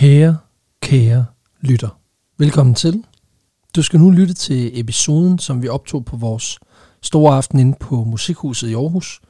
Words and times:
Kære, 0.00 0.36
kære 0.82 1.26
lytter. 1.60 2.00
Velkommen 2.38 2.74
til. 2.74 3.04
Du 3.76 3.82
skal 3.82 4.00
nu 4.00 4.10
lytte 4.10 4.34
til 4.34 4.80
episoden, 4.80 5.38
som 5.38 5.62
vi 5.62 5.68
optog 5.68 6.04
på 6.04 6.16
vores 6.16 6.58
store 7.02 7.36
aften 7.36 7.58
inde 7.58 7.76
på 7.80 8.04
Musikhuset 8.04 8.68
i 8.68 8.74
Aarhus, 8.74 9.20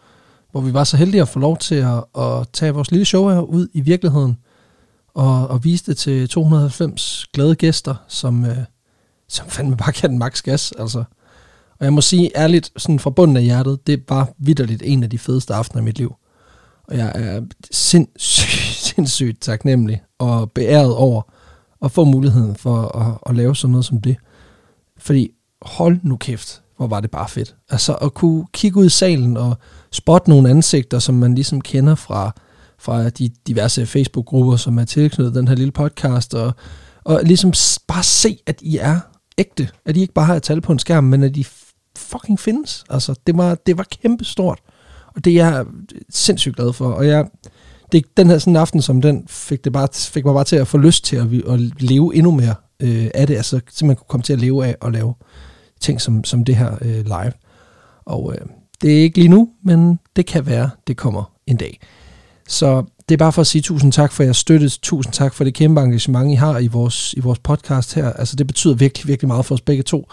hvor 0.50 0.60
vi 0.60 0.74
var 0.74 0.84
så 0.84 0.96
heldige 0.96 1.22
at 1.22 1.28
få 1.28 1.38
lov 1.38 1.58
til 1.58 1.74
at, 1.74 2.04
at 2.18 2.48
tage 2.52 2.74
vores 2.74 2.90
lille 2.90 3.04
show 3.04 3.28
her 3.28 3.40
ud 3.40 3.68
i 3.72 3.80
virkeligheden 3.80 4.36
og, 5.14 5.48
og 5.48 5.64
vise 5.64 5.86
det 5.86 5.96
til 5.96 6.28
290 6.28 7.26
glade 7.32 7.54
gæster, 7.54 7.94
som, 8.08 8.44
øh, 8.44 8.58
som 9.28 9.48
fandme 9.48 9.76
bare 9.76 9.92
kan 9.92 10.18
max 10.18 10.42
gas. 10.42 10.72
Altså. 10.78 11.04
Og 11.78 11.84
jeg 11.84 11.92
må 11.92 12.00
sige 12.00 12.30
ærligt, 12.36 12.70
sådan 12.76 12.98
fra 12.98 13.10
bunden 13.10 13.36
af 13.36 13.42
hjertet, 13.42 13.86
det 13.86 14.04
var 14.08 14.32
vidderligt 14.38 14.82
en 14.84 15.02
af 15.02 15.10
de 15.10 15.18
fedeste 15.18 15.54
aftener 15.54 15.82
i 15.82 15.84
mit 15.84 15.98
liv. 15.98 16.14
Og 16.88 16.96
jeg 16.96 17.12
er 17.14 17.42
sindssygt, 17.70 18.69
sindssygt 19.00 19.40
taknemmelig 19.40 20.02
og 20.18 20.52
beæret 20.52 20.94
over 20.94 21.22
at 21.84 21.90
få 21.90 22.04
muligheden 22.04 22.56
for 22.56 22.96
at, 22.96 23.18
at 23.30 23.36
lave 23.36 23.56
sådan 23.56 23.70
noget 23.72 23.84
som 23.84 24.00
det. 24.00 24.16
Fordi 24.98 25.30
hold 25.62 25.98
nu 26.02 26.16
kæft, 26.16 26.62
hvor 26.76 26.86
var 26.86 27.00
det 27.00 27.10
bare 27.10 27.28
fedt. 27.28 27.56
Altså 27.70 27.94
at 27.94 28.14
kunne 28.14 28.46
kigge 28.52 28.80
ud 28.80 28.86
i 28.86 28.88
salen 28.88 29.36
og 29.36 29.56
spotte 29.92 30.30
nogle 30.30 30.50
ansigter, 30.50 30.98
som 30.98 31.14
man 31.14 31.34
ligesom 31.34 31.60
kender 31.60 31.94
fra, 31.94 32.32
fra 32.78 33.08
de 33.08 33.30
diverse 33.46 33.86
Facebook-grupper, 33.86 34.56
som 34.56 34.78
er 34.78 34.84
tilknyttet 34.84 35.34
den 35.34 35.48
her 35.48 35.54
lille 35.54 35.72
podcast, 35.72 36.34
og, 36.34 36.52
og 37.04 37.20
ligesom 37.24 37.52
bare 37.86 38.02
se, 38.02 38.38
at 38.46 38.58
I 38.62 38.76
er 38.76 39.00
ægte. 39.38 39.68
At 39.84 39.96
I 39.96 40.00
ikke 40.00 40.14
bare 40.14 40.26
har 40.26 40.34
et 40.34 40.42
tal 40.42 40.60
på 40.60 40.72
en 40.72 40.78
skærm, 40.78 41.04
men 41.04 41.22
at 41.22 41.36
I 41.36 41.46
fucking 41.96 42.40
findes. 42.40 42.84
Altså, 42.90 43.14
det 43.26 43.36
var, 43.36 43.54
det 43.54 43.78
var 43.78 43.86
kæmpestort. 44.02 44.58
Og 45.16 45.24
det 45.24 45.40
er 45.40 45.46
jeg 45.46 45.66
sindssygt 46.10 46.56
glad 46.56 46.72
for. 46.72 46.92
Og 46.92 47.06
jeg, 47.06 47.28
det, 47.92 48.16
den 48.16 48.26
her 48.26 48.38
sådan 48.38 48.52
en 48.52 48.56
aften 48.56 48.82
som 48.82 49.02
den, 49.02 49.24
fik, 49.28 49.64
det 49.64 49.72
bare, 49.72 49.88
fik 49.94 50.24
mig 50.24 50.34
bare 50.34 50.44
til 50.44 50.56
at 50.56 50.68
få 50.68 50.78
lyst 50.78 51.04
til 51.04 51.16
at, 51.16 51.26
at 51.48 51.60
leve 51.82 52.14
endnu 52.14 52.30
mere 52.30 52.54
øh, 52.80 53.10
af 53.14 53.26
det. 53.26 53.36
Altså 53.36 53.60
simpelthen 53.70 53.96
kunne 53.96 54.08
komme 54.08 54.22
til 54.22 54.32
at 54.32 54.40
leve 54.40 54.66
af 54.66 54.76
at 54.82 54.92
lave 54.92 55.14
ting 55.80 56.00
som, 56.00 56.24
som 56.24 56.44
det 56.44 56.56
her 56.56 56.72
øh, 56.80 57.04
live. 57.04 57.32
Og 58.04 58.34
øh, 58.34 58.46
det 58.82 58.98
er 58.98 59.02
ikke 59.02 59.18
lige 59.18 59.28
nu, 59.28 59.48
men 59.64 59.98
det 60.16 60.26
kan 60.26 60.46
være, 60.46 60.70
det 60.86 60.96
kommer 60.96 61.32
en 61.46 61.56
dag. 61.56 61.80
Så 62.48 62.84
det 63.08 63.14
er 63.14 63.18
bare 63.18 63.32
for 63.32 63.40
at 63.40 63.46
sige 63.46 63.62
tusind 63.62 63.92
tak 63.92 64.12
for 64.12 64.22
jeres 64.22 64.36
støtte. 64.36 64.68
Tusind 64.68 65.12
tak 65.12 65.34
for 65.34 65.44
det 65.44 65.54
kæmpe 65.54 65.80
engagement, 65.80 66.32
I 66.32 66.34
har 66.34 66.58
i 66.58 66.66
vores, 66.66 67.14
i 67.14 67.20
vores 67.20 67.38
podcast 67.38 67.94
her. 67.94 68.12
Altså 68.12 68.36
det 68.36 68.46
betyder 68.46 68.74
virkelig, 68.74 69.08
virkelig 69.08 69.28
meget 69.28 69.46
for 69.46 69.54
os 69.54 69.60
begge 69.60 69.82
to 69.82 70.08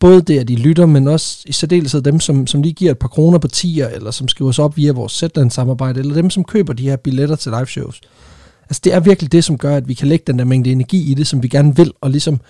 både 0.00 0.22
det, 0.22 0.38
at 0.38 0.48
de 0.48 0.56
lytter, 0.56 0.86
men 0.86 1.08
også 1.08 1.38
i 1.46 1.52
særdeleshed 1.52 2.02
dem, 2.02 2.20
som, 2.20 2.46
som 2.46 2.62
lige 2.62 2.72
giver 2.72 2.90
et 2.90 2.98
par 2.98 3.08
kroner 3.08 3.38
på 3.38 3.48
tier, 3.48 3.88
eller 3.88 4.10
som 4.10 4.28
skriver 4.28 4.52
sig 4.52 4.64
op 4.64 4.76
via 4.76 4.92
vores 4.92 5.12
Zetland-samarbejde, 5.12 6.00
eller 6.00 6.14
dem, 6.14 6.30
som 6.30 6.44
køber 6.44 6.72
de 6.72 6.82
her 6.82 6.96
billetter 6.96 7.36
til 7.36 7.52
live 7.52 7.66
shows. 7.66 8.00
Altså 8.62 8.80
det 8.84 8.94
er 8.94 9.00
virkelig 9.00 9.32
det, 9.32 9.44
som 9.44 9.58
gør, 9.58 9.76
at 9.76 9.88
vi 9.88 9.94
kan 9.94 10.08
lægge 10.08 10.24
den 10.26 10.38
der 10.38 10.44
mængde 10.44 10.72
energi 10.72 11.10
i 11.10 11.14
det, 11.14 11.26
som 11.26 11.42
vi 11.42 11.48
gerne 11.48 11.76
vil, 11.76 11.92
og 12.00 12.10
ligesom 12.10 12.40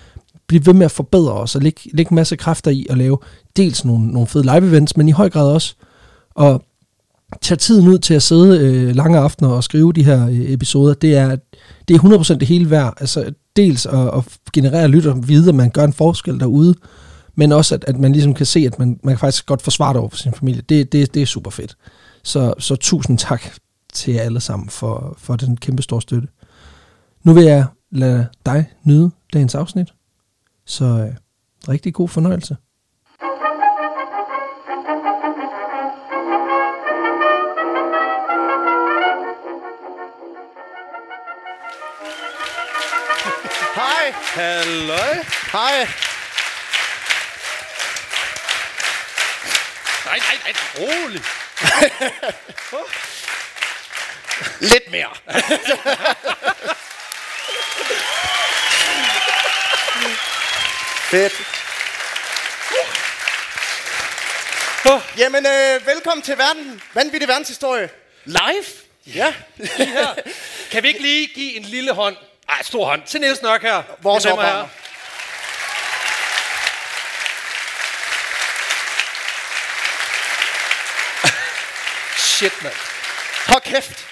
blive 0.47 0.65
ved 0.65 0.73
med 0.73 0.85
at 0.85 0.91
forbedre 0.91 1.33
os, 1.33 1.55
og 1.55 1.61
lægge, 1.61 1.81
lægge 1.93 2.11
en 2.11 2.15
masse 2.15 2.35
kræfter 2.35 2.71
i 2.71 2.85
at 2.89 2.97
lave 2.97 3.17
dels 3.57 3.85
nogle, 3.85 4.07
nogle 4.07 4.27
fede 4.27 4.43
live-events, 4.43 4.93
men 4.95 5.07
i 5.07 5.11
høj 5.11 5.29
grad 5.29 5.47
også 5.47 5.75
at 6.39 6.61
tage 7.41 7.57
tiden 7.57 7.87
ud 7.87 7.97
til 7.97 8.13
at 8.13 8.23
sidde 8.23 8.59
øh, 8.59 8.95
lange 8.95 9.17
aftener 9.17 9.49
og 9.49 9.63
skrive 9.63 9.93
de 9.93 10.03
her 10.03 10.27
øh, 10.27 10.51
episoder, 10.51 10.93
det 10.93 11.15
er, 11.15 11.35
det 11.87 11.95
er 11.95 11.99
100% 11.99 12.33
det 12.33 12.47
hele 12.47 12.69
værd. 12.69 12.93
Altså 12.99 13.33
dels 13.55 13.85
at, 13.85 14.07
at 14.17 14.23
generere 14.53 14.87
lytter 14.87 15.13
videre, 15.13 15.49
at 15.49 15.55
man 15.55 15.69
gør 15.69 15.83
en 15.83 15.93
forskel 15.93 16.39
derude, 16.39 16.75
men 17.35 17.51
også 17.51 17.75
at, 17.75 17.83
at 17.87 17.97
man 17.97 18.11
ligesom 18.11 18.33
kan 18.33 18.45
se, 18.45 18.59
at 18.59 18.79
man, 18.79 18.99
man 19.03 19.13
kan 19.13 19.19
faktisk 19.19 19.45
godt 19.45 19.61
forsvare 19.61 19.93
det 19.93 19.99
over 19.99 20.09
for 20.09 20.17
sin 20.17 20.33
familie. 20.33 20.61
Det, 20.61 20.91
det, 20.91 21.13
det 21.13 21.21
er 21.21 21.25
super 21.25 21.51
fedt. 21.51 21.77
Så, 22.23 22.53
så 22.59 22.75
tusind 22.75 23.17
tak 23.17 23.43
til 23.93 24.13
jer 24.13 24.21
alle 24.21 24.39
sammen 24.39 24.69
for, 24.69 25.15
for 25.17 25.35
den 25.35 25.57
kæmpe 25.57 25.83
store 25.83 26.01
støtte. 26.01 26.27
Nu 27.23 27.33
vil 27.33 27.43
jeg 27.43 27.65
lade 27.91 28.27
dig 28.45 28.65
nyde 28.83 29.11
dagens 29.33 29.55
afsnit, 29.55 29.93
så 30.65 30.85
øh, 30.85 31.15
rigtig 31.69 31.93
god 31.93 32.09
fornøjelse. 32.09 32.57
Hej. 43.75 44.11
Halløj. 44.35 45.15
Hej. 45.51 46.14
Nej, 50.15 50.23
nej, 50.43 50.53
rolig. 50.77 51.21
Lidt 54.71 54.91
mere. 54.91 55.09
Fedt. 61.09 61.33
Jamen, 65.17 65.45
øh, 65.45 65.87
velkommen 65.87 66.21
til 66.21 66.37
verden. 66.37 66.81
Vanvittig 66.93 67.27
verdenshistorie. 67.27 67.89
Live? 68.25 68.65
Ja. 69.05 69.33
Her. 69.77 70.15
Kan 70.71 70.83
vi 70.83 70.87
ikke 70.87 71.01
lige 71.01 71.27
give 71.27 71.55
en 71.55 71.63
lille 71.63 71.93
hånd, 71.93 72.15
ej, 72.49 72.63
stor 72.63 72.85
hånd, 72.85 73.03
til 73.03 73.21
Niels 73.21 73.41
Nørk 73.41 73.61
her? 73.61 73.83
Vores 74.01 74.25
Mine 74.25 74.35
Shit, 82.39 82.63
mand. 82.63 82.73
Hold 83.47 83.61
kæft. 83.61 84.05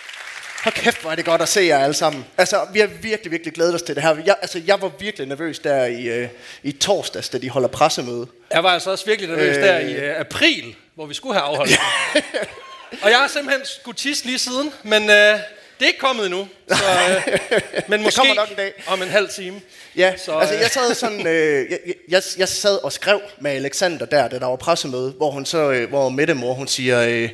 Hold 0.63 0.73
kæft, 0.75 1.01
hvor 1.01 1.11
er 1.11 1.15
det 1.15 1.25
godt 1.25 1.41
at 1.41 1.49
se 1.49 1.61
jer 1.61 1.77
alle 1.77 1.93
sammen. 1.93 2.25
Altså, 2.37 2.67
vi 2.73 2.79
har 2.79 2.87
virkelig, 2.87 3.31
virkelig 3.31 3.53
glædet 3.53 3.75
os 3.75 3.81
til 3.81 3.95
det 3.95 4.03
her. 4.03 4.15
Jeg, 4.25 4.35
altså, 4.41 4.61
jeg 4.65 4.81
var 4.81 4.91
virkelig 4.99 5.27
nervøs 5.27 5.59
der 5.59 5.85
i, 5.85 6.03
øh, 6.03 6.27
i 6.63 6.71
torsdags, 6.71 7.29
da 7.29 7.37
de 7.37 7.49
holder 7.49 7.67
pressemøde. 7.67 8.27
Jeg 8.51 8.63
var 8.63 8.69
altså 8.69 8.91
også 8.91 9.05
virkelig 9.05 9.29
nervøs 9.29 9.57
Øh. 9.57 9.63
der 9.63 9.79
i 9.79 9.93
øh, 9.93 10.19
april, 10.19 10.75
hvor 10.95 11.05
vi 11.05 11.13
skulle 11.13 11.33
have 11.39 11.43
afholdt. 11.45 11.71
Og 13.03 13.09
jeg 13.09 13.17
har 13.17 13.27
simpelthen 13.27 13.65
skulle 13.65 13.97
tisse 13.97 14.25
lige 14.25 14.39
siden, 14.39 14.73
men 14.83 15.09
øh, 15.09 15.39
det 15.79 15.85
er 15.85 15.87
ikke 15.87 15.99
kommet 15.99 16.25
endnu. 16.25 16.47
Så, 16.69 16.83
øh, 17.09 17.61
men 17.87 18.01
måske 18.03 18.17
kommer 18.17 18.33
nok 18.33 18.49
en 18.49 18.55
dag. 18.55 18.83
om 18.87 19.01
en 19.01 19.09
halv 19.09 19.29
time. 19.29 19.61
Ja, 19.95 20.13
Så, 20.17 20.25
så, 20.25 20.31
altså 20.31 20.55
øh, 20.55 20.61
jeg 20.61 20.69
sad 20.69 20.95
sådan, 20.95 21.27
øh, 21.27 21.71
jeg, 21.71 21.79
jeg, 22.09 22.21
jeg 22.37 22.47
sad 22.49 22.83
og 22.83 22.93
skrev 22.93 23.21
med 23.39 23.51
Alexander 23.51 24.05
der, 24.05 24.27
da 24.27 24.39
der 24.39 24.45
var 24.45 24.55
pressemøde, 24.55 25.11
hvor 25.11 25.31
hun 25.31 25.45
så, 25.45 25.57
øh, 25.71 25.89
hvor 25.89 26.09
Mette 26.09 26.33
mor, 26.33 26.53
hun 26.53 26.67
siger, 26.67 27.01
øh, 27.01 27.29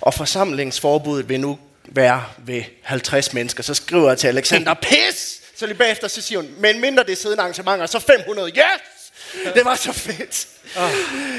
og 0.00 0.14
forsamlingsforbuddet 0.14 1.28
vil 1.28 1.40
nu 1.40 1.58
være 1.84 2.24
ved 2.38 2.62
50 2.82 3.32
mennesker. 3.32 3.62
Så 3.62 3.74
skriver 3.74 4.08
jeg 4.08 4.18
til 4.18 4.28
Alexander, 4.28 4.74
pis! 4.90 5.40
Så 5.56 5.66
lige 5.66 5.76
bagefter, 5.78 6.08
så 6.08 6.20
siger 6.22 6.38
hun, 6.38 6.50
men 6.58 6.80
mindre 6.80 7.04
det 7.04 7.12
er 7.12 7.16
siddende 7.16 7.42
arrangementer, 7.42 7.86
så 7.86 7.98
500, 7.98 8.48
yes! 8.48 8.64
Det 9.54 9.64
var 9.64 9.74
så 9.74 9.92
fedt. 9.92 10.46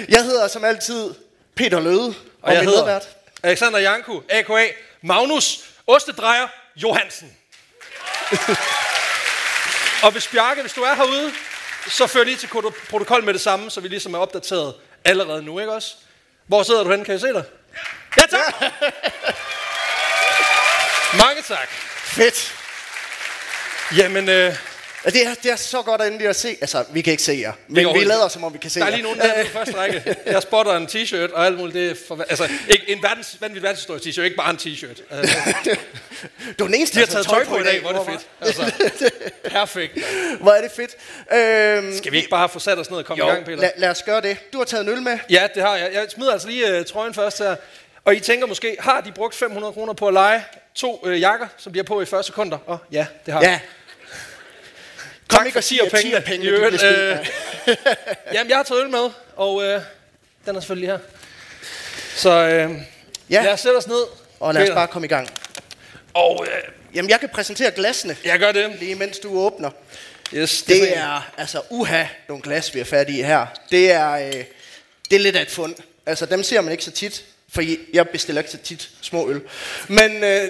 Jeg 0.09 0.23
hedder 0.23 0.47
som 0.47 0.63
altid 0.65 1.09
Peter 1.55 1.79
Løde, 1.79 2.07
og, 2.07 2.13
Og 2.41 2.53
jeg 2.53 2.63
hedder 2.63 2.85
medvært. 2.85 3.07
Alexander 3.43 3.79
Janku, 3.79 4.19
a.k.a. 4.29 4.65
Magnus 5.01 5.59
Ostedrejer 5.89 6.47
Johansen. 6.75 7.37
og 10.03 10.11
hvis 10.11 10.27
Bjarke, 10.27 10.61
hvis 10.61 10.73
du 10.73 10.81
er 10.81 10.95
herude, 10.95 11.33
så 11.87 12.07
før 12.07 12.23
lige 12.23 12.37
til 12.37 12.47
proto- 12.47 12.89
protokol 12.89 13.23
med 13.23 13.33
det 13.33 13.41
samme, 13.41 13.71
så 13.71 13.81
vi 13.81 13.87
ligesom 13.87 14.13
er 14.13 14.19
opdateret 14.19 14.75
allerede 15.05 15.43
nu, 15.43 15.59
ikke 15.59 15.73
også? 15.73 15.95
Hvor 16.47 16.63
sidder 16.63 16.83
du 16.83 16.89
henne? 16.89 17.05
Kan 17.05 17.11
jeg 17.11 17.21
se 17.21 17.27
dig? 17.27 17.43
Ja, 18.17 18.21
tak! 18.21 18.73
Mange 21.23 21.41
tak. 21.41 21.69
Fedt. 22.03 22.55
Jamen, 23.97 24.29
øh, 24.29 24.55
Altså, 25.05 25.19
det, 25.19 25.27
er, 25.27 25.33
det 25.43 25.51
er 25.51 25.55
så 25.55 25.81
godt 25.81 26.01
endelig 26.01 26.27
at 26.27 26.35
se. 26.35 26.57
Altså, 26.61 26.85
vi 26.91 27.01
kan 27.01 27.11
ikke 27.11 27.23
se 27.23 27.37
jer, 27.41 27.53
men 27.67 27.93
vi 27.93 28.03
lader 28.03 28.27
som 28.27 28.43
om 28.43 28.53
vi 28.53 28.57
kan 28.57 28.69
se 28.69 28.79
der 28.79 28.85
er 28.85 28.89
jer. 28.89 28.95
lige 28.95 29.03
nogen 29.03 29.19
der 29.19 29.43
på 29.43 29.49
første 29.49 29.77
række. 29.77 30.15
Jeg 30.25 30.41
spotter 30.41 30.77
en 30.77 30.85
t-shirt 30.85 31.33
og 31.33 31.45
alt 31.45 31.57
muligt. 31.57 31.73
Det 31.73 31.91
er 31.91 31.95
for, 32.07 32.25
altså, 32.29 32.49
ikke 32.69 32.89
en 32.89 33.03
verdens, 33.03 33.37
vanvittig 33.39 33.63
verdenshistorie 33.63 33.99
t-shirt, 33.99 34.21
ikke 34.21 34.35
bare 34.35 34.49
en 34.49 34.57
t-shirt. 34.57 35.01
Altså, 35.11 35.37
Du 36.59 36.63
er 36.63 36.67
den 36.67 36.75
eneste, 36.75 36.95
de 36.95 36.99
har 36.99 37.07
taget 37.07 37.25
tøj 37.25 37.45
på 37.45 37.57
i 37.57 37.63
dag, 37.63 37.81
hvor 37.81 37.89
er 37.89 37.93
det 37.93 38.07
fedt. 38.11 38.27
Altså, 38.41 38.91
perfekt. 39.59 39.97
Hvor 40.39 40.51
er 40.51 40.61
det 40.61 40.71
fedt. 40.71 40.95
Øhm, 41.33 41.97
Skal 41.97 42.11
vi 42.11 42.17
ikke 42.17 42.29
bare 42.29 42.49
få 42.49 42.59
sat 42.59 42.79
os 42.79 42.89
ned 42.89 42.97
og 42.97 43.05
komme 43.05 43.23
jo, 43.25 43.31
i 43.31 43.33
gang, 43.33 43.45
Peter? 43.45 43.57
lad, 43.57 43.71
lad 43.77 43.89
os 43.89 44.03
gøre 44.03 44.21
det. 44.21 44.37
Du 44.53 44.57
har 44.57 44.65
taget 44.65 44.83
en 44.83 44.89
øl 44.89 45.01
med. 45.01 45.19
Ja, 45.29 45.47
det 45.55 45.63
har 45.63 45.75
jeg. 45.75 45.93
Jeg 45.93 46.05
smider 46.09 46.31
altså 46.31 46.47
lige 46.47 46.79
uh, 46.79 46.85
trøjen 46.85 47.13
først 47.13 47.39
her. 47.39 47.55
Og 48.05 48.15
I 48.15 48.19
tænker 48.19 48.47
måske, 48.47 48.77
har 48.79 49.01
de 49.01 49.11
brugt 49.11 49.35
500 49.35 49.73
kroner 49.73 49.93
på 49.93 50.07
at 50.07 50.13
lege 50.13 50.43
to 50.75 50.99
uh, 51.03 51.21
jakker, 51.21 51.47
som 51.57 51.73
de 51.73 51.79
har 51.79 51.83
på 51.83 52.01
i 52.01 52.05
40 52.05 52.23
sekunder? 52.23 52.57
Og 52.65 52.77
ja, 52.91 53.05
det 53.25 53.33
har 53.33 53.41
de. 53.41 53.59
Ja. 55.31 55.37
Tak 55.37 55.39
Kom 55.39 55.45
ikke 55.45 55.59
og 55.59 55.63
sig, 55.63 55.79
at 55.81 55.93
10'er-pengene. 55.93 56.17
10'er-pengene, 56.17 56.45
I 56.45 56.47
øvrigt, 56.47 56.83
øh, 56.83 57.17
Jamen, 58.33 58.49
jeg 58.49 58.57
har 58.57 58.63
taget 58.63 58.83
øl 58.83 58.89
med, 58.89 59.09
og 59.35 59.55
uh, 59.55 59.63
den 60.45 60.55
er 60.55 60.59
selvfølgelig 60.59 60.89
her. 60.89 60.97
Så 62.15 62.29
uh, 62.29 62.81
Ja. 63.31 63.43
lad 63.43 63.53
os 63.53 63.59
sætte 63.59 63.77
os 63.77 63.87
ned. 63.87 64.03
Og 64.39 64.53
lad 64.53 64.63
os 64.69 64.75
bare 64.75 64.87
komme 64.87 65.05
i 65.05 65.09
gang. 65.09 65.29
Og 66.13 66.39
uh, 66.39 66.47
Jamen, 66.95 67.09
jeg 67.09 67.19
kan 67.19 67.29
præsentere 67.29 67.71
glasene, 67.71 68.17
jeg 68.25 68.39
gør 68.39 68.51
det. 68.51 68.75
lige 68.79 68.95
mens 68.95 69.19
du 69.19 69.39
åbner. 69.39 69.69
Yes, 70.33 70.61
Det 70.63 70.97
er, 70.97 71.31
altså, 71.37 71.61
uha, 71.69 72.05
nogle 72.27 72.43
glas, 72.43 72.73
vi 72.73 72.79
har 72.79 72.85
fat 72.85 73.09
i 73.09 73.21
her. 73.21 73.45
Det 73.71 73.91
er, 73.91 74.11
øh, 74.11 74.33
det 75.09 75.15
er 75.15 75.19
lidt 75.19 75.35
af 75.35 75.41
et 75.41 75.51
fund. 75.51 75.75
Altså, 76.05 76.25
dem 76.25 76.43
ser 76.43 76.61
man 76.61 76.71
ikke 76.71 76.83
så 76.83 76.91
tit, 76.91 77.23
for 77.53 77.63
jeg 77.93 78.09
bestiller 78.09 78.41
ikke 78.41 78.51
så 78.51 78.57
tit 78.57 78.89
små 79.01 79.29
øl. 79.29 79.41
Men 79.87 80.23
øh, 80.23 80.47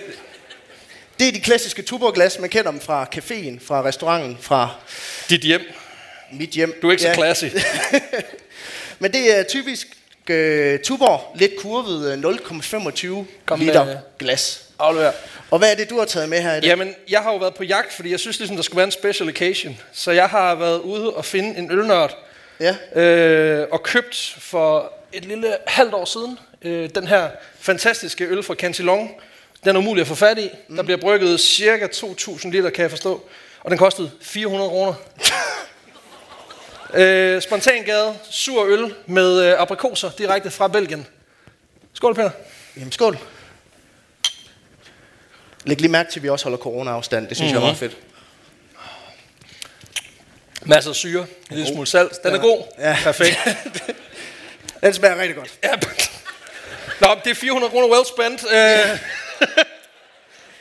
Det 1.19 1.27
er 1.27 1.31
de 1.31 1.39
klassiske 1.39 1.81
tuborglas, 1.81 2.39
man 2.39 2.50
kender 2.50 2.71
dem 2.71 2.80
fra 2.81 3.07
caféen, 3.16 3.66
fra 3.68 3.83
restauranten, 3.83 4.38
fra 4.42 4.69
Dit 5.30 5.42
hjem. 5.42 5.62
mit 6.31 6.50
hjem. 6.50 6.80
Du 6.81 6.88
er 6.88 6.92
ikke 6.92 7.04
så 7.04 7.13
classy. 7.13 7.45
Men 9.00 9.13
det 9.13 9.38
er 9.39 9.44
typisk 9.44 9.88
øh, 10.30 10.80
Tuborg, 10.80 11.36
lidt 11.39 11.51
kurvet 11.60 12.25
øh, 12.25 12.31
0,25 13.19 13.25
Kom 13.45 13.60
liter 13.60 13.86
med- 13.86 13.98
glas. 14.19 14.63
Aflever. 14.80 15.12
Og 15.51 15.60
hvad 15.60 15.71
er 15.71 15.75
det, 15.75 15.89
du 15.89 15.98
har 16.00 16.06
taget 16.06 16.30
med 16.30 16.42
her 16.42 16.51
i 16.56 16.60
dag? 16.62 16.68
Jamen, 16.68 16.95
jeg 17.10 17.19
har 17.19 17.31
jo 17.31 17.38
været 17.38 17.54
på 17.56 17.63
jagt, 17.63 17.94
fordi 17.94 18.12
jeg 18.12 18.19
synes 18.19 18.39
ligesom, 18.39 18.56
der 18.56 18.63
skulle 18.63 18.77
være 18.77 18.86
en 18.86 18.92
special 18.92 19.30
occasion. 19.30 19.77
Så 19.94 20.12
jeg 20.12 20.27
har 20.30 20.56
været 20.56 20.80
ude 20.80 21.13
og 21.13 21.25
finde 21.25 21.57
en 21.60 21.71
ølnørd, 21.71 22.18
Ja. 22.60 23.01
øh, 23.01 23.68
og 23.71 23.83
købt 23.83 24.36
for 24.39 24.94
et 25.13 25.25
lille 25.25 25.57
halvt 25.68 25.94
år 25.94 26.06
siden 26.06 26.39
øh, 26.62 26.89
den 26.95 27.07
her 27.07 27.30
fantastiske 27.60 28.25
øl 28.25 28.44
fra 28.44 28.54
Cantillon. 28.56 29.10
Den 29.63 29.75
er 29.75 29.79
umulig 29.79 30.01
at 30.01 30.07
få 30.07 30.15
fat 30.15 30.39
i. 30.39 30.50
Mm. 30.67 30.75
Der 30.75 30.83
bliver 30.83 30.97
brygget 30.97 31.39
cirka 31.39 31.88
2.000 31.88 32.50
liter, 32.50 32.69
kan 32.69 32.81
jeg 32.81 32.89
forstå. 32.89 33.29
Og 33.63 33.71
den 33.71 33.77
kostede 33.77 34.11
400 34.21 34.69
kroner. 34.69 34.94
øh, 36.94 37.41
spontangade, 37.41 38.17
sur 38.31 38.65
øl 38.65 38.95
med 39.06 39.41
øh, 39.41 39.61
aprikoser 39.61 40.11
direkte 40.17 40.51
fra 40.51 40.67
Belgien. 40.67 41.07
Skål, 41.94 42.15
Peter. 42.15 42.31
Jamen, 42.77 42.91
skål. 42.91 43.17
Læg 45.65 45.81
lige 45.81 45.91
mærke 45.91 46.11
til, 46.11 46.19
at 46.19 46.23
vi 46.23 46.29
også 46.29 46.45
holder 46.45 46.57
corona-afstand. 46.57 47.27
Det 47.27 47.38
synes 47.38 47.53
mm-hmm. 47.53 47.63
jeg 47.63 47.69
er 47.69 47.73
meget 47.73 47.77
fedt. 47.77 47.97
Masser 50.61 50.89
af 50.89 50.95
syre, 50.95 51.21
en 51.21 51.57
lille 51.57 51.67
smule 51.67 51.88
salt. 51.88 52.23
Den 52.23 52.33
er 52.33 52.38
god. 52.38 52.63
Ja. 52.79 52.97
Perfekt. 53.03 53.38
Den 54.81 54.94
smager 54.94 55.21
rigtig 55.21 55.35
godt. 55.35 55.59
Ja. 55.63 55.71
Nå, 57.00 57.15
det 57.23 57.31
er 57.31 57.35
400 57.35 57.71
kroner 57.71 57.88
well 57.88 58.06
spent. 58.06 58.45
Øh. 58.51 59.19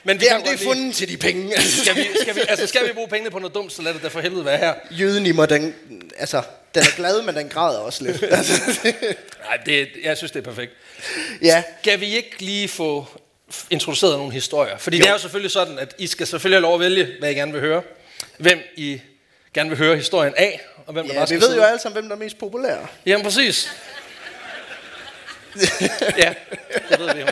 Men 0.08 0.20
vi 0.20 0.26
kan 0.26 0.36
det 0.36 0.42
er 0.44 0.48
godt 0.50 0.58
lige- 0.60 0.68
fundet 0.68 0.94
til 0.94 1.08
de 1.08 1.16
penge. 1.16 1.60
Skal 1.82 1.96
vi, 1.96 2.08
skal, 2.22 2.34
vi, 2.34 2.40
altså, 2.48 2.66
skal 2.66 2.88
vi 2.88 2.92
bruge 2.92 3.08
pengene 3.08 3.30
på 3.30 3.38
noget 3.38 3.54
dumt, 3.54 3.72
så 3.72 3.82
lad 3.82 3.94
det 3.94 4.02
da 4.02 4.08
for 4.08 4.20
helvede 4.20 4.44
være 4.44 4.58
her. 4.58 4.74
Jøden 4.90 5.26
i 5.26 5.32
mig, 5.32 5.50
den, 5.50 5.74
altså, 6.18 6.42
den 6.74 6.82
er 6.82 6.96
glad, 6.96 7.22
men 7.22 7.34
den 7.36 7.48
græder 7.48 7.78
også 7.78 8.04
lidt. 8.04 8.22
Altså, 8.30 8.54
Nej, 9.44 9.56
det, 9.66 9.88
jeg 10.04 10.16
synes, 10.16 10.30
det 10.32 10.38
er 10.40 10.44
perfekt. 10.44 10.72
ja, 11.42 11.62
Skal 11.82 12.00
vi 12.00 12.16
ikke 12.16 12.30
lige 12.38 12.68
få 12.68 13.06
introduceret 13.70 14.18
nogle 14.18 14.32
historier? 14.32 14.78
Fordi 14.78 14.96
Jo. 14.96 15.00
det 15.02 15.08
er 15.08 15.12
jo 15.12 15.18
selvfølgelig 15.18 15.50
sådan, 15.50 15.78
at 15.78 15.94
I 15.98 16.06
skal 16.06 16.26
selvfølgelig 16.26 16.56
have 16.56 16.62
lov 16.62 16.74
at 16.74 16.80
vælge, 16.80 17.08
hvad 17.18 17.30
I 17.30 17.34
gerne 17.34 17.52
vil 17.52 17.60
høre. 17.60 17.82
Hvem 18.38 18.58
I 18.76 19.00
gerne 19.54 19.68
vil 19.68 19.78
høre 19.78 19.96
historien 19.96 20.34
af, 20.36 20.60
og 20.86 20.92
hvem 20.92 21.06
der 21.06 21.14
ja 21.14 21.20
bare 21.20 21.28
vi 21.28 21.40
ved 21.40 21.56
jo 21.56 21.62
alle 21.62 21.80
sammen, 21.80 21.94
hvem 22.00 22.08
der 22.08 22.16
er 22.16 22.20
mest 22.20 22.38
populær. 22.38 22.76
Jamen, 23.06 23.24
præcis. 23.24 23.72
ja, 26.18 26.34
det 26.90 26.98
ved 26.98 27.14
vi 27.14 27.20
jo. 27.20 27.26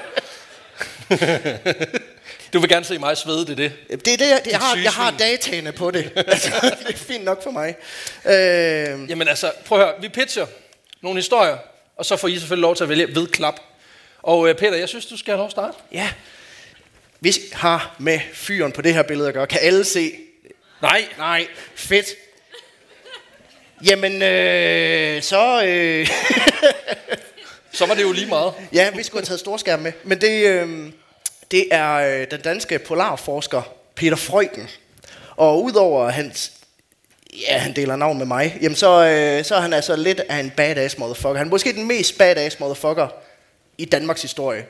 Du 2.53 2.59
vil 2.59 2.69
gerne 2.69 2.85
se 2.85 2.99
mig 2.99 3.17
svede, 3.17 3.47
det 3.47 3.51
er 3.53 3.57
det. 3.57 3.73
Det 4.05 4.13
er 4.13 4.17
det, 4.17 4.29
jeg, 4.31 4.43
jeg, 4.51 4.59
har, 4.59 4.77
jeg 4.77 4.93
har 4.93 5.11
dataene 5.11 5.73
på 5.73 5.91
det. 5.91 6.13
Altså, 6.27 6.51
det 6.87 6.95
er 6.95 6.99
fint 6.99 7.25
nok 7.25 7.43
for 7.43 7.51
mig. 7.51 7.75
Øh, 8.27 9.11
Jamen 9.11 9.29
altså, 9.29 9.53
prøv 9.65 9.81
at 9.81 9.87
høre. 9.87 9.95
Vi 10.01 10.09
pitcher 10.09 10.47
nogle 11.01 11.19
historier, 11.19 11.57
og 11.97 12.07
så 12.07 12.17
får 12.17 12.29
I 12.29 12.39
selvfølgelig 12.39 12.63
lov 12.63 12.77
til 12.77 12.83
at 12.85 12.89
vælge 12.89 13.15
ved 13.15 13.27
klap. 13.27 13.61
Og 14.23 14.49
øh, 14.49 14.55
Peter, 14.55 14.77
jeg 14.77 14.89
synes, 14.89 15.07
du 15.07 15.17
skal 15.17 15.33
have 15.33 15.39
lov 15.39 15.47
at 15.47 15.51
starte. 15.53 15.79
ja. 15.93 16.11
Vi 17.21 17.35
har 17.53 17.97
med 17.99 18.21
fyren 18.33 18.73
på 18.73 18.83
det 18.83 18.95
her 18.95 19.03
billede 19.03 19.29
at 19.29 19.35
gøre. 19.35 19.47
Kan 19.47 19.59
alle 19.63 19.85
se? 19.85 20.13
Nej. 20.83 21.05
Nej, 21.19 21.47
fedt. 21.75 22.07
Jamen, 23.85 24.23
øh, 24.23 25.23
så... 25.23 25.63
Øh, 25.67 26.09
Så 27.73 27.87
var 27.87 27.95
det 27.95 28.03
jo 28.03 28.13
lige 28.13 28.27
meget. 28.27 28.53
ja, 28.73 28.91
vi 28.91 29.03
skulle 29.03 29.21
have 29.21 29.27
taget 29.27 29.41
storskærm 29.41 29.81
med. 29.81 29.93
Men 30.05 30.21
det, 30.21 30.47
øh, 30.47 30.91
det 31.51 31.69
er 31.71 31.95
øh, 31.95 32.27
den 32.31 32.41
danske 32.41 32.79
polarforsker 32.79 33.63
Peter 33.95 34.17
Freuchen. 34.17 34.69
Og 35.37 35.63
udover 35.63 36.09
hans... 36.11 36.53
Ja, 37.49 37.59
han 37.59 37.77
deler 37.77 37.97
navn 37.97 38.19
med 38.19 38.27
mig. 38.27 38.59
Jamen, 38.63 38.77
så, 38.77 39.07
øh, 39.07 39.45
så 39.45 39.55
er 39.55 39.61
han 39.61 39.73
altså 39.73 39.97
lidt 39.97 40.21
af 40.21 40.37
en 40.37 40.51
badass 40.57 40.99
motherfucker. 40.99 41.37
Han 41.37 41.47
er 41.47 41.51
måske 41.51 41.73
den 41.73 41.89
mest 41.89 42.19
badass 42.19 42.61
motherfucker 42.61 43.09
i 43.79 43.85
Danmarks 43.85 44.23
historie. 44.23 44.67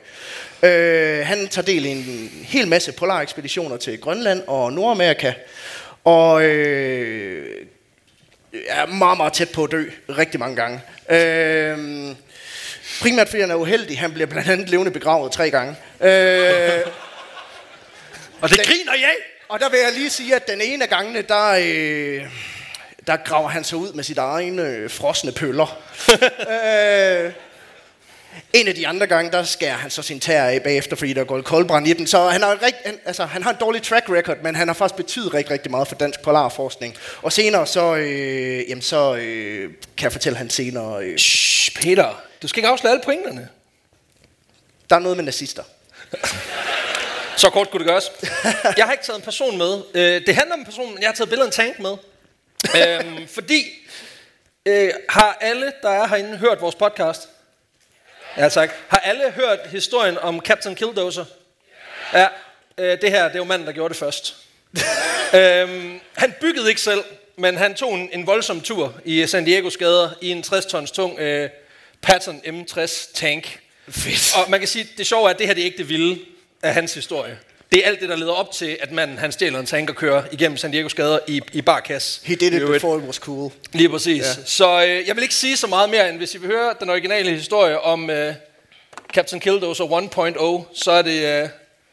Øh, 0.63 1.25
han 1.25 1.47
tager 1.47 1.65
del 1.65 1.85
i 1.85 1.89
en 1.89 2.29
hel 2.43 2.67
masse 2.67 2.91
polarekspeditioner 2.91 3.77
til 3.77 3.99
Grønland 3.99 4.43
og 4.47 4.73
Nordamerika. 4.73 5.33
Og 6.03 6.43
øh, 6.43 7.65
er 8.67 8.85
meget, 8.85 9.17
meget 9.17 9.33
tæt 9.33 9.49
på 9.49 9.63
at 9.63 9.71
dø 9.71 9.85
rigtig 10.09 10.39
mange 10.39 10.55
gange. 10.55 10.81
Øh, 11.09 12.15
primært 13.01 13.29
fordi 13.29 13.41
han 13.41 13.51
er 13.51 13.55
uheldig. 13.55 13.99
Han 13.99 14.13
bliver 14.13 14.27
blandt 14.27 14.49
andet 14.49 14.69
levende 14.69 14.91
begravet 14.91 15.31
tre 15.31 15.49
gange. 15.49 15.75
Øh, 16.01 16.81
Og 18.41 18.49
det 18.49 18.57
griner 18.57 18.93
jeg 18.93 19.15
og 19.49 19.59
der 19.59 19.69
vil 19.69 19.79
jeg 19.79 19.93
lige 19.93 20.09
sige, 20.09 20.35
at 20.35 20.47
den 20.47 20.61
ene 20.61 20.83
af 20.83 20.89
gangene, 20.89 21.21
der, 21.21 21.49
øh, 21.49 22.25
der 23.07 23.17
graver 23.17 23.49
han 23.49 23.63
sig 23.63 23.77
ud 23.77 23.93
med 23.93 24.03
sit 24.03 24.17
egen 24.17 24.59
øh, 24.59 24.89
frosne 24.89 25.31
pøller. 25.31 25.77
øh, 27.25 27.31
en 28.53 28.67
af 28.67 28.75
de 28.75 28.87
andre 28.87 29.07
gange, 29.07 29.31
der 29.31 29.43
skærer 29.43 29.77
han 29.77 29.89
så 29.89 30.01
sin 30.01 30.19
tær 30.19 30.43
af 30.43 30.63
bagefter, 30.63 30.95
fordi 30.95 31.13
der 31.13 31.21
er 31.21 31.25
gået 31.25 31.45
koldbrand 31.45 31.87
i 31.87 31.93
den. 31.93 32.07
Så 32.07 32.27
han 32.27 32.41
har, 32.41 32.63
rigt, 32.63 32.75
han, 32.85 32.99
altså, 33.05 33.25
han 33.25 33.43
har 33.43 33.51
en 33.51 33.57
dårlig 33.59 33.83
track 33.83 34.09
record, 34.09 34.37
men 34.43 34.55
han 34.55 34.67
har 34.67 34.73
faktisk 34.73 34.97
betydet 34.97 35.33
rigtig, 35.33 35.51
rigtig 35.51 35.71
meget 35.71 35.87
for 35.87 35.95
dansk 35.95 36.21
polarforskning. 36.21 36.95
Og 37.21 37.33
senere, 37.33 37.67
så, 37.67 37.95
øh, 37.95 38.69
jamen, 38.69 38.81
så 38.81 39.15
øh, 39.15 39.69
kan 39.97 40.03
jeg 40.03 40.11
fortælle 40.11 40.37
han 40.37 40.49
senere, 40.49 41.03
øh, 41.03 41.17
Shh, 41.17 41.75
Peter. 41.75 42.26
Du 42.41 42.47
skal 42.47 42.59
ikke 42.59 42.67
afsløre 42.69 42.93
alle 42.93 43.03
pointerne. 43.03 43.49
der 44.89 44.95
er 44.95 44.99
noget 44.99 45.17
med 45.17 45.25
nazister. 45.25 45.63
Så 47.37 47.49
kort 47.49 47.69
kunne 47.71 47.79
det 47.79 47.87
gøres. 47.87 48.11
Jeg 48.77 48.85
har 48.85 48.91
ikke 48.91 49.03
taget 49.03 49.17
en 49.17 49.23
person 49.23 49.57
med. 49.57 49.81
Øh, 49.93 50.21
Det 50.27 50.35
handler 50.35 50.53
om 50.53 50.59
en 50.59 50.65
person, 50.65 50.93
men 50.93 51.01
jeg 51.01 51.09
har 51.09 51.13
taget 51.15 51.29
billedet 51.29 51.47
en 51.47 51.51
tank 51.51 51.79
med. 51.79 51.97
øhm, 52.75 53.27
fordi, 53.27 53.63
øh, 54.65 54.91
har 55.09 55.37
alle, 55.41 55.73
der 55.81 55.89
er 55.89 56.07
herinde, 56.07 56.37
hørt 56.37 56.61
vores 56.61 56.75
podcast? 56.75 57.29
Ja, 58.37 58.49
tak. 58.49 58.71
Har 58.87 58.97
alle 58.99 59.31
hørt 59.31 59.59
historien 59.69 60.17
om 60.17 60.39
Captain 60.39 60.75
Killdozer? 60.75 61.25
Ja, 62.13 62.27
øh, 62.77 63.01
det 63.01 63.11
her, 63.11 63.23
det 63.23 63.33
er 63.33 63.39
jo 63.39 63.43
manden, 63.43 63.67
der 63.67 63.73
gjorde 63.73 63.89
det 63.93 63.99
først. 63.99 64.35
øhm, 65.39 65.99
han 66.17 66.33
byggede 66.41 66.69
ikke 66.69 66.81
selv, 66.81 67.03
men 67.35 67.57
han 67.57 67.75
tog 67.75 67.93
en, 67.93 68.09
en 68.11 68.27
voldsom 68.27 68.61
tur 68.61 68.93
i 69.05 69.27
San 69.27 69.45
Diegos 69.45 69.77
gader 69.77 70.09
i 70.21 70.31
en 70.31 70.43
60 70.43 70.65
tons 70.65 70.91
tung 70.91 71.19
øh, 71.19 71.49
Patton 72.07 72.41
M60 72.45 73.13
tank. 73.13 73.59
Fedt. 73.89 74.35
Og 74.35 74.51
man 74.51 74.59
kan 74.59 74.67
sige, 74.67 74.87
det 74.97 75.07
sjove 75.07 75.25
er, 75.25 75.33
at 75.33 75.39
det 75.39 75.47
her 75.47 75.53
det 75.53 75.61
er 75.61 75.65
ikke 75.65 75.77
det 75.77 75.89
vilde 75.89 76.19
af 76.63 76.73
hans 76.73 76.93
historie. 76.93 77.39
Det 77.71 77.83
er 77.83 77.87
alt 77.87 77.99
det, 77.99 78.09
der 78.09 78.15
leder 78.15 78.31
op 78.31 78.51
til, 78.51 78.77
at 78.81 78.91
manden 78.91 79.17
han 79.17 79.31
stjæler 79.31 79.59
en 79.59 79.65
tank 79.65 79.89
og 79.89 79.95
kører 79.95 80.23
igennem 80.31 80.57
San 80.57 80.71
Diegos 80.71 80.93
gader 80.93 81.19
i, 81.27 81.41
i 81.53 81.61
barkas. 81.61 82.21
He 82.23 82.35
did 82.35 82.53
it 82.53 82.67
before 82.67 82.97
it 82.97 83.03
was 83.03 83.15
cool. 83.15 83.51
Lige 83.71 83.89
præcis. 83.89 84.21
Ja. 84.21 84.33
Så 84.45 84.83
øh, 84.83 85.07
jeg 85.07 85.15
vil 85.15 85.21
ikke 85.21 85.35
sige 85.35 85.57
så 85.57 85.67
meget 85.67 85.89
mere, 85.89 86.09
end 86.09 86.17
hvis 86.17 86.35
I 86.35 86.37
vil 86.37 86.47
høre 86.49 86.73
den 86.79 86.89
originale 86.89 87.31
historie 87.31 87.81
om 87.81 88.09
øh, 88.09 88.33
Captain 89.13 89.39
Killdozer 89.39 89.85
1.0, 90.69 90.79
så 90.83 90.91
er, 90.91 91.01
det, 91.01 91.41
øh, 91.43 91.49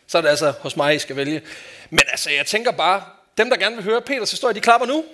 så 0.08 0.18
er 0.18 0.22
det 0.22 0.28
altså 0.28 0.52
hos 0.60 0.76
mig, 0.76 0.94
I 0.94 0.98
skal 0.98 1.16
vælge. 1.16 1.42
Men 1.90 2.02
altså, 2.10 2.30
jeg 2.30 2.46
tænker 2.46 2.70
bare, 2.70 3.02
dem 3.38 3.50
der 3.50 3.56
gerne 3.56 3.76
vil 3.76 3.84
høre 3.84 4.00
Peters 4.00 4.30
historie, 4.30 4.54
de 4.54 4.60
klapper 4.60 4.86
nu. 4.86 5.04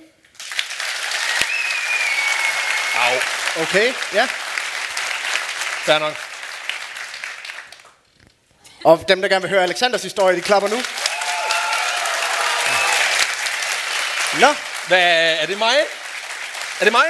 Au. 2.94 3.16
Okay, 3.62 3.92
ja. 4.14 4.28
Fair 5.84 5.98
nok. 5.98 6.14
Og 8.84 9.04
dem, 9.08 9.22
der 9.22 9.28
gerne 9.28 9.42
vil 9.42 9.50
høre 9.50 9.62
Alexanders 9.62 10.02
historie, 10.02 10.36
de 10.36 10.40
klapper 10.40 10.68
nu. 10.68 10.76
Nå, 14.40 14.54
Hvad, 14.88 15.36
er 15.40 15.46
det 15.46 15.58
mig? 15.58 15.74
Er 16.80 16.84
det 16.84 16.92
mig? 16.92 17.04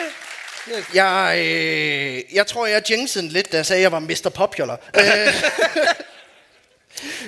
jeg, 0.94 1.34
øh, 1.38 2.34
jeg 2.34 2.46
tror, 2.46 2.66
jeg 2.66 2.90
jinxede 2.90 3.28
lidt, 3.28 3.52
da 3.52 3.56
jeg 3.56 3.66
sagde, 3.66 3.78
at 3.78 3.82
jeg 3.82 3.92
var 3.92 3.98
Mr. 3.98 4.30
Popular. 4.34 4.78
Øh, 4.98 5.04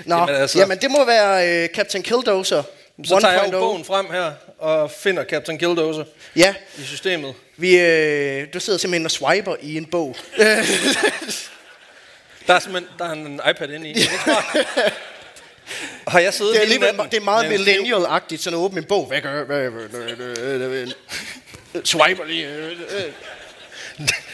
Nå, 0.06 0.16
Jamen 0.16 0.34
altså. 0.34 0.58
jamen 0.58 0.78
det 0.78 0.90
må 0.90 1.04
være 1.04 1.48
øh, 1.48 1.68
Captain 1.68 2.02
Killdozer 2.02 2.62
Så 3.04 3.20
tager 3.20 3.32
jeg 3.32 3.52
jo 3.52 3.58
1.0. 3.58 3.60
bogen 3.60 3.84
frem 3.84 4.10
her 4.10 4.32
og 4.62 4.90
finder 4.90 5.24
Captain 5.24 5.58
Killdozer 5.58 6.04
Ja, 6.36 6.54
i 6.78 6.82
systemet. 6.84 7.34
vi, 7.56 7.78
øh, 7.78 8.46
du 8.54 8.60
sidder 8.60 8.78
simpelthen 8.78 9.04
og 9.04 9.10
swiper 9.10 9.56
i 9.60 9.76
en 9.76 9.86
bog. 9.86 10.16
Øh, 10.38 10.46
Der 12.46 12.54
er 12.54 12.58
simpelthen 12.58 12.98
der 12.98 13.04
er 13.04 13.12
en 13.12 13.40
iPad 13.50 13.70
inde 13.70 13.90
i. 13.90 13.94
Har 16.08 16.18
jeg 16.18 16.34
siddet 16.34 16.52
det, 16.52 16.58
er 16.58 16.62
alligevel, 16.62 16.94
natten 16.94 17.10
det 17.10 17.16
er 17.16 17.24
meget 17.24 17.50
millennial-agtigt, 17.50 18.42
sådan 18.42 18.58
at 18.58 18.62
åbne 18.62 18.78
en 18.78 18.84
bog. 18.84 19.06
Hvad 19.06 19.20
gør 19.20 19.44
hvad, 19.44 19.70
Swiper 21.84 22.24
lige. 22.24 22.46
øh, 22.46 22.70
øh. 22.70 23.12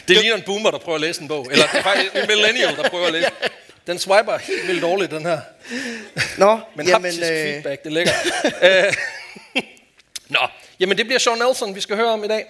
Det 0.07 0.17
ligner 0.17 0.35
en 0.35 0.41
boomer, 0.45 0.71
der 0.71 0.77
prøver 0.77 0.95
at 0.95 1.01
læse 1.01 1.21
en 1.21 1.27
bog. 1.27 1.47
Eller 1.51 1.65
det 1.67 1.79
er 1.79 1.83
faktisk 1.83 2.15
en 2.15 2.27
millennial, 2.27 2.75
der 2.75 2.89
prøver 2.89 3.07
at 3.07 3.13
læse. 3.13 3.29
Den 3.87 3.99
swiper 3.99 4.37
helt 4.37 4.67
vildt 4.67 4.81
dårligt, 4.81 5.11
den 5.11 5.25
her. 5.25 5.39
Nå, 6.37 6.59
Men 6.75 6.87
jamen, 6.87 7.05
haptisk 7.11 7.31
øh, 7.31 7.43
feedback, 7.43 7.83
det 7.83 7.91
ligger. 7.91 8.11
øh, 10.29 10.33
Nå, 10.33 10.47
jamen 10.79 10.97
det 10.97 11.05
bliver 11.05 11.19
Sean 11.19 11.37
Nelson, 11.37 11.75
vi 11.75 11.81
skal 11.81 11.95
høre 11.95 12.11
om 12.11 12.23
i 12.23 12.27
dag. 12.27 12.45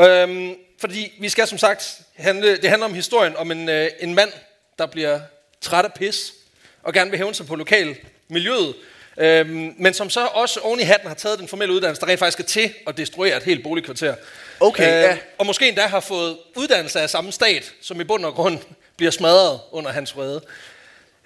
Øhm, 0.00 0.54
fordi 0.78 1.12
vi 1.20 1.28
skal 1.28 1.46
som 1.46 1.58
sagt, 1.58 2.00
handle, 2.16 2.56
det 2.56 2.70
handler 2.70 2.86
om 2.86 2.94
historien 2.94 3.36
om 3.36 3.50
en, 3.50 3.68
øh, 3.68 3.90
en 4.00 4.14
mand, 4.14 4.32
der 4.78 4.86
bliver 4.86 5.20
træt 5.60 5.84
af 5.84 5.92
pis, 5.92 6.32
og 6.82 6.92
gerne 6.92 7.10
vil 7.10 7.18
hævne 7.18 7.34
sig 7.34 7.46
på 7.46 7.56
lokal 7.56 7.96
miljøet. 8.28 8.74
Øhm, 9.18 9.74
men 9.78 9.94
som 9.94 10.10
så 10.10 10.26
også 10.26 10.60
oven 10.60 10.80
i 10.80 10.82
hatten 10.82 11.08
har 11.08 11.14
taget 11.14 11.38
den 11.38 11.48
formelle 11.48 11.74
uddannelse, 11.74 12.00
der 12.00 12.06
rent 12.06 12.18
faktisk 12.18 12.40
er 12.40 12.44
til 12.44 12.74
at 12.86 12.96
destruere 12.96 13.36
et 13.36 13.42
helt 13.42 13.62
boligkvarter. 13.62 14.14
Okay, 14.60 15.02
ja. 15.02 15.18
Og 15.38 15.46
måske 15.46 15.68
endda 15.68 15.82
har 15.86 16.00
fået 16.00 16.38
uddannelse 16.56 17.00
af 17.00 17.10
samme 17.10 17.32
stat, 17.32 17.72
som 17.80 18.00
i 18.00 18.04
bund 18.04 18.24
og 18.24 18.34
grund 18.34 18.58
bliver 18.96 19.10
smadret 19.10 19.60
under 19.72 19.90
hans 19.90 20.16
røde. 20.16 20.42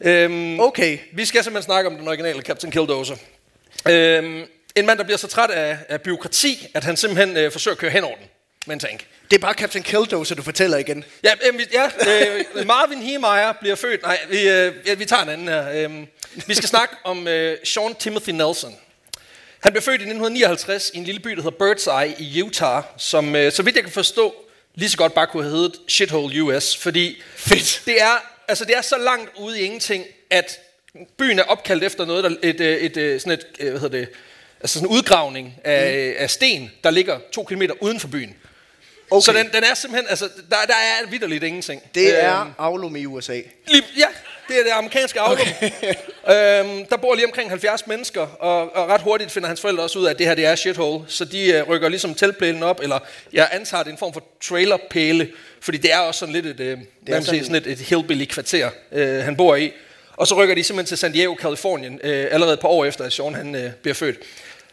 Øhm, 0.00 0.60
Okay. 0.60 0.98
Vi 1.12 1.24
skal 1.24 1.44
simpelthen 1.44 1.66
snakke 1.66 1.90
om 1.90 1.96
den 1.96 2.08
originale 2.08 2.42
Captain 2.42 2.72
Killdozer. 2.72 3.16
Øhm, 3.88 4.46
en 4.76 4.86
mand, 4.86 4.98
der 4.98 5.04
bliver 5.04 5.18
så 5.18 5.26
træt 5.26 5.50
af, 5.50 5.78
af 5.88 6.00
byråkrati, 6.00 6.68
at 6.74 6.84
han 6.84 6.96
simpelthen 6.96 7.36
øh, 7.36 7.52
forsøger 7.52 7.74
at 7.74 7.78
køre 7.78 7.90
hen 7.90 8.04
over 8.04 8.16
den 8.16 8.26
med 8.66 8.74
en 8.74 8.80
tank. 8.80 9.06
Det 9.30 9.36
er 9.36 9.40
bare 9.40 9.54
Captain 9.54 9.84
Killdozer, 9.84 10.34
du 10.34 10.42
fortæller 10.42 10.78
igen. 10.78 11.04
Ja, 11.24 11.32
øh, 11.46 11.60
ja 11.72 11.84
øh, 11.84 12.66
Marvin 12.66 13.02
Heemeyer 13.02 13.52
bliver 13.60 13.76
født. 13.76 14.02
Nej, 14.02 14.18
vi, 14.28 14.48
øh, 14.48 14.74
ja, 14.86 14.94
vi 14.94 15.04
tager 15.04 15.22
en 15.22 15.28
anden 15.28 15.48
her. 15.48 15.88
Øh, 15.88 16.06
vi 16.46 16.54
skal 16.54 16.68
snakke 16.68 16.94
om 17.04 17.28
øh, 17.28 17.58
Sean 17.64 17.94
Timothy 17.94 18.30
Nelson. 18.30 18.76
Han 19.60 19.72
blev 19.72 19.82
født 19.82 20.00
i 20.00 20.04
1959 20.04 20.90
i 20.94 20.98
en 20.98 21.04
lille 21.04 21.20
by, 21.20 21.30
der 21.30 21.42
hedder 21.42 21.58
Birdseye 21.58 22.14
i 22.18 22.42
Utah, 22.42 22.82
som, 22.96 23.36
øh, 23.36 23.52
så 23.52 23.62
vidt 23.62 23.76
jeg 23.76 23.84
kan 23.84 23.92
forstå, 23.92 24.34
lige 24.74 24.88
så 24.88 24.96
godt 24.96 25.14
bare 25.14 25.26
kunne 25.26 25.42
have 25.42 25.56
heddet 25.56 25.80
Shithole 25.88 26.42
US, 26.42 26.76
fordi 26.76 27.22
Fedt. 27.36 27.82
det 27.86 28.02
er, 28.02 28.24
altså 28.48 28.64
det 28.64 28.76
er 28.76 28.82
så 28.82 28.98
langt 28.98 29.30
ude 29.38 29.60
i 29.60 29.64
ingenting, 29.64 30.04
at 30.30 30.60
byen 31.18 31.38
er 31.38 31.42
opkaldt 31.42 31.84
efter 31.84 32.04
noget, 32.04 32.24
der, 32.24 32.30
et, 32.42 32.60
øh, 32.60 32.76
et, 32.76 32.96
et, 32.96 33.22
sådan 33.22 33.38
et, 33.38 33.46
øh, 33.60 33.70
hvad 33.70 33.80
hedder 33.80 33.98
det, 33.98 34.08
altså 34.60 34.74
sådan 34.78 34.88
en 34.88 34.94
udgravning 34.96 35.54
af, 35.64 36.14
af 36.18 36.30
sten, 36.30 36.70
der 36.84 36.90
ligger 36.90 37.18
to 37.32 37.44
kilometer 37.44 37.74
uden 37.80 38.00
for 38.00 38.08
byen. 38.08 38.34
Okay. 39.12 39.24
Så 39.24 39.32
den, 39.32 39.48
den 39.52 39.64
er 39.70 39.74
simpelthen, 39.74 40.06
altså, 40.10 40.24
der, 40.50 40.56
der 40.66 40.74
er 40.74 41.10
vidderligt 41.10 41.44
ingenting. 41.44 41.82
Det 41.94 42.24
er 42.24 42.40
Øhm, 42.40 42.50
Aulum 42.58 42.96
i 42.96 43.06
USA. 43.06 43.40
lige, 43.68 43.82
ja, 43.98 44.06
det 44.48 44.58
er 44.58 44.62
det 44.64 44.70
amerikanske 44.70 45.20
Aulum. 45.20 45.46
øhm, 46.34 46.86
der 46.86 46.96
bor 47.02 47.14
lige 47.14 47.26
omkring 47.26 47.48
70 47.50 47.86
mennesker, 47.86 48.20
og, 48.20 48.76
og 48.76 48.88
ret 48.88 49.00
hurtigt 49.00 49.30
finder 49.30 49.48
hans 49.48 49.60
forældre 49.60 49.82
også 49.82 49.98
ud 49.98 50.06
af, 50.06 50.10
at 50.10 50.18
det 50.18 50.26
her 50.26 50.34
det 50.34 50.46
er 50.46 50.54
shithole. 50.54 51.04
Så 51.08 51.24
de 51.24 51.44
øh, 51.52 51.68
rykker 51.68 51.88
ligesom 51.88 52.14
teltpælen 52.14 52.62
op, 52.62 52.80
eller 52.82 52.98
jeg 53.32 53.48
antager, 53.52 53.82
det 53.82 53.90
er 53.90 53.94
en 53.94 53.98
form 53.98 54.12
for 54.12 54.24
trailerpæle, 54.42 55.28
fordi 55.60 55.78
det 55.78 55.92
er 55.92 55.98
også 55.98 56.18
sådan 56.18 56.34
lidt 56.34 56.46
et, 56.46 56.60
øh, 56.60 56.78
hvad 57.00 57.14
man 57.14 57.24
sådan- 57.24 57.40
sådan 57.44 57.56
et, 57.56 57.66
et 57.66 57.78
hillbilly 57.78 58.24
kvarter, 58.24 58.70
øh, 58.92 59.24
han 59.24 59.36
bor 59.36 59.56
i. 59.56 59.72
Og 60.16 60.26
så 60.26 60.34
rykker 60.34 60.54
de 60.54 60.64
simpelthen 60.64 60.88
til 60.88 60.98
San 60.98 61.12
Diego, 61.12 61.34
Kalifornien, 61.34 62.00
øh, 62.04 62.26
allerede 62.30 62.54
et 62.54 62.60
par 62.60 62.68
år 62.68 62.84
efter, 62.84 63.04
at 63.04 63.12
Sean 63.12 63.34
han, 63.34 63.54
øh, 63.54 63.70
bliver 63.82 63.94
født. 63.94 64.16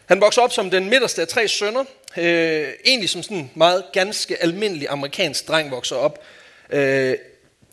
Han 0.08 0.20
vokser 0.20 0.42
op 0.42 0.52
som 0.52 0.70
den 0.70 0.90
midterste 0.90 1.22
af 1.22 1.28
tre 1.28 1.48
sønner. 1.48 1.84
Øh, 2.16 2.68
egentlig 2.84 3.10
som 3.10 3.22
sådan 3.22 3.36
en 3.36 3.50
meget 3.54 3.84
ganske 3.92 4.42
almindelig 4.42 4.86
amerikansk 4.90 5.48
dreng 5.48 5.70
vokser 5.70 5.96
op. 5.96 6.24
Øh, 6.70 7.16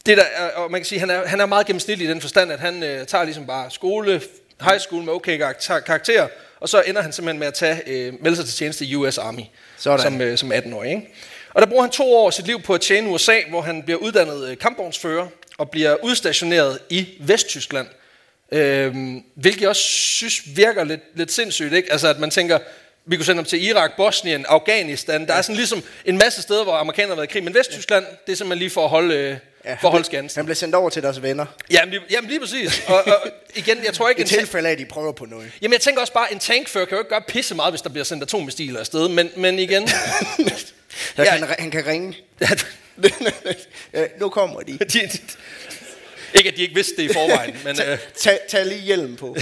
det 0.06 0.18
der 0.18 0.24
er, 0.24 0.50
og 0.50 0.72
man 0.72 0.82
kan 0.82 0.86
sige, 0.86 1.00
han 1.00 1.10
er, 1.10 1.28
han 1.28 1.40
er 1.40 1.46
meget 1.46 1.66
gennemsnitlig 1.66 2.08
i 2.08 2.10
den 2.10 2.22
forstand, 2.22 2.52
at 2.52 2.60
han 2.60 2.84
øh, 2.84 3.06
tager 3.06 3.24
ligesom 3.24 3.46
bare 3.46 3.72
skole, 3.72 4.22
high 4.62 4.80
school 4.80 5.04
med 5.04 5.14
okay 5.14 5.38
karakter, 5.38 5.80
karakter 5.80 6.28
og 6.60 6.70
så 6.70 6.82
ender 6.82 7.02
han 7.02 7.14
simpelthen 7.14 7.40
med 7.40 7.48
at 7.48 7.54
tage, 7.54 7.82
øh, 7.88 8.14
melde 8.22 8.36
sig 8.38 8.46
til 8.46 8.54
tjeneste 8.54 8.86
i 8.86 8.96
US 8.96 9.18
Army 9.18 9.42
Sådan. 9.78 10.00
som, 10.00 10.22
øh, 10.22 10.38
som 10.38 10.52
18-årig. 10.52 10.90
Ikke? 10.90 11.08
Og 11.54 11.62
der 11.62 11.68
bruger 11.68 11.84
han 11.84 11.92
to 11.92 12.14
år 12.14 12.28
af 12.28 12.34
sit 12.34 12.46
liv 12.46 12.62
på 12.62 12.74
at 12.74 12.82
tjene 12.82 13.10
USA, 13.10 13.36
hvor 13.50 13.62
han 13.62 13.84
bliver 13.84 14.00
uddannet 14.00 14.50
øh, 14.50 14.58
kampvognsfører 14.58 15.28
og 15.58 15.70
bliver 15.70 15.96
udstationeret 16.04 16.80
i 16.90 17.08
Vesttyskland. 17.20 17.88
Øhm, 18.52 19.24
hvilket 19.36 19.62
jeg 19.62 19.70
også 19.70 19.82
synes 19.82 20.42
virker 20.56 20.84
lidt, 20.84 21.02
lidt 21.16 21.32
sindssygt, 21.32 21.74
ikke? 21.74 21.92
Altså 21.92 22.08
at 22.08 22.20
man 22.20 22.30
tænker, 22.30 22.60
vi 23.06 23.16
kunne 23.16 23.26
sende 23.26 23.38
dem 23.38 23.46
til 23.46 23.64
Irak, 23.64 23.92
Bosnien, 23.98 24.46
Afghanistan. 24.50 25.28
Der 25.28 25.34
er 25.34 25.42
sådan 25.42 25.56
ligesom 25.56 25.84
en 26.06 26.18
masse 26.18 26.42
steder, 26.42 26.64
hvor 26.64 26.74
amerikanerne 26.74 27.12
har 27.12 27.16
været 27.16 27.30
i 27.30 27.32
krig. 27.32 27.44
Men 27.44 27.54
Vesttyskland, 27.54 28.06
det 28.26 28.32
er 28.32 28.36
simpelthen 28.36 28.60
lige 28.60 28.70
for 28.70 28.84
at 28.84 28.90
holde, 28.90 29.16
øh, 29.16 29.38
Ja, 29.66 29.74
for 29.82 29.88
at 29.88 29.92
holde 29.92 30.06
skansen. 30.06 30.40
han 30.40 30.46
blev 30.46 30.56
sendt 30.56 30.76
over 30.76 30.90
til 30.90 31.04
deres 31.04 31.22
venner. 31.22 31.46
Jamen 31.72 31.90
lige, 31.90 32.02
jamen 32.12 32.30
lige 32.30 32.40
præcis. 32.40 32.84
Og, 32.88 32.96
og 33.08 33.28
igen, 33.56 33.84
jeg 33.86 33.94
tror 33.94 34.10
ikke... 34.10 34.22
I 34.22 34.26
tilfælde 34.26 34.70
af, 34.70 34.74
at 34.74 34.80
de 34.80 34.86
prøver 34.86 35.12
på 35.12 35.26
noget. 35.26 35.52
Jamen 35.62 35.74
jeg 35.74 35.82
tænker 35.82 36.02
også 36.02 36.14
bare, 36.14 36.34
en 36.34 36.40
tankfører 36.40 36.86
kan 36.86 36.96
jo 36.96 37.00
ikke 37.00 37.10
gøre 37.10 37.22
pisse 37.28 37.56
meget, 37.56 37.72
hvis 37.72 37.82
der 37.82 37.90
bliver 37.90 38.04
sendt 38.04 38.24
atommissiler 38.24 38.80
afsted. 38.80 39.08
Men, 39.08 39.32
men 39.36 39.60
igen... 39.60 39.90
Ja. 41.18 41.38
kan, 41.38 41.48
han 41.60 41.72
kan 41.72 41.86
ringe. 41.86 42.18
Ja, 42.42 42.48
nu 44.20 44.30
kommer 44.30 44.60
de. 44.62 44.72
de, 44.78 44.86
de, 44.86 45.20
ikke 46.36 46.50
at 46.50 46.58
de 46.58 46.62
ikke 46.62 46.76
vidste 46.76 46.96
det 46.98 47.04
i 47.04 47.14
forvejen, 47.14 47.58
men 47.66 47.82
øh, 47.82 47.98
Tag, 48.18 48.40
tag 48.50 48.66
lige 48.66 48.82
hjelm 48.82 49.16
på. 49.16 49.36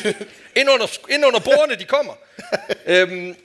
ind, 0.60 0.70
under, 0.70 0.98
ind 1.10 1.24
under 1.24 1.40
bordene, 1.40 1.74
de 1.78 1.84
kommer. 1.84 2.12
øhm, 2.86 3.36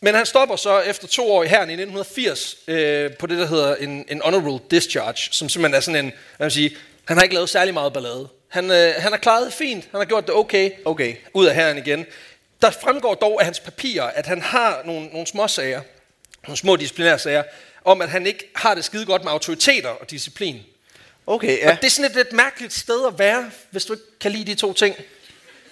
men 0.00 0.14
han 0.14 0.26
stopper 0.26 0.56
så 0.56 0.80
efter 0.80 1.08
to 1.08 1.32
år 1.32 1.42
i 1.44 1.46
herren 1.46 1.70
i 1.70 1.72
1980 1.72 2.56
øh, 2.68 3.12
på 3.12 3.26
det, 3.26 3.38
der 3.38 3.46
hedder 3.46 3.74
en, 3.74 4.04
en 4.08 4.20
honorable 4.24 4.58
discharge, 4.70 5.28
som 5.30 5.48
simpelthen 5.48 5.74
er 5.76 5.80
sådan 5.80 6.04
en, 6.04 6.12
hvad 6.36 6.44
man 6.44 6.50
sige, 6.50 6.76
han 7.04 7.16
har 7.16 7.22
ikke 7.22 7.34
lavet 7.34 7.48
særlig 7.48 7.74
meget 7.74 7.92
ballade. 7.92 8.28
Han, 8.48 8.70
øh, 8.70 8.94
han 8.98 9.12
har 9.12 9.18
klaret 9.18 9.46
det 9.46 9.54
fint, 9.54 9.88
han 9.90 10.00
har 10.00 10.04
gjort 10.04 10.26
det 10.26 10.34
okay, 10.34 10.70
Okay. 10.84 11.14
ud 11.34 11.46
af 11.46 11.54
herren 11.54 11.78
igen. 11.78 12.06
Der 12.62 12.70
fremgår 12.70 13.14
dog 13.14 13.40
af 13.40 13.44
hans 13.44 13.60
papirer, 13.60 14.04
at 14.04 14.26
han 14.26 14.42
har 14.42 14.82
nogle, 14.84 15.06
nogle 15.06 15.26
små 15.26 15.48
sager, 15.48 15.80
nogle 16.46 16.56
små 16.58 16.76
disciplinære 16.76 17.18
sager, 17.18 17.42
om 17.84 18.00
at 18.00 18.08
han 18.08 18.26
ikke 18.26 18.50
har 18.56 18.74
det 18.74 18.84
skide 18.84 19.06
godt 19.06 19.24
med 19.24 19.32
autoriteter 19.32 19.88
og 19.88 20.10
disciplin. 20.10 20.60
Okay, 21.26 21.58
Ja. 21.58 21.70
Og 21.70 21.76
det 21.76 21.84
er 21.86 21.90
sådan 21.90 22.10
et 22.10 22.16
lidt 22.16 22.32
mærkeligt 22.32 22.72
sted 22.72 23.06
at 23.06 23.18
være, 23.18 23.50
hvis 23.70 23.84
du 23.84 23.92
ikke 23.92 24.04
kan 24.20 24.32
lide 24.32 24.44
de 24.44 24.54
to 24.54 24.72
ting. 24.72 24.96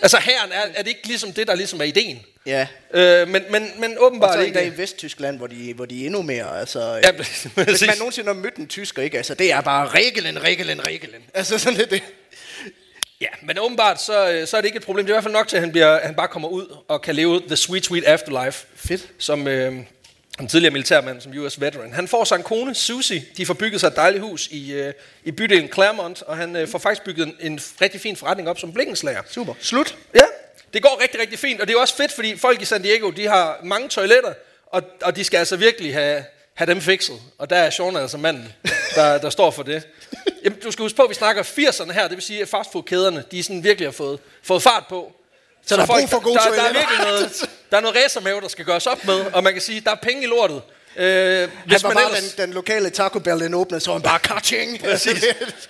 Altså 0.03 0.19
herren 0.19 0.53
er, 0.53 0.61
er 0.75 0.83
det 0.83 0.89
ikke 0.89 1.07
ligesom 1.07 1.33
det, 1.33 1.47
der 1.47 1.55
ligesom 1.55 1.81
er 1.81 1.85
ideen. 1.85 2.23
Ja. 2.47 2.67
Øh, 2.95 3.29
men, 3.29 3.43
men, 3.51 3.71
men 3.79 3.99
Og 3.99 4.05
åbenbart 4.07 4.35
så 4.35 4.41
i 4.41 4.51
dag 4.51 4.65
ikke. 4.65 4.77
i 4.77 4.79
Vesttyskland, 4.79 5.37
hvor 5.37 5.47
de, 5.47 5.75
hvor 5.75 5.85
de 5.85 6.03
er 6.03 6.07
endnu 6.07 6.23
mere, 6.23 6.61
altså... 6.61 7.01
Ja, 7.05 7.11
øh, 7.11 7.17
præcis. 7.17 7.43
hvis 7.55 7.87
man 7.87 7.99
nogensinde 7.99 8.27
har 8.27 8.35
mødt 8.35 8.57
en 8.57 8.67
tysker, 8.67 9.03
ikke? 9.03 9.17
Altså, 9.17 9.35
det 9.35 9.53
er 9.53 9.61
bare 9.61 9.89
regelen, 9.89 10.43
regelen, 10.43 10.85
regelen. 10.85 11.23
Altså, 11.35 11.59
sådan 11.59 11.79
lidt 11.79 11.91
det. 11.91 12.03
Ja, 13.21 13.27
men 13.43 13.59
åbenbart 13.59 14.03
så, 14.03 14.31
øh, 14.31 14.47
så 14.47 14.57
er 14.57 14.61
det 14.61 14.67
ikke 14.69 14.77
et 14.77 14.85
problem. 14.85 15.07
Det 15.07 15.11
er 15.13 15.15
i 15.15 15.17
hvert 15.17 15.25
fald 15.25 15.33
nok 15.35 15.49
til, 15.49 15.57
at 15.57 15.63
han, 15.63 15.71
bliver, 15.71 16.01
han 16.07 16.15
bare 16.15 16.29
kommer 16.29 16.49
ud 16.49 16.77
og 16.89 17.03
kan 17.03 17.15
leve 17.15 17.41
the 17.47 17.57
sweet, 17.57 17.85
sweet 17.85 18.05
afterlife. 18.05 18.67
Fedt. 18.75 19.09
Som 19.19 19.49
øh, 19.49 19.75
en 20.41 20.49
tidligere 20.49 20.73
militærmand, 20.73 21.21
som 21.21 21.39
US 21.39 21.61
veteran. 21.61 21.93
Han 21.93 22.09
får 22.09 22.25
sig 22.25 22.37
en 22.37 22.43
kone, 22.43 22.75
Susie. 22.75 23.25
De 23.37 23.47
får 23.47 23.55
bygget 23.55 23.81
sig 23.81 23.87
et 23.87 23.97
dejligt 23.97 24.23
hus 24.23 24.49
i, 24.51 24.73
øh, 24.73 24.95
i 25.25 25.31
bydelen 25.31 25.73
Claremont, 25.73 26.23
og 26.23 26.37
han 26.37 26.57
øh, 26.57 26.69
får 26.69 26.79
faktisk 26.79 27.05
bygget 27.05 27.27
en, 27.27 27.37
en 27.41 27.61
rigtig 27.81 28.01
fin 28.01 28.17
forretning 28.17 28.49
op 28.49 28.59
som 28.59 28.73
blikkenslager. 28.73 29.23
Super. 29.31 29.55
Slut. 29.61 29.97
Ja, 30.15 30.25
det 30.73 30.83
går 30.83 31.01
rigtig, 31.03 31.21
rigtig 31.21 31.39
fint, 31.39 31.61
og 31.61 31.69
det 31.69 31.75
er 31.75 31.81
også 31.81 31.97
fedt, 31.97 32.13
fordi 32.13 32.37
folk 32.37 32.63
i 32.63 32.65
San 32.65 32.83
Diego, 32.83 33.11
de 33.11 33.27
har 33.27 33.61
mange 33.63 33.89
toiletter, 33.89 34.33
og, 34.67 34.83
og 35.03 35.17
de 35.17 35.25
skal 35.25 35.39
altså 35.39 35.57
virkelig 35.57 35.95
have, 35.95 36.25
have 36.55 36.67
dem 36.67 36.81
fikset. 36.81 37.17
Og 37.39 37.51
der 37.51 37.57
er 37.57 37.71
Sean 37.71 37.97
altså 37.97 38.19
manden, 38.19 38.53
der, 38.95 39.19
der 39.19 39.31
står 39.31 39.51
for 39.51 39.63
det. 39.63 39.89
Jamen, 40.45 40.59
du 40.59 40.71
skal 40.71 40.83
huske 40.83 40.97
på, 40.97 41.03
at 41.03 41.09
vi 41.09 41.15
snakker 41.15 41.43
80'erne 41.43 41.93
her, 41.93 42.03
det 42.09 42.17
vil 42.17 42.23
sige, 42.23 42.43
at 42.43 42.49
fastfoodkæderne, 42.49 43.25
de 43.31 43.43
sådan 43.43 43.65
virkelig 43.65 43.87
har 43.87 43.93
fået, 43.93 44.21
fået 44.43 44.63
fart 44.63 44.85
på. 44.89 45.13
Så 45.71 45.77
der 45.77 45.83
er 45.83 45.87
brug 45.87 46.09
for 46.11 46.19
gode 46.19 46.35
der, 46.39 46.55
der, 46.55 46.63
er 46.63 46.73
virkelig 46.73 46.99
noget, 46.99 47.49
der 47.71 47.77
er 47.77 47.81
noget 47.81 47.97
racermave, 48.05 48.41
der 48.41 48.49
skal 48.49 48.65
gøres 48.65 48.87
op 48.87 49.05
med, 49.05 49.21
og 49.33 49.43
man 49.43 49.53
kan 49.53 49.63
sige, 49.63 49.81
der 49.81 49.91
er 49.91 49.95
penge 50.03 50.23
i 50.23 50.27
lortet. 50.27 50.63
Øh, 50.97 51.49
Hvis 51.67 51.83
han 51.83 51.83
var 51.83 51.89
man 51.89 51.95
bare 51.97 52.05
ellers, 52.07 52.33
den, 52.33 52.43
den 52.47 52.55
lokale 52.55 52.91
Taco 52.91 53.19
Bell, 53.19 53.41
den 53.41 53.55
åbnede, 53.55 53.81
så 53.81 53.91
var 53.91 53.99
han 53.99 54.03
bare. 54.03 54.19
Præcis. 54.91 55.25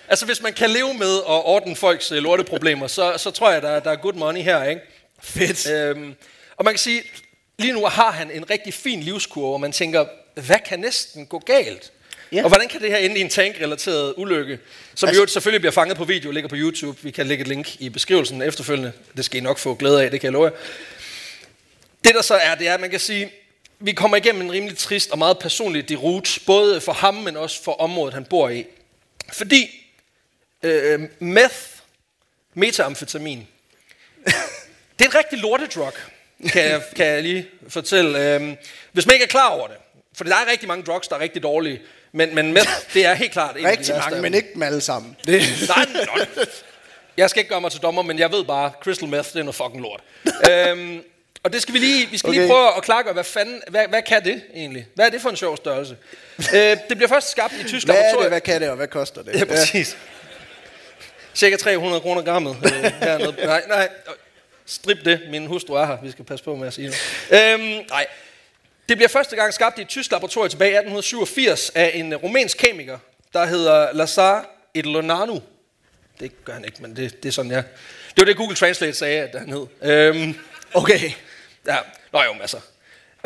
altså 0.09 0.27
hvis 0.27 0.43
man 0.43 0.53
kan 0.53 0.71
leve 0.71 0.95
med 0.95 1.17
at 1.17 1.45
ordne 1.45 1.77
folks 1.77 2.13
øh, 2.13 2.19
lorteproblemer, 2.19 2.87
så, 2.87 3.15
så 3.17 3.31
tror 3.31 3.51
jeg, 3.51 3.63
der, 3.63 3.81
der 3.81 3.91
er 3.91 3.97
good 3.97 4.15
money 4.15 4.41
her, 4.43 4.65
ikke? 4.65 4.81
Fedt. 5.23 5.71
Øhm, 5.71 6.15
og 6.57 6.65
man 6.65 6.75
kan 6.75 6.79
sige, 6.79 7.03
lige 7.59 7.73
nu 7.73 7.87
har 7.87 8.11
han 8.11 8.31
en 8.31 8.51
rigtig 8.51 8.75
fin 8.75 9.01
livskurve, 9.01 9.53
og 9.53 9.61
man 9.61 9.73
tænker, 9.73 10.05
hvad 10.35 10.59
kan 10.67 10.79
næsten 10.79 11.27
gå 11.27 11.39
galt? 11.39 11.93
Ja. 12.33 12.43
Og 12.43 12.49
hvordan 12.49 12.69
kan 12.69 12.81
det 12.81 12.91
her 12.91 12.97
ende 12.97 13.19
i 13.19 13.21
en 13.21 13.29
tankrelateret 13.29 14.15
ulykke, 14.17 14.59
som 14.95 15.09
Altså- 15.09 15.23
jo 15.23 15.27
selvfølgelig 15.27 15.61
bliver 15.61 15.73
fanget 15.73 15.97
på 15.97 16.05
video, 16.05 16.31
ligger 16.31 16.49
på 16.49 16.57
YouTube. 16.59 16.99
Vi 17.03 17.11
kan 17.11 17.27
lægge 17.27 17.43
et 17.43 17.49
link 17.49 17.81
i 17.81 17.89
beskrivelsen 17.89 18.43
efterfølgende. 18.43 18.93
Det 19.17 19.25
skal 19.25 19.39
I 19.39 19.41
nok 19.41 19.59
få 19.59 19.75
glæde 19.75 20.05
af, 20.05 20.11
det 20.11 20.21
kan 20.21 20.27
jeg 20.27 20.33
love 20.33 20.45
jer. 20.45 20.53
Det 22.05 22.15
der 22.15 22.23
så 22.23 22.35
er, 22.35 22.55
det 22.55 22.69
er, 22.69 22.75
at 22.75 22.81
man 22.81 22.91
kan 22.91 23.01
sige, 23.01 23.33
vi 23.79 23.93
kommer 23.93 24.17
igennem 24.17 24.43
en 24.43 24.53
rimelig 24.53 24.79
trist 24.79 25.11
og 25.11 25.19
meget 25.19 25.39
personlig 25.39 25.89
derute, 25.89 26.41
både 26.47 26.81
for 26.81 26.93
ham, 26.93 27.15
men 27.15 27.37
også 27.37 27.63
for 27.63 27.73
området, 27.73 28.15
han 28.15 28.25
bor 28.25 28.49
i. 28.49 28.67
Fordi 29.33 29.87
øh, 30.63 31.01
meth, 31.19 31.55
metamfetamin, 32.55 33.47
det 34.99 35.05
er 35.05 35.09
et 35.09 35.15
rigtig 35.15 35.39
lortedrug, 35.39 35.93
kan 36.53 36.65
jeg, 36.65 36.83
kan 36.97 37.07
jeg 37.07 37.23
lige 37.23 37.49
fortælle. 37.69 38.35
Øhm, 38.35 38.57
hvis 38.93 39.07
man 39.07 39.13
ikke 39.15 39.25
er 39.25 39.29
klar 39.29 39.49
over 39.49 39.67
det. 39.67 39.77
For 40.15 40.25
der 40.25 40.37
er 40.37 40.51
rigtig 40.51 40.69
mange 40.69 40.85
drugs, 40.85 41.09
der 41.09 41.17
er 41.17 41.21
rigtig 41.21 41.43
dårlige. 41.43 41.81
Men, 42.13 42.35
men 42.35 42.53
meth, 42.53 42.71
det 42.95 43.07
er 43.07 43.15
helt 43.15 43.33
klart 43.33 43.57
en 43.57 43.67
af 43.67 43.73
de 43.73 43.79
Rigtig 43.79 43.95
mange, 43.97 44.23
men 44.23 44.35
ikke 44.35 44.49
dem 44.55 44.63
alle 44.63 44.81
sammen. 44.81 45.17
Det. 45.27 45.43
Nej, 45.69 45.87
nej. 46.17 46.27
Jeg 47.17 47.31
skal 47.31 47.41
ikke 47.41 47.51
gøre 47.51 47.61
mig 47.61 47.71
til 47.73 47.81
dommer, 47.81 48.03
men 48.03 48.19
jeg 48.19 48.33
ved 48.33 48.45
bare, 48.45 48.73
crystal 48.83 49.09
meth, 49.09 49.29
det 49.29 49.37
er 49.37 49.43
noget 49.43 49.55
fucking 49.55 49.83
lort. 49.83 50.01
øhm, 50.51 51.03
og 51.43 51.53
det 51.53 51.63
skal 51.63 51.75
vi 51.75 51.79
lige, 51.79 52.07
vi 52.11 52.19
skal 52.19 52.29
okay. 52.31 52.39
lige 52.39 52.49
prøve 52.49 52.77
at 52.77 52.83
klargøre, 52.83 53.13
hvad 53.13 53.25
fanden, 53.25 53.63
hvad, 53.69 53.89
hvad 53.89 54.03
kan 54.03 54.25
det 54.25 54.43
egentlig? 54.55 54.87
Hvad 54.95 55.07
er 55.07 55.11
det 55.11 55.23
for 55.23 55.31
en 55.31 55.37
sjov 55.37 55.57
størrelse? 55.57 55.97
øh, 56.39 56.61
det 56.61 56.79
bliver 56.89 57.09
først 57.09 57.31
skabt 57.31 57.53
i 57.53 57.65
tysk 57.69 57.87
Hvad 57.87 57.95
er 57.95 57.99
laboratorium. 57.99 58.23
det, 58.23 58.31
hvad 58.31 58.41
kan 58.41 58.61
det, 58.61 58.71
og 58.71 58.77
hvad 58.77 58.89
koster 58.89 59.23
det? 59.23 59.35
Ja, 59.41 59.45
præcis. 59.45 59.97
Cirka 61.35 61.57
300 61.57 62.01
kroner 62.01 62.23
grammet 62.23 62.57
øh, 62.65 62.93
hernede. 63.01 63.37
Nej, 63.45 63.63
nej. 63.69 63.89
Strip 64.67 65.05
det. 65.05 65.21
Min 65.31 65.47
hustru 65.47 65.75
er 65.75 65.87
her. 65.87 65.97
Vi 66.03 66.11
skal 66.11 66.25
passe 66.25 66.45
på 66.45 66.57
med 66.57 66.67
at 66.67 66.75
sige 66.75 66.89
det. 66.89 66.97
Øhm, 67.31 67.61
nej. 67.91 68.07
Det 68.91 68.99
bliver 68.99 69.09
første 69.09 69.37
gang 69.37 69.55
skabt 69.55 69.79
i 69.79 69.83
et 69.83 69.89
tysk 69.89 70.13
laboratorium 70.13 70.51
tilbage 70.51 70.71
i 70.71 70.75
1887 70.75 71.71
af 71.75 71.91
en 71.95 72.13
øh, 72.13 72.23
rumænsk 72.23 72.59
kemiker, 72.59 72.99
der 73.33 73.45
hedder 73.47 73.93
Lazar 73.93 74.51
Edlonanu. 74.75 75.43
Det 76.21 76.45
gør 76.45 76.53
han 76.53 76.65
ikke, 76.65 76.83
men 76.83 76.97
det, 76.97 77.23
det 77.23 77.29
er 77.29 77.33
sådan, 77.33 77.51
jeg... 77.51 77.65
Det 78.09 78.19
var 78.19 78.25
det, 78.25 78.37
Google 78.37 78.57
Translate 78.57 78.93
sagde, 78.93 79.21
at 79.21 79.39
han 79.39 79.51
hed. 79.51 79.67
Øhm, 79.83 80.35
Okay. 80.75 81.11
ja, 81.67 81.77
nå 82.13 82.23
jo, 82.23 82.33
masser. 82.33 82.59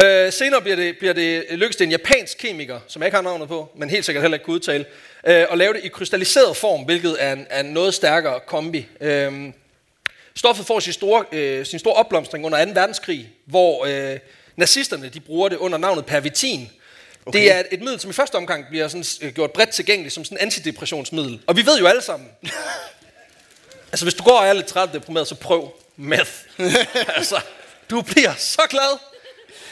Øh, 0.03 0.33
senere 0.33 0.61
bliver 0.61 0.77
det, 0.77 0.99
bliver 0.99 1.15
det 1.15 1.45
lykkedes 1.51 1.77
det 1.77 1.85
en 1.85 1.91
japansk 1.91 2.39
kemiker, 2.39 2.81
som 2.89 3.03
jeg 3.03 3.07
ikke 3.07 3.17
har 3.17 3.23
navnet 3.23 3.49
på, 3.49 3.73
men 3.77 3.91
helt 3.91 4.05
sikkert 4.05 4.23
heller 4.23 4.37
ikke 4.37 4.45
kunne 4.45 4.55
udtale, 4.55 4.85
øh, 5.27 5.47
at 5.51 5.59
lave 5.59 5.73
det 5.73 5.85
i 5.85 5.89
krystalliseret 5.89 6.57
form, 6.57 6.83
hvilket 6.83 7.17
er 7.21 7.33
en, 7.33 7.47
er 7.51 7.61
en 7.61 7.67
noget 7.67 7.95
stærkere 7.95 8.41
kombi. 8.47 8.87
Øh, 9.01 9.53
stoffet 10.35 10.67
får 10.67 10.81
sin 10.81 10.93
store, 10.93 11.25
øh, 11.33 11.67
sin 11.67 11.79
store 11.79 11.95
opblomstring 11.95 12.47
under 12.47 12.65
2. 12.65 12.71
verdenskrig, 12.75 13.29
hvor 13.47 13.85
øh, 13.85 14.19
nazisterne 14.57 15.09
de 15.09 15.21
bruger 15.21 15.49
det 15.49 15.57
under 15.57 15.79
navnet 15.79 16.07
pervitin. 16.07 16.71
Okay. 17.27 17.39
Det 17.39 17.53
er 17.53 17.63
et, 17.71 17.81
middel, 17.81 18.01
som 18.01 18.11
i 18.11 18.13
første 18.13 18.35
omgang 18.35 18.65
bliver 18.69 18.89
sådan, 18.89 19.05
øh, 19.21 19.33
gjort 19.33 19.51
bredt 19.51 19.71
tilgængeligt 19.71 20.15
som 20.15 20.25
sådan 20.25 20.39
antidepressionsmiddel. 20.39 21.41
Og 21.47 21.57
vi 21.57 21.67
ved 21.67 21.79
jo 21.79 21.87
alle 21.87 22.03
sammen, 22.03 22.29
altså 23.93 24.05
hvis 24.05 24.15
du 24.15 24.25
går 24.25 24.39
og 24.39 24.47
er 24.47 24.53
lidt 24.53 24.67
træt 24.67 24.89
og 24.89 24.95
deprimeret, 24.95 25.29
så 25.29 25.35
prøv 25.35 25.73
meth. 25.97 26.31
altså, 27.17 27.41
du 27.91 28.03
bliver 28.03 28.35
så 28.39 28.63
glad. 28.71 28.99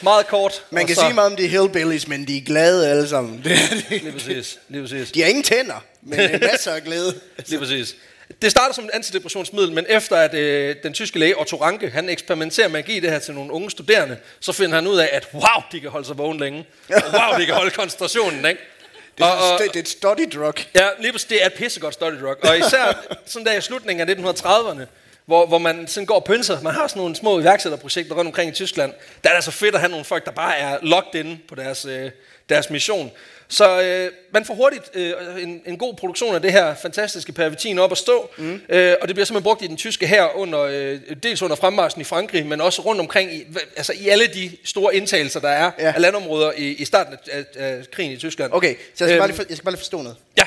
Meget 0.01 0.27
kort. 0.27 0.65
Man 0.71 0.87
kan 0.87 0.95
så, 0.95 1.01
sige 1.01 1.13
meget 1.13 1.31
om 1.31 1.35
de 1.35 1.47
hillbillies, 1.47 2.07
men 2.07 2.27
de 2.27 2.37
er 2.37 2.41
glade 2.41 2.89
alle 2.89 3.07
sammen. 3.07 3.41
Det 3.43 3.51
er 3.51 3.57
de. 3.89 3.97
Lige 3.97 4.11
præcis, 4.11 4.59
lige 4.69 4.81
præcis. 4.81 5.11
De 5.11 5.21
har 5.21 5.27
ingen 5.27 5.43
tænder, 5.43 5.83
men 6.01 6.19
masser 6.51 6.71
af 6.71 6.83
glæde. 6.83 7.19
Lige 7.47 7.59
præcis. 7.59 7.95
Det 8.41 8.51
starter 8.51 8.73
som 8.73 8.85
et 8.85 8.89
antidepressionsmiddel, 8.93 9.71
men 9.71 9.85
efter 9.89 10.15
at 10.17 10.33
øh, 10.33 10.75
den 10.83 10.93
tyske 10.93 11.19
læge 11.19 11.39
Otto 11.39 11.61
Ranke, 11.61 11.89
han 11.89 12.09
eksperimenterer 12.09 12.67
med 12.67 12.79
at 12.79 12.85
give 12.85 13.01
det 13.01 13.09
her 13.11 13.19
til 13.19 13.33
nogle 13.33 13.51
unge 13.53 13.71
studerende, 13.71 14.17
så 14.39 14.51
finder 14.53 14.75
han 14.75 14.87
ud 14.87 14.97
af, 14.97 15.09
at 15.11 15.27
wow, 15.33 15.63
de 15.71 15.79
kan 15.79 15.89
holde 15.89 16.07
sig 16.07 16.17
vågen 16.17 16.39
længe. 16.39 16.65
Og 16.89 16.95
wow, 17.13 17.39
de 17.39 17.45
kan 17.45 17.55
holde 17.55 17.71
koncentrationen, 17.71 18.45
ikke? 18.45 18.61
Det 19.17 19.23
er, 19.23 19.27
Og- 19.27 19.51
og- 19.53 19.59
det, 19.59 19.75
er 19.75 19.79
et 19.79 19.87
study 19.89 20.29
drug. 20.35 20.53
Ja, 20.75 20.87
lige 20.99 21.11
præcis. 21.11 21.27
Det 21.27 21.41
er 21.41 21.45
et 21.45 21.53
pissegodt 21.53 21.93
study 21.93 22.21
drug. 22.21 22.35
Og 22.43 22.57
især 22.59 23.03
sådan 23.25 23.45
der 23.45 23.53
i 23.53 23.61
slutningen 23.61 24.09
af 24.09 24.15
1930'erne, 24.15 24.81
hvor, 25.25 25.45
hvor 25.45 25.57
man 25.57 25.87
sådan 25.87 26.05
går 26.05 26.15
og 26.15 26.23
pynser. 26.23 26.61
Man 26.61 26.73
har 26.73 26.87
sådan 26.87 26.99
nogle 26.99 27.15
små 27.15 27.39
iværksætterprojekter 27.39 28.15
rundt 28.15 28.27
omkring 28.27 28.51
i 28.51 28.53
Tyskland. 28.53 28.91
Der 29.23 29.29
er 29.29 29.33
det 29.33 29.35
altså 29.35 29.51
fedt 29.51 29.75
at 29.75 29.79
have 29.81 29.89
nogle 29.89 30.05
folk, 30.05 30.25
der 30.25 30.31
bare 30.31 30.57
er 30.57 30.77
locked 30.81 31.15
inde 31.15 31.37
på 31.49 31.55
deres, 31.55 31.85
øh, 31.85 32.11
deres 32.49 32.69
mission. 32.69 33.11
Så 33.47 33.81
øh, 33.81 34.11
man 34.33 34.45
får 34.45 34.53
hurtigt 34.53 34.89
øh, 34.93 35.13
en, 35.43 35.61
en 35.65 35.77
god 35.77 35.93
produktion 35.93 36.35
af 36.35 36.41
det 36.41 36.51
her 36.51 36.75
fantastiske 36.75 37.31
pervitin 37.31 37.79
op 37.79 37.91
at 37.91 37.97
stå. 37.97 38.29
Mm. 38.37 38.61
Øh, 38.69 38.95
og 39.01 39.07
det 39.07 39.15
bliver 39.15 39.25
simpelthen 39.25 39.43
brugt 39.43 39.61
i 39.61 39.67
den 39.67 39.77
tyske 39.77 40.07
her 40.07 40.35
under, 40.37 40.59
øh, 40.61 40.99
dels 41.23 41.41
under 41.41 41.55
fremmarsen 41.55 42.01
i 42.01 42.03
Frankrig, 42.03 42.45
men 42.45 42.61
også 42.61 42.81
rundt 42.81 43.01
omkring 43.01 43.33
i, 43.33 43.45
altså 43.77 43.93
i 43.93 44.07
alle 44.09 44.27
de 44.27 44.57
store 44.65 44.95
indtagelser, 44.95 45.39
der 45.39 45.49
er 45.49 45.71
Ja. 45.79 45.93
af 45.95 46.01
landområder 46.01 46.51
i, 46.57 46.67
i 46.67 46.85
starten 46.85 47.13
af, 47.31 47.37
af, 47.37 47.45
af 47.55 47.91
krigen 47.91 48.11
i 48.11 48.17
Tyskland. 48.17 48.51
Okay, 48.53 48.75
så 48.95 49.05
jeg 49.05 49.09
skal, 49.09 49.17
bare 49.19 49.23
Øhm, 49.23 49.27
lige, 49.27 49.35
for, 49.35 49.43
jeg 49.49 49.57
skal 49.57 49.63
bare 49.65 49.71
lige 49.73 49.79
forstå 49.79 50.01
noget. 50.01 50.17
Ja, 50.37 50.43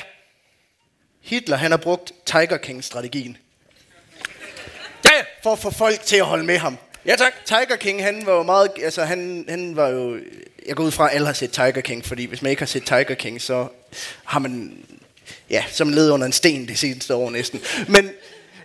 Hitler, 1.21 1.57
han 1.57 1.71
har 1.71 1.77
brugt 1.77 2.11
Tiger 2.25 2.57
King-strategien 2.57 3.37
ja, 5.05 5.09
ja. 5.17 5.23
for 5.43 5.51
at 5.51 5.59
få 5.59 5.71
folk 5.71 6.01
til 6.01 6.15
at 6.15 6.25
holde 6.25 6.43
med 6.43 6.57
ham. 6.57 6.77
Ja, 7.07 7.15
tak. 7.15 7.33
Tiger 7.45 7.75
King, 7.79 8.03
han 8.03 8.25
var 8.25 8.33
jo 8.33 8.43
meget, 8.43 8.71
altså 8.83 9.03
han, 9.03 9.45
han 9.49 9.75
var 9.75 9.87
jo, 9.89 10.17
jeg 10.67 10.75
går 10.75 10.83
ud 10.83 10.91
fra, 10.91 11.09
at 11.09 11.15
alle 11.15 11.27
har 11.27 11.33
set 11.33 11.51
Tiger 11.51 11.81
King, 11.81 12.05
fordi 12.05 12.25
hvis 12.25 12.41
man 12.41 12.49
ikke 12.49 12.61
har 12.61 12.67
set 12.67 12.85
Tiger 12.85 13.13
King, 13.15 13.41
så 13.41 13.67
har 14.25 14.39
man, 14.39 14.73
ja, 15.49 15.63
som 15.71 15.89
led 15.89 16.11
under 16.11 16.25
en 16.25 16.33
sten 16.33 16.67
det 16.67 16.79
seneste 16.79 17.15
år 17.15 17.29
næsten. 17.29 17.61
Men 17.87 18.09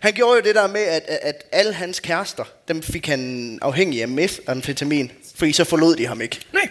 han 0.01 0.13
gjorde 0.13 0.37
jo 0.37 0.43
det 0.43 0.55
der 0.55 0.67
med, 0.67 0.81
at, 0.81 1.03
at, 1.09 1.19
at 1.23 1.45
alle 1.53 1.73
hans 1.73 2.01
kærester, 2.01 2.45
dem 2.69 2.83
fik 2.83 3.07
han 3.07 3.59
afhængig 3.63 4.03
af 4.03 4.09
methamfetamin, 4.09 5.13
fordi 5.35 5.53
så 5.53 5.65
forlod 5.65 5.97
de 5.97 6.07
ham 6.07 6.21
ikke. 6.21 6.41
Nej. 6.53 6.69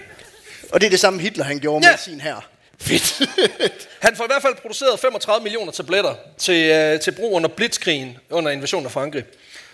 Og 0.72 0.82
det 0.82 0.86
er 0.88 0.92
det 0.92 1.00
samme 1.00 1.20
Hitler, 1.22 1.44
han 1.44 1.60
gjorde 1.60 1.86
Ja. 1.88 1.92
med 1.92 1.98
sin 2.00 2.22
her. 2.22 2.48
Fedt. 2.80 3.22
Han 4.00 4.16
får 4.16 4.24
i 4.24 4.28
hvert 4.28 4.42
fald 4.42 4.56
produceret 4.56 5.00
35 5.00 5.44
millioner 5.44 5.72
tabletter 5.72 6.16
til, 6.38 6.70
øh, 6.72 7.00
til 7.00 7.12
brug 7.12 7.34
under 7.34 7.50
blitzkrigen, 7.50 8.18
under 8.30 8.52
invasionen 8.52 8.86
af 8.86 8.92
Frankrig. 8.92 9.24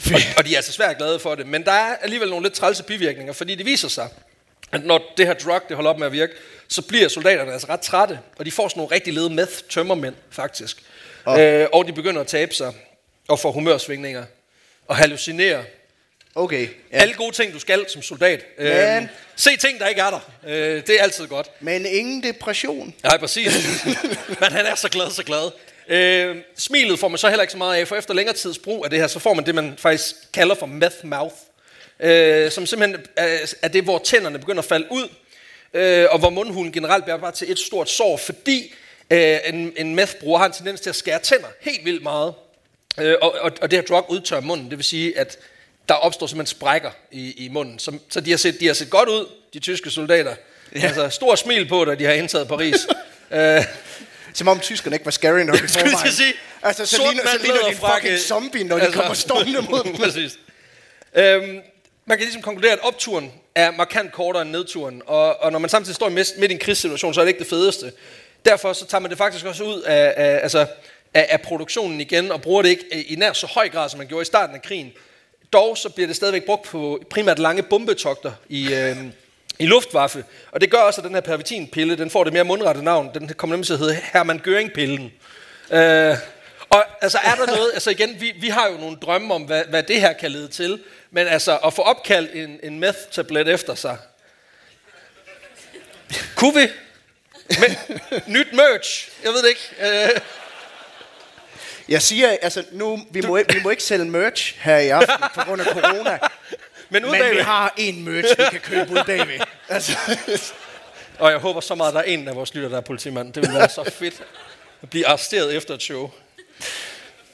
Og, 0.06 0.20
og 0.38 0.46
de 0.46 0.52
er 0.54 0.56
altså 0.58 0.72
svært 0.72 0.98
glade 0.98 1.20
for 1.20 1.36
det. 1.36 1.48
Men 1.48 1.66
der 1.66 1.72
er 1.72 1.96
alligevel 1.96 2.30
nogle 2.30 2.44
lidt 2.46 2.54
trælse 2.54 2.84
bivirkninger, 2.84 3.34
fordi 3.34 3.56
det 3.56 3.66
viser 3.66 3.88
sig, 3.88 4.10
at 4.72 4.84
når 4.86 5.14
det 5.18 5.28
her 5.28 5.34
drug 5.34 5.62
det 5.68 5.76
holder 5.76 5.90
op 5.92 6.00
med 6.00 6.08
at 6.08 6.14
virke, 6.14 6.34
så 6.68 6.82
bliver 6.82 7.08
soldaterne 7.08 7.52
altså 7.54 7.68
ret 7.70 7.82
trætte, 7.82 8.20
og 8.38 8.46
de 8.46 8.52
får 8.52 8.68
sådan 8.68 8.80
nogle 8.80 8.96
rigtig 8.96 9.14
lede 9.14 9.30
meth 9.30 9.54
tømmermænd 9.70 10.16
faktisk. 10.32 10.78
Og- 11.26 11.40
Øh, 11.42 11.68
og 11.74 11.88
de 11.88 11.94
begynder 11.94 12.22
at 12.22 12.28
tabe 12.28 12.54
sig, 12.54 12.74
og 13.28 13.40
får 13.40 13.52
humørsvingninger, 13.52 14.24
og 14.88 14.96
hallucinere. 14.96 15.64
Okay. 16.36 16.68
Ja. 16.92 16.98
Alle 16.98 17.14
gode 17.14 17.36
ting, 17.36 17.54
du 17.54 17.60
skal 17.60 17.86
som 17.90 18.02
soldat. 18.02 18.46
Øh, 18.58 18.76
Men- 18.96 19.10
se 19.36 19.58
ting, 19.58 19.80
der 19.80 19.88
ikke 19.88 20.02
er 20.02 20.10
der. 20.10 20.20
Øh, 20.48 20.82
det 20.88 20.90
er 21.00 21.04
altid 21.04 21.28
godt. 21.28 21.48
Men 21.60 21.86
ingen 21.86 22.24
depression. 22.24 22.94
Nej, 23.04 23.18
præcis. 23.18 23.86
Men 24.40 24.52
han 24.52 24.66
er 24.66 24.76
så 24.76 24.90
glad, 24.90 25.12
så 25.12 25.24
glad. 25.24 25.52
Øh, 25.90 26.36
smilet 26.58 27.00
får 27.00 27.08
man 27.08 27.18
så 27.18 27.30
heller 27.30 27.44
ikke 27.44 27.52
så 27.52 27.58
meget 27.58 27.80
af, 27.80 27.88
for 27.88 27.96
efter 27.96 28.14
længere 28.14 28.36
tids 28.36 28.58
brug 28.58 28.84
af 28.84 28.90
det 28.90 29.00
her, 29.00 29.08
så 29.08 29.20
får 29.20 29.34
man 29.34 29.46
det, 29.46 29.56
man 29.56 29.74
faktisk 29.78 30.16
kalder 30.34 30.56
for 30.56 30.66
meth 30.66 30.96
mouth. 31.04 31.36
Øh, 32.00 32.52
som 32.52 32.66
simpelthen 32.66 33.06
er, 33.16 33.54
er 33.62 33.68
det, 33.68 33.84
hvor 33.84 33.98
tænderne 33.98 34.40
begynder 34.40 34.62
at 34.62 34.70
falde 34.70 34.88
ud, 34.92 35.10
øh, 35.74 36.08
og 36.12 36.20
hvor 36.20 36.30
mundhulen 36.30 36.72
generelt 36.72 37.04
bliver 37.04 37.18
bare 37.18 37.32
til 37.32 37.52
et 37.52 37.60
stort 37.60 37.90
sår, 37.90 38.18
fordi 38.18 38.74
øh, 39.10 39.38
en, 39.46 39.74
en 39.78 39.96
meth-bruger 39.96 40.38
har 40.38 40.46
en 40.46 40.52
tendens 40.52 40.82
til 40.82 40.90
at 40.90 40.96
skære 40.96 41.20
tænder 41.20 41.48
helt 41.62 41.86
vildt 41.86 42.04
meget. 42.04 42.34
Øh, 43.00 43.16
og, 43.22 43.36
og, 43.42 43.52
og 43.62 43.72
det 43.72 43.80
her 43.80 43.86
drug 43.86 44.06
udtørrer 44.10 44.42
munden, 44.42 44.70
det 44.70 44.78
vil 44.78 44.86
sige, 44.86 45.18
at 45.18 45.38
der 45.90 45.96
opstår 45.96 46.28
simpelthen 46.28 46.58
sprækker 46.58 46.92
i, 47.12 47.46
i 47.46 47.50
munden. 47.50 47.80
Så, 47.80 48.00
så 48.10 48.20
de, 48.20 48.30
har 48.30 48.38
set, 48.38 48.60
de 48.60 48.68
har 48.68 48.74
set 48.74 48.90
godt 48.90 49.10
ud, 49.10 49.26
de 49.54 49.60
tyske 49.60 49.90
soldater. 49.90 50.36
Ja. 50.76 50.88
Altså, 50.88 51.10
stor 51.10 51.36
smil 51.36 51.68
på, 51.68 51.86
da 51.86 51.96
de 51.96 52.06
har 52.06 52.14
indtaget 52.14 52.48
Paris. 52.48 52.88
øh, 53.32 53.64
Som 54.38 54.48
om 54.48 54.60
tyskerne 54.60 54.96
ikke 54.96 55.06
var 55.06 55.12
scary 55.12 55.40
nok 55.40 55.56
i 55.56 55.60
jeg 55.62 55.70
forvejen. 55.70 56.08
at 56.08 56.14
sige, 56.14 56.34
Altså, 56.64 56.86
så 56.86 56.98
ligner, 56.98 57.24
så 57.32 57.38
ligner 57.42 57.62
de 57.62 57.70
en 57.70 57.78
fucking 57.78 58.20
zombie, 58.20 58.64
når 58.64 58.76
de 58.76 58.82
altså, 58.82 59.00
kommer 59.00 59.14
stormende 59.14 59.62
mod 59.62 59.84
dem. 59.88 59.96
Præcis. 59.96 60.40
Øhm, 61.16 61.60
man 62.06 62.18
kan 62.18 62.26
ligesom 62.26 62.42
konkludere, 62.42 62.74
at 62.74 62.80
opturen 62.82 63.32
er 63.56 63.72
markant 63.72 64.12
kortere 64.12 64.42
end 64.42 64.52
nedturen, 64.52 65.02
og, 65.06 65.42
og 65.42 65.52
når 65.52 65.60
man 65.60 65.70
samtidig 65.70 65.96
står 65.96 66.10
midt, 66.10 66.28
midt 66.38 66.52
i 66.52 66.54
en 66.54 66.60
krigssituation, 66.60 67.14
så 67.14 67.20
er 67.20 67.26
det 67.26 67.30
ikke 67.30 67.40
det 67.40 67.48
fedeste. 67.48 67.92
Derfor 68.46 68.74
så 68.74 68.86
tager 68.86 69.02
man 69.02 69.10
det 69.10 69.18
faktisk 69.18 69.46
også 69.46 69.64
ud 69.64 69.82
af, 69.82 70.14
af, 70.18 70.40
altså, 70.44 70.60
af, 71.14 71.28
af 71.30 71.42
produktionen 71.42 72.02
igen, 72.02 72.32
og 72.32 72.42
bruger 72.42 72.62
det 72.62 72.70
ikke 72.70 72.84
i 72.94 73.16
nær 73.16 73.34
så 73.34 73.48
høj 73.48 73.70
grad, 73.70 73.90
som 73.90 73.98
man 73.98 74.08
gjorde 74.08 74.22
i 74.22 74.26
starten 74.26 74.56
af 74.56 74.62
krigen. 74.62 74.94
Dog 75.54 75.78
så 75.78 75.90
bliver 75.90 76.08
det 76.08 76.16
stadigvæk 76.16 76.46
brugt 76.46 76.64
på 76.64 77.04
primært 77.10 77.40
lange 77.40 77.64
bombetogter 77.64 78.32
i, 78.50 78.74
øh, 78.74 78.98
i 79.60 79.66
Luftwaffe, 79.66 80.26
og 80.52 80.62
det 80.62 80.72
gør 80.72 80.78
også, 80.78 81.02
at 81.02 81.06
den 81.06 81.14
her 81.14 81.22
pervitinpille, 81.22 81.98
den 81.98 82.10
får 82.10 82.24
det 82.24 82.34
mere 82.34 82.44
mundrette 82.44 82.84
navn, 82.84 83.12
den 83.14 83.30
kommer 83.38 83.56
nemlig 83.56 83.66
til 83.66 83.74
at 83.74 83.80
hedde 83.80 83.94
Hermann 84.14 84.42
Göring-pillen. 84.48 85.12
Øh, 85.78 86.18
og 86.70 86.86
altså 87.02 87.18
er 87.24 87.36
der 87.36 87.46
noget, 87.46 87.72
altså 87.74 87.90
igen, 87.90 88.22
vi, 88.22 88.34
vi 88.42 88.48
har 88.50 88.68
jo 88.68 88.78
nogle 88.78 88.98
drømme 88.98 89.34
om, 89.34 89.42
hvad, 89.42 89.64
hvad 89.66 89.84
det 89.84 90.02
her 90.02 90.14
kan 90.14 90.32
lede 90.32 90.48
til, 90.48 90.80
men 91.12 91.28
altså 91.28 91.58
at 91.58 91.74
få 91.74 91.82
opkaldt 91.82 92.32
en, 92.34 92.60
en 92.64 92.80
meth-tablet 92.80 93.48
efter 93.48 93.76
sig, 93.76 93.98
kunne 96.36 96.54
vi? 96.62 96.68
Men, 97.50 98.00
nyt 98.28 98.54
merch, 98.54 99.10
jeg 99.24 99.32
ved 99.32 99.42
det 99.42 99.50
ikke. 99.50 99.74
Øh, 99.80 100.10
Jeg 101.90 102.02
siger, 102.02 102.38
altså 102.42 102.64
nu, 102.72 103.00
vi 103.12 103.22
må, 103.22 103.38
vi 103.54 103.60
må 103.64 103.70
ikke 103.70 103.84
sælge 103.84 104.06
merch 104.06 104.56
her 104.60 104.78
i 104.78 104.90
aften 104.90 105.16
på 105.36 105.42
grund 105.42 105.62
af 105.62 105.68
corona. 105.68 106.20
men 106.90 107.06
ud 107.06 107.12
men 107.12 107.32
vi 107.32 107.38
har 107.38 107.74
en 107.78 108.04
merch, 108.06 108.40
vi 108.40 108.44
kan 108.52 108.60
købe 108.60 108.92
ud 108.92 109.04
bagved. 109.06 109.40
Altså, 109.70 109.98
og 111.20 111.32
jeg 111.32 111.40
håber 111.40 111.62
så 111.62 111.76
meget, 111.76 111.90
at 111.90 111.94
der 111.94 112.00
er 112.00 112.04
en 112.04 112.28
af 112.28 112.36
vores 112.36 112.54
lytter, 112.54 112.70
der 112.70 112.78
er 112.78 112.82
politimand. 112.82 113.34
Det 113.34 113.44
vil 113.44 113.54
være 113.54 113.70
så 113.70 113.92
fedt 113.92 114.24
at 114.82 114.90
blive 114.90 115.08
arresteret 115.08 115.56
efter 115.56 115.74
et 115.74 115.82
show. 115.82 116.12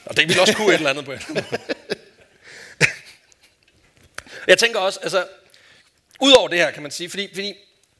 Og 0.06 0.18
det 0.18 0.30
vil 0.30 0.39
også 0.39 0.56
kunne 0.56 0.68
et 0.68 0.74
eller 0.74 0.89
andet 0.89 1.06
på 1.06 1.12
en. 1.12 1.20
Jeg 4.48 4.58
tænker 4.58 4.80
også, 4.80 5.00
altså, 5.04 5.26
udover 6.20 6.48
det 6.48 6.58
her, 6.58 6.72
kan 6.72 6.82
man 6.82 6.92
sige, 6.92 7.10
fordi, 7.10 7.30
fordi 7.34 7.54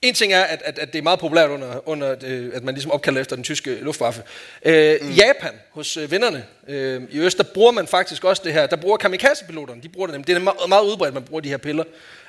en 0.04 0.13
ting 0.13 0.34
er, 0.34 0.44
at, 0.44 0.62
at, 0.66 0.80
at 0.80 0.94
det 0.94 1.00
er 1.00 1.04
meget 1.04 1.20
populært 1.20 1.50
under, 1.50 1.89
under 1.89 2.16
det, 2.16 2.52
at 2.54 2.63
man 2.63 2.74
ligesom 2.74 2.92
opkalder 2.92 3.22
efter 3.22 3.36
den 3.36 3.44
tyske 3.44 3.76
luftwaffe. 3.82 4.24
Øh, 4.66 4.96
mm. 5.02 5.12
Japan, 5.12 5.52
hos 5.72 5.98
øh, 5.98 6.12
vennerne 6.12 6.46
øh, 6.68 7.02
i 7.12 7.20
Øst, 7.20 7.38
der 7.38 7.44
bruger 7.44 7.72
man 7.72 7.88
faktisk 7.88 8.24
også 8.24 8.42
det 8.46 8.54
her. 8.54 8.68
Der 8.68 8.76
bruger 8.76 8.98
kamikaze-piloterne, 8.98 9.82
de 9.82 9.89
bruger 9.89 10.08
det. 10.08 10.13
nemlig. 10.13 10.28
Det 10.28 10.36
er 10.36 10.39
meget, 10.39 10.58
meget 10.70 10.84
udbredt, 10.84 11.08
at 11.08 11.13
man 11.13 11.24
bruger 11.24 11.42
de 11.42 11.50
her 11.50 11.58
piller. 11.58 11.84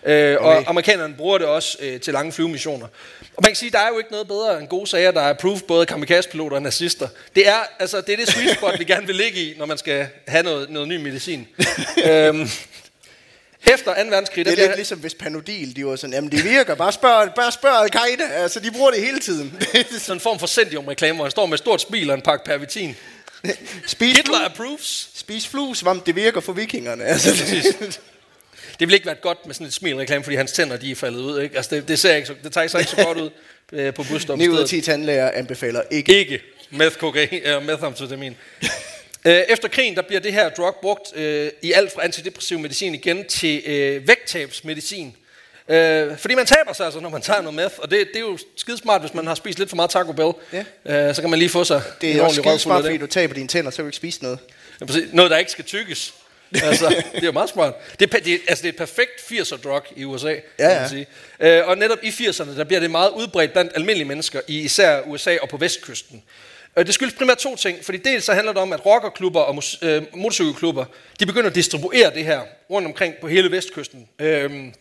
Øh, 0.06 0.36
okay. 0.36 0.38
Og 0.38 0.64
amerikanerne 0.66 1.14
bruger 1.14 1.38
det 1.38 1.46
også 1.46 1.78
øh, 1.80 2.00
til 2.00 2.12
lange 2.12 2.32
flyvemissioner. 2.32 2.86
Og 3.20 3.42
man 3.42 3.50
kan 3.50 3.56
sige, 3.56 3.70
der 3.70 3.78
er 3.78 3.88
jo 3.88 3.98
ikke 3.98 4.10
noget 4.10 4.28
bedre 4.28 4.60
end 4.60 4.68
gode 4.68 4.86
sager, 4.86 5.10
der 5.10 5.20
er 5.20 5.30
approved 5.30 5.60
både 5.68 5.86
kamikaze-piloter 5.86 6.56
og 6.56 6.62
nazister. 6.62 7.08
Det 7.34 7.48
er, 7.48 7.58
altså, 7.78 8.00
det 8.00 8.12
er 8.12 8.16
det 8.16 8.28
sweet 8.28 8.56
spot, 8.56 8.78
vi 8.78 8.84
gerne 8.84 9.06
vil 9.06 9.16
ligge 9.16 9.38
i, 9.40 9.54
når 9.58 9.66
man 9.66 9.78
skal 9.78 10.06
have 10.26 10.42
noget, 10.42 10.70
noget 10.70 10.88
ny 10.88 10.96
medicin. 10.96 11.48
øhm, 12.10 12.48
efter 13.66 13.94
2. 13.94 14.10
verdenskrig, 14.10 14.44
det 14.44 14.52
er 14.52 14.56
lidt 14.66 14.76
ligesom 14.76 14.98
hvis 14.98 15.14
Panodil, 15.14 15.76
de 15.76 15.86
var 15.86 15.96
sådan, 15.96 16.14
jamen 16.14 16.30
det 16.30 16.44
virker, 16.44 16.74
bare 16.74 16.92
spørg, 16.92 17.34
bare 17.34 17.52
spørg 17.52 17.82
Al-Qaida. 17.82 18.42
Altså, 18.42 18.60
de 18.60 18.70
bruger 18.70 18.90
det 18.90 19.00
hele 19.00 19.18
tiden. 19.18 19.62
sådan 19.98 20.16
en 20.16 20.20
form 20.20 20.38
for 20.38 20.46
Sendium-reklame, 20.46 21.14
hvor 21.14 21.24
han 21.24 21.30
står 21.30 21.46
med 21.46 21.54
et 21.54 21.58
stort 21.58 21.80
smil 21.80 22.10
og 22.10 22.16
en 22.16 22.22
pakke 22.22 22.44
pervitin. 22.44 22.96
Spis 23.86 24.16
Hitler 24.16 24.36
flu, 24.36 24.44
approves. 24.44 25.10
spis 25.14 25.48
fluesvamp, 25.48 26.06
det 26.06 26.16
virker 26.16 26.40
for 26.40 26.52
vikingerne. 26.52 27.04
Altså, 27.04 27.30
det, 27.30 28.00
Det 28.78 28.88
vil 28.88 28.94
ikke 28.94 29.06
være 29.06 29.14
godt 29.14 29.46
med 29.46 29.54
sådan 29.54 29.66
et 29.66 29.72
smil-reklame, 29.72 30.24
fordi 30.24 30.36
hans 30.36 30.52
tænder 30.52 30.76
de 30.76 30.90
er 30.90 30.94
faldet 30.94 31.20
ud. 31.20 31.40
Ikke? 31.40 31.56
Altså, 31.56 31.74
det, 31.74 31.88
det, 31.88 31.98
ser 31.98 32.14
ikke 32.14 32.28
så, 32.28 32.34
det 32.44 32.52
tager 32.52 32.66
sig 32.66 32.80
ikke 32.80 32.90
så 32.90 33.04
godt 33.04 33.18
ud 33.18 33.30
øh, 33.72 33.94
på 33.94 34.02
9 34.02 34.08
ud 34.10 34.14
af 34.14 34.14
busstoppestedet. 34.14 34.68
10 34.68 34.80
tandlæger 34.80 35.30
anbefaler 35.30 35.82
ikke. 35.90 36.18
Ikke 36.18 36.40
meth 36.70 36.96
kokain, 36.96 37.28
eller 37.42 37.60
methamfetamin. 37.60 38.36
Øh, 39.24 39.42
efter 39.48 39.68
krigen, 39.68 39.94
der 39.94 40.02
bliver 40.02 40.20
det 40.20 40.32
her 40.32 40.48
drug 40.48 40.76
brugt 40.82 41.16
øh, 41.16 41.50
i 41.62 41.72
alt 41.72 41.92
fra 41.92 42.04
antidepressiv 42.04 42.58
medicin 42.58 42.94
igen 42.94 43.24
til 43.24 43.62
øh, 43.66 44.08
vægttabsmedicin. 44.08 45.16
Øh, 45.68 46.18
fordi 46.18 46.34
man 46.34 46.46
taber 46.46 46.72
sig 46.72 46.84
altså, 46.84 47.00
når 47.00 47.08
man 47.08 47.22
tager 47.22 47.40
noget 47.40 47.54
meth, 47.54 47.74
og 47.78 47.90
det, 47.90 48.08
det 48.08 48.16
er 48.16 48.20
jo 48.20 48.38
skidesmart, 48.56 49.00
hvis 49.00 49.14
man 49.14 49.26
har 49.26 49.34
spist 49.34 49.58
lidt 49.58 49.68
for 49.68 49.76
meget 49.76 49.90
Taco 49.90 50.12
Bell. 50.12 50.32
Ja. 50.86 51.08
Øh, 51.08 51.14
så 51.14 51.20
kan 51.20 51.30
man 51.30 51.38
lige 51.38 51.48
få 51.48 51.64
sig 51.64 51.82
Det 52.00 52.10
en 52.10 52.16
er 52.16 52.22
også 52.22 52.40
ordentlig 52.40 52.46
røvfuld 52.46 52.60
skide 52.60 52.74
af 52.74 52.80
smart, 52.80 52.84
fordi 52.84 52.96
du 52.96 53.06
taber 53.06 53.34
dine 53.34 53.48
tænder, 53.48 53.70
så 53.70 53.76
vil 53.76 53.84
du 53.84 53.88
ikke 53.88 53.96
spise 53.96 54.22
noget. 54.22 54.38
Ja, 54.80 54.86
præcis. 54.86 55.12
Noget, 55.12 55.30
der 55.30 55.36
ikke 55.36 55.50
skal 55.50 55.64
tykkes. 55.64 56.14
altså, 56.62 56.88
det 57.14 57.22
er 57.22 57.26
jo 57.26 57.32
meget 57.32 57.48
smart. 57.48 57.74
Det 58.00 58.14
er, 58.14 58.18
det, 58.18 58.40
altså, 58.48 58.62
det 58.62 58.68
er 58.68 58.72
et 58.72 58.76
perfekt 58.76 59.20
80'er 59.20 59.56
drug 59.56 59.82
i 59.96 60.04
USA, 60.04 60.28
Ja, 60.28 60.38
kan 60.58 60.80
man 60.80 60.88
sige. 60.88 61.06
Øh, 61.40 61.68
og 61.68 61.78
netop 61.78 61.98
i 62.02 62.08
80'erne, 62.08 62.56
der 62.56 62.64
bliver 62.64 62.80
det 62.80 62.90
meget 62.90 63.10
udbredt 63.10 63.52
blandt 63.52 63.72
almindelige 63.74 64.08
mennesker, 64.08 64.40
i 64.48 64.60
især 64.60 65.00
USA 65.00 65.36
og 65.42 65.48
på 65.48 65.56
vestkysten. 65.56 66.22
Øh, 66.76 66.86
det 66.86 66.94
skyldes 66.94 67.14
primært 67.14 67.38
to 67.38 67.56
ting, 67.56 67.84
fordi 67.84 67.98
dels 67.98 68.24
så 68.24 68.32
handler 68.32 68.52
det 68.52 68.62
om, 68.62 68.72
at 68.72 68.86
rockerklubber 68.86 69.40
og 69.40 69.62
øh, 69.82 70.02
motorcykelklubber, 70.14 70.84
de 71.20 71.26
begynder 71.26 71.50
at 71.50 71.54
distribuere 71.54 72.14
det 72.14 72.24
her 72.24 72.40
rundt 72.70 72.86
omkring 72.86 73.14
på 73.20 73.28
hele 73.28 73.50
vestkysten. 73.50 74.08
Øhm, 74.18 74.74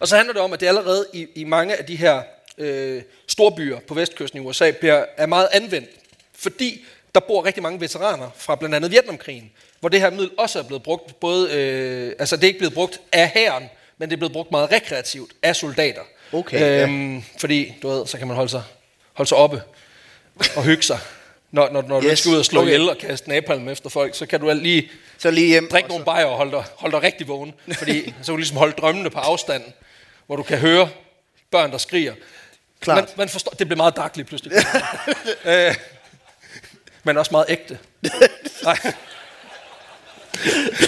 og 0.00 0.08
så 0.08 0.16
handler 0.16 0.32
det 0.32 0.42
om, 0.42 0.52
at 0.52 0.60
det 0.60 0.66
allerede 0.66 1.06
i, 1.12 1.26
i 1.34 1.44
mange 1.44 1.76
af 1.76 1.84
de 1.84 1.96
her 1.96 2.22
øh, 2.58 3.02
storbyer 3.26 3.78
på 3.88 3.94
vestkysten 3.94 4.42
i 4.42 4.46
USA 4.46 4.70
bliver, 4.70 5.04
er 5.16 5.26
meget 5.26 5.48
anvendt, 5.52 5.90
fordi 6.38 6.84
der 7.14 7.20
bor 7.20 7.44
rigtig 7.44 7.62
mange 7.62 7.80
veteraner 7.80 8.30
fra 8.36 8.54
blandt 8.54 8.74
andet 8.74 8.90
Vietnamkrigen, 8.90 9.50
hvor 9.80 9.88
det 9.88 10.00
her 10.00 10.10
middel 10.10 10.30
også 10.38 10.58
er 10.58 10.62
blevet 10.62 10.82
brugt, 10.82 11.20
både, 11.20 11.52
øh, 11.52 12.12
altså 12.18 12.36
det 12.36 12.42
er 12.44 12.48
ikke 12.48 12.58
blevet 12.58 12.74
brugt 12.74 13.00
af 13.12 13.28
hæren, 13.28 13.64
men 13.98 14.08
det 14.08 14.16
er 14.16 14.18
blevet 14.18 14.32
brugt 14.32 14.50
meget 14.50 14.72
rekreativt 14.72 15.32
af 15.42 15.56
soldater. 15.56 16.02
Okay, 16.32 16.60
ja. 16.60 16.82
øhm, 16.82 17.22
Fordi, 17.38 17.74
du 17.82 17.88
ved, 17.88 18.06
så 18.06 18.18
kan 18.18 18.26
man 18.26 18.36
holde 18.36 18.50
sig, 18.50 18.62
holde 19.12 19.28
sig 19.28 19.38
oppe 19.38 19.62
og 20.56 20.64
hygge 20.64 20.82
sig. 20.82 20.98
Når, 21.50 21.68
når, 21.70 21.82
når 21.82 22.00
du 22.00 22.06
Yes, 22.06 22.10
yes. 22.10 22.18
skal 22.18 22.32
ud 22.32 22.38
og 22.38 22.44
slå 22.44 22.60
okay. 22.60 22.68
ihjel 22.68 22.90
og 22.90 22.98
kaste 22.98 23.28
napalm 23.28 23.68
efter 23.68 23.90
folk, 23.90 24.14
så 24.14 24.26
kan 24.26 24.40
du 24.40 24.52
lige 24.54 24.90
Så 25.18 25.30
lige 25.30 25.46
hjem. 25.46 25.68
Drik 25.68 25.84
og 25.84 25.88
nogle 25.88 26.04
bajer 26.04 26.24
og 26.24 26.36
hold 26.36 26.50
dig, 26.50 26.64
hold 26.76 26.92
dig 26.92 27.02
rigtig 27.02 27.28
vågen. 27.28 27.54
Fordi 27.78 28.00
så 28.04 28.26
kan 28.26 28.32
du 28.32 28.36
ligesom 28.36 28.56
holde 28.56 28.72
drømmene 28.72 29.10
på 29.10 29.18
afstand, 29.18 29.64
hvor 30.26 30.36
du 30.36 30.42
kan 30.42 30.58
høre 30.58 30.88
børn, 31.50 31.72
der 31.72 31.78
skriger. 31.78 32.14
Klart. 32.80 32.96
Man, 32.96 33.08
man 33.16 33.28
forstår, 33.28 33.50
det 33.50 33.66
bliver 33.66 33.76
meget 33.76 33.96
dark 33.96 34.16
lige 34.16 34.26
pludselig. 34.26 34.52
øh, 35.44 35.74
men 37.04 37.16
også 37.16 37.30
meget 37.30 37.46
ægte. 37.48 37.78
Nej. 38.64 38.78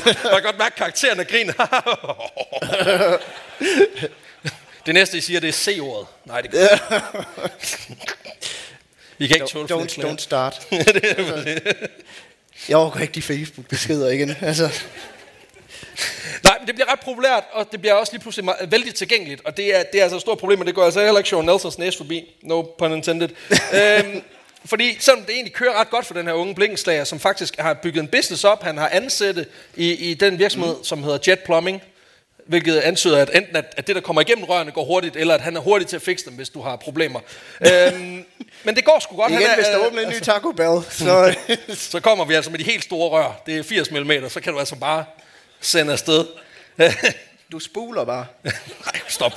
Jeg 0.06 0.14
kan 0.32 0.42
godt 0.42 0.58
mærke 0.58 0.76
karakteren 0.76 1.20
af 1.20 1.26
griner. 1.26 1.52
det 4.86 4.94
næste, 4.94 5.18
I 5.18 5.20
siger, 5.20 5.40
det 5.40 5.48
er 5.48 5.52
C-ordet. 5.52 6.06
Nej, 6.24 6.40
det 6.40 6.50
kan 6.50 6.60
I 9.22 9.26
kan 9.26 9.36
ikke 9.36 9.46
tåle 9.46 9.64
Don't, 9.64 9.94
flere 9.94 10.12
don't 10.12 10.18
start. 10.18 10.66
Jeg 12.68 12.76
overgår 12.76 13.00
ikke 13.00 13.12
de 13.12 13.22
Facebook-beskeder 13.22 14.08
igen. 14.10 14.36
Altså, 14.40 14.70
Nej, 16.42 16.56
men 16.58 16.66
det 16.66 16.74
bliver 16.74 16.92
ret 16.92 17.00
populært, 17.00 17.44
og 17.52 17.72
det 17.72 17.80
bliver 17.80 17.94
også 17.94 18.12
lige 18.12 18.20
pludselig 18.20 18.44
meget, 18.44 18.72
vældig 18.72 18.94
tilgængeligt, 18.94 19.40
og 19.44 19.56
det 19.56 19.76
er, 19.76 19.82
det 19.82 19.98
er 19.98 20.02
altså 20.02 20.16
et 20.16 20.22
stort 20.22 20.38
problem, 20.38 20.60
og 20.60 20.66
det 20.66 20.74
går 20.74 20.84
altså 20.84 21.00
heller 21.00 21.18
ikke 21.18 21.30
Sean 21.30 21.44
Nelsons 21.44 21.78
næse 21.78 21.96
forbi, 21.98 22.34
no 22.42 22.62
pun 22.62 22.92
intended. 22.92 23.28
øhm, 23.80 24.22
fordi 24.64 24.96
selvom 25.00 25.24
det 25.24 25.34
egentlig 25.34 25.52
kører 25.52 25.80
ret 25.80 25.90
godt 25.90 26.06
for 26.06 26.14
den 26.14 26.26
her 26.26 26.32
unge 26.32 26.54
blikkenslager, 26.54 27.04
som 27.04 27.20
faktisk 27.20 27.56
har 27.58 27.74
bygget 27.74 28.02
en 28.02 28.08
business 28.08 28.44
op, 28.44 28.62
han 28.62 28.78
har 28.78 28.88
ansætte 28.88 29.46
i, 29.76 30.10
i 30.10 30.14
den 30.14 30.38
virksomhed, 30.38 30.76
mm. 30.76 30.84
som 30.84 31.02
hedder 31.02 31.18
Jet 31.28 31.40
Plumbing, 31.40 31.82
hvilket 32.46 32.78
antyder, 32.78 33.18
at 33.18 33.30
enten 33.34 33.56
at, 33.56 33.74
at 33.76 33.86
det, 33.86 33.94
der 33.96 34.02
kommer 34.02 34.22
igennem 34.22 34.44
rørene, 34.44 34.70
går 34.70 34.84
hurtigt, 34.84 35.16
eller 35.16 35.34
at 35.34 35.40
han 35.40 35.56
er 35.56 35.60
hurtig 35.60 35.88
til 35.88 35.96
at 35.96 36.02
fikse 36.02 36.24
dem, 36.24 36.34
hvis 36.34 36.48
du 36.48 36.60
har 36.62 36.76
problemer. 36.76 37.20
øhm, 37.60 38.24
men 38.64 38.76
det 38.76 38.84
går 38.84 38.98
sgu 39.00 39.16
godt. 39.16 39.30
igen, 39.30 39.42
han 39.42 39.50
er, 39.50 39.54
hvis 39.54 39.66
der 39.66 39.80
øh, 39.80 39.86
åbner 39.86 40.02
en 40.02 40.08
ny 40.08 40.18
Taco 40.20 40.52
Bell, 40.52 40.82
så... 40.98 41.34
så 41.74 42.00
kommer 42.00 42.24
vi 42.24 42.34
altså 42.34 42.50
med 42.50 42.58
de 42.58 42.64
helt 42.64 42.84
store 42.84 43.08
rør. 43.10 43.42
Det 43.46 43.58
er 43.58 43.62
80 43.62 43.90
mm, 43.90 44.12
så 44.28 44.40
kan 44.40 44.52
du 44.52 44.58
altså 44.58 44.76
bare 44.76 45.04
sende 45.60 45.92
afsted. 45.92 46.24
du 47.52 47.58
spuler 47.58 48.04
bare. 48.04 48.26
Nej, 48.44 49.00
stop. 49.08 49.32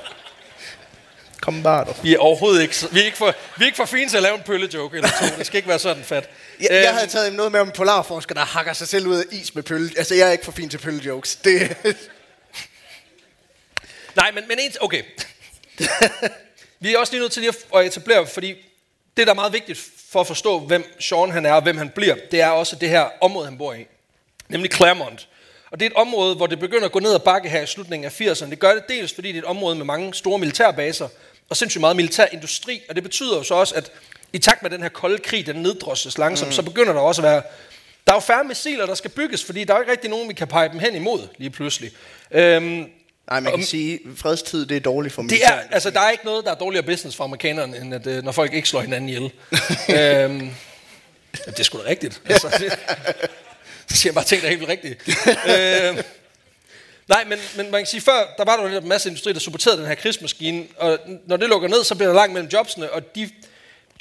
Kom 1.41 1.63
bare, 1.63 1.85
du. 1.85 1.93
Vi 2.03 2.13
er 2.13 2.19
overhovedet 2.19 2.61
ikke, 2.61 2.75
vi 2.91 2.99
er 2.99 3.05
ikke, 3.05 3.17
for, 3.17 3.33
vi 3.57 3.63
er 3.63 3.65
ikke 3.65 3.75
for 3.75 3.85
fine 3.85 4.09
til 4.09 4.17
at 4.17 4.23
lave 4.23 4.35
en 4.35 4.41
pøllejoke 4.45 4.97
eller 4.97 5.09
to. 5.09 5.25
Det 5.37 5.45
skal 5.45 5.57
ikke 5.57 5.69
være 5.69 5.79
sådan 5.79 6.03
fat. 6.03 6.29
Jeg, 6.59 6.67
jeg 6.71 6.85
Øhm, 6.87 6.95
havde 6.95 7.07
taget 7.07 7.33
noget 7.33 7.51
med 7.51 7.59
om 7.59 7.67
en 7.67 7.73
polarforsker, 7.73 8.35
der 8.35 8.41
hakker 8.41 8.73
sig 8.73 8.87
selv 8.87 9.07
ud 9.07 9.15
af 9.15 9.23
is 9.31 9.55
med 9.55 9.63
pølle. 9.63 9.91
Altså, 9.97 10.15
jeg 10.15 10.27
er 10.27 10.31
ikke 10.31 10.45
for 10.45 10.51
fin 10.51 10.69
til 10.69 10.77
pøllejokes. 10.77 11.35
Det, 11.35 11.77
Nej, 14.15 14.31
men, 14.31 14.43
men 14.47 14.59
en, 14.59 14.71
okay. 14.81 15.03
vi 16.79 16.93
er 16.93 16.97
også 16.97 17.13
lige 17.13 17.21
nødt 17.21 17.31
til 17.31 17.41
lige 17.41 17.49
at- 17.73 17.79
at 17.79 17.85
etablere, 17.85 18.27
fordi 18.27 18.55
det, 19.17 19.27
der 19.27 19.33
er 19.33 19.35
meget 19.35 19.53
vigtigt 19.53 19.79
for 20.09 20.21
at 20.21 20.27
forstå, 20.27 20.59
hvem 20.59 20.95
Sean 20.99 21.31
han 21.31 21.45
er 21.45 21.53
og 21.53 21.61
hvem 21.61 21.77
han 21.77 21.89
bliver, 21.89 22.15
det 22.31 22.41
er 22.41 22.47
også 22.47 22.75
det 22.75 22.89
her 22.89 23.07
område, 23.21 23.45
han 23.45 23.57
bor 23.57 23.73
i. 23.73 23.85
Nemlig 24.49 24.71
Claremont. 24.73 25.27
Og 25.71 25.79
det 25.79 25.85
er 25.85 25.89
et 25.89 25.95
område, 25.95 26.35
hvor 26.35 26.47
det 26.47 26.59
begynder 26.59 26.85
at 26.85 26.91
gå 26.91 26.99
ned 26.99 27.13
ad 27.13 27.19
bakke 27.19 27.49
her 27.49 27.61
i 27.61 27.65
slutningen 27.67 28.05
af 28.05 28.21
80'erne. 28.21 28.49
Det 28.49 28.59
gør 28.59 28.73
det 28.73 28.83
dels, 28.89 29.13
fordi 29.13 29.27
det 29.27 29.35
er 29.35 29.41
et 29.41 29.45
område 29.45 29.75
med 29.75 29.85
mange 29.85 30.13
store 30.13 30.39
militærbaser, 30.39 31.07
og 31.49 31.57
sindssygt 31.57 31.79
meget 31.79 31.95
militær 31.95 32.25
industri. 32.31 32.81
Og 32.89 32.95
det 32.95 33.03
betyder 33.03 33.37
jo 33.37 33.43
så 33.43 33.53
også, 33.55 33.75
at 33.75 33.91
i 34.33 34.37
takt 34.37 34.61
med 34.61 34.69
den 34.71 34.81
her 34.81 34.89
kolde 34.89 35.17
krig, 35.17 35.45
den 35.45 35.55
neddrosses 35.55 36.17
langsomt, 36.17 36.49
mm. 36.49 36.53
så 36.53 36.61
begynder 36.61 36.93
der 36.93 36.99
også 36.99 37.21
at 37.21 37.23
være... 37.23 37.41
Der 38.07 38.13
er 38.13 38.15
jo 38.15 38.19
færre 38.19 38.43
missiler, 38.43 38.85
der 38.85 38.95
skal 38.95 39.11
bygges, 39.11 39.43
fordi 39.43 39.63
der 39.63 39.73
er 39.73 39.77
jo 39.77 39.81
ikke 39.81 39.91
rigtig 39.91 40.09
nogen, 40.09 40.29
vi 40.29 40.33
kan 40.33 40.47
pege 40.47 40.69
dem 40.69 40.79
hen 40.79 40.95
imod 40.95 41.27
lige 41.37 41.49
pludselig. 41.49 41.91
Øhm, 42.31 42.85
nej, 43.29 43.39
man 43.39 43.53
kan 43.55 43.65
sige, 43.65 43.99
fredstid, 44.15 44.65
det 44.65 44.77
er 44.77 44.81
dårligt 44.81 45.13
for 45.13 45.21
det 45.21 45.31
militæret. 45.31 45.59
er, 45.59 45.73
altså, 45.73 45.89
der 45.89 45.99
er 45.99 46.11
ikke 46.11 46.25
noget, 46.25 46.45
der 46.45 46.51
er 46.51 46.55
dårligere 46.55 46.85
business 46.85 47.17
for 47.17 47.23
amerikanerne, 47.23 47.77
end 47.77 47.93
at, 47.93 48.07
øh, 48.07 48.23
når 48.23 48.31
folk 48.31 48.53
ikke 48.53 48.69
slår 48.69 48.81
hinanden 48.81 49.09
ihjel. 49.09 49.23
øhm, 49.99 50.49
det 51.45 51.59
er 51.59 51.63
sgu 51.63 51.77
da 51.77 51.83
rigtigt. 51.85 52.21
Altså, 52.25 52.47
det, 52.59 52.79
så 53.89 53.97
siger 53.97 54.13
bare 54.13 54.23
ting, 54.23 54.41
der 54.41 54.47
er 54.47 54.51
helt 54.55 54.59
vildt 54.59 54.71
rigtige. 54.71 54.95
øhm, 55.87 55.97
nej, 57.07 57.23
men, 57.23 57.39
men 57.55 57.71
man 57.71 57.81
kan 57.81 57.85
sige, 57.85 58.01
før, 58.01 58.33
der 58.37 58.45
var 58.45 58.57
der 58.57 58.79
en 58.79 58.87
masse 58.87 59.09
industri, 59.09 59.33
der 59.33 59.39
supporterede 59.39 59.77
den 59.77 59.87
her 59.87 59.95
krigsmaskine, 59.95 60.65
og 60.77 60.99
når 61.27 61.37
det 61.37 61.49
lukker 61.49 61.67
ned, 61.67 61.83
så 61.83 61.95
bliver 61.95 62.07
der 62.07 62.15
langt 62.15 62.33
mellem 62.33 62.49
jobsene, 62.53 62.91
og 62.91 63.15
de 63.15 63.29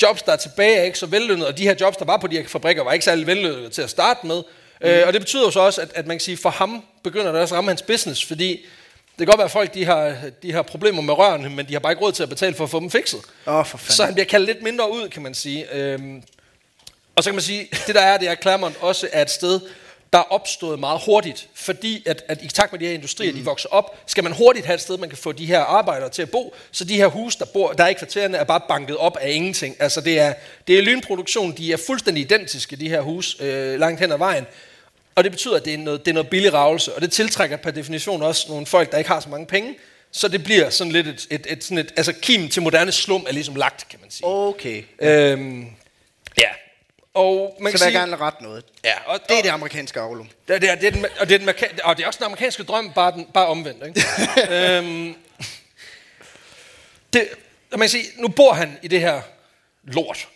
jobs, 0.02 0.22
der 0.22 0.32
er 0.32 0.36
tilbage, 0.36 0.76
er 0.76 0.82
ikke 0.82 0.98
så 0.98 1.06
vellønnede, 1.06 1.48
og 1.48 1.58
de 1.58 1.62
her 1.62 1.74
jobs, 1.80 1.96
der 1.96 2.04
var 2.04 2.16
på 2.16 2.26
de 2.26 2.36
her 2.36 2.48
fabrikker, 2.48 2.84
var 2.84 2.92
ikke 2.92 3.04
særlig 3.04 3.26
vellønnede 3.26 3.70
til 3.70 3.82
at 3.82 3.90
starte 3.90 4.26
med. 4.26 4.42
Mm. 4.80 4.86
Øh, 4.86 5.06
og 5.06 5.12
det 5.12 5.20
betyder 5.20 5.42
jo 5.42 5.50
så 5.50 5.60
også, 5.60 5.80
at, 5.80 5.92
at 5.94 6.06
man 6.06 6.16
kan 6.16 6.20
sige, 6.20 6.36
for 6.36 6.50
ham 6.50 6.84
begynder 7.04 7.32
det 7.32 7.40
også 7.40 7.54
at 7.54 7.56
ramme 7.56 7.70
hans 7.70 7.82
business, 7.82 8.24
fordi 8.24 8.66
det 9.18 9.26
kan 9.26 9.26
godt 9.26 9.38
være, 9.38 9.44
at 9.44 9.50
folk 9.50 9.74
de 9.74 9.84
har, 9.84 10.16
de 10.42 10.52
har 10.52 10.62
problemer 10.62 11.02
med 11.02 11.14
rørene, 11.14 11.50
men 11.50 11.68
de 11.68 11.72
har 11.72 11.80
bare 11.80 11.92
ikke 11.92 12.04
råd 12.04 12.12
til 12.12 12.22
at 12.22 12.28
betale 12.28 12.54
for 12.54 12.64
at 12.64 12.70
få 12.70 12.80
dem 12.80 12.90
fikset. 12.90 13.20
Oh, 13.46 13.66
for 13.66 13.78
fanden. 13.78 13.92
Så 13.92 14.04
han 14.04 14.14
bliver 14.14 14.26
kaldt 14.26 14.46
lidt 14.46 14.62
mindre 14.62 14.92
ud, 14.92 15.08
kan 15.08 15.22
man 15.22 15.34
sige. 15.34 15.74
Øhm, 15.74 16.22
og 17.16 17.24
så 17.24 17.30
kan 17.30 17.34
man 17.34 17.42
sige, 17.42 17.68
det 17.86 17.94
der 17.94 18.00
er, 18.00 18.18
det 18.18 18.28
er, 18.28 18.32
at 18.32 18.42
Claremont 18.42 18.76
også 18.80 19.08
er 19.12 19.22
et 19.22 19.30
sted, 19.30 19.60
der 20.12 20.18
er 20.18 20.32
opstået 20.32 20.78
meget 20.78 21.00
hurtigt, 21.06 21.48
fordi 21.54 22.02
at, 22.06 22.24
at 22.28 22.42
i 22.42 22.48
takt 22.48 22.72
med 22.72 22.80
de 22.80 22.86
her 22.86 22.92
industrier, 22.92 23.32
mm. 23.32 23.38
de 23.38 23.44
vokser 23.44 23.68
op, 23.68 23.96
skal 24.06 24.24
man 24.24 24.32
hurtigt 24.32 24.66
have 24.66 24.74
et 24.74 24.80
sted, 24.80 24.98
man 24.98 25.08
kan 25.08 25.18
få 25.18 25.32
de 25.32 25.46
her 25.46 25.60
arbejdere 25.60 26.08
til 26.08 26.22
at 26.22 26.30
bo, 26.30 26.54
så 26.72 26.84
de 26.84 26.96
her 26.96 27.06
huse, 27.06 27.38
der, 27.38 27.44
bor, 27.44 27.72
der 27.72 27.84
er 27.84 27.88
i 27.88 27.92
kvartererne, 27.92 28.36
er 28.36 28.44
bare 28.44 28.60
banket 28.68 28.96
op 28.96 29.16
af 29.16 29.30
ingenting. 29.30 29.76
Altså 29.78 30.00
det 30.00 30.18
er, 30.20 30.34
det 30.66 30.78
er 30.78 30.82
lynproduktion, 30.82 31.56
de 31.56 31.72
er 31.72 31.76
fuldstændig 31.86 32.20
identiske, 32.20 32.76
de 32.76 32.88
her 32.88 33.00
huse, 33.00 33.44
øh, 33.44 33.80
langt 33.80 34.00
hen 34.00 34.12
ad 34.12 34.18
vejen. 34.18 34.46
Og 35.14 35.24
det 35.24 35.32
betyder, 35.32 35.56
at 35.56 35.64
det 35.64 35.74
er, 35.74 35.78
noget, 35.78 36.00
det 36.04 36.10
er 36.10 36.14
noget 36.14 36.30
billig 36.30 36.52
ravelse, 36.52 36.94
og 36.94 37.00
det 37.02 37.12
tiltrækker 37.12 37.56
per 37.56 37.70
definition 37.70 38.22
også 38.22 38.46
nogle 38.48 38.66
folk, 38.66 38.92
der 38.92 38.98
ikke 38.98 39.10
har 39.10 39.20
så 39.20 39.28
mange 39.28 39.46
penge, 39.46 39.74
så 40.12 40.28
det 40.28 40.44
bliver 40.44 40.70
sådan 40.70 40.92
lidt 40.92 41.06
et, 41.06 41.26
et, 41.30 41.46
et, 41.50 41.64
sådan 41.64 41.78
et 41.78 41.92
altså 41.96 42.12
kim 42.12 42.48
til 42.48 42.62
moderne 42.62 42.92
slum 42.92 43.24
er 43.28 43.32
ligesom 43.32 43.54
lagt, 43.54 43.88
kan 43.88 43.98
man 44.02 44.10
sige. 44.10 44.26
Okay. 44.26 44.82
Øhm, 45.00 45.66
ja. 46.38 46.48
Og 47.14 47.56
man 47.60 47.72
Så 47.72 47.78
kan 47.78 47.84
jeg 47.84 47.92
sige, 47.92 48.00
gerne 48.00 48.16
rette 48.16 48.42
noget. 48.42 48.64
ja, 48.84 48.94
og, 49.06 49.20
Det 49.28 49.38
er 49.38 49.42
det 49.42 49.48
amerikanske 49.48 50.00
avlum. 50.00 50.28
det, 50.48 50.62
det, 50.62 50.70
er, 50.70 50.74
det, 50.74 50.86
er 50.86 50.90
den, 50.90 51.06
og, 51.20 51.28
det 51.28 51.34
er 51.34 51.38
den, 51.38 51.48
og 51.84 51.96
det 51.96 52.02
er 52.02 52.06
også 52.06 52.18
den 52.18 52.24
amerikanske 52.24 52.62
drøm, 52.62 52.92
bare, 52.94 53.12
den, 53.12 53.26
bare 53.34 53.46
omvendt. 53.46 53.86
Ikke? 53.86 54.02
øhm, 54.78 55.14
det, 57.12 57.28
og 57.72 57.78
man 57.78 57.80
kan 57.80 57.88
sige, 57.88 58.04
nu 58.16 58.28
bor 58.28 58.52
han 58.52 58.78
i 58.82 58.88
det 58.88 59.00
her 59.00 59.20
lort. 59.84 60.28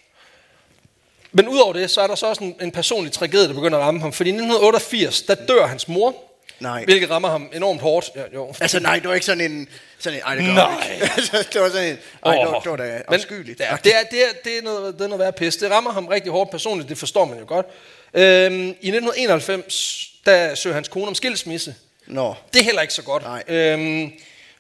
Men 1.39 1.49
udover 1.49 1.73
det, 1.73 1.91
så 1.91 2.01
er 2.01 2.07
der 2.07 2.15
så 2.15 2.27
også 2.27 2.45
en, 2.45 2.55
en 2.61 2.71
personlig 2.71 3.13
tragedie, 3.13 3.49
der 3.49 3.55
begynder 3.55 3.79
at 3.79 3.85
ramme 3.85 4.01
ham. 4.01 4.13
Fordi 4.13 4.31
i 4.31 4.33
1988, 4.33 5.23
der 5.23 5.35
dør 5.35 5.67
hans 5.67 5.89
mor, 5.89 6.15
Nej. 6.61 6.85
hvilket 6.85 7.11
rammer 7.11 7.29
ham 7.29 7.51
enormt 7.55 7.81
hårdt. 7.81 8.11
Ja, 8.17 8.23
jo. 8.35 8.55
Altså 8.61 8.81
nej, 8.81 8.99
det 8.99 9.09
var 9.09 9.15
ikke 9.15 9.27
sådan 9.27 9.51
en... 9.53 9.69
Sådan 9.99 10.19
en 10.19 10.23
ej, 10.27 10.35
det 10.35 10.45
gør 10.47 10.53
Nej. 10.55 10.91
ikke. 10.95 11.11
Altså, 11.17 11.47
det 11.53 11.61
var 11.61 11.69
sådan 11.69 11.89
en... 11.89 11.99
Ej, 12.27 12.35
det, 12.35 12.47
var, 12.47 12.61
det 12.61 12.71
var 12.71 12.77
da 12.77 12.83
Men- 12.85 13.03
afskyeligt. 13.09 13.61
Ja, 13.61 13.77
det 13.85 13.95
er, 13.95 14.03
det, 14.11 14.19
er, 14.23 14.29
det, 14.45 14.59
er 14.59 14.63
noget, 14.63 14.95
det 14.95 15.01
er 15.05 15.09
noget 15.09 15.19
værd 15.25 15.37
pis. 15.37 15.57
Det 15.57 15.71
rammer 15.71 15.93
ham 15.93 16.07
rigtig 16.07 16.33
hårdt 16.33 16.51
personligt, 16.51 16.89
det 16.89 16.99
forstår 16.99 17.25
man 17.25 17.39
jo 17.39 17.45
godt. 17.49 17.67
Øhm, 18.15 18.55
I 18.65 18.69
1991, 18.69 20.11
der 20.27 20.55
søger 20.55 20.75
hans 20.75 20.89
kone 20.89 21.07
om 21.07 21.15
skilsmisse. 21.15 21.75
Nå. 22.07 22.35
Det 22.53 22.61
er 22.61 22.65
heller 22.65 22.83
ikke 22.83 22.95
så 22.95 23.03
godt. 23.03 23.23
Nej. 23.23 23.43
Øhm, 23.49 24.13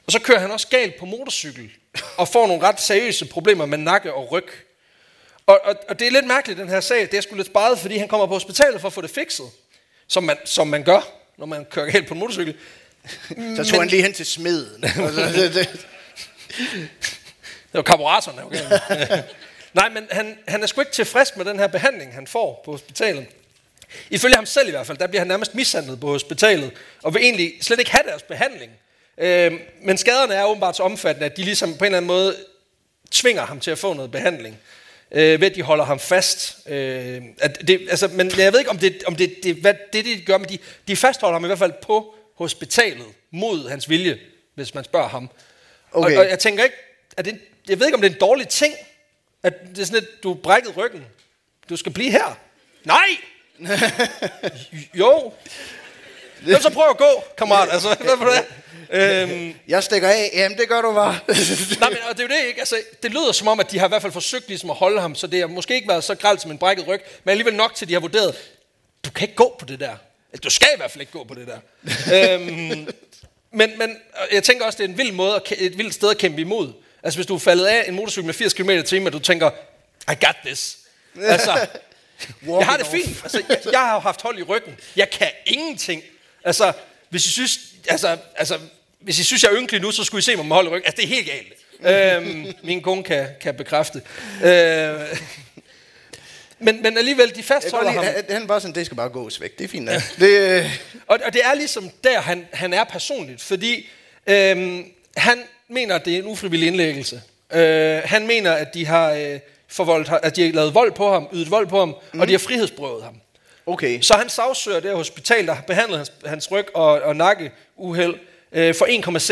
og 0.06 0.12
så 0.12 0.20
kører 0.20 0.38
han 0.38 0.50
også 0.50 0.68
galt 0.68 0.96
på 0.98 1.06
motorcykel, 1.06 1.70
og 2.16 2.28
får 2.28 2.46
nogle 2.46 2.62
ret 2.62 2.80
seriøse 2.80 3.24
problemer 3.26 3.66
med 3.66 3.78
nakke 3.78 4.14
og 4.14 4.32
ryg. 4.32 4.48
Og, 5.48 5.60
og, 5.64 5.74
og 5.88 5.98
det 5.98 6.06
er 6.06 6.10
lidt 6.10 6.26
mærkeligt, 6.26 6.58
den 6.58 6.68
her 6.68 6.80
sag. 6.80 7.00
Det 7.00 7.14
er 7.14 7.20
sgu 7.20 7.34
lidt 7.34 7.46
sparet, 7.46 7.78
fordi 7.78 7.96
han 7.96 8.08
kommer 8.08 8.26
på 8.26 8.32
hospitalet 8.32 8.80
for 8.80 8.88
at 8.88 8.92
få 8.92 9.00
det 9.00 9.10
fikset. 9.10 9.46
Som 10.06 10.24
man, 10.24 10.36
som 10.44 10.66
man 10.66 10.82
gør, 10.82 11.08
når 11.36 11.46
man 11.46 11.64
kører 11.64 11.90
galt 11.90 12.06
på 12.06 12.14
en 12.14 12.20
motorcykel. 12.20 12.54
Så 13.56 13.64
tog 13.70 13.80
han 13.80 13.88
lige 13.88 14.02
hen 14.02 14.12
til 14.12 14.26
smeden. 14.26 14.84
Og 15.04 15.12
så, 15.12 15.50
det, 15.54 15.86
var 17.72 17.82
karburatoren, 17.82 18.38
galt. 18.50 19.24
Nej, 19.74 19.88
men 19.88 20.06
han, 20.10 20.38
han 20.48 20.62
er 20.62 20.66
sgu 20.66 20.80
ikke 20.80 20.92
tilfreds 20.92 21.36
med 21.36 21.44
den 21.44 21.58
her 21.58 21.66
behandling, 21.66 22.14
han 22.14 22.26
får 22.26 22.62
på 22.64 22.70
hospitalet. 22.70 23.26
Ifølge 24.10 24.34
ham 24.34 24.46
selv 24.46 24.68
i 24.68 24.70
hvert 24.70 24.86
fald, 24.86 24.98
der 24.98 25.06
bliver 25.06 25.20
han 25.20 25.28
nærmest 25.28 25.54
mishandlet 25.54 26.00
på 26.00 26.06
hospitalet, 26.06 26.72
og 27.02 27.14
vil 27.14 27.22
egentlig 27.22 27.54
slet 27.60 27.78
ikke 27.78 27.90
have 27.90 28.04
deres 28.06 28.22
behandling. 28.22 28.72
Øh, 29.18 29.52
men 29.82 29.98
skaderne 29.98 30.34
er 30.34 30.44
åbenbart 30.44 30.76
så 30.76 30.82
omfattende, 30.82 31.26
at 31.26 31.36
de 31.36 31.44
ligesom 31.44 31.76
på 31.76 31.84
en 31.84 31.86
eller 31.86 31.96
anden 31.96 32.06
måde 32.06 32.36
tvinger 33.10 33.46
ham 33.46 33.60
til 33.60 33.70
at 33.70 33.78
få 33.78 33.92
noget 33.92 34.10
behandling. 34.10 34.58
Øh, 35.12 35.40
ved 35.40 35.50
at 35.50 35.56
de 35.56 35.62
holder 35.62 35.84
ham 35.84 35.98
fast. 35.98 36.58
Øh, 36.66 37.22
at 37.38 37.68
det, 37.68 37.86
altså, 37.90 38.08
men 38.08 38.30
jeg 38.38 38.52
ved 38.52 38.58
ikke, 38.58 38.70
om 38.70 38.78
det, 38.78 39.02
om 39.06 39.16
det, 39.16 39.36
det, 39.42 39.56
hvad 39.56 39.74
det, 39.92 40.04
de 40.04 40.20
gør, 40.20 40.38
men 40.38 40.48
de, 40.48 40.58
de 40.88 40.96
fastholder 40.96 41.34
ham 41.34 41.44
i 41.44 41.46
hvert 41.46 41.58
fald 41.58 41.72
på 41.82 42.14
hospitalet 42.34 43.06
mod 43.30 43.68
hans 43.68 43.88
vilje, 43.88 44.18
hvis 44.54 44.74
man 44.74 44.84
spørger 44.84 45.08
ham. 45.08 45.30
Okay. 45.92 46.16
Og, 46.16 46.22
og 46.22 46.30
jeg 46.30 46.38
tænker 46.38 46.64
ikke, 46.64 46.76
at 47.16 47.24
det, 47.24 47.40
jeg 47.68 47.78
ved 47.78 47.86
ikke, 47.86 47.96
om 47.96 48.00
det 48.00 48.10
er 48.10 48.14
en 48.14 48.20
dårlig 48.20 48.48
ting, 48.48 48.74
at 49.42 49.54
det 49.68 49.78
er 49.78 49.84
sådan, 49.84 50.02
at 50.02 50.22
du 50.22 50.34
brækket 50.34 50.76
ryggen. 50.76 51.04
Du 51.68 51.76
skal 51.76 51.92
blive 51.92 52.10
her. 52.10 52.38
Nej! 52.84 53.08
jo. 54.94 55.32
Jamen, 56.46 56.62
så 56.62 56.70
prøv 56.70 56.90
at 56.90 56.96
gå, 56.96 57.24
kammerat. 57.38 57.68
Altså, 57.72 57.96
hvad 58.00 58.16
for 58.18 58.24
det? 58.24 58.44
Øhm, 58.90 59.54
Jeg 59.68 59.84
stikker 59.84 60.08
af. 60.08 60.30
Jamen, 60.34 60.58
det 60.58 60.68
gør 60.68 60.82
du 60.82 60.94
bare. 60.94 61.18
nej, 61.80 61.88
men 61.90 61.98
og 62.10 62.16
det 62.16 62.24
er 62.24 62.28
jo 62.28 62.40
det 62.40 62.48
ikke. 62.48 62.60
Altså, 62.60 62.76
det 63.02 63.10
lyder 63.10 63.32
som 63.32 63.48
om, 63.48 63.60
at 63.60 63.70
de 63.70 63.78
har 63.78 63.86
i 63.86 63.88
hvert 63.88 64.02
fald 64.02 64.12
forsøgt 64.12 64.48
ligesom 64.48 64.70
at 64.70 64.76
holde 64.76 65.00
ham, 65.00 65.14
så 65.14 65.26
det 65.26 65.40
har 65.40 65.46
måske 65.46 65.74
ikke 65.74 65.88
været 65.88 66.04
så 66.04 66.14
gralt 66.14 66.40
som 66.42 66.50
en 66.50 66.58
brækket 66.58 66.88
ryg, 66.88 67.00
men 67.24 67.30
alligevel 67.30 67.54
nok 67.54 67.74
til, 67.74 67.84
at 67.84 67.88
de 67.88 67.92
har 67.94 68.00
vurderet, 68.00 68.34
du 69.04 69.10
kan 69.10 69.28
ikke 69.28 69.36
gå 69.36 69.56
på 69.58 69.64
det 69.64 69.80
der. 69.80 69.96
Du 70.44 70.50
skal 70.50 70.68
i 70.74 70.76
hvert 70.76 70.90
fald 70.90 71.00
ikke 71.00 71.12
gå 71.12 71.24
på 71.24 71.34
det 71.34 71.46
der. 71.46 71.58
øhm, 72.34 72.88
men, 73.52 73.78
men 73.78 73.96
jeg 74.32 74.42
tænker 74.44 74.66
også, 74.66 74.76
det 74.76 74.84
er 74.84 74.88
en 74.88 74.98
vild 74.98 75.12
måde, 75.12 75.42
et 75.58 75.78
vildt 75.78 75.94
sted 75.94 76.10
at 76.10 76.18
kæmpe 76.18 76.40
imod. 76.40 76.72
Altså 77.02 77.18
hvis 77.18 77.26
du 77.26 77.34
er 77.34 77.38
faldet 77.38 77.66
af 77.66 77.84
en 77.88 77.94
motorcykel 77.94 78.26
med 78.26 78.34
80 78.34 78.52
km 78.54 78.70
t 78.70 78.92
og 79.06 79.12
du 79.12 79.18
tænker, 79.18 79.50
I 80.12 80.14
got 80.24 80.36
this. 80.44 80.78
Altså, 81.22 81.66
jeg 82.46 82.66
har 82.66 82.76
det 82.76 82.86
fint. 82.86 83.08
Altså, 83.22 83.42
jeg, 83.48 83.58
jeg 83.72 83.80
har 83.80 83.98
haft 84.00 84.22
hold 84.22 84.38
i 84.38 84.42
ryggen. 84.42 84.76
Jeg 84.96 85.10
kan 85.10 85.30
ingenting. 85.46 86.02
Altså, 86.44 86.72
hvis 87.08 87.26
I 87.26 87.30
synes, 87.30 87.58
altså, 87.88 88.16
altså, 88.36 88.58
hvis 89.00 89.18
I 89.18 89.24
synes, 89.24 89.42
jeg 89.42 89.52
er 89.52 89.56
ynkelig 89.56 89.80
nu, 89.82 89.90
så 89.90 90.04
skulle 90.04 90.18
I 90.18 90.22
se 90.22 90.36
mig 90.36 90.46
med 90.46 90.56
hold 90.56 90.68
ryggen. 90.68 90.86
Altså, 90.86 90.96
det 90.96 91.04
er 91.04 91.14
helt 91.14 91.26
galt. 91.30 91.52
øhm, 92.26 92.54
min 92.62 92.82
kone 92.82 93.02
kan, 93.02 93.26
kan 93.40 93.54
bekræfte. 93.54 94.02
Øh, 94.44 95.00
men, 96.58 96.82
men 96.82 96.98
alligevel, 96.98 97.34
de 97.36 97.42
fastholder 97.42 97.92
godt 97.94 98.06
ham. 98.06 98.14
han- 98.28 98.46
bare 98.46 98.60
sådan, 98.60 98.74
det 98.74 98.86
skal 98.86 98.96
bare 98.96 99.08
gås 99.08 99.40
væk. 99.40 99.58
Det 99.58 99.64
er 99.64 99.68
fint. 99.68 99.90
Ja. 99.90 100.02
Det, 100.18 100.30
øh, 100.64 100.78
Og, 101.06 101.18
og 101.24 101.32
det 101.32 101.40
er 101.44 101.54
ligesom 101.54 101.90
der, 102.04 102.20
han, 102.20 102.46
han 102.52 102.72
er 102.72 102.84
personligt, 102.84 103.42
fordi 103.42 103.88
øhm, 104.26 104.84
han 105.16 105.42
mener, 105.68 105.94
at 105.94 106.04
det 106.04 106.14
er 106.14 106.18
en 106.18 106.26
ufrivillig 106.26 106.66
indlæggelse. 106.68 107.22
Øh, 107.52 108.00
han 108.04 108.26
mener, 108.26 108.52
at 108.52 108.74
de 108.74 108.86
har 108.86 109.12
øh, 109.12 109.38
forvoldt, 109.68 110.10
at 110.22 110.36
de 110.36 110.46
har 110.46 110.52
lavet 110.52 110.74
vold 110.74 110.92
på 110.92 111.12
ham, 111.12 111.28
ydet 111.34 111.50
vold 111.50 111.66
på 111.66 111.78
ham, 111.78 111.94
mm. 112.12 112.20
og 112.20 112.26
de 112.28 112.32
har 112.32 112.38
frihedsberøvet 112.38 113.02
ham. 113.04 113.14
okay. 113.66 114.00
Så 114.00 114.14
han 114.14 114.28
sagsøger 114.28 114.80
det 114.80 114.92
hospital, 114.94 115.46
der 115.46 115.52
har 115.54 115.62
behandlet 115.62 115.96
hans, 115.98 116.12
hans 116.26 116.50
ryg 116.50 116.66
og, 116.74 116.86
og 117.02 117.16
nakkeuheld 117.16 118.14
øh, 118.52 118.74
for 118.74 118.86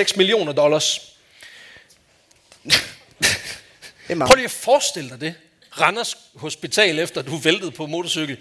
1,6 0.08 0.16
millioner 0.16 0.52
dollars. 0.52 1.00
Det 4.08 4.18
Prøv 4.18 4.34
lige 4.34 4.44
at 4.44 4.50
forestille 4.50 5.10
dig 5.10 5.20
det. 5.20 5.34
Randers 5.80 6.16
Hospital, 6.34 6.98
efter 6.98 7.22
du 7.22 7.36
væltede 7.36 7.70
på 7.70 7.86
motorcykel. 7.86 8.36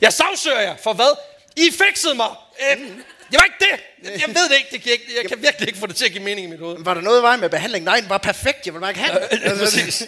Jeg 0.00 0.12
sagsøger 0.12 0.60
jer 0.60 0.76
for 0.76 0.92
hvad? 0.92 1.16
I 1.56 1.70
fikset 1.70 2.16
mig! 2.16 2.28
Øh, 2.60 2.78
det 2.78 3.40
var 3.40 3.44
ikke 3.44 3.56
det! 3.60 3.80
Jeg, 4.20 4.28
ved 4.28 4.48
det 4.48 4.56
ikke. 4.56 4.68
Det 4.72 4.82
kan 4.82 4.90
jeg, 4.90 5.00
ikke. 5.00 5.12
jeg 5.22 5.30
kan 5.30 5.42
virkelig 5.42 5.68
ikke 5.68 5.78
få 5.80 5.86
det 5.86 5.96
til 5.96 6.04
at 6.04 6.12
give 6.12 6.24
mening 6.24 6.46
i 6.46 6.50
mit 6.50 6.58
hoved. 6.58 6.76
Var 6.84 6.94
der 6.94 7.00
noget 7.00 7.20
i 7.20 7.22
vejen 7.22 7.40
med 7.40 7.50
behandling? 7.50 7.84
Nej, 7.84 8.00
den 8.00 8.08
var 8.08 8.18
perfekt. 8.18 8.66
Jeg 8.66 8.74
vil 8.74 8.80
bare 8.80 8.90
ikke 8.90 9.00
have 9.00 9.20
den. 9.30 9.40
Ja, 9.42 9.58
præcis. 9.64 10.00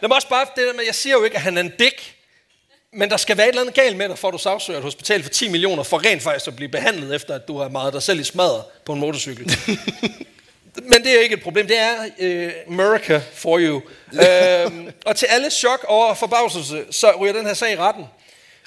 Lad 0.00 0.08
mig 0.08 0.16
også 0.16 0.28
bare, 0.28 0.46
det 0.56 0.66
der 0.66 0.72
med, 0.72 0.84
jeg 0.84 0.94
siger 0.94 1.12
jo 1.12 1.24
ikke, 1.24 1.36
at 1.36 1.42
han 1.42 1.56
er 1.56 1.60
en 1.60 1.72
dæk, 1.78 2.17
men 2.92 3.10
der 3.10 3.16
skal 3.16 3.36
være 3.36 3.46
et 3.46 3.48
eller 3.48 3.60
andet 3.60 3.74
galt 3.74 3.96
med 3.96 4.08
dig, 4.08 4.18
for 4.18 4.28
at 4.28 4.32
du 4.32 4.38
sagsøger 4.38 4.78
et 4.78 4.84
hospital 4.84 5.22
for 5.22 5.30
10 5.30 5.48
millioner, 5.48 5.82
for 5.82 6.04
rent 6.04 6.22
faktisk 6.22 6.48
at 6.48 6.56
blive 6.56 6.68
behandlet, 6.68 7.14
efter 7.14 7.34
at 7.34 7.48
du 7.48 7.58
har 7.58 7.68
meget 7.68 7.92
dig 7.92 8.02
selv 8.02 8.20
i 8.20 8.24
smadret 8.24 8.64
på 8.84 8.92
en 8.92 9.00
motorcykel. 9.00 9.52
men 10.90 11.04
det 11.04 11.14
er 11.14 11.20
ikke 11.20 11.34
et 11.34 11.42
problem. 11.42 11.66
Det 11.66 11.78
er 11.78 11.94
øh, 12.18 12.52
America 12.68 13.20
for 13.32 13.58
you. 13.58 13.76
øhm, 14.24 14.92
og 15.06 15.16
til 15.16 15.26
alle 15.26 15.50
chok 15.50 15.84
og 15.88 16.16
forbavselse, 16.16 16.84
så 16.90 17.12
ryger 17.20 17.32
den 17.32 17.46
her 17.46 17.54
sag 17.54 17.72
i 17.72 17.76
retten. 17.76 18.04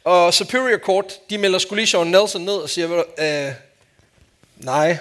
Og 0.03 0.33
Superior 0.33 0.77
Court, 0.77 1.29
de 1.29 1.37
melder 1.37 1.75
lige 1.75 1.87
Sean 1.87 2.07
Nelson 2.07 2.41
ned 2.41 2.53
og 2.53 2.69
siger, 2.69 3.03
øh, 3.19 3.53
nej, 4.57 4.97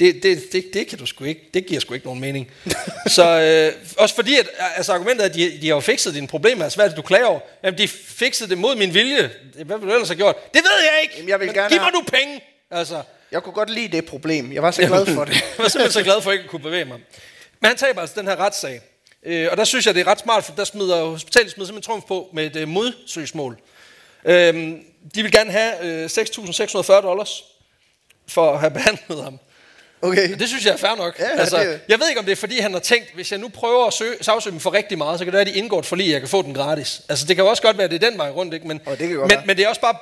det, 0.00 0.22
det, 0.22 0.52
det, 0.52 0.74
det 0.74 0.86
kan 0.86 0.98
du 0.98 1.06
sgu 1.06 1.24
ikke. 1.24 1.50
Det 1.54 1.66
giver 1.66 1.80
sgu 1.80 1.94
ikke 1.94 2.06
nogen 2.06 2.20
mening. 2.20 2.50
så 3.16 3.40
øh, 3.40 3.82
også 3.98 4.14
fordi, 4.14 4.36
at 4.36 4.48
altså, 4.76 4.92
argumentet 4.92 5.24
er, 5.24 5.28
at 5.28 5.34
de, 5.34 5.58
de 5.60 5.68
har 5.68 5.74
jo 5.74 5.80
fikset 5.80 6.14
dine 6.14 6.26
problemer. 6.28 6.64
Altså, 6.64 6.76
hvad 6.76 6.84
er 6.84 6.88
det, 6.88 6.96
du 6.96 7.02
klager 7.02 7.26
over? 7.26 7.40
Jamen, 7.64 7.78
de 7.78 7.88
fikset 7.88 8.50
det 8.50 8.58
mod 8.58 8.76
min 8.76 8.94
vilje. 8.94 9.30
Hvad 9.64 9.78
vil 9.78 9.88
du 9.88 9.92
ellers 9.92 10.08
have 10.08 10.16
gjort? 10.16 10.54
Det 10.54 10.62
ved 10.62 10.84
jeg 10.92 11.02
ikke. 11.02 11.14
Jamen, 11.16 11.28
jeg 11.28 11.40
vil 11.40 11.46
Men 11.46 11.54
gerne 11.54 11.68
giv 11.68 11.80
mig 11.80 11.92
nu 11.92 12.02
penge. 12.02 12.40
Altså, 12.70 13.02
Jeg 13.32 13.42
kunne 13.42 13.52
godt 13.52 13.70
lide 13.70 13.96
det 13.96 14.06
problem. 14.06 14.52
Jeg 14.52 14.62
var 14.62 14.70
så 14.70 14.86
glad 14.86 15.06
for 15.06 15.24
det. 15.24 15.34
jeg 15.34 15.42
var 15.58 15.68
simpelthen 15.68 15.92
så 15.92 16.02
glad 16.02 16.22
for 16.22 16.32
ikke 16.32 16.44
at 16.44 16.50
kunne 16.50 16.62
bevæge 16.62 16.84
mig. 16.84 16.98
Men 17.60 17.68
han 17.68 17.76
taber 17.76 18.00
altså 18.00 18.20
den 18.20 18.28
her 18.28 18.36
retssag. 18.36 18.80
Øh, 19.26 19.48
og 19.50 19.56
der 19.56 19.64
synes 19.64 19.86
jeg, 19.86 19.94
det 19.94 20.00
er 20.00 20.06
ret 20.06 20.20
smart, 20.20 20.44
for 20.44 20.52
der 20.52 20.64
smider 20.64 21.04
hospitalet 21.04 21.50
smider 21.50 21.66
simpelthen 21.66 21.92
trumf 21.92 22.04
på 22.08 22.28
med 22.32 22.46
et 22.46 22.56
øh, 22.56 22.68
modsøgsmål. 22.68 23.58
Øh, 24.24 24.54
de 25.14 25.22
vil 25.22 25.32
gerne 25.32 25.50
have 25.50 25.84
øh, 25.84 26.04
6.640 26.04 26.92
dollars 26.92 27.44
for 28.28 28.52
at 28.52 28.60
have 28.60 28.70
behandlet 28.78 29.24
ham. 29.24 29.38
Okay. 30.02 30.34
Det 30.38 30.48
synes 30.48 30.64
jeg 30.66 30.72
er 30.72 30.76
fair 30.76 30.94
nok. 30.96 31.18
Ja, 31.18 31.28
altså, 31.40 31.56
det- 31.60 31.80
Jeg 31.88 32.00
ved 32.00 32.08
ikke, 32.08 32.18
om 32.18 32.24
det 32.24 32.32
er 32.32 32.36
fordi, 32.36 32.58
han 32.60 32.72
har 32.72 32.80
tænkt, 32.80 33.14
hvis 33.14 33.30
jeg 33.32 33.38
nu 33.40 33.48
prøver 33.48 33.86
at 33.86 33.92
søge, 33.92 34.14
sagsøge 34.20 34.52
dem 34.52 34.60
for 34.60 34.72
rigtig 34.72 34.98
meget, 34.98 35.18
så 35.18 35.24
kan 35.24 35.32
det 35.32 35.38
være, 35.38 35.48
at 35.48 35.54
de 35.54 35.58
indgår 35.58 35.78
et 35.78 35.86
forlig, 35.86 36.10
jeg 36.12 36.20
kan 36.20 36.28
få 36.28 36.42
den 36.42 36.54
gratis. 36.54 37.02
Altså, 37.08 37.26
det 37.26 37.36
kan 37.36 37.44
jo 37.44 37.50
også 37.50 37.62
godt 37.62 37.76
være, 37.78 37.84
at 37.84 37.90
det 37.90 38.02
er 38.04 38.10
den 38.10 38.18
vej 38.18 38.30
rundt, 38.30 38.54
ikke? 38.54 38.68
Men, 38.68 38.80
Og 38.86 38.98
det 38.98 39.08
kan 39.08 39.16
godt 39.16 39.28
men, 39.28 39.36
være. 39.36 39.46
men 39.46 39.56
det 39.56 39.64
er 39.64 39.68
også 39.68 39.80
bare 39.80 39.94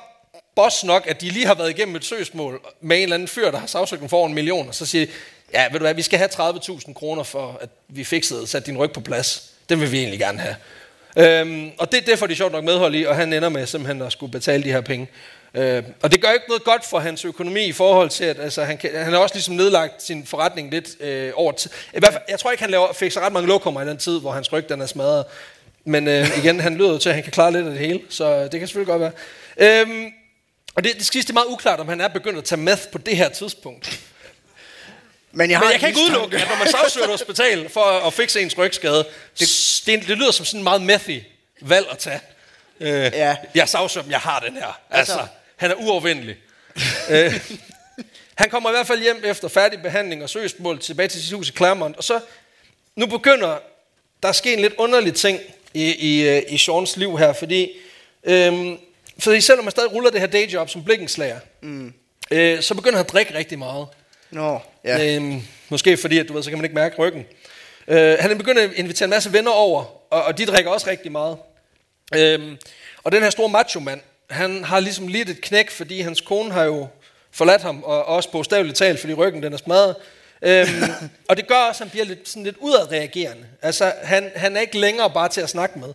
boss 0.55 0.83
nok, 0.83 1.07
at 1.07 1.21
de 1.21 1.29
lige 1.29 1.45
har 1.45 1.53
været 1.55 1.69
igennem 1.69 1.95
et 1.95 2.05
søgsmål 2.05 2.61
med 2.81 2.97
en 2.97 3.03
eller 3.03 3.13
anden 3.15 3.27
fyr, 3.27 3.51
der 3.51 3.57
har 3.57 3.67
sagsøgt 3.67 3.99
dem 3.99 4.09
for 4.09 4.17
over 4.17 4.27
en 4.27 4.33
million, 4.33 4.67
og 4.67 4.75
så 4.75 4.85
siger 4.85 5.05
de, 5.05 5.11
ja, 5.53 5.63
ved 5.63 5.71
du 5.79 5.79
hvad, 5.79 5.93
vi 5.93 6.01
skal 6.01 6.17
have 6.19 6.29
30.000 6.29 6.93
kroner 6.93 7.23
for, 7.23 7.57
at 7.61 7.69
vi 7.89 8.03
fikset 8.03 8.49
sat 8.49 8.65
din 8.65 8.77
ryg 8.77 8.91
på 8.91 8.99
plads. 9.01 9.43
Den 9.69 9.81
vil 9.81 9.91
vi 9.91 9.97
egentlig 9.99 10.19
gerne 10.19 10.39
have. 10.39 10.55
Øhm, 11.17 11.71
og 11.77 11.91
det, 11.91 12.05
det 12.05 12.19
får 12.19 12.27
de 12.27 12.35
sjovt 12.35 12.51
nok 12.51 12.63
medhold 12.63 12.95
i, 12.95 13.03
og 13.03 13.15
han 13.15 13.33
ender 13.33 13.49
med 13.49 13.65
simpelthen 13.65 14.01
at 14.01 14.11
skulle 14.11 14.31
betale 14.31 14.63
de 14.63 14.71
her 14.71 14.81
penge. 14.81 15.07
Øh, 15.53 15.83
og 16.01 16.11
det 16.11 16.21
gør 16.21 16.31
ikke 16.31 16.45
noget 16.47 16.63
godt 16.63 16.85
for 16.85 16.99
hans 16.99 17.25
økonomi 17.25 17.63
i 17.65 17.71
forhold 17.71 18.09
til, 18.09 18.23
at 18.23 18.39
altså, 18.39 18.63
han, 18.63 18.77
kan, 18.77 18.95
han 18.95 19.13
har 19.13 19.19
også 19.19 19.35
ligesom 19.35 19.55
nedlagt 19.55 20.03
sin 20.03 20.25
forretning 20.25 20.71
lidt 20.71 20.89
øh, 21.01 21.31
over 21.35 21.51
tid. 21.51 21.71
I 21.93 21.99
hvert 21.99 22.13
fald, 22.13 22.23
jeg 22.29 22.39
tror 22.39 22.51
ikke, 22.51 22.63
han 22.63 22.71
laver, 22.71 22.93
fik 22.93 23.11
så 23.11 23.19
ret 23.19 23.33
mange 23.33 23.47
lokummer 23.47 23.81
i 23.81 23.87
den 23.87 23.97
tid, 23.97 24.19
hvor 24.19 24.31
hans 24.31 24.53
ryg 24.53 24.69
den 24.69 24.81
er 24.81 24.85
smadret. 24.85 25.25
Men 25.85 26.07
øh, 26.07 26.37
igen, 26.37 26.59
han 26.59 26.75
lyder 26.77 26.97
til, 26.97 27.09
at 27.09 27.15
han 27.15 27.23
kan 27.23 27.31
klare 27.31 27.51
lidt 27.51 27.65
af 27.65 27.71
det 27.71 27.79
hele, 27.79 28.01
så 28.09 28.43
det 28.43 28.59
kan 28.59 28.67
selvfølgelig 28.67 28.91
godt 28.99 29.01
være. 29.01 29.81
Øhm, 29.81 30.05
og 30.75 30.83
det, 30.83 30.93
det 30.97 31.05
skal 31.05 31.21
det 31.21 31.29
er 31.29 31.33
meget 31.33 31.47
uklart, 31.47 31.79
om 31.79 31.87
han 31.87 32.01
er 32.01 32.07
begyndt 32.07 32.37
at 32.37 32.43
tage 32.43 32.61
meth 32.61 32.81
på 32.91 32.97
det 32.97 33.17
her 33.17 33.29
tidspunkt. 33.29 33.99
Men 35.31 35.49
jeg, 35.49 35.57
har 35.59 35.65
Men 35.65 35.71
jeg 35.71 35.79
kan 35.79 35.89
ikke 35.89 36.01
udelukke, 36.01 36.37
at 36.37 36.47
når 36.49 36.55
man 36.57 36.67
sagsøger 36.67 37.05
et 37.05 37.11
hospital 37.11 37.69
for 37.69 37.83
at, 37.83 38.07
at 38.07 38.13
fikse 38.13 38.41
ens 38.41 38.57
rygskade, 38.57 39.05
det, 39.39 39.81
det, 39.85 40.07
det 40.07 40.17
lyder 40.17 40.31
som 40.31 40.45
sådan 40.45 40.59
en 40.59 40.63
meget 40.63 40.81
methy 40.81 41.21
valg 41.61 41.85
at 41.91 41.97
tage. 41.97 42.19
Øh, 42.79 42.89
Ja. 42.89 43.35
Jeg 43.55 43.69
sagsøger 43.69 44.03
dem, 44.03 44.11
jeg 44.11 44.19
har 44.19 44.39
den 44.39 44.53
her. 44.53 44.79
Altså, 44.89 45.13
Altså- 45.13 45.27
han 45.61 45.71
er 45.71 45.75
uovervindelig. 45.75 46.35
øh, 47.11 47.49
han 48.35 48.49
kommer 48.49 48.69
i 48.69 48.73
hvert 48.73 48.87
fald 48.87 49.01
hjem 49.01 49.21
efter 49.25 49.47
færdig 49.47 49.81
behandling 49.81 50.23
og 50.23 50.29
søgsmål 50.29 50.79
tilbage 50.79 51.07
til 51.07 51.23
sit 51.23 51.33
hus 51.33 51.49
i 51.49 51.51
Claremont, 51.51 51.97
og 51.97 52.03
så 52.03 52.19
nu 52.95 53.05
begynder 53.05 53.59
der 54.23 54.29
at 54.29 54.35
ske 54.35 54.53
en 54.53 54.59
lidt 54.59 54.73
underlig 54.77 55.13
ting 55.13 55.39
i, 55.73 55.83
i, 55.83 56.29
øh, 56.29 56.41
i 56.49 56.57
Seans 56.57 56.97
liv 56.97 57.17
her, 57.17 57.33
fordi, 57.33 57.71
øhm, 58.23 58.77
fordi 59.19 59.41
selvom 59.41 59.65
man 59.65 59.71
stadig 59.71 59.93
ruller 59.93 60.09
det 60.09 60.19
her 60.19 60.27
dayjob 60.27 60.69
som 60.69 60.83
blikkenslager, 60.83 61.39
mm. 61.61 61.93
øh, 62.31 62.61
så 62.61 62.75
begynder 62.75 62.97
han 62.97 63.05
at 63.05 63.11
drikke 63.11 63.33
rigtig 63.33 63.59
meget. 63.59 63.87
Nå, 64.31 64.59
ja. 64.83 65.15
Øhm, 65.15 65.41
måske 65.69 65.97
fordi, 65.97 66.17
at 66.17 66.27
du 66.27 66.33
ved, 66.33 66.43
så 66.43 66.49
kan 66.49 66.57
man 66.57 66.65
ikke 66.65 66.75
mærke 66.75 66.95
ryggen. 66.97 67.25
Øh, 67.87 68.17
han 68.19 68.31
er 68.31 68.35
begyndt 68.35 68.59
at 68.59 68.71
invitere 68.73 69.05
en 69.05 69.09
masse 69.09 69.33
venner 69.33 69.51
over, 69.51 69.83
og, 70.13 70.23
og 70.23 70.37
de 70.37 70.45
drikker 70.45 70.71
også 70.71 70.89
rigtig 70.89 71.11
meget. 71.11 71.37
Øhm, 72.15 72.57
og 73.03 73.11
den 73.11 73.23
her 73.23 73.29
store 73.29 73.49
macho-mand, 73.49 74.01
han 74.31 74.63
har 74.63 74.79
ligesom 74.79 75.07
lidt 75.07 75.29
et 75.29 75.41
knæk, 75.41 75.71
fordi 75.71 76.01
hans 76.01 76.21
kone 76.21 76.51
har 76.51 76.63
jo 76.63 76.87
forladt 77.31 77.61
ham, 77.61 77.83
og 77.83 78.05
også 78.05 78.31
bogstaveligt 78.31 78.77
talt, 78.77 78.99
fordi 78.99 79.13
ryggen 79.13 79.43
den 79.43 79.53
er 79.53 79.57
smadret. 79.57 79.95
Øhm, 80.41 80.67
og 81.29 81.37
det 81.37 81.47
gør 81.47 81.55
også, 81.55 81.83
at 81.83 81.87
han 81.87 81.89
bliver 81.89 82.05
lidt, 82.05 82.29
sådan 82.29 82.43
lidt 82.43 82.55
udadreagerende. 82.59 83.43
Altså, 83.61 83.93
han, 84.03 84.31
han 84.35 84.57
er 84.57 84.61
ikke 84.61 84.77
længere 84.77 85.09
bare 85.09 85.29
til 85.29 85.41
at 85.41 85.49
snakke 85.49 85.79
med. 85.79 85.89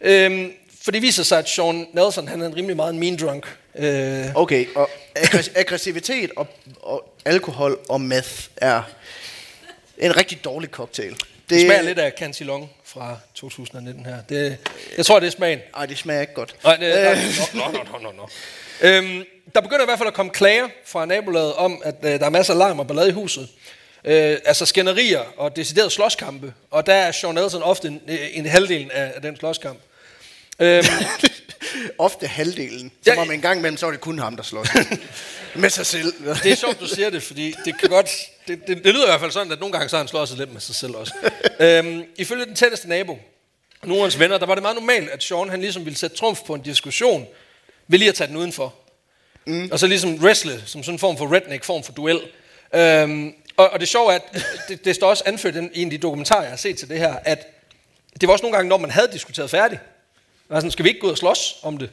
Øhm, 0.00 0.52
for 0.84 0.90
det 0.90 1.02
viser 1.02 1.22
sig, 1.22 1.38
at 1.38 1.48
Sean 1.48 1.86
Nelson, 1.92 2.28
han 2.28 2.40
er 2.42 2.46
en 2.46 2.56
rimelig 2.56 2.76
meget 2.76 2.92
en 2.92 2.98
mean 3.00 3.16
drunk. 3.16 3.56
Øh, 3.78 4.26
Okay, 4.34 4.66
og 4.76 4.90
aggress- 5.18 5.52
aggressivitet 5.58 6.30
og, 6.36 6.46
og 6.82 7.14
alkohol 7.24 7.78
og 7.88 8.00
meth 8.00 8.30
er 8.56 8.82
en 9.98 10.16
rigtig 10.16 10.44
dårlig 10.44 10.70
cocktail. 10.70 11.16
Det 11.50 11.60
smager 11.60 11.82
lidt 11.82 11.98
af 11.98 12.12
Cantillon 12.18 12.70
fra 12.84 13.16
2019 13.34 14.06
her. 14.06 14.16
Det, 14.28 14.56
jeg 14.96 15.06
tror, 15.06 15.20
det 15.20 15.26
er 15.26 15.30
smagen. 15.30 15.58
Ej, 15.76 15.86
det 15.86 15.98
smager 15.98 16.20
ikke 16.20 16.34
godt. 16.34 16.56
Nej, 16.64 16.76
det, 16.76 16.94
nej, 17.54 17.72
nå, 17.72 17.78
nå, 17.92 17.98
nå, 18.02 18.12
nå. 18.12 18.28
Øhm, 18.80 19.24
der 19.54 19.60
begynder 19.60 19.82
i 19.82 19.84
hvert 19.84 19.98
fald 19.98 20.08
at 20.08 20.14
komme 20.14 20.32
klager 20.32 20.68
fra 20.86 21.06
nabolaget 21.06 21.54
om, 21.54 21.82
at 21.84 21.94
øh, 22.02 22.10
der 22.10 22.26
er 22.26 22.30
masser 22.30 22.52
af 22.52 22.58
larm 22.58 22.78
og 22.78 22.86
ballade 22.86 23.08
i 23.08 23.12
huset. 23.12 23.48
Øh, 24.04 24.38
altså 24.44 24.66
skænderier 24.66 25.22
og 25.36 25.56
deciderede 25.56 25.90
slåskampe. 25.90 26.52
Og 26.70 26.86
der 26.86 26.94
er 26.94 27.12
Sean 27.12 27.34
Nelson 27.34 27.62
ofte 27.62 27.88
en, 27.88 28.00
en 28.08 28.46
halvdel 28.46 28.90
af, 28.94 29.12
af 29.14 29.22
den 29.22 29.36
slåskamp. 29.36 29.78
Øhm, 30.58 30.84
Ofte 31.98 32.26
halvdelen. 32.26 32.92
Ja, 33.06 33.14
Som 33.14 33.22
om 33.22 33.30
en 33.30 33.40
gang 33.40 33.58
imellem, 33.58 33.76
så 33.76 33.86
var 33.86 33.90
det 33.90 34.00
kun 34.00 34.18
ham, 34.18 34.36
der 34.36 34.42
slås. 34.42 34.68
med 35.54 35.70
sig 35.70 35.86
selv. 35.86 36.12
Det 36.42 36.52
er 36.52 36.56
sjovt, 36.56 36.80
du 36.80 36.86
siger 36.86 37.10
det, 37.10 37.22
fordi 37.22 37.54
det 37.64 37.78
kan 37.78 37.88
godt... 37.88 38.10
Det, 38.48 38.66
det, 38.66 38.84
det 38.84 38.94
lyder 38.94 39.04
i 39.04 39.10
hvert 39.10 39.20
fald 39.20 39.30
sådan, 39.30 39.52
at 39.52 39.60
nogle 39.60 39.72
gange 39.72 39.88
så 39.88 39.96
har 39.96 40.02
han 40.02 40.08
slået 40.08 40.28
sig 40.28 40.38
lidt 40.38 40.52
med 40.52 40.60
sig 40.60 40.74
selv 40.74 40.96
også. 40.96 41.14
øhm, 41.60 42.04
ifølge 42.16 42.44
den 42.44 42.54
tætteste 42.54 42.88
nabo, 42.88 43.18
hans 43.84 44.18
venner, 44.18 44.38
der 44.38 44.46
var 44.46 44.54
det 44.54 44.62
meget 44.62 44.76
normalt, 44.76 45.10
at 45.10 45.22
Sean 45.22 45.48
han 45.48 45.60
ligesom 45.60 45.84
ville 45.84 45.98
sætte 45.98 46.16
trumf 46.16 46.40
på 46.46 46.54
en 46.54 46.62
diskussion, 46.62 47.26
ved 47.88 47.98
lige 47.98 48.08
at 48.08 48.14
tage 48.14 48.28
den 48.28 48.36
udenfor. 48.36 48.74
Mm. 49.44 49.68
Og 49.72 49.78
så 49.78 49.86
ligesom 49.86 50.14
wrestle, 50.14 50.62
som 50.66 50.82
sådan 50.82 50.94
en 50.94 50.98
form 50.98 51.18
for 51.18 51.34
redneck, 51.34 51.64
form 51.64 51.82
for 51.82 51.92
duel. 51.92 52.20
Øhm, 52.74 53.34
og, 53.56 53.70
og 53.70 53.80
det 53.80 53.88
sjove 53.88 54.12
er, 54.12 54.16
at 54.16 54.46
det, 54.68 54.84
det 54.84 54.94
står 54.94 55.10
også 55.10 55.22
anført 55.26 55.56
i 55.56 55.82
en 55.82 55.86
af 55.86 55.90
de 55.90 55.98
dokumentarer, 55.98 56.42
jeg 56.42 56.50
har 56.50 56.56
set 56.56 56.78
til 56.78 56.88
det 56.88 56.98
her, 56.98 57.16
at 57.24 57.46
det 58.20 58.26
var 58.26 58.32
også 58.32 58.42
nogle 58.42 58.56
gange, 58.56 58.68
når 58.68 58.76
man 58.76 58.90
havde 58.90 59.08
diskuteret 59.12 59.50
færdigt. 59.50 59.80
var 60.48 60.56
sådan, 60.56 60.70
skal 60.70 60.84
vi 60.84 60.88
ikke 60.88 61.00
gå 61.00 61.06
ud 61.06 61.12
og 61.12 61.18
slås 61.18 61.56
om 61.62 61.78
det? 61.78 61.90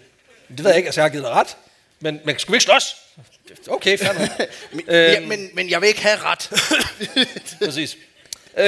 Det 0.48 0.64
ved 0.64 0.68
jeg 0.68 0.78
ikke, 0.78 0.88
altså 0.88 1.02
jeg 1.02 1.06
har 1.06 1.10
givet 1.10 1.24
dig 1.24 1.32
ret. 1.32 1.58
Men, 2.00 2.22
men 2.26 2.40
skal 2.40 2.52
vi 2.52 2.56
ikke 2.56 2.64
slås? 2.64 2.96
Okay, 3.68 3.98
fair. 3.98 4.14
Men, 4.72 4.86
ja, 4.88 5.20
men, 5.20 5.50
men 5.54 5.70
jeg 5.70 5.82
vil 5.82 5.88
ikke 5.88 6.02
have 6.02 6.18
ret. 6.24 6.50
Præcis. 7.66 7.98
Øh, 8.58 8.66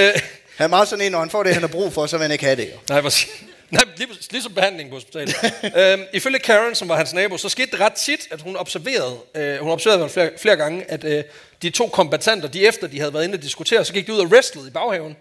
Han 0.56 0.64
er 0.64 0.68
meget 0.68 0.88
sådan 0.88 1.06
en, 1.06 1.12
når 1.12 1.20
han 1.20 1.30
får 1.30 1.44
det, 1.44 1.54
han 1.54 1.64
har 1.64 1.68
brug 1.68 1.94
for, 1.94 2.06
så 2.08 2.18
vil 2.18 2.22
han 2.24 2.32
ikke 2.32 2.44
have 2.46 2.56
det. 2.56 2.68
Jo. 2.74 2.80
nej, 2.90 3.02
præcis. 3.02 3.28
Nej, 3.70 3.84
lige, 3.98 4.10
ligesom 4.32 4.54
behandling 4.54 4.90
på 4.90 4.96
hospitalet. 4.96 5.36
øhm, 5.78 6.04
ifølge 6.14 6.40
Karen, 6.40 6.76
som 6.76 6.90
var 6.90 6.96
hans 6.98 7.14
nabo, 7.14 7.38
så 7.38 7.50
skete 7.50 7.72
det 7.72 7.80
ret 7.80 7.94
tit, 7.94 8.28
at 8.32 8.42
hun 8.42 8.56
observerede, 8.56 9.18
øh, 9.36 9.58
hun 9.60 9.72
observerede 9.72 10.10
flere, 10.10 10.32
flere 10.38 10.56
gange, 10.56 10.92
at 10.92 11.04
øh, 11.04 11.24
de 11.62 11.70
to 11.70 11.88
kombatanter, 11.88 12.48
de 12.48 12.68
efter 12.68 12.88
de 12.88 13.00
havde 13.00 13.14
været 13.14 13.24
inde 13.24 13.36
og 13.36 13.42
diskutere, 13.44 13.86
så 13.86 13.94
gik 13.94 14.08
de 14.08 14.14
ud 14.14 14.20
og 14.20 14.28
wrestlede 14.28 14.68
i 14.68 14.72
baghaven. 14.72 15.16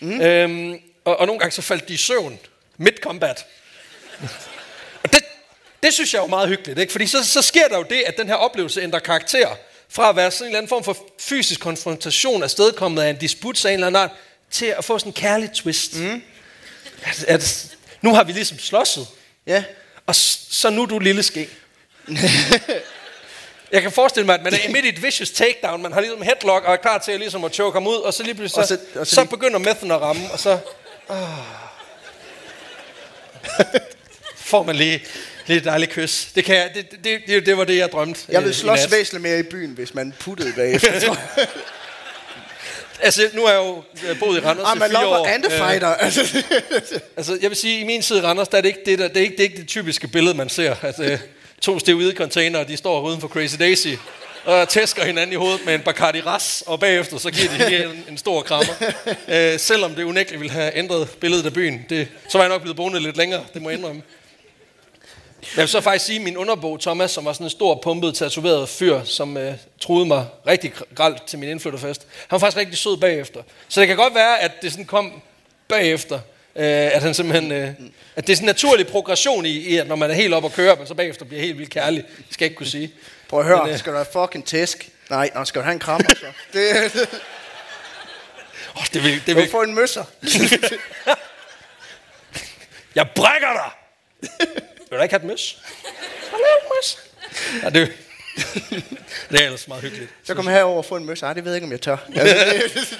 Mm. 0.00 0.20
Øhm, 0.20 0.80
og, 1.04 1.16
og 1.20 1.26
nogle 1.26 1.38
gange 1.40 1.52
så 1.52 1.62
faldt 1.62 1.88
de 1.88 1.94
i 1.94 1.96
søvn 1.96 2.38
mid-combat. 2.78 3.46
og 5.02 5.12
det, 5.12 5.24
det 5.84 5.94
synes 5.94 6.12
jeg 6.14 6.18
er 6.18 6.22
jo 6.22 6.28
meget 6.28 6.48
hyggeligt, 6.48 6.78
ikke? 6.78 6.92
fordi 6.92 7.06
så, 7.06 7.24
så 7.24 7.42
sker 7.42 7.68
der 7.68 7.76
jo 7.76 7.82
det, 7.90 8.02
at 8.06 8.16
den 8.16 8.26
her 8.28 8.34
oplevelse 8.34 8.80
ændrer 8.82 8.98
karakter 8.98 9.48
fra 9.88 10.08
at 10.10 10.16
være 10.16 10.30
sådan 10.30 10.44
en 10.44 10.48
eller 10.48 10.58
anden 10.58 10.68
form 10.68 10.84
for 10.84 10.96
fysisk 11.20 11.60
konfrontation 11.60 12.42
afstedkommet 12.42 13.02
af 13.02 13.10
en 13.10 13.16
disput 13.16 13.64
af 13.64 13.68
en 13.70 13.74
eller 13.74 13.86
anden 13.86 14.02
art, 14.02 14.10
til 14.50 14.66
at 14.66 14.84
få 14.84 14.98
sådan 14.98 15.08
en 15.10 15.14
kærlig 15.14 15.50
twist. 15.54 15.96
Mm. 15.96 16.22
At, 17.04 17.24
at, 17.28 17.66
nu 18.02 18.14
har 18.14 18.24
vi 18.24 18.32
ligesom 18.32 18.58
slåsset, 18.58 19.06
Ja. 19.46 19.64
og 20.06 20.14
så 20.14 20.70
nu 20.70 20.82
er 20.82 20.86
du 20.86 20.98
lille 20.98 21.22
ske. 21.22 21.48
Jeg 23.72 23.82
kan 23.82 23.92
forestille 23.92 24.26
mig, 24.26 24.34
at 24.34 24.42
man 24.42 24.54
er 24.54 24.70
midt 24.70 24.84
i 24.84 24.88
et 24.88 25.02
vicious 25.02 25.30
takedown, 25.30 25.82
man 25.82 25.92
har 25.92 26.00
ligesom 26.00 26.22
headlock 26.22 26.64
og 26.64 26.72
er 26.72 26.76
klar 26.76 26.98
til 26.98 27.18
ligesom 27.18 27.44
at 27.44 27.54
choke 27.54 27.76
ham 27.76 27.86
ud, 27.86 27.96
og 27.96 28.14
så 28.14 28.22
lige 28.22 28.34
pludselig 28.34 28.62
Og 28.62 28.68
så, 28.68 28.74
så- 28.76 28.80
så, 28.94 29.00
og 29.00 29.06
så 29.06 29.14
så 29.14 29.20
lige- 29.20 29.30
begynder 29.30 29.58
methen 29.58 29.90
at 29.90 30.00
ramme, 30.00 30.30
og 30.32 30.38
så 30.38 30.58
oh. 31.08 31.18
får 34.36 34.62
man 34.62 34.76
lige, 34.76 35.02
lige 35.46 35.58
et 35.58 35.64
dejligt 35.64 35.90
kys. 35.90 36.28
Det, 36.34 36.44
kan 36.44 36.56
jeg, 36.56 36.70
det, 36.74 37.04
det, 37.04 37.20
det, 37.26 37.46
det 37.46 37.56
var 37.56 37.64
det, 37.64 37.76
jeg 37.76 37.92
drømte 37.92 38.20
Jeg 38.28 38.38
øh, 38.38 38.44
vil 38.44 38.50
i 38.50 38.54
slås 38.54 38.90
væsentligt 38.90 39.22
mere 39.22 39.38
i 39.38 39.42
byen, 39.42 39.70
hvis 39.70 39.94
man 39.94 40.14
puttede 40.20 40.52
bagefter. 40.56 41.00
tror 41.06 41.18
jeg. 41.36 41.46
Altså, 43.00 43.28
nu 43.32 43.44
har 43.46 43.52
jeg 43.52 43.58
jo 43.58 43.82
øh, 44.08 44.18
boet 44.18 44.36
i 44.36 44.40
Randers 44.40 44.66
ah, 44.68 44.76
i 44.76 44.78
man 44.78 44.90
fire 44.90 45.02
lover 45.02 45.18
år. 45.18 45.26
and 45.26 45.44
fighter. 45.44 45.94
Altså, 46.04 46.42
Altså, 47.16 47.38
jeg 47.42 47.50
vil 47.50 47.56
sige, 47.56 47.80
i 47.80 47.84
min 47.84 48.02
tid 48.02 48.16
i 48.16 48.20
Randers, 48.20 48.48
der 48.48 48.58
er 48.58 48.62
det 48.62 48.68
ikke 48.68 48.82
det, 48.86 48.98
der, 48.98 49.08
det, 49.08 49.16
er 49.16 49.20
ikke, 49.20 49.36
det 49.36 49.40
er 49.40 49.44
ikke 49.44 49.56
det 49.56 49.68
typiske 49.68 50.08
billede, 50.08 50.34
man 50.34 50.48
ser. 50.48 50.74
At 50.82 51.00
øh, 51.00 51.18
to 51.60 51.78
steroide 51.78 52.12
container, 52.16 52.64
de 52.64 52.76
står 52.76 53.00
uden 53.00 53.20
for 53.20 53.28
Crazy 53.28 53.56
Daisy 53.58 53.88
og 54.44 54.68
tæsker 54.68 55.04
hinanden 55.04 55.32
i 55.32 55.36
hovedet 55.36 55.66
med 55.66 55.74
en 55.74 55.80
Bacardi 55.80 56.20
Ras, 56.20 56.62
og 56.66 56.80
bagefter 56.80 57.18
så 57.18 57.30
giver 57.30 57.68
de 57.68 57.84
en, 57.84 58.04
en 58.08 58.18
stor 58.18 58.42
krammer. 58.42 58.72
Øh, 59.28 59.58
selvom 59.58 59.94
det 59.94 60.02
unægteligt 60.02 60.40
ville 60.40 60.52
have 60.52 60.76
ændret 60.76 61.08
billedet 61.20 61.46
af 61.46 61.52
byen, 61.52 61.86
det, 61.90 62.08
så 62.28 62.38
var 62.38 62.44
jeg 62.44 62.48
nok 62.48 62.62
blevet 62.62 62.76
boende 62.76 63.00
lidt 63.00 63.16
længere, 63.16 63.44
det 63.54 63.62
må 63.62 63.70
jeg 63.70 63.78
indrømme. 63.78 64.02
Jeg 65.56 65.60
vil 65.60 65.68
så 65.68 65.80
faktisk 65.80 66.04
sige, 66.04 66.18
at 66.18 66.24
min 66.24 66.36
underbo 66.36 66.76
Thomas, 66.76 67.10
som 67.10 67.24
var 67.24 67.32
sådan 67.32 67.46
en 67.46 67.50
stor, 67.50 67.80
pumpet, 67.82 68.14
tatoveret 68.14 68.68
fyr, 68.68 69.04
som 69.04 69.36
øh, 69.36 69.54
troede 69.80 70.06
mig 70.06 70.26
rigtig 70.46 70.72
gralt 70.94 71.26
til 71.26 71.38
min 71.38 71.48
indflytterfest, 71.48 72.02
han 72.02 72.26
var 72.30 72.38
faktisk 72.38 72.56
rigtig 72.56 72.78
sød 72.78 72.96
bagefter. 72.96 73.42
Så 73.68 73.80
det 73.80 73.88
kan 73.88 73.96
godt 73.96 74.14
være, 74.14 74.40
at 74.40 74.52
det 74.62 74.72
sådan 74.72 74.84
kom 74.84 75.22
bagefter, 75.68 76.14
øh, 76.56 76.64
at 76.66 77.02
han 77.02 77.14
simpelthen, 77.14 77.52
øh, 77.52 77.68
at 78.16 78.26
det 78.26 78.32
er 78.32 78.36
sådan 78.36 78.44
en 78.44 78.46
naturlig 78.46 78.86
progression 78.86 79.46
i, 79.46 79.50
i, 79.50 79.76
at 79.76 79.88
når 79.88 79.96
man 79.96 80.10
er 80.10 80.14
helt 80.14 80.34
op 80.34 80.44
og 80.44 80.52
kører, 80.52 80.76
men 80.76 80.86
så 80.86 80.94
bagefter 80.94 81.24
bliver 81.24 81.42
helt 81.42 81.58
vildt 81.58 81.70
kærlig. 81.70 82.04
Det 82.04 82.26
skal 82.30 82.44
jeg 82.44 82.50
ikke 82.50 82.58
kunne 82.58 82.66
sige. 82.66 82.92
Prøv 83.28 83.40
at 83.40 83.46
høre, 83.46 83.64
Men, 83.64 83.72
øh, 83.72 83.78
skal 83.78 83.92
du 83.92 83.96
have 83.96 84.06
fucking 84.12 84.46
tæsk? 84.46 84.90
Nej, 85.10 85.30
nå, 85.34 85.44
skal 85.44 85.60
du 85.60 85.64
have 85.64 85.72
en 85.72 85.78
krammer 85.78 86.14
så? 86.14 86.26
Det, 86.52 87.08
Oh, 88.76 88.84
det 88.92 89.02
vil, 89.02 89.12
det 89.12 89.26
du 89.26 89.34
vil, 89.40 89.50
får 89.50 89.62
en 89.62 89.74
møsser. 89.74 90.04
jeg 92.94 93.06
brækker 93.16 93.52
dig! 93.52 93.70
vil 94.94 94.98
du 94.98 95.02
ikke 95.02 95.12
have 95.12 95.22
et 95.22 95.28
møs? 95.28 95.58
Møs! 96.76 96.98
Ja, 97.62 97.70
det, 97.70 97.92
det 99.30 99.40
er 99.40 99.44
ellers 99.44 99.68
meget 99.68 99.82
hyggeligt. 99.82 100.10
Så 100.24 100.34
kom 100.34 100.46
herover 100.46 100.76
og 100.76 100.84
få 100.84 100.96
en 100.96 101.04
møsser. 101.04 101.26
Ej, 101.26 101.32
det 101.32 101.44
ved 101.44 101.52
jeg 101.52 101.56
ikke, 101.56 101.64
om 101.64 101.72
jeg 101.72 101.80
tør. 101.80 101.96
Altså, 102.16 102.96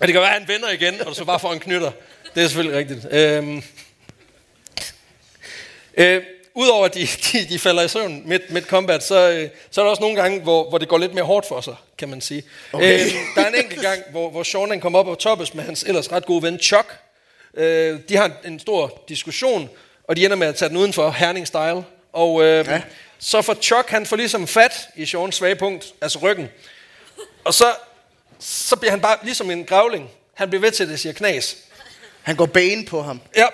det, 0.00 0.12
kan 0.12 0.20
være, 0.20 0.34
at 0.34 0.38
han 0.38 0.48
vender 0.48 0.70
igen, 0.70 1.00
og 1.00 1.14
så 1.14 1.24
bare 1.24 1.40
får 1.40 1.52
en 1.52 1.60
knytter. 1.60 1.90
Det 2.34 2.42
er 2.42 2.46
selvfølgelig 2.46 2.78
rigtigt. 2.78 3.06
Øhm. 3.12 3.62
Øh, 5.96 6.22
Udover 6.54 6.84
at 6.84 6.94
de, 6.94 7.00
de, 7.32 7.48
de 7.48 7.58
falder 7.58 7.82
i 7.82 7.88
søvn 7.88 8.22
midt, 8.24 8.50
midt 8.50 8.66
combat, 8.66 9.02
så, 9.02 9.30
øh, 9.30 9.48
så 9.70 9.80
er 9.80 9.84
der 9.84 9.90
også 9.90 10.02
nogle 10.02 10.16
gange, 10.16 10.40
hvor, 10.40 10.68
hvor 10.68 10.78
det 10.78 10.88
går 10.88 10.98
lidt 10.98 11.14
mere 11.14 11.24
hårdt 11.24 11.48
for 11.48 11.60
sig, 11.60 11.76
kan 11.98 12.08
man 12.08 12.20
sige. 12.20 12.42
Okay. 12.72 13.00
Øh, 13.00 13.12
der 13.34 13.42
er 13.42 13.48
en 13.48 13.54
enkelt 13.54 13.80
gang, 13.80 14.02
hvor, 14.10 14.30
hvor 14.30 14.42
Sean 14.42 14.70
han 14.70 14.80
kommer 14.80 14.98
op 14.98 15.06
og 15.06 15.18
toppes 15.18 15.54
med 15.54 15.64
hans 15.64 15.82
ellers 15.82 16.12
ret 16.12 16.26
gode 16.26 16.42
ven 16.42 16.60
Chuck. 16.60 16.96
Øh, 17.54 17.98
de 18.08 18.16
har 18.16 18.24
en, 18.24 18.52
en 18.52 18.60
stor 18.60 19.02
diskussion, 19.08 19.70
og 20.08 20.16
de 20.16 20.24
ender 20.24 20.36
med 20.36 20.46
at 20.46 20.56
tage 20.56 20.68
den 20.68 20.76
udenfor, 20.76 21.10
Herning 21.10 21.46
style. 21.46 21.84
Og 22.12 22.42
øh, 22.42 22.66
Ja. 22.66 22.82
så 23.18 23.42
får 23.42 23.54
Chuck, 23.54 23.88
han 23.90 24.06
får 24.06 24.16
ligesom 24.16 24.46
fat 24.46 24.88
i 24.96 25.06
Seans 25.06 25.34
svage 25.36 25.56
punkt, 25.56 25.86
altså 26.00 26.18
ryggen. 26.18 26.48
Og 27.44 27.54
så, 27.54 27.64
så 28.40 28.76
bliver 28.76 28.90
han 28.90 29.00
bare 29.00 29.18
ligesom 29.22 29.50
en 29.50 29.64
gravling. 29.64 30.10
Han 30.34 30.48
bliver 30.50 30.60
ved 30.60 30.70
til, 30.70 30.82
at 30.82 30.88
det 30.88 31.00
siger 31.00 31.12
knas. 31.12 31.56
han 32.22 32.36
går 32.36 32.46
bane 32.46 32.84
på 32.86 33.02
ham. 33.02 33.20
Ja, 33.36 33.46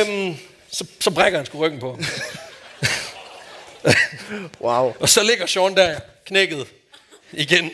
øhm, 0.00 0.36
så, 0.70 0.86
så 1.00 1.10
brækker 1.10 1.38
han 1.38 1.46
sgu 1.46 1.58
ryggen 1.58 1.80
på. 1.80 1.90
ham. 1.90 2.04
Wow. 4.60 4.94
Og 5.00 5.08
så 5.08 5.22
ligger 5.22 5.46
Sean 5.46 5.76
der 5.76 6.00
knækket 6.26 6.66
igen. 7.32 7.70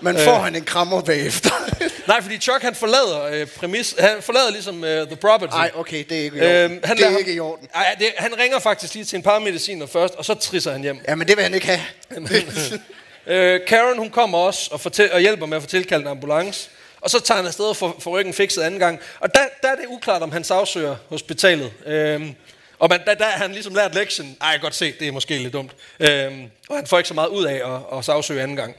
Men 0.00 0.18
får 0.18 0.34
han 0.38 0.56
en 0.56 0.64
krammer 0.64 1.00
bagefter? 1.02 1.50
Nej, 2.08 2.22
fordi 2.22 2.38
Chuck 2.38 2.62
han 2.62 2.74
forlader 2.74 3.22
øh, 3.32 3.46
præmis, 3.46 3.94
han 3.98 4.22
forlader 4.22 4.50
ligesom 4.50 4.84
øh, 4.84 5.06
The 5.06 5.16
Property. 5.16 5.50
Nej, 5.52 5.70
okay, 5.74 6.04
det 6.08 6.18
er 6.18 6.22
ikke 6.24 6.36
i 6.36 6.40
orden. 6.40 6.70
Øhm, 6.72 6.80
han 6.84 6.96
det 6.96 7.06
er 7.06 7.18
ikke 7.18 7.30
ham- 7.30 7.36
i 7.36 7.40
orden. 7.40 7.68
Ej, 7.74 7.96
det, 7.98 8.06
han 8.16 8.38
ringer 8.38 8.58
faktisk 8.58 8.94
lige 8.94 9.04
til 9.04 9.16
en 9.16 9.22
paramediciner 9.22 9.86
først, 9.86 10.14
og 10.14 10.24
så 10.24 10.34
trisser 10.34 10.72
han 10.72 10.82
hjem. 10.82 11.00
Ja, 11.08 11.14
men 11.14 11.28
det 11.28 11.36
vil 11.36 11.42
han 11.42 11.54
ikke 11.54 11.66
have. 11.66 11.80
Øh, 13.28 13.60
Karen, 13.66 13.98
hun 13.98 14.10
kommer 14.10 14.38
også 14.38 14.68
og, 14.72 14.80
fortæl, 14.80 15.12
og 15.12 15.20
hjælper 15.20 15.46
med 15.46 15.56
at 15.56 15.62
få 15.62 15.68
tilkaldt 15.68 16.02
en 16.04 16.10
ambulance. 16.10 16.70
Og 17.00 17.10
så 17.10 17.20
tager 17.20 17.36
han 17.36 17.46
afsted 17.46 17.64
og 17.64 17.76
får, 17.76 17.96
får 18.00 18.10
ryggen 18.10 18.34
fikset 18.34 18.62
anden 18.62 18.80
gang. 18.80 19.00
Og 19.20 19.34
der, 19.34 19.40
der 19.62 19.68
er 19.68 19.74
det 19.74 19.84
uklart, 19.88 20.22
om 20.22 20.32
han 20.32 20.44
sagsøger 20.44 20.96
hospitalet. 21.08 21.72
Øhm, 21.86 22.34
og 22.78 22.88
man, 22.90 23.00
der, 23.06 23.14
der 23.14 23.24
har 23.24 23.30
han 23.42 23.52
ligesom 23.52 23.74
lært 23.74 23.94
lektien. 23.94 24.36
Ej, 24.40 24.46
jeg 24.48 24.54
kan 24.54 24.60
godt 24.62 24.74
se, 24.74 24.94
det 25.00 25.08
er 25.08 25.12
måske 25.12 25.38
lidt 25.38 25.52
dumt. 25.52 25.70
Øhm, 26.00 26.42
og 26.68 26.76
han 26.76 26.86
får 26.86 26.98
ikke 26.98 27.08
så 27.08 27.14
meget 27.14 27.28
ud 27.28 27.44
af 27.44 27.54
at, 27.74 27.98
at 27.98 28.04
sagsøge 28.04 28.42
anden 28.42 28.56
gang. 28.56 28.76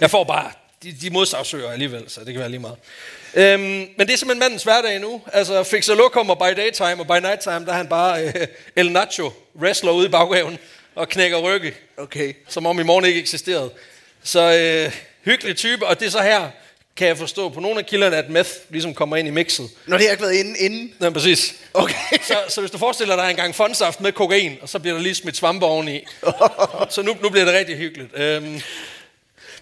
Jeg 0.00 0.10
får 0.10 0.24
bare, 0.24 0.50
de, 0.82 0.92
de 1.02 1.10
modsagsøger 1.10 1.70
alligevel, 1.70 2.04
så 2.08 2.20
det 2.24 2.32
kan 2.32 2.40
være 2.40 2.48
lige 2.50 2.60
meget. 2.60 2.76
Øhm, 3.34 3.60
men 3.62 4.06
det 4.06 4.10
er 4.10 4.16
simpelthen 4.16 4.38
mandens 4.38 4.62
hverdag 4.62 5.00
nu. 5.00 5.22
Altså, 5.32 5.62
fixer 5.62 5.94
lokum 5.94 6.30
og 6.30 6.38
by 6.38 6.56
daytime 6.56 7.00
og 7.00 7.06
by 7.06 7.22
nighttime, 7.26 7.66
der 7.66 7.72
er 7.72 7.76
han 7.76 7.88
bare 7.88 8.24
øh, 8.24 8.46
El 8.76 8.92
Nacho, 8.92 9.32
wrestler 9.60 9.92
ude 9.92 10.06
i 10.06 10.10
baghaven 10.10 10.58
og 10.94 11.08
knækker 11.08 11.38
rygge 11.38 11.74
Okay. 11.96 12.32
som 12.48 12.66
om 12.66 12.80
i 12.80 12.82
morgen 12.82 13.04
ikke 13.04 13.20
eksisterede. 13.20 13.70
Så 14.22 14.40
øh, 14.86 14.92
hyggelig 15.24 15.56
type, 15.56 15.86
og 15.86 16.00
det 16.00 16.06
er 16.06 16.10
så 16.10 16.22
her, 16.22 16.48
kan 16.96 17.08
jeg 17.08 17.18
forstå 17.18 17.48
på 17.48 17.60
nogle 17.60 17.78
af 17.78 17.86
kilderne, 17.86 18.16
at 18.16 18.30
meth 18.30 18.50
ligesom 18.70 18.94
kommer 18.94 19.16
ind 19.16 19.28
i 19.28 19.30
mixet. 19.30 19.70
Når 19.86 19.96
det 19.96 20.06
har 20.06 20.10
ikke 20.12 20.22
været 20.22 20.34
inde 20.34 20.58
inden. 20.58 20.92
Ja, 21.00 21.10
præcis. 21.10 21.54
Okay. 21.74 22.18
Så, 22.22 22.34
så 22.48 22.60
hvis 22.60 22.70
du 22.70 22.78
forestiller 22.78 23.16
dig 23.16 23.30
en 23.30 23.36
gang 23.36 23.54
fondsaft 23.54 24.00
med 24.00 24.12
kokain, 24.12 24.58
og 24.62 24.68
så 24.68 24.78
bliver 24.78 24.94
der 24.94 25.02
lige 25.02 25.14
smidt 25.14 25.36
svampe 25.36 25.66
oveni. 25.66 26.04
så 26.90 27.02
nu, 27.02 27.16
nu 27.22 27.28
bliver 27.28 27.44
det 27.44 27.54
rigtig 27.54 27.76
hyggeligt. 27.76 28.10
Øhm, 28.18 28.60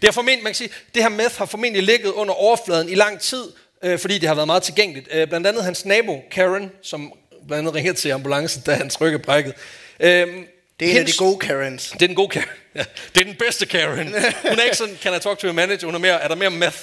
det, 0.07 0.09
har 0.09 0.12
formentlig, 0.12 0.42
man 0.44 0.50
kan 0.52 0.55
sige, 0.55 0.70
det 0.94 1.02
her 1.02 1.09
meth 1.11 1.38
har 1.38 1.46
formentlig 1.46 1.82
ligget 1.82 2.11
under 2.11 2.34
overfladen 2.34 2.88
i 2.88 2.94
lang 2.94 3.20
tid, 3.20 3.44
øh, 3.84 3.98
fordi 3.98 4.18
det 4.18 4.28
har 4.28 4.34
været 4.34 4.46
meget 4.46 4.62
tilgængeligt. 4.62 5.09
Øh, 5.12 5.28
blandt 5.28 5.46
andet 5.46 5.64
hans 5.64 5.84
nabo, 5.84 6.20
Karen, 6.30 6.70
som 6.82 7.12
blandt 7.46 7.59
andet 7.59 7.74
ringede 7.74 7.96
til 7.96 8.11
ambulancen, 8.11 8.62
da 8.66 8.72
hans 8.74 9.00
ryg 9.00 9.14
er 9.14 9.18
brækket. 9.18 9.55
Øhm, 10.00 10.46
Det 10.80 10.86
er 10.88 10.90
en 10.92 10.96
af 10.96 11.07
de 11.07 11.11
hendes- 11.12 11.16
gode 11.16 11.38
Karens. 11.38 11.88
det 11.90 12.02
er 12.02 12.07
den 12.07 12.16
gode 12.16 12.28
Karen. 12.28 12.48
Ja, 12.74 12.84
det 13.14 13.20
er 13.20 13.24
den 13.24 13.34
bedste 13.34 13.66
Karen. 13.66 14.07
Hun 14.48 14.59
er 14.59 14.62
ikke 14.64 14.76
sådan, 14.76 14.98
can 15.02 15.16
I 15.16 15.18
talk 15.20 15.38
to 15.38 15.48
a 15.48 15.52
manager? 15.52 15.86
Hun 15.86 15.94
er 15.94 15.98
mere, 15.98 16.20
er 16.22 16.28
der 16.28 16.34
mere 16.34 16.50
meth 16.50 16.78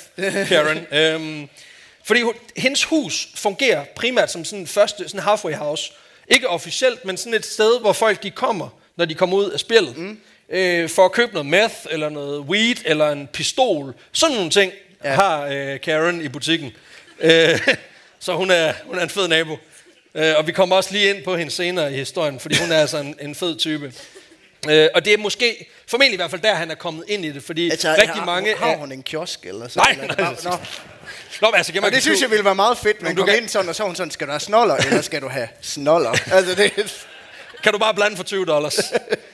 Karen? 0.48 0.86
øhm, 0.92 1.50
fordi 2.06 2.22
hun, 2.22 2.34
hendes 2.58 2.84
hus 2.84 3.28
fungerer 3.36 3.84
primært 3.96 4.32
som 4.32 4.46
sådan 4.46 4.60
en 4.60 4.68
første 4.68 5.04
sådan 5.10 5.20
halfway 5.20 5.54
house. 5.54 5.92
Ikke 6.28 6.50
officielt, 6.50 7.06
men 7.06 7.18
sådan 7.18 7.34
et 7.34 7.46
sted, 7.46 7.80
hvor 7.80 7.94
folk 7.94 8.24
de 8.24 8.32
kommer, 8.32 8.70
når 8.96 9.06
de 9.06 9.16
kommer 9.16 9.38
ud 9.38 9.50
af 9.50 9.60
spillet. 9.60 9.98
Mm. 9.98 10.20
Øh, 10.52 10.90
for 10.90 11.06
at 11.06 11.12
købe 11.12 11.34
noget 11.34 11.46
meth, 11.46 11.76
eller 11.90 12.10
noget 12.10 12.40
weed, 12.40 12.76
eller 12.86 13.10
en 13.10 13.28
pistol. 13.34 13.94
Sådan 14.12 14.36
nogle 14.36 14.52
ting 14.52 14.72
ja. 15.04 15.14
Har 15.14 15.46
øh, 15.52 15.80
Karen 15.82 16.22
i 16.22 16.28
butikken. 16.30 16.72
Øh, 17.20 17.60
så 18.20 18.34
hun 18.34 18.52
er, 18.52 18.74
hun 18.86 18.98
er 18.98 19.04
en 19.04 19.10
fed 19.10 19.28
nabo. 19.28 19.58
Øh, 20.16 20.34
og 20.38 20.48
vi 20.48 20.52
kommer 20.52 20.76
også 20.76 20.92
lige 20.92 21.10
ind 21.10 21.24
på 21.24 21.36
hende 21.38 21.52
senere 21.52 21.94
i 21.94 21.96
historien, 21.96 22.40
fordi 22.40 22.56
hun 22.62 22.72
er 22.72 22.78
altså 22.82 22.98
en, 22.98 23.16
en 23.22 23.36
fed 23.36 23.58
type. 23.58 23.94
Øh, 24.70 24.88
og 24.96 25.06
det 25.06 25.14
er 25.14 25.18
måske, 25.18 25.70
formentlig 25.88 26.14
i 26.14 26.18
hvert 26.18 26.30
fald 26.32 26.42
der, 26.42 26.56
han 26.56 26.72
er 26.72 26.76
kommet 26.76 27.04
ind 27.08 27.26
i 27.26 27.32
det, 27.32 27.44
fordi 27.44 27.70
altså, 27.72 27.90
rigtig 27.92 28.08
har, 28.10 28.26
mange... 28.26 28.56
Har 28.58 28.68
er- 28.72 28.78
hun 28.78 28.92
en 28.92 29.04
kiosk 29.04 29.46
eller 29.46 29.68
så? 29.68 29.80
Nej, 29.80 29.98
eller, 30.02 30.16
nej, 30.18 30.36
Nå, 30.44 30.50
Nå, 31.42 31.48
men 31.48 31.56
altså, 31.58 31.74
kan 31.74 31.84
og 31.84 31.92
det 31.92 32.02
synes 32.02 32.22
jeg 32.22 32.30
ville 32.30 32.46
være 32.46 32.56
meget 32.56 32.78
fedt, 32.78 33.02
men 33.02 33.16
du 33.16 33.22
kom 33.22 33.30
kan- 33.30 33.38
ind 33.38 33.48
sådan, 33.50 33.70
og 33.70 33.76
så 33.76 33.84
hun 33.84 33.96
sådan, 33.96 34.12
skal 34.12 34.28
du 34.28 34.32
have 34.32 34.40
snoller, 34.40 34.76
eller 34.76 35.02
skal 35.02 35.22
du 35.22 35.28
have 35.28 35.48
snoller? 35.62 36.12
Altså, 36.34 36.56
det, 36.56 37.06
Kan 37.64 37.74
du 37.74 37.80
bare 37.80 37.94
blande 37.94 38.18
for 38.18 38.24
20 38.24 38.46
dollars? 38.46 38.80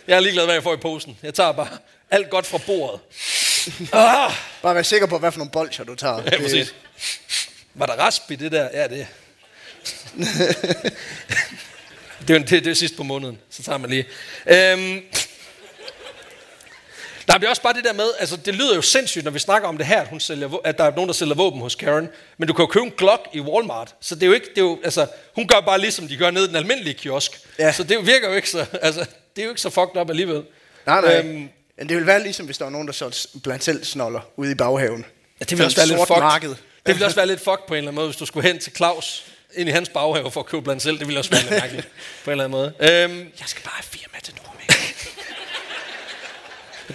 Jeg 0.07 0.15
er 0.15 0.19
ligeglad, 0.19 0.45
hvad 0.45 0.53
jeg 0.55 0.63
får 0.63 0.73
i 0.73 0.77
posen. 0.77 1.17
Jeg 1.23 1.33
tager 1.33 1.51
bare 1.51 1.67
alt 2.11 2.29
godt 2.29 2.45
fra 2.45 2.57
bordet. 2.57 2.99
Ah, 3.93 4.31
bare 4.61 4.75
være 4.75 4.83
sikker 4.83 5.07
på, 5.07 5.17
hvad 5.19 5.31
for 5.31 5.37
nogle 5.39 5.51
bolcher 5.51 5.83
du 5.85 5.95
tager. 5.95 6.21
ja, 6.31 6.41
præcis. 6.41 6.75
Var 7.73 7.85
der 7.85 7.93
rasp 7.93 8.31
i 8.31 8.35
det 8.35 8.51
der? 8.51 8.69
Ja, 8.73 8.87
det. 8.87 9.07
det, 12.27 12.29
er, 12.29 12.33
jo- 12.33 12.39
det, 12.39 12.49
det 12.49 12.67
er 12.67 12.73
sidst 12.73 12.97
på 12.97 13.03
måneden, 13.03 13.37
så 13.49 13.63
tager 13.63 13.77
man 13.77 13.89
lige. 13.89 14.05
Øhm, 14.47 15.01
Nej, 17.27 17.37
det 17.37 17.45
er 17.45 17.49
også 17.49 17.61
bare 17.61 17.73
det 17.73 17.83
der 17.83 17.93
med, 17.93 18.09
altså 18.19 18.37
det 18.37 18.55
lyder 18.55 18.75
jo 18.75 18.81
sindssygt, 18.81 19.23
når 19.23 19.31
vi 19.31 19.39
snakker 19.39 19.67
om 19.67 19.77
det 19.77 19.85
her, 19.85 20.01
at, 20.01 20.07
hun 20.07 20.19
sælger, 20.19 20.49
at 20.63 20.77
der 20.77 20.83
er 20.83 20.91
nogen, 20.91 21.07
der 21.07 21.13
sælger 21.13 21.35
våben 21.35 21.61
hos 21.61 21.75
Karen. 21.75 22.09
Men 22.37 22.47
du 22.47 22.53
kan 22.53 22.63
jo 22.63 22.67
købe 22.67 22.85
en 22.85 22.91
Glock 22.97 23.27
i 23.33 23.39
Walmart, 23.39 23.95
så 24.01 24.15
det 24.15 24.23
er 24.23 24.27
jo 24.27 24.33
ikke, 24.33 24.49
det 24.49 24.57
er 24.57 24.61
jo, 24.61 24.79
altså, 24.83 25.07
hun 25.35 25.47
gør 25.47 25.59
bare 25.59 25.79
ligesom 25.79 26.07
de 26.07 26.17
gør 26.17 26.31
nede 26.31 26.45
i 26.45 26.47
den 26.47 26.55
almindelige 26.55 26.93
kiosk. 26.93 27.39
Ja. 27.59 27.71
Så 27.71 27.83
det 27.83 28.05
virker 28.07 28.29
jo 28.29 28.35
ikke 28.35 28.49
så, 28.49 28.65
altså, 28.81 28.99
det 29.35 29.41
er 29.41 29.43
jo 29.43 29.49
ikke 29.49 29.61
så 29.61 29.69
fucked 29.69 30.01
up 30.01 30.09
alligevel. 30.09 30.43
Nej, 30.85 31.01
nej. 31.01 31.19
Øhm, 31.19 31.49
men 31.77 31.89
det 31.89 31.95
ville 31.95 32.07
være 32.07 32.23
ligesom, 32.23 32.45
hvis 32.45 32.57
der 32.57 32.65
var 32.65 32.71
nogen, 32.71 32.87
der 32.87 32.93
solgte 32.93 33.39
blandt 33.43 33.63
selv 33.63 33.83
snoller 33.83 34.21
ude 34.37 34.51
i 34.51 34.55
baghaven. 34.55 35.05
Ja, 35.39 35.45
det 35.45 35.51
ville 35.51 35.65
også 35.65 35.77
være 35.77 35.87
lidt 35.87 35.99
fucked. 36.07 36.21
marked. 36.21 36.49
Det 36.49 36.95
ville 36.95 37.05
også 37.05 37.15
være 37.15 37.27
lidt 37.27 37.39
fucked 37.39 37.67
på 37.67 37.73
en 37.73 37.77
eller 37.77 37.87
anden 37.89 37.95
måde, 37.95 38.07
hvis 38.07 38.17
du 38.17 38.25
skulle 38.25 38.47
hen 38.47 38.59
til 38.59 38.73
Claus 38.75 39.25
ind 39.55 39.69
i 39.69 39.71
hans 39.71 39.89
baghave 39.89 40.31
for 40.31 40.39
at 40.39 40.45
købe 40.45 40.61
blandt 40.63 40.83
selv. 40.83 40.99
Det 40.99 41.07
ville 41.07 41.19
også 41.19 41.31
være 41.31 41.41
lidt 41.41 41.51
mærkeligt 41.51 41.87
på 42.23 42.29
en 42.29 42.31
eller 42.31 42.43
anden 42.43 42.59
måde. 42.59 42.73
Øhm, 42.79 43.17
Jeg 43.19 43.47
skal 43.47 43.63
bare 43.63 43.73
have 43.75 43.83
fire 43.83 44.05
med 44.13 44.21
til 44.21 44.33
Nordmænd. 44.43 44.76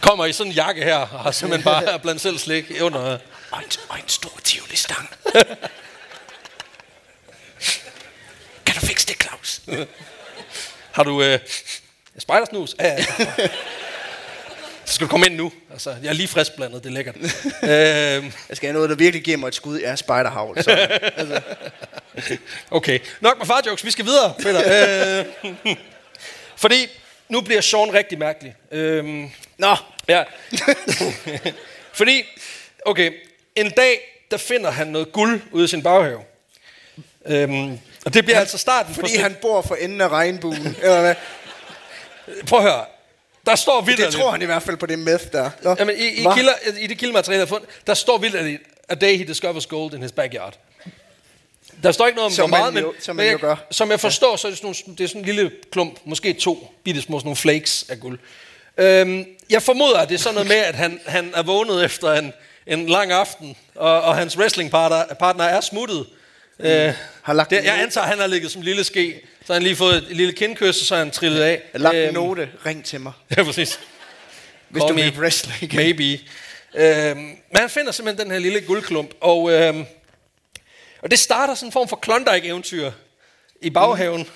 Kommer 0.00 0.26
i 0.26 0.32
sådan 0.32 0.52
en 0.52 0.56
jakke 0.56 0.84
her, 0.84 0.96
og 0.96 1.08
har 1.20 1.30
simpelthen 1.30 1.64
bare 1.64 1.98
blandt 2.04 2.20
selv 2.20 2.38
slik 2.38 2.72
under. 2.80 3.00
og, 3.50 3.58
en, 3.58 3.70
og 3.88 3.96
en 3.98 4.08
stor 4.08 4.32
tivoli-stang. 4.44 5.08
kan 8.66 8.74
du 8.74 8.80
fikse 8.86 9.06
det, 9.06 9.22
Claus? 9.22 9.60
Har 10.92 11.02
du 11.02 11.22
øh, 11.22 11.38
spejdersnus? 12.18 12.74
Ja, 12.80 12.86
ja. 12.92 13.04
Så 14.84 14.94
skal 14.94 15.06
du 15.06 15.10
komme 15.10 15.26
ind 15.26 15.36
nu. 15.36 15.52
Altså, 15.72 15.96
jeg 16.02 16.08
er 16.08 16.12
lige 16.12 16.28
frisk 16.28 16.52
blandet, 16.56 16.84
det 16.84 16.88
er 16.90 16.94
lækkert. 16.94 17.16
øhm, 17.16 18.32
Jeg 18.48 18.56
skal 18.56 18.66
have 18.66 18.72
noget, 18.72 18.90
der 18.90 18.96
virkelig 18.96 19.24
giver 19.24 19.36
mig 19.36 19.48
et 19.48 19.54
skud 19.54 19.78
af 19.80 19.98
spejderhavl. 19.98 20.62
Så, 20.62 20.70
altså, 21.16 21.40
okay, 22.70 22.98
nok 23.20 23.38
med 23.38 23.46
farjokes, 23.46 23.84
vi 23.84 23.90
skal 23.90 24.04
videre, 24.04 24.34
Peter. 24.42 25.24
Øh, 25.46 25.76
fordi 26.56 26.88
nu 27.32 27.40
bliver 27.40 27.60
Sean 27.60 27.94
rigtig 27.94 28.18
mærkelig. 28.18 28.54
Øhm, 28.70 29.30
Nå, 29.58 29.76
Ja. 30.08 30.24
Fordi, 31.98 32.24
okay, 32.86 33.12
en 33.56 33.70
dag, 33.70 34.24
der 34.30 34.36
finder 34.36 34.70
han 34.70 34.86
noget 34.86 35.12
guld 35.12 35.40
ude 35.52 35.64
i 35.64 35.68
sin 35.68 35.82
baghave. 35.82 36.20
Øhm, 37.26 37.78
og 38.04 38.14
det 38.14 38.24
bliver 38.24 38.40
altså 38.40 38.58
starten 38.58 38.94
fordi 38.94 39.16
på... 39.16 39.22
han 39.22 39.36
bor 39.42 39.62
for 39.62 39.74
enden 39.74 40.00
af 40.00 40.08
regnbuen. 40.08 40.76
Eller 40.82 41.00
hvad? 41.00 41.14
Prøv 42.46 42.58
at 42.58 42.64
høre. 42.64 42.84
Der 43.46 43.54
står 43.54 43.80
vildt... 43.80 44.00
Det 44.00 44.12
tror 44.12 44.30
han 44.30 44.42
i 44.42 44.44
hvert 44.44 44.62
fald 44.62 44.76
på 44.76 44.86
det 44.86 44.98
meth 44.98 45.24
der. 45.32 45.50
Nå, 45.62 45.76
Jamen, 45.78 45.96
i, 45.96 46.08
i, 46.08 46.22
hva? 46.22 46.34
kilder, 46.34 46.52
i 46.80 46.86
det 46.86 46.98
kildemateriale, 46.98 47.40
jeg 47.40 47.46
har 47.46 47.46
fundet, 47.46 47.68
der 47.86 47.94
står 47.94 48.18
vildt, 48.18 48.60
a 48.88 48.94
day 48.94 49.16
he 49.18 49.24
discovers 49.24 49.66
gold 49.66 49.94
in 49.94 50.02
his 50.02 50.12
backyard. 50.12 50.58
Der 51.82 51.92
står 51.92 52.06
ikke 52.06 52.16
noget 52.16 52.26
om, 52.26 52.32
Som 52.32 52.50
hvor 52.50 52.58
meget, 52.58 52.74
men, 52.74 52.82
jo- 52.82 52.94
som 53.00 53.16
men 53.16 53.26
jeg, 53.26 53.38
gør. 53.38 53.56
som 53.70 53.90
jeg 53.90 54.00
forstår, 54.00 54.36
så 54.36 54.46
er 54.48 54.50
det 54.50 54.58
sådan, 54.58 54.74
nogle, 54.86 54.98
det 54.98 55.04
er 55.04 55.08
sådan 55.08 55.20
en 55.20 55.24
lille 55.26 55.50
klump, 55.72 55.98
måske 56.04 56.32
to 56.32 56.72
bitte 56.84 57.02
små 57.02 57.18
sådan 57.18 57.26
nogle 57.26 57.36
flakes 57.36 57.86
af 57.88 58.00
guld. 58.00 58.18
Øhm, 58.78 59.24
jeg 59.50 59.62
formoder, 59.62 59.98
at 59.98 60.08
det 60.08 60.14
er 60.14 60.18
sådan 60.18 60.34
noget 60.34 60.48
med, 60.48 60.56
at 60.56 60.74
han, 60.74 61.00
han 61.06 61.32
er 61.36 61.42
vågnet 61.42 61.84
efter 61.84 62.12
en, 62.12 62.32
en 62.66 62.86
lang 62.88 63.12
aften, 63.12 63.56
og, 63.74 64.02
og 64.02 64.16
hans 64.16 64.38
wrestlingpartner 64.38 65.14
partner 65.14 65.44
er 65.44 65.60
smuttet. 65.60 66.06
Øh, 66.60 66.92
Har 67.22 67.32
lagt 67.32 67.50
det, 67.50 67.58
en 67.58 67.64
jeg 67.64 67.80
antager, 67.82 68.02
at 68.04 68.08
han 68.10 68.18
har 68.18 68.26
ligget 68.26 68.50
som 68.50 68.62
lille 68.62 68.84
ske, 68.84 69.20
så 69.46 69.52
har 69.52 69.54
han 69.54 69.62
lige 69.62 69.76
fået 69.76 69.94
et, 69.96 70.06
et 70.10 70.16
lille 70.16 70.32
kindkys, 70.32 70.80
og 70.80 70.86
så 70.86 70.94
er 70.94 70.98
han 70.98 71.10
trillet 71.10 71.40
af. 71.42 71.50
Jeg 71.50 71.60
har 71.72 71.78
lagt 71.78 71.96
en 71.96 72.02
Øhm, 72.02 72.14
note. 72.14 72.48
Ring 72.66 72.84
til 72.84 73.00
mig. 73.00 73.12
Ja, 73.36 73.42
præcis. 73.42 73.80
Hvis 74.68 74.80
Call 74.82 74.90
du 74.90 74.94
vil 75.02 75.12
wrestle 75.18 75.52
igen. 75.60 75.76
Maybe. 75.76 76.20
Øhm, 76.74 77.18
men 77.18 77.36
han 77.56 77.70
finder 77.70 77.92
simpelthen 77.92 78.24
den 78.26 78.32
her 78.32 78.38
lille 78.40 78.60
guldklump, 78.60 79.10
og, 79.20 79.52
øhm, 79.52 79.84
og 81.02 81.10
det 81.10 81.18
starter 81.18 81.54
sådan 81.54 81.68
en 81.68 81.72
form 81.72 81.88
for 81.88 81.96
Klondike-eventyr 81.96 82.90
i 83.60 83.70
baghaven. 83.70 84.28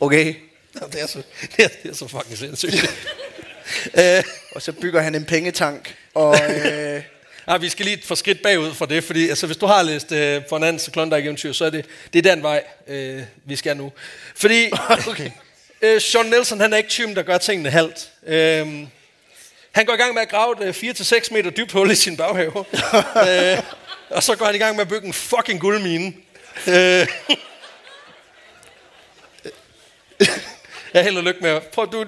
Okay. 0.00 0.34
Mm. 0.74 0.90
det, 0.90 1.02
er 1.02 1.06
så, 1.06 1.22
det, 1.56 1.64
er, 1.64 1.68
det 1.82 1.90
er 1.90 1.94
så 1.94 2.08
fucking 2.08 2.38
sindssygt. 2.38 2.74
øh, 4.00 4.22
Og 4.54 4.62
så 4.62 4.72
bygger 4.72 5.00
han 5.00 5.14
en 5.14 5.24
pengetank. 5.24 5.96
Og 6.14 6.36
øh, 6.50 7.02
nej, 7.46 7.58
vi 7.58 7.68
skal 7.68 7.84
lige 7.84 7.96
et 7.96 8.04
for 8.04 8.14
skridt 8.14 8.42
bagud 8.42 8.74
for 8.74 8.86
det, 8.86 9.04
fordi 9.04 9.28
altså, 9.28 9.46
hvis 9.46 9.56
du 9.56 9.66
har 9.66 9.82
læst 9.82 10.12
øh, 10.12 10.42
for 10.48 10.56
en 10.56 10.62
anden 10.62 10.92
Klondike-eventyr, 10.92 11.52
så 11.52 11.64
er 11.64 11.70
det, 11.70 11.86
det 12.12 12.26
er 12.26 12.34
den 12.34 12.42
vej, 12.42 12.64
øh, 12.86 13.22
vi 13.44 13.56
skal 13.56 13.76
nu. 13.76 13.92
Fordi 14.36 14.70
okay. 15.08 15.30
øh, 15.82 16.00
Sean 16.00 16.26
Nelson, 16.26 16.60
han 16.60 16.72
er 16.72 16.76
ikke 16.76 16.90
typen, 16.90 17.16
der 17.16 17.22
gør 17.22 17.38
tingene 17.38 17.70
halvt. 17.70 18.10
Øh, 18.26 18.66
han 19.72 19.86
går 19.86 19.92
i 19.92 19.96
gang 19.96 20.14
med 20.14 20.22
at 20.22 20.28
grave 20.28 20.68
et 20.68 20.84
øh, 20.84 20.90
4-6 20.90 21.34
meter 21.34 21.50
dybt 21.50 21.72
hul 21.72 21.90
i 21.90 21.94
sin 21.94 22.16
baghave. 22.16 22.64
øh, 23.28 23.58
og 24.16 24.22
så 24.22 24.36
går 24.36 24.46
han 24.46 24.54
i 24.54 24.58
gang 24.58 24.76
med 24.76 24.82
at 24.82 24.88
bygge 24.88 25.06
en 25.06 25.12
fucking 25.12 25.60
guldmine. 25.60 26.12
Øh, 26.66 26.72
jeg 30.94 31.04
held 31.04 31.16
og 31.16 31.24
lykke 31.24 31.40
med. 31.40 31.60
Prøv, 31.60 31.92
du, 31.92 32.04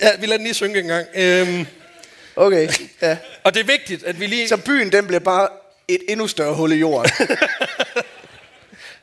ja, 0.00 0.16
vi 0.16 0.26
lader 0.26 0.36
den 0.36 0.46
lige 0.46 0.54
synge 0.54 0.78
en 0.78 0.86
gang. 0.86 1.06
Øhm, 1.14 1.66
Okay, 2.38 2.68
ja. 3.02 3.16
og 3.44 3.54
det 3.54 3.60
er 3.60 3.64
vigtigt, 3.64 4.04
at 4.04 4.20
vi 4.20 4.26
lige... 4.26 4.48
Så 4.48 4.56
byen, 4.56 4.92
den 4.92 5.06
bliver 5.06 5.20
bare 5.20 5.48
et 5.88 6.00
endnu 6.08 6.28
større 6.28 6.54
hul 6.54 6.72
i 6.72 6.74
jorden. 6.74 7.12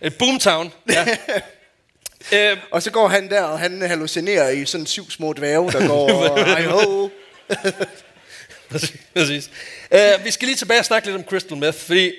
Et 0.02 0.18
boomtown. 0.18 0.74
Ja. 0.90 1.08
øh, 2.34 2.58
og 2.72 2.84
så 2.84 2.92
går 2.92 3.08
han 3.08 3.30
der, 3.30 3.44
og 3.44 3.60
han 3.60 3.82
hallucinerer 3.82 4.50
i 4.50 4.66
sådan 4.66 4.86
syv 4.86 5.12
små 5.12 5.34
dværge, 5.34 5.72
der 5.72 5.88
går 5.88 6.12
og 6.12 6.46
hej 6.46 6.64
ho. 6.64 7.10
præcis. 8.70 8.92
præcis. 9.14 9.50
Øh, 9.92 10.26
vi 10.26 10.32
skal 10.32 10.48
lige 10.48 10.58
tilbage 10.58 10.80
og 10.80 10.86
snakke 10.86 11.08
lidt 11.08 11.18
om 11.18 11.24
crystal 11.24 11.58
meth, 11.58 11.78
fordi... 11.78 12.12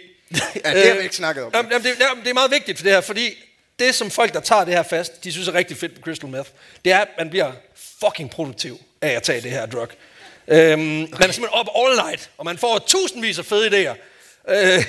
Ja, 0.65 0.75
det 0.75 0.89
har 0.89 0.97
vi 0.97 1.03
ikke 1.03 1.17
snakket 1.17 1.45
om. 1.45 1.53
Jamen, 1.55 1.73
jamen, 1.73 1.85
det, 1.87 2.01
jamen, 2.01 2.25
det 2.25 2.31
er 2.31 2.35
meget 2.35 2.51
vigtigt 2.51 2.79
for 2.79 2.83
det 2.83 2.93
her, 2.93 3.01
fordi 3.01 3.35
det, 3.79 3.95
som 3.95 4.11
folk, 4.11 4.35
der 4.35 4.41
tager 4.41 4.65
det 4.65 4.75
her 4.75 4.83
fast, 4.83 5.25
de 5.25 5.33
synes 5.33 5.49
er 5.49 5.55
rigtig 5.55 5.77
fedt 5.77 5.93
med 5.93 6.03
crystal 6.03 6.31
meth, 6.31 6.51
det 6.85 6.93
er, 6.93 6.99
at 6.99 7.09
man 7.19 7.31
bliver 7.31 7.53
fucking 8.05 8.31
produktiv 8.31 8.79
af 9.01 9.09
at 9.11 9.23
tage 9.23 9.41
det 9.41 9.51
her 9.51 9.67
drug. 9.67 9.89
Øhm, 10.49 10.81
Man 10.81 11.09
er 11.13 11.19
simpelthen 11.19 11.49
op 11.53 11.67
all 11.77 11.97
night, 12.07 12.31
og 12.39 12.45
man 12.45 12.59
får 12.59 12.79
tusindvis 12.79 13.39
af 13.39 13.45
fede 13.45 13.91
idéer. 13.91 13.95
Øh, 14.49 14.85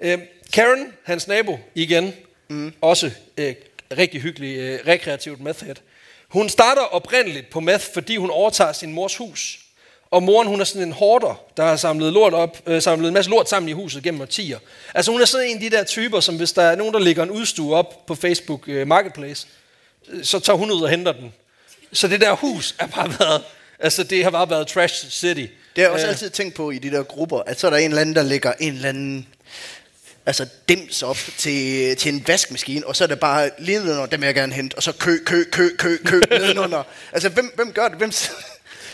øh, 0.00 0.18
Karen, 0.52 0.92
hans 1.04 1.28
nabo, 1.28 1.58
igen, 1.74 2.14
mm. 2.48 2.72
også 2.80 3.10
øh, 3.36 3.54
rigtig 3.98 4.20
hyggelig, 4.20 4.58
øh, 4.58 4.80
rekreativt 4.86 5.40
methhead. 5.40 5.74
Hun 6.28 6.48
starter 6.48 6.82
oprindeligt 6.82 7.50
på 7.50 7.60
meth, 7.60 7.84
fordi 7.94 8.16
hun 8.16 8.30
overtager 8.30 8.72
sin 8.72 8.92
mors 8.92 9.16
hus. 9.16 9.58
Og 10.10 10.22
moren, 10.22 10.48
hun 10.48 10.60
er 10.60 10.64
sådan 10.64 10.82
en 10.82 10.92
hoarder, 10.92 11.40
der 11.56 11.64
har 11.64 11.76
samlet, 11.76 12.12
lort 12.12 12.34
op, 12.34 12.58
øh, 12.66 12.82
samlet 12.82 13.08
en 13.08 13.14
masse 13.14 13.30
lort 13.30 13.48
sammen 13.48 13.68
i 13.68 13.72
huset 13.72 14.02
gennem 14.02 14.20
årtier. 14.20 14.58
Altså 14.94 15.10
hun 15.12 15.20
er 15.20 15.24
sådan 15.24 15.46
en 15.46 15.54
af 15.54 15.60
de 15.60 15.70
der 15.70 15.84
typer, 15.84 16.20
som 16.20 16.36
hvis 16.36 16.52
der 16.52 16.62
er 16.62 16.76
nogen, 16.76 16.94
der 16.94 17.00
lægger 17.00 17.22
en 17.22 17.30
udstue 17.30 17.74
op 17.74 18.06
på 18.06 18.14
Facebook 18.14 18.68
øh, 18.68 18.86
Marketplace, 18.86 19.46
øh, 20.08 20.24
så 20.24 20.38
tager 20.40 20.56
hun 20.56 20.70
ud 20.70 20.82
og 20.82 20.88
henter 20.88 21.12
den. 21.12 21.32
Så 21.92 22.08
det 22.08 22.20
der 22.20 22.32
hus 22.32 22.74
er 22.78 22.86
bare 22.86 23.08
været, 23.20 23.42
altså 23.78 24.02
det 24.02 24.24
har 24.24 24.30
bare 24.30 24.50
været 24.50 24.66
trash 24.66 25.10
city. 25.10 25.40
Det 25.40 25.50
har 25.76 25.82
jeg 25.82 25.90
også 25.90 26.06
Øh, 26.06 26.10
altid 26.10 26.30
tænkt 26.30 26.54
på 26.54 26.70
i 26.70 26.78
de 26.78 26.90
der 26.90 27.02
grupper, 27.02 27.40
at 27.46 27.60
så 27.60 27.66
er 27.66 27.70
der 27.70 27.78
en 27.78 27.90
eller 27.90 28.00
anden, 28.00 28.16
der 28.16 28.22
lægger 28.22 28.52
en 28.60 28.74
eller 28.74 28.88
anden 28.88 29.26
altså 30.26 30.46
dims 30.68 31.02
op 31.02 31.18
til, 31.38 31.96
til 31.96 32.14
en 32.14 32.24
vaskemaskine, 32.26 32.86
og 32.86 32.96
så 32.96 33.04
er 33.04 33.08
det 33.08 33.20
bare 33.20 33.50
lige 33.58 33.78
nedenunder, 33.78 34.06
dem 34.06 34.22
jeg 34.22 34.34
gerne 34.34 34.52
hente, 34.52 34.74
og 34.74 34.82
så 34.82 34.92
kø, 34.92 35.18
kø, 35.24 35.44
kø, 35.52 35.76
kø, 35.76 35.96
kø 36.04 36.20
nedenunder. 36.30 36.82
Altså, 37.12 37.28
hvem, 37.28 37.52
hvem 37.54 37.72
gør 37.72 37.88
det? 37.88 37.98
Hvem, 37.98 38.12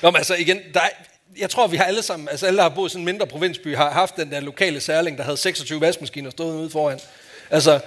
Nå, 0.04 0.10
men 0.10 0.16
altså 0.16 0.34
igen, 0.34 0.60
der 0.74 0.80
er, 0.80 0.88
jeg 1.36 1.50
tror, 1.50 1.66
vi 1.66 1.76
har 1.76 1.84
alle 1.84 2.02
sammen, 2.02 2.28
altså 2.28 2.46
alle, 2.46 2.56
der 2.56 2.62
har 2.62 2.68
boet 2.68 2.88
i 2.88 2.92
sådan 2.92 3.00
en 3.00 3.04
mindre 3.04 3.26
provinsby, 3.26 3.76
har 3.76 3.90
haft 3.90 4.16
den 4.16 4.30
der 4.30 4.40
lokale 4.40 4.80
særling, 4.80 5.18
der 5.18 5.24
havde 5.24 5.36
26 5.36 5.80
vaskemaskiner 5.80 6.30
stået 6.30 6.56
ude 6.56 6.70
foran. 6.70 7.00
Altså, 7.50 7.80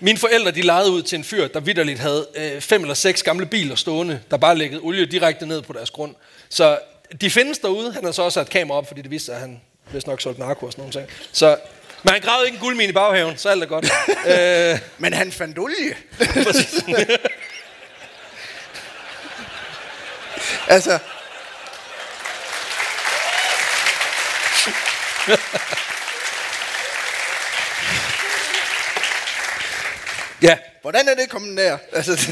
mine 0.00 0.18
forældre, 0.18 0.50
de 0.50 0.62
lejede 0.62 0.90
ud 0.90 1.02
til 1.02 1.18
en 1.18 1.24
fyr, 1.24 1.48
der 1.48 1.60
vidderligt 1.60 1.98
havde 1.98 2.26
øh, 2.34 2.60
fem 2.60 2.82
eller 2.82 2.94
seks 2.94 3.22
gamle 3.22 3.46
biler 3.46 3.74
stående, 3.74 4.20
der 4.30 4.36
bare 4.36 4.58
læggede 4.58 4.80
olie 4.80 5.06
direkte 5.06 5.46
ned 5.46 5.62
på 5.62 5.72
deres 5.72 5.90
grund. 5.90 6.14
Så 6.48 6.78
de 7.20 7.30
findes 7.30 7.58
derude. 7.58 7.92
Han 7.92 8.04
har 8.04 8.12
så 8.12 8.22
også 8.22 8.40
sat 8.40 8.48
kamera 8.50 8.78
op, 8.78 8.88
fordi 8.88 9.02
det 9.02 9.10
viste 9.10 9.26
sig, 9.26 9.34
at 9.34 9.40
han 9.40 9.60
vist 9.92 10.06
nok 10.06 10.20
solgte 10.20 10.40
narko 10.40 10.66
og 10.66 10.72
sådan 10.72 10.82
nogle 10.82 10.92
ting. 10.92 11.08
Så, 11.32 11.56
men 12.02 12.12
han 12.12 12.20
gravede 12.20 12.46
ikke 12.46 12.56
en 12.56 12.60
guldmine 12.60 12.88
i 12.88 12.92
baghaven, 12.92 13.36
så 13.36 13.48
alt 13.48 13.62
er 13.62 13.66
godt. 13.66 13.84
øh, 14.72 14.78
Men 14.98 15.12
han 15.12 15.32
fandt 15.32 15.58
olie. 15.58 15.94
Altså, 20.68 20.98
Ja, 30.42 30.58
Hvordan 30.82 31.08
er 31.08 31.14
det 31.14 31.28
kommet 31.28 31.56
der? 31.56 31.78
Altså, 31.92 32.12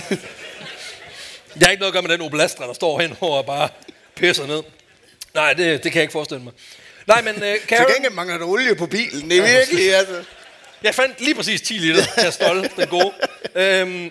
jeg 1.61 1.67
har 1.67 1.71
ikke 1.71 1.81
noget 1.81 1.93
at 1.93 1.93
gøre 1.93 2.03
med 2.03 2.11
den 2.11 2.21
oblastra, 2.21 2.67
der 2.67 2.73
står 2.73 3.01
henover 3.01 3.37
og 3.39 3.47
bare 3.47 3.69
pisser 4.15 4.47
ned. 4.47 4.63
Nej, 5.35 5.53
det, 5.53 5.85
det 5.85 5.93
kan 5.93 5.99
jeg 5.99 6.03
ikke 6.03 6.13
forestille 6.13 6.45
mig. 6.45 6.53
Nej, 7.07 7.23
men 7.23 7.35
uh, 7.35 7.41
til 7.41 7.61
Karen, 7.69 7.93
gengæld 7.95 8.13
mangler 8.13 8.39
der 8.39 8.47
olie 8.47 8.75
på 8.75 8.87
bilen. 8.87 9.31
Det 9.31 9.39
er 9.39 9.59
virkelig, 9.59 9.95
altså. 9.95 10.25
jeg 10.83 10.95
fandt 10.95 11.21
lige 11.21 11.35
præcis 11.35 11.61
10 11.61 11.73
liter 11.73 12.05
Castrol, 12.23 12.71
den 12.77 12.89
gode. 12.89 13.13
Øhm, 13.55 14.11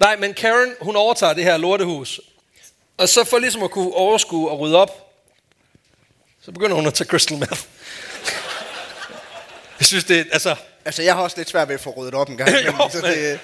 nej, 0.00 0.16
men 0.16 0.34
Karen, 0.34 0.74
hun 0.80 0.96
overtager 0.96 1.32
det 1.32 1.44
her 1.44 1.56
lortehus. 1.56 2.20
Og 2.96 3.08
så 3.08 3.24
for 3.24 3.38
ligesom 3.38 3.62
at 3.62 3.70
kunne 3.70 3.94
overskue 3.94 4.50
og 4.50 4.58
rydde 4.58 4.76
op, 4.76 5.01
så 6.44 6.52
begynder 6.52 6.76
hun 6.76 6.86
at 6.86 6.94
tage 6.94 7.08
crystal 7.08 7.38
meth. 7.38 7.62
Jeg 9.80 9.86
synes, 9.86 10.04
det 10.04 10.26
altså... 10.32 10.54
Altså, 10.84 11.02
jeg 11.02 11.14
har 11.14 11.22
også 11.22 11.36
lidt 11.36 11.48
svært 11.48 11.68
ved 11.68 11.74
at 11.74 11.80
få 11.80 11.90
ryddet 11.90 12.14
op 12.14 12.28
en 12.28 12.36
gang. 12.36 12.50
Jo, 12.54 12.56
imellem, 12.58 12.90
så 12.90 12.98
men- 13.02 13.10
det, 13.12 13.38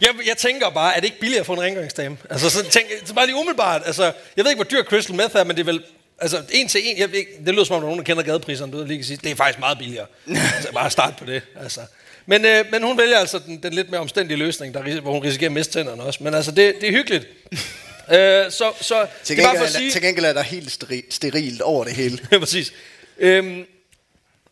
Jeg, 0.00 0.08
jeg 0.26 0.36
tænker 0.36 0.70
bare, 0.70 0.96
er 0.96 1.00
det 1.00 1.04
ikke 1.04 1.20
billigere 1.20 1.40
at 1.40 1.46
få 1.46 1.52
en 1.52 1.60
rengøringsdame? 1.60 2.16
Altså, 2.30 2.50
så 2.50 2.62
tænk, 2.64 2.86
så 3.06 3.14
bare 3.14 3.26
lige 3.26 3.36
umiddelbart. 3.36 3.82
Altså, 3.86 4.02
jeg 4.36 4.44
ved 4.44 4.50
ikke, 4.50 4.64
hvor 4.64 4.70
dyr 4.70 4.82
crystal 4.82 5.16
meth 5.16 5.36
er, 5.36 5.44
men 5.44 5.56
det 5.56 5.62
er 5.62 5.64
vel... 5.72 5.82
Altså, 6.20 6.42
en 6.50 6.68
til 6.68 6.80
en, 6.84 6.98
jeg 6.98 7.08
det 7.46 7.54
lyder 7.54 7.64
som 7.64 7.76
om, 7.76 7.80
der 7.80 7.86
er 7.86 7.90
nogen, 7.90 7.98
der 7.98 8.04
kender 8.04 8.22
gadepriserne, 8.22 8.72
du 8.72 8.78
ved, 8.78 8.86
lige 8.86 8.98
kan 8.98 9.04
sige, 9.04 9.16
det 9.24 9.30
er 9.30 9.36
faktisk 9.36 9.58
meget 9.58 9.78
billigere. 9.78 10.06
altså, 10.28 10.72
bare 10.74 10.90
start 10.90 11.16
på 11.16 11.24
det, 11.24 11.42
altså. 11.62 11.80
Men, 12.26 12.44
øh, 12.44 12.64
men 12.72 12.82
hun 12.82 12.98
vælger 12.98 13.18
altså 13.18 13.38
den, 13.38 13.62
den 13.62 13.72
lidt 13.72 13.90
mere 13.90 14.00
omstændige 14.00 14.38
løsning, 14.38 14.74
der, 14.74 15.00
hvor 15.00 15.12
hun 15.12 15.22
risikerer 15.22 15.48
at 15.48 15.52
miste 15.52 15.72
tænderne 15.72 16.02
også. 16.02 16.22
Men 16.22 16.34
altså, 16.34 16.50
det, 16.50 16.74
det 16.80 16.88
er 16.88 16.92
hyggeligt. 16.92 17.26
Øh, 18.10 18.50
så 18.52 18.72
så 18.80 19.06
til, 19.24 19.36
det 19.36 19.42
er 19.42 19.46
bare 19.46 19.52
gengæld, 19.54 19.58
for 19.58 19.64
at 19.64 19.72
sige... 19.72 19.90
til 19.90 20.02
gengæld 20.02 20.24
er 20.26 20.32
der 20.32 20.42
helt 20.42 20.70
steri- 20.84 21.06
sterilt 21.10 21.60
over 21.62 21.84
det 21.84 21.92
hele. 21.92 22.18
Ja, 22.32 22.38
præcis. 22.44 22.72
Øhm, 23.18 23.64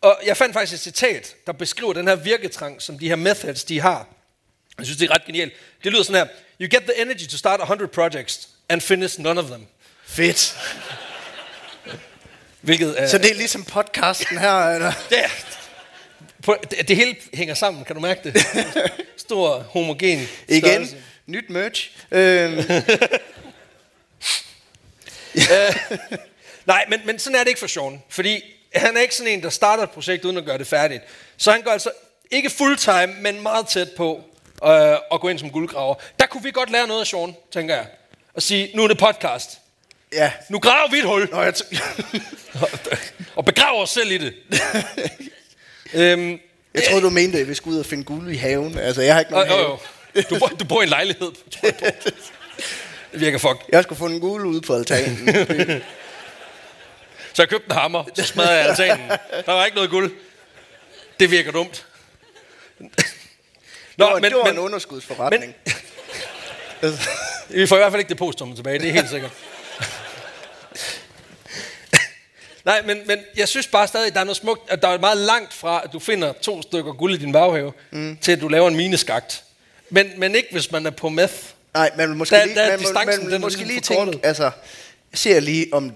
og 0.01 0.19
jeg 0.27 0.37
fandt 0.37 0.53
faktisk 0.53 0.73
et 0.73 0.81
citat, 0.81 1.35
der 1.47 1.53
beskriver 1.53 1.93
den 1.93 2.09
her 2.09 2.15
virketrang, 2.15 2.83
som 2.83 2.99
de 2.99 3.09
her 3.09 3.17
methods, 3.17 3.65
de 3.65 3.81
har. 3.81 4.09
Jeg 4.79 4.87
synes, 4.87 4.99
det 4.99 5.11
er 5.11 5.15
ret 5.15 5.25
genialt. 5.25 5.53
Det 5.85 5.93
lyder 5.93 6.03
sådan 6.03 6.27
her. 6.27 6.35
You 6.61 6.69
get 6.79 6.83
the 6.83 7.03
energy 7.03 7.27
to 7.31 7.37
start 7.37 7.61
100 7.61 7.89
projects 7.89 8.49
and 8.69 8.81
finish 8.81 9.21
none 9.21 9.41
of 9.41 9.47
them. 9.47 9.67
Fedt. 10.07 10.57
Hvilket 12.61 12.95
er... 12.99 13.09
Så 13.09 13.19
det 13.19 13.31
er 13.31 13.35
ligesom 13.35 13.65
podcasten 13.65 14.39
her, 14.39 14.51
eller? 14.69 14.93
Ja, 15.11 15.31
på, 16.43 16.57
det, 16.71 16.89
det 16.89 16.97
hele 16.97 17.17
hænger 17.35 17.55
sammen, 17.55 17.85
kan 17.85 17.95
du 17.97 18.01
mærke 18.01 18.21
det? 18.25 18.47
Stor, 19.17 19.59
homogen 19.59 20.29
Igen, 20.49 20.61
størrelse. 20.63 20.97
nyt 21.27 21.51
merch. 21.51 21.91
Øhm, 22.11 22.57
Nej, 26.67 26.85
men, 26.89 27.01
men 27.05 27.19
sådan 27.19 27.35
er 27.35 27.41
det 27.41 27.49
ikke 27.49 27.61
for 27.61 27.67
Sean. 27.67 28.03
Fordi 28.09 28.43
han 28.75 28.97
er 28.97 29.01
ikke 29.01 29.15
sådan 29.15 29.33
en, 29.33 29.43
der 29.43 29.51
starter 29.51 29.83
et 29.83 29.91
projekt 29.91 30.25
uden 30.25 30.37
at 30.37 30.45
gøre 30.45 30.59
det 30.59 30.67
færdigt. 30.67 31.03
Så 31.37 31.53
han 31.53 31.63
går 31.63 31.71
altså 31.71 31.91
ikke 32.31 32.51
fulltime, 32.51 33.15
men 33.21 33.43
meget 33.43 33.69
tæt 33.69 33.89
på 33.97 34.21
øh, 34.65 34.91
at 35.13 35.21
gå 35.21 35.29
ind 35.29 35.39
som 35.39 35.51
guldgraver. 35.51 35.95
Der 36.21 36.27
kunne 36.27 36.43
vi 36.43 36.51
godt 36.51 36.71
lære 36.71 36.87
noget 36.87 37.01
af 37.01 37.07
Sean, 37.07 37.35
tænker 37.53 37.75
jeg. 37.75 37.87
Og 38.35 38.43
sige, 38.43 38.71
nu 38.75 38.85
er 38.85 38.89
det 38.89 38.99
podcast. 38.99 39.59
ja. 40.13 40.33
Nu 40.49 40.59
graver 40.59 40.91
vi 40.91 40.99
et 40.99 41.05
hul. 41.05 41.29
Nå, 41.33 41.43
jeg 41.43 41.55
og 43.37 43.45
begraver 43.45 43.83
os 43.83 43.91
selv 43.91 44.11
i 44.11 44.19
det. 44.19 44.35
øhm, 45.95 46.41
jeg 46.75 46.83
troede, 46.89 47.03
du 47.03 47.11
mente, 47.11 47.39
at 47.39 47.49
vi 47.49 47.55
skulle 47.55 47.75
ud 47.75 47.81
og 47.81 47.87
finde 47.87 48.05
guld 48.05 48.31
i 48.31 48.37
haven. 48.37 48.79
Altså, 48.79 49.03
jeg 49.03 49.15
har 49.15 49.21
ikke 49.21 49.37
og, 49.37 49.47
nogen 49.47 49.61
jo, 49.61 49.67
have. 49.67 49.79
jo. 50.17 50.23
Du, 50.31 50.39
bor, 50.39 50.47
du 50.47 50.65
bor 50.65 50.81
i 50.81 50.85
en 50.85 50.89
lejlighed, 50.89 51.33
tror 51.51 51.69
jeg 51.81 51.95
på. 52.05 52.11
Det 53.17 53.25
virker 53.25 53.39
fuck. 53.39 53.65
Jeg 53.73 53.83
skulle 53.83 53.99
få 53.99 54.07
en 54.07 54.21
guld 54.21 54.47
ude 54.47 54.61
på 54.61 54.75
altanen. 54.75 55.29
Så 57.33 57.43
jeg 57.43 57.49
købte 57.49 57.67
en 57.71 57.77
hammer, 57.77 58.05
så 58.15 58.25
smadrede 58.25 58.59
jeg 58.59 58.67
altanen. 58.69 59.09
Der 59.47 59.53
var 59.53 59.65
ikke 59.65 59.75
noget 59.75 59.91
guld. 59.91 60.13
Det 61.21 61.31
virker 61.31 61.53
dumt. 61.53 61.87
Nå, 62.79 62.89
det 62.89 64.13
var, 64.13 64.15
men, 64.15 64.25
det 64.25 64.37
var 64.37 64.51
en 64.51 64.59
underskudsforretning. 64.59 65.55
Men, 66.83 66.93
vi 67.61 67.67
får 67.67 67.77
i 67.77 67.79
hvert 67.79 67.93
fald 67.93 68.01
ikke 68.01 68.09
depositummet 68.09 68.57
tilbage, 68.57 68.79
det 68.79 68.89
er 68.89 68.93
helt 68.93 69.11
sikkert. 69.11 69.31
Nej, 72.65 72.83
men, 72.83 73.03
men 73.07 73.19
jeg 73.37 73.49
synes 73.49 73.67
bare 73.67 73.87
stadig, 73.87 74.07
at 74.07 74.15
der 74.15 74.21
er 74.21 74.25
noget 74.25 74.37
smukt, 74.37 74.71
at 74.71 74.83
der 74.83 74.89
er 74.89 74.99
meget 74.99 75.19
langt 75.19 75.53
fra, 75.53 75.81
at 75.85 75.93
du 75.93 75.99
finder 75.99 76.33
to 76.33 76.63
stykker 76.63 76.93
guld 76.93 77.15
i 77.15 77.17
din 77.17 77.33
baghave, 77.33 77.73
mm. 77.91 78.19
til 78.21 78.33
at 78.33 78.41
du 78.41 78.49
laver 78.49 78.69
en 78.69 78.77
mineskagt. 78.77 79.45
Men, 79.91 80.13
men 80.17 80.35
ikke, 80.35 80.49
hvis 80.53 80.73
man 80.73 80.87
er 80.87 80.91
på 80.91 81.09
meth. 81.09 81.56
Nej, 81.77 81.91
man 81.97 82.09
vil 82.09 82.17
måske 82.17 82.37
Der- 82.37 82.45
lige, 82.45 82.57
der 82.57 82.63
er 82.63 83.05
man, 83.05 83.07
man, 83.07 83.31
den 83.33 83.41
måske 83.41 83.65
ligesom 83.65 83.69
lige 84.07 84.11
tænke, 84.13 84.27
altså, 84.27 84.43
jeg 85.13 85.19
ser 85.19 85.41
lige, 85.41 85.67
om 85.73 85.93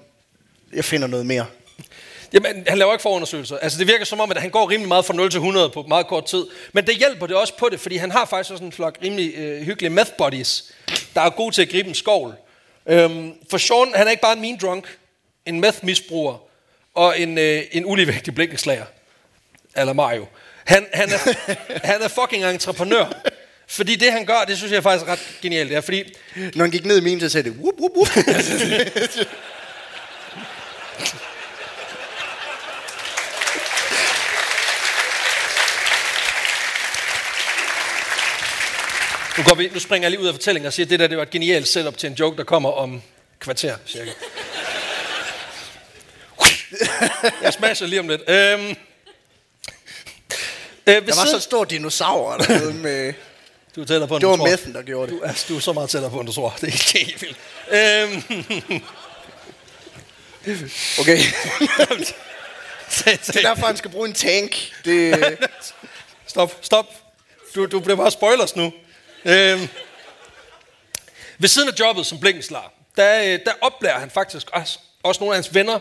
jeg 0.73 0.85
finder 0.85 1.07
noget 1.07 1.27
mere. 1.27 1.47
Jamen, 2.33 2.65
han 2.69 2.79
laver 2.79 2.93
ikke 2.93 3.03
forundersøgelser. 3.03 3.59
Altså, 3.59 3.79
det 3.79 3.87
virker 3.87 4.05
som 4.05 4.21
om, 4.21 4.31
at 4.31 4.37
han 4.41 4.51
går 4.51 4.71
rimelig 4.71 4.89
meget 4.89 5.05
fra 5.05 5.15
0 5.15 5.31
til 5.31 5.39
100 5.39 5.71
på 5.71 5.83
meget 5.83 6.07
kort 6.07 6.25
tid. 6.27 6.47
Men 6.73 6.87
det 6.87 6.97
hjælper 6.97 7.27
det 7.27 7.37
også 7.37 7.57
på 7.59 7.69
det, 7.69 7.81
fordi 7.81 7.97
han 7.97 8.11
har 8.11 8.25
faktisk 8.25 8.51
også 8.53 8.65
en 8.65 8.73
flok 8.73 8.99
rimelig 9.03 9.35
øh, 9.37 9.63
hyggelige 9.63 9.91
meth 9.91 10.11
buddies, 10.19 10.73
der 11.15 11.21
er 11.21 11.31
gode 11.31 11.55
til 11.55 11.63
at 11.63 11.69
gribe 11.69 11.89
en 11.89 11.95
skovl. 11.95 12.35
Øhm, 12.87 13.33
for 13.51 13.59
Sean, 13.59 13.93
han 13.95 14.07
er 14.07 14.11
ikke 14.11 14.23
bare 14.23 14.33
en 14.33 14.41
mean 14.41 14.59
drunk, 14.63 14.99
en 15.47 15.61
meth-misbruger 15.61 16.43
og 16.95 17.21
en, 17.21 17.39
øh, 17.39 17.63
en 17.73 17.87
uligevægtig 17.87 18.35
blikkenslager. 18.35 18.85
Eller 19.77 19.93
Mario. 19.93 20.27
Han, 20.65 20.87
han, 20.93 21.09
er, 21.13 21.19
han 21.93 22.03
er 22.03 22.09
fucking 22.09 22.45
entreprenør. 22.45 23.23
Fordi 23.73 23.97
det, 23.97 24.13
han 24.13 24.27
gør, 24.27 24.45
det 24.49 24.57
synes 24.57 24.73
jeg 24.73 24.83
faktisk 24.83 25.09
er 25.09 25.13
ret 25.13 25.39
genialt. 25.43 25.73
Er, 25.73 25.81
fordi 25.81 26.15
Når 26.55 26.65
han 26.65 26.71
gik 26.71 26.85
ned 26.85 26.99
i 26.99 27.01
minen, 27.01 27.21
så 27.21 27.29
sagde 27.29 27.51
det, 27.51 27.59
whoop, 27.59 27.75
whoop, 27.79 27.91
whoop. 27.97 28.09
Nu, 39.39 39.45
går 39.45 39.55
vi, 39.55 39.69
nu 39.75 39.81
springer 39.81 40.05
jeg 40.05 40.11
lige 40.11 40.21
ud 40.21 40.27
af 40.27 40.35
fortællingen 40.35 40.67
og 40.67 40.73
siger, 40.73 40.87
at 40.87 40.91
det 40.91 41.01
der 41.01 41.07
det 41.07 41.17
var 41.17 41.23
et 41.23 41.31
genialt 41.31 41.69
setup 41.69 41.99
til 41.99 42.07
en 42.07 42.15
joke, 42.15 42.37
der 42.37 42.45
kommer 42.45 42.73
om 42.73 43.03
kvarter, 43.41 43.77
cirka. 43.87 44.11
jeg 47.43 47.53
smasher 47.53 47.87
lige 47.87 48.01
om 48.01 48.09
lidt. 48.09 48.21
Øhm, 48.29 48.69
øh, 48.69 48.77
Der 50.87 51.01
var 51.01 51.13
siden, 51.13 51.29
så 51.29 51.41
stor 51.41 51.65
dinosaur 51.65 52.37
dernede 52.37 52.75
med... 52.75 53.15
du 53.77 53.81
er 53.81 53.85
tættere 53.85 54.09
på, 54.09 54.15
end 54.17 54.21
Det 54.21 54.29
var 54.29 54.37
methen, 54.37 54.75
der 54.75 54.83
gjorde 54.83 55.13
det. 55.13 55.21
Du, 55.21 55.25
altså, 55.27 55.47
du 55.49 55.57
er 55.57 55.61
så 55.61 55.73
meget 55.73 55.91
tættere 55.91 56.11
på, 56.11 56.19
end 56.21 56.27
du 56.27 56.33
tror. 56.33 56.57
Det 56.61 56.63
er 56.63 56.67
ikke 56.67 57.07
helt 57.07 57.23
vildt. 57.23 57.37
Øhm, 57.71 58.83
Okay. 61.01 61.19
Det 63.05 63.37
er 63.37 63.41
derfor, 63.43 63.67
han 63.67 63.77
skal 63.77 63.91
bruge 63.91 64.09
en 64.09 64.15
tank. 64.15 64.57
Det, 64.85 65.39
Stop, 66.27 66.59
stop. 66.61 66.95
Du, 67.55 67.67
du 67.67 67.81
bliver 67.81 67.97
bare 67.97 68.11
spoilers 68.11 68.57
nu. 68.57 68.73
Øhm, 69.25 69.69
ved 71.39 71.49
siden 71.49 71.69
af 71.69 71.73
jobbet 71.81 72.07
som 72.07 72.21
blinkenslar, 72.21 72.73
der, 72.97 73.23
øh, 73.23 73.39
der 73.47 73.53
oplærer 73.61 73.99
han 73.99 74.11
faktisk 74.11 74.51
også, 74.53 74.79
også 75.03 75.21
nogle 75.21 75.35
af 75.35 75.37
hans 75.37 75.55
venner 75.55 75.79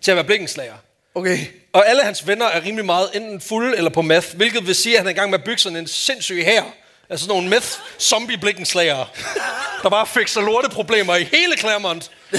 til 0.00 0.10
at 0.10 0.14
være 0.16 0.24
blikkenslager. 0.24 0.74
okay. 1.14 1.38
Og 1.72 1.88
alle 1.88 2.02
hans 2.02 2.26
venner 2.26 2.46
er 2.46 2.64
rimelig 2.64 2.84
meget 2.84 3.10
enten 3.14 3.40
fulde 3.40 3.76
eller 3.76 3.90
på 3.90 4.02
meth, 4.02 4.36
hvilket 4.36 4.66
vil 4.66 4.74
sige, 4.74 4.94
at 4.94 4.98
han 5.00 5.06
er 5.06 5.10
i 5.10 5.14
gang 5.14 5.30
med 5.30 5.38
at 5.38 5.44
bygge 5.44 5.58
sådan 5.58 5.76
en 5.78 5.86
sindssyg 5.86 6.44
her. 6.44 6.62
Altså 7.10 7.24
sådan 7.24 7.34
nogle 7.36 7.48
meth 7.48 7.66
zombie 8.00 8.38
blikkenslagere, 8.38 9.06
der 9.82 9.88
bare 9.90 10.06
fikser 10.06 10.40
lorteproblemer 10.40 11.16
i 11.16 11.24
hele 11.24 11.56
Claremont. 11.58 12.10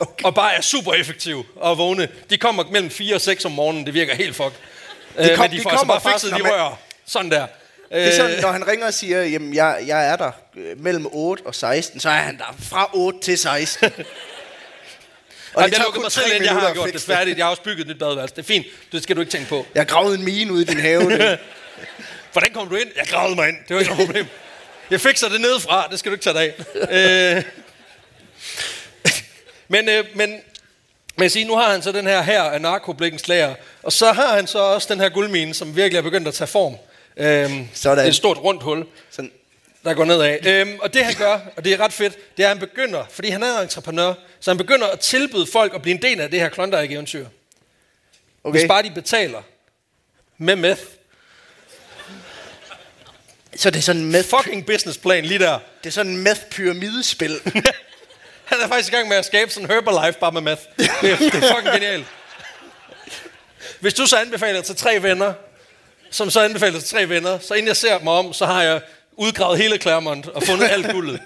okay. 0.00 0.24
Og 0.24 0.34
bare 0.34 0.54
er 0.54 0.60
super 0.60 0.92
effektive 0.92 1.44
og 1.56 1.78
vågne. 1.78 2.08
De 2.30 2.38
kommer 2.38 2.64
mellem 2.70 2.90
4 2.90 3.14
og 3.14 3.20
6 3.20 3.44
om 3.44 3.52
morgenen, 3.52 3.86
det 3.86 3.94
virker 3.94 4.14
helt 4.14 4.36
fuck. 4.36 4.52
De, 5.18 5.34
kom- 5.36 5.38
men 5.44 5.50
de, 5.50 5.56
de 5.56 5.62
får 5.62 5.70
altså 5.70 5.86
bare 5.86 6.00
fikset 6.00 6.32
de 6.32 6.38
når 6.38 6.44
man- 6.44 6.52
rør. 6.52 6.78
Sådan 7.06 7.30
der. 7.30 7.46
Det 7.92 8.02
er 8.02 8.06
Øh, 8.06 8.12
sådan, 8.16 8.40
når 8.40 8.52
han 8.52 8.68
ringer 8.68 8.86
og 8.86 8.94
siger, 8.94 9.22
jamen 9.22 9.54
jeg, 9.54 9.82
jeg 9.86 10.06
er 10.08 10.16
der 10.16 10.30
øh, 10.56 10.80
mellem 10.80 11.06
8 11.12 11.42
og 11.46 11.54
16, 11.54 12.00
så 12.00 12.08
er 12.08 12.12
han 12.12 12.38
der 12.38 12.54
fra 12.70 12.90
8 12.94 13.20
til 13.20 13.38
16. 13.38 13.90
Og 15.54 15.64
det 15.64 15.72
jeg 15.78 15.84
kun 15.94 16.02
mig 16.02 16.12
selv 16.12 16.32
ind, 16.34 16.44
jeg 16.44 16.52
har 16.52 16.72
gjort 16.72 16.92
det 16.92 17.02
færdigt. 17.02 17.38
Jeg 17.38 17.46
har 17.46 17.50
også 17.50 17.62
bygget 17.62 17.80
et 17.80 17.86
nyt 17.88 17.98
badeværelse. 17.98 18.34
Det 18.36 18.42
er 18.42 18.46
fint. 18.46 18.66
Det 18.92 19.02
skal 19.02 19.16
du 19.16 19.20
ikke 19.20 19.30
tænke 19.32 19.48
på. 19.48 19.66
Jeg 19.74 19.80
har 19.80 19.84
gravet 19.84 20.18
en 20.18 20.24
mine 20.24 20.52
ude 20.52 20.62
i 20.62 20.64
din 20.64 20.80
have. 20.80 21.38
Hvordan 22.32 22.52
kom 22.52 22.68
du 22.68 22.76
ind? 22.76 22.88
Jeg 22.96 23.06
gravede 23.06 23.34
mig 23.34 23.48
ind. 23.48 23.56
Det 23.68 23.74
var 23.74 23.80
ikke 23.80 23.92
noget 23.92 24.06
problem. 24.06 24.26
Jeg 24.90 25.00
fikser 25.00 25.28
det 25.28 25.40
nedefra. 25.40 25.88
Det 25.90 25.98
skal 25.98 26.10
du 26.10 26.14
ikke 26.14 26.24
tage 26.24 26.34
dig 26.34 26.54
af. 26.90 27.36
Øh. 27.36 27.42
Men, 29.68 29.88
øh, 29.88 30.04
men, 30.14 30.30
men 31.16 31.22
jeg 31.22 31.30
siger, 31.30 31.46
nu 31.46 31.56
har 31.56 31.72
han 31.72 31.82
så 31.82 31.92
den 31.92 32.06
her 32.06 32.22
her 32.22 32.42
af 32.42 32.60
narkoblikkens 32.60 33.22
slager. 33.22 33.54
Og 33.82 33.92
så 33.92 34.12
har 34.12 34.34
han 34.34 34.46
så 34.46 34.58
også 34.58 34.94
den 34.94 35.00
her 35.00 35.08
guldmine, 35.08 35.54
som 35.54 35.76
virkelig 35.76 35.98
er 35.98 36.02
begyndt 36.02 36.28
at 36.28 36.34
tage 36.34 36.48
form. 36.48 36.76
Øhm, 37.16 37.68
Sådan. 37.74 37.98
Det 37.98 38.04
er 38.04 38.08
et 38.08 38.14
stort 38.14 38.38
rundt 38.38 38.62
hul, 38.62 38.86
Sådan, 39.10 39.32
der 39.84 39.94
går 39.94 40.04
nedad. 40.04 40.46
Øhm, 40.46 40.78
og 40.82 40.94
det 40.94 41.04
han 41.04 41.14
gør, 41.14 41.40
og 41.56 41.64
det 41.64 41.72
er 41.72 41.80
ret 41.80 41.92
fedt, 41.92 42.36
det 42.36 42.42
er, 42.42 42.46
at 42.46 42.56
han 42.56 42.58
begynder, 42.58 43.04
fordi 43.10 43.28
han 43.28 43.42
er 43.42 43.60
entreprenør, 43.60 44.14
så 44.40 44.50
han 44.50 44.58
begynder 44.58 44.86
at 44.86 45.00
tilbyde 45.00 45.46
folk 45.46 45.74
at 45.74 45.82
blive 45.82 45.94
en 45.96 46.02
del 46.02 46.20
af 46.20 46.30
det 46.30 46.40
her 46.40 46.48
Klondike-eventyr. 46.48 47.26
Okay. 48.44 48.58
Hvis 48.58 48.68
bare 48.68 48.82
de 48.82 48.90
betaler 48.90 49.42
med 50.38 50.56
meth. 50.56 50.82
Så 53.56 53.70
det 53.70 53.78
er 53.78 53.82
sådan 53.82 54.02
en 54.02 54.12
meth, 54.12 54.28
Fucking 54.28 54.66
businessplan 54.66 55.24
lige 55.24 55.38
der. 55.38 55.58
det 55.82 55.86
er 55.86 55.92
sådan 55.92 56.12
en 56.12 56.18
meth 56.18 56.40
pyramidespil. 56.50 57.40
Han 58.44 58.60
er 58.60 58.68
faktisk 58.68 58.92
i 58.92 58.96
gang 58.96 59.08
med 59.08 59.16
at 59.16 59.24
skabe 59.24 59.50
sådan 59.50 59.70
en 59.70 59.74
Herbalife 59.74 60.18
bare 60.20 60.32
med 60.32 60.40
meth. 60.40 60.62
Det 60.78 60.88
er, 61.02 61.16
det 61.16 61.34
er 61.34 61.54
fucking 61.54 61.74
genialt. 61.74 62.06
Hvis 63.80 63.94
du 63.94 64.06
så 64.06 64.16
anbefaler 64.16 64.62
til 64.62 64.76
tre 64.76 65.02
venner, 65.02 65.34
som 66.12 66.30
så 66.30 66.40
anbefaler 66.40 66.80
til 66.80 66.88
tre 66.88 67.08
venner. 67.08 67.38
Så 67.38 67.54
inden 67.54 67.68
jeg 67.68 67.76
ser 67.76 67.98
mig 67.98 68.12
om, 68.12 68.32
så 68.32 68.46
har 68.46 68.62
jeg 68.62 68.80
udgravet 69.12 69.58
hele 69.58 69.78
Claremont 69.78 70.26
og 70.26 70.42
fundet 70.42 70.68
alt 70.70 70.92
guldet. 70.92 71.20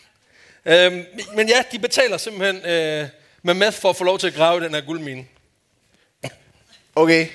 øhm, 0.66 1.04
men 1.34 1.48
ja, 1.48 1.62
de 1.72 1.78
betaler 1.78 2.16
simpelthen 2.16 2.56
øh, 2.70 3.08
med 3.42 3.54
meth 3.54 3.76
for 3.78 3.90
at 3.90 3.96
få 3.96 4.04
lov 4.04 4.18
til 4.18 4.26
at 4.26 4.34
grave 4.34 4.64
den 4.64 4.74
her 4.74 4.80
guldmine. 4.80 5.26
Okay. 6.96 7.26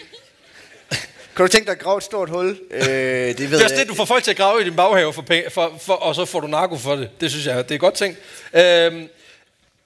Kan 1.36 1.46
du 1.46 1.52
tænke 1.52 1.66
dig 1.66 1.72
at 1.72 1.80
grave 1.80 1.98
et 1.98 2.04
stort 2.04 2.30
hul? 2.30 2.60
Øh, 2.72 2.82
det 2.82 2.88
ved 2.88 3.36
Det 3.38 3.42
er 3.42 3.64
også 3.64 3.76
jeg. 3.76 3.80
det, 3.80 3.88
du 3.90 3.94
får 3.96 4.06
folk 4.06 4.24
til 4.24 4.32
at 4.32 4.38
grave 4.38 4.62
i 4.62 4.64
din 4.64 4.76
baghave, 4.76 5.14
for, 5.14 5.22
penge, 5.22 5.50
for, 5.50 5.78
for, 5.82 5.94
og 5.94 6.16
så 6.16 6.26
får 6.26 6.40
du 6.40 6.48
narko 6.48 6.78
for 6.78 6.96
det. 6.96 7.22
Det 7.22 7.32
synes 7.32 7.46
jeg, 7.46 7.70
det 7.70 7.76
er 7.76 7.80
godt 7.80 7.94
ting. 7.94 8.18
Øhm, 8.54 9.10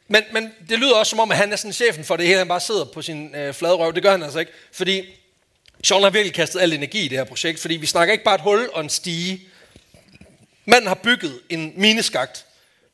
men, 0.08 0.24
men 0.32 0.52
det 0.70 0.80
lyder 0.80 0.94
også 0.96 1.10
som 1.10 1.20
om, 1.20 1.32
at 1.32 1.38
han 1.38 1.52
er 1.52 1.56
sådan 1.56 1.74
chefen 1.74 2.04
for 2.04 2.18
det 2.18 2.26
hele. 2.26 2.38
Han 2.38 2.48
bare 2.48 2.60
sidder 2.60 2.86
på 2.86 3.02
sin 3.02 3.36
øh, 3.36 3.54
flade 3.54 3.74
røv. 3.74 3.94
Det 3.94 4.04
gør 4.04 4.12
han 4.12 4.24
altså 4.24 4.40
ikke. 4.40 4.52
Fordi 4.72 5.04
Sean 5.84 6.04
har 6.04 6.10
virkelig 6.10 6.34
kastet 6.34 6.60
al 6.60 6.74
energi 6.74 7.00
i 7.00 7.08
det 7.08 7.18
her 7.18 7.26
projekt. 7.26 7.60
Fordi 7.60 7.76
vi 7.76 7.86
snakker 7.86 8.12
ikke 8.12 8.24
bare 8.24 8.36
et 8.36 8.42
hul 8.42 8.70
og 8.74 8.82
en 8.82 8.90
stige. 8.90 9.42
Manden 10.66 10.88
har 10.88 10.96
bygget 10.96 11.40
en 11.50 11.74
mineskagt, 11.76 12.46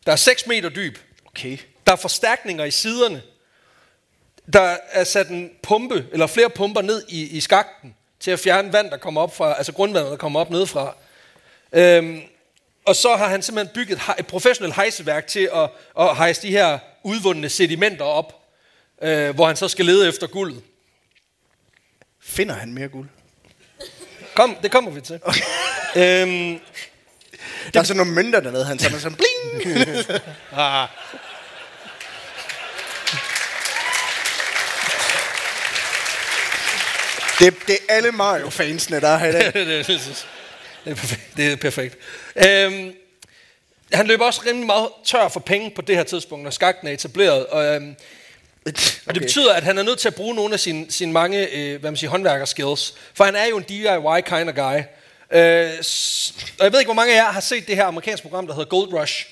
der 0.06 0.12
er 0.12 0.16
6 0.16 0.48
meter 0.48 0.70
dyb. 0.70 0.98
Okay. 1.26 1.58
Der 1.88 1.92
er 1.94 1.98
forstærkninger 1.98 2.66
i 2.66 2.72
siderne. 2.72 3.22
Der 4.54 4.78
er 4.92 5.04
sat 5.04 5.28
en 5.28 5.50
pumpe, 5.64 6.06
eller 6.12 6.28
flere 6.28 6.50
pumper 6.50 6.82
ned 6.82 7.04
i, 7.10 7.38
i 7.38 7.40
skakten, 7.42 7.96
til 8.24 8.32
at 8.32 8.40
fjerne 8.40 8.74
vand, 8.74 8.92
der 8.92 8.98
kommer 8.98 9.22
op 9.22 9.36
fra, 9.36 9.58
altså 9.58 9.72
grundvandet, 9.74 10.12
der 10.12 10.18
kommer 10.18 10.40
op 10.40 10.50
nedefra. 10.50 10.96
Øhm, 11.74 12.22
og 12.86 12.96
så 12.96 13.16
har 13.16 13.28
han 13.28 13.42
simpelthen 13.42 13.74
bygget 13.76 14.02
et, 14.20 14.28
professionelt 14.28 14.76
hejseværk 14.76 15.28
til 15.28 15.50
at, 15.54 15.70
at 16.00 16.18
hejse 16.18 16.42
de 16.42 16.52
her 16.52 16.80
udvundne 17.04 17.50
sedimenter 17.50 18.06
op, 18.06 18.44
øh, 19.02 19.36
hvor 19.36 19.48
han 19.48 19.56
så 19.56 19.68
skal 19.68 19.86
lede 19.86 20.08
efter 20.10 20.28
guldet. 20.28 20.64
Finder 22.22 22.56
han 22.56 22.74
mere 22.74 22.88
guld? 22.88 23.10
Kom, 24.36 24.58
det 24.64 24.72
kommer 24.72 24.92
vi 24.92 25.02
til. 25.02 25.20
Okay. 25.24 25.42
Øhm, 25.96 26.60
Der 27.74 27.80
er 27.80 27.84
sådan 27.84 27.98
nogle 27.98 28.12
mønter 28.14 28.40
dernede, 28.40 28.66
han 28.66 28.80
samler 28.80 29.00
sådan 29.00 29.18
bling. 29.18 29.76
ah, 30.52 30.88
Det, 37.44 37.54
det 37.68 37.78
er 37.90 37.94
alle 37.96 38.12
Mario-fansene, 38.12 39.02
der 39.02 39.08
er 39.08 39.18
her 39.18 39.28
i 39.28 39.32
dag. 39.32 39.46
det, 39.54 39.68
det, 39.68 39.88
det, 39.88 40.26
det 40.86 40.92
er 40.92 40.96
perfekt. 40.96 41.38
Det 41.38 41.52
er 41.52 41.56
perfekt. 41.56 41.98
Øhm, 42.36 42.94
han 43.94 44.08
løber 44.08 44.26
også 44.26 44.42
rimelig 44.46 44.66
meget 44.66 44.90
tør 45.06 45.28
for 45.28 45.40
penge 45.40 45.72
på 45.72 45.82
det 45.82 45.96
her 45.96 46.04
tidspunkt, 46.04 46.44
når 46.44 46.52
skakten 46.52 46.88
er 46.88 46.92
etableret. 46.92 47.46
Og, 47.46 47.66
øhm, 47.66 47.96
og 49.06 49.16
det 49.16 49.22
betyder, 49.22 49.54
at 49.54 49.64
han 49.64 49.78
er 49.78 49.84
nødt 49.84 50.00
til 50.00 50.08
at 50.08 50.16
bruge 50.16 50.36
nogle 50.36 50.54
af 50.54 50.60
sine, 50.60 50.92
sine 50.92 51.12
mange 51.12 51.50
øh, 51.56 51.80
hvad 51.80 51.92
man 51.92 51.98
siger, 51.98 52.12
håndværkerskills. 52.12 52.94
For 53.14 53.24
han 53.24 53.36
er 53.36 53.46
jo 53.46 53.58
en 53.58 53.64
DIY 53.64 54.22
kind 54.26 54.50
of 54.50 54.56
guy. 54.56 54.80
Øh, 55.38 55.72
og 56.60 56.64
jeg 56.64 56.72
ved 56.72 56.80
ikke, 56.80 56.88
hvor 56.88 56.94
mange 56.94 57.14
af 57.14 57.18
jer 57.18 57.32
har 57.32 57.42
set 57.42 57.68
det 57.68 57.76
her 57.76 57.86
amerikanske 57.86 58.28
program, 58.28 58.48
der 58.48 58.54
hedder 58.54 58.70
Gold 58.70 58.94
Rush. 58.94 59.26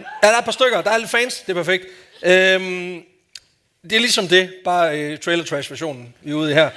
Ja, 0.00 0.28
der 0.28 0.34
er 0.34 0.38
et 0.38 0.44
par 0.44 0.52
stykker. 0.52 0.82
Der 0.82 0.90
er 0.90 0.98
lidt 0.98 1.10
fans. 1.10 1.40
Det 1.40 1.48
er 1.48 1.54
perfekt. 1.54 1.84
Øhm, 2.22 3.02
det 3.82 3.92
er 3.92 4.00
ligesom 4.00 4.28
det, 4.28 4.54
bare 4.64 4.98
øh, 4.98 5.18
trailer 5.18 5.44
trash 5.44 5.70
versionen, 5.70 6.14
vi 6.22 6.30
er 6.30 6.34
ude 6.34 6.50
i 6.50 6.54
her. 6.54 6.70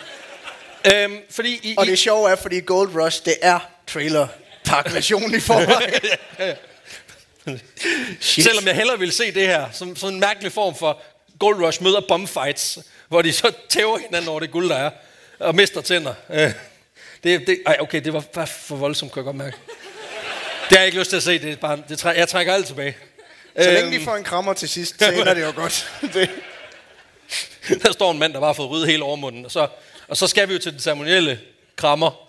Øhm, 0.94 1.18
fordi 1.30 1.60
i, 1.64 1.76
Og 1.78 1.86
det 1.86 2.00
sjove 2.00 2.30
er, 2.32 2.36
fordi 2.36 2.60
Gold 2.60 2.96
Rush, 2.96 3.26
det 3.26 3.36
er 3.42 3.60
trailer 3.88 4.28
versionen 4.94 5.36
i 5.36 5.40
forvejen. 5.40 5.94
Selvom 8.20 8.68
jeg 8.68 8.76
hellere 8.76 9.00
ville 9.00 9.14
se 9.14 9.32
det 9.32 9.48
her, 9.48 9.66
som 9.72 9.96
sådan 9.96 10.14
en 10.14 10.20
mærkelig 10.20 10.52
form 10.52 10.76
for 10.76 11.02
Gold 11.40 11.66
Rush 11.66 11.84
møder 11.84 12.02
bombfights, 12.08 12.80
hvor 13.08 13.22
de 13.22 13.32
så 13.34 13.52
tæver 13.70 13.98
hinanden 13.98 14.30
over 14.30 14.40
det 14.40 14.52
guld, 14.52 14.70
der 14.70 14.76
er, 14.76 14.90
og 15.40 15.56
mister 15.56 15.82
tænder. 15.82 16.14
Øh, 16.30 16.52
det, 17.24 17.48
det, 17.48 17.62
ej, 17.66 17.78
okay, 17.80 18.02
det 18.02 18.14
var 18.14 18.20
bare 18.20 18.48
for 18.48 18.76
voldsomt, 18.76 19.12
kan 19.12 19.20
jeg 19.20 19.26
godt 19.26 19.36
mærke. 19.36 19.58
Det 20.70 20.78
har 20.78 20.78
jeg 20.78 20.86
ikke 20.86 21.00
lyst 21.00 21.10
til 21.10 21.18
at 21.18 21.24
se, 21.24 21.40
det 21.40 21.52
er 21.52 21.56
bare, 21.56 21.80
det 21.90 22.00
træ, 22.00 22.14
jeg 22.18 22.28
trækker 22.30 22.54
alt 22.54 22.68
tilbage. 22.68 22.98
Så 23.62 23.72
længe 23.72 23.92
de 23.92 23.96
Øhm, 23.96 24.06
får 24.06 24.16
en 24.16 24.24
krammer 24.24 24.54
til 24.54 24.70
sidst, 24.70 25.00
så 25.00 25.12
ender 25.12 25.34
det 25.34 25.42
jo 25.42 25.52
godt. 25.56 25.92
Det. 26.14 26.30
Der 27.84 27.92
står 27.92 28.12
en 28.12 28.20
mand, 28.20 28.34
der 28.34 28.40
bare 28.40 28.48
har 28.48 28.54
fået 28.54 28.70
ryddet 28.70 28.88
hele 28.88 29.04
overmunden, 29.04 29.46
og 29.46 29.52
så, 29.52 29.68
og 30.08 30.18
så 30.18 30.28
skal 30.28 30.48
vi 30.48 30.54
jo 30.54 30.60
til 30.60 30.72
den 30.72 30.80
ceremonielle 30.80 31.40
krammer. 31.76 32.28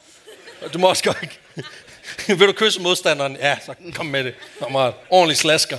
Du 0.72 0.78
må 0.78 0.88
også 0.88 1.04
godt 1.04 1.18
ikke. 1.22 1.38
Vil 2.38 2.48
du 2.48 2.52
kysse 2.52 2.80
modstanderen? 2.80 3.36
Ja, 3.36 3.58
så 3.66 3.74
kom 3.94 4.06
med 4.06 4.24
det. 4.24 4.34
Kammerat. 4.58 4.94
Ordentlig 5.10 5.36
slasker. 5.36 5.78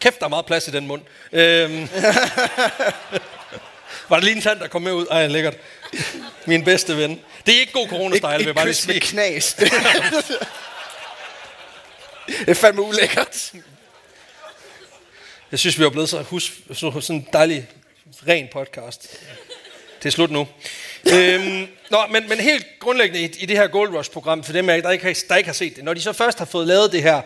Kæft, 0.00 0.18
der 0.18 0.24
er 0.24 0.28
meget 0.28 0.46
plads 0.46 0.68
i 0.68 0.70
den 0.70 0.86
mund. 0.86 1.02
Øhm. 1.32 1.88
Var 4.08 4.16
det 4.16 4.24
lige 4.24 4.36
en 4.36 4.42
tand, 4.42 4.60
der 4.60 4.68
kom 4.68 4.82
med 4.82 4.92
ud? 4.92 5.06
Ej, 5.10 5.26
lækkert. 5.26 5.56
Min 6.46 6.64
bedste 6.64 6.96
ven. 6.96 7.20
Det 7.46 7.54
er 7.54 7.60
ikke 7.60 7.72
god 7.72 7.88
coronastyle, 7.88 8.36
vil 8.36 8.46
jeg 8.46 8.54
bare 8.54 8.64
lige 8.64 8.74
sige. 8.74 9.00
knas. 9.00 9.54
Det, 12.38 12.48
er 12.48 12.54
fandme 12.54 12.82
ulækkert. 12.82 13.52
Jeg 15.50 15.58
synes, 15.58 15.78
vi 15.78 15.84
er 15.84 15.90
blevet 15.90 16.08
så 16.08 16.22
hus, 16.22 16.52
så, 16.72 17.00
sådan 17.00 17.16
en 17.16 17.28
dejlig, 17.32 17.68
ren 18.28 18.48
podcast. 18.52 19.20
Det 20.02 20.06
er 20.06 20.10
slut 20.10 20.30
nu. 20.30 20.46
øhm, 21.14 21.66
nå, 21.90 21.98
men, 22.10 22.28
men 22.28 22.40
helt 22.40 22.66
grundlæggende 22.80 23.20
i, 23.20 23.24
i 23.24 23.46
det 23.46 23.56
her 23.56 23.66
Gold 23.66 23.96
Rush-program, 23.96 24.44
for 24.44 24.52
dem, 24.52 24.66
der 24.66 24.90
ikke, 24.90 25.04
har, 25.04 25.14
der 25.28 25.36
ikke 25.36 25.48
har 25.48 25.54
set 25.54 25.76
det, 25.76 25.84
når 25.84 25.94
de 25.94 26.00
så 26.00 26.12
først 26.12 26.38
har 26.38 26.44
fået 26.44 26.66
lavet 26.66 26.92
det 26.92 27.02
her 27.02 27.20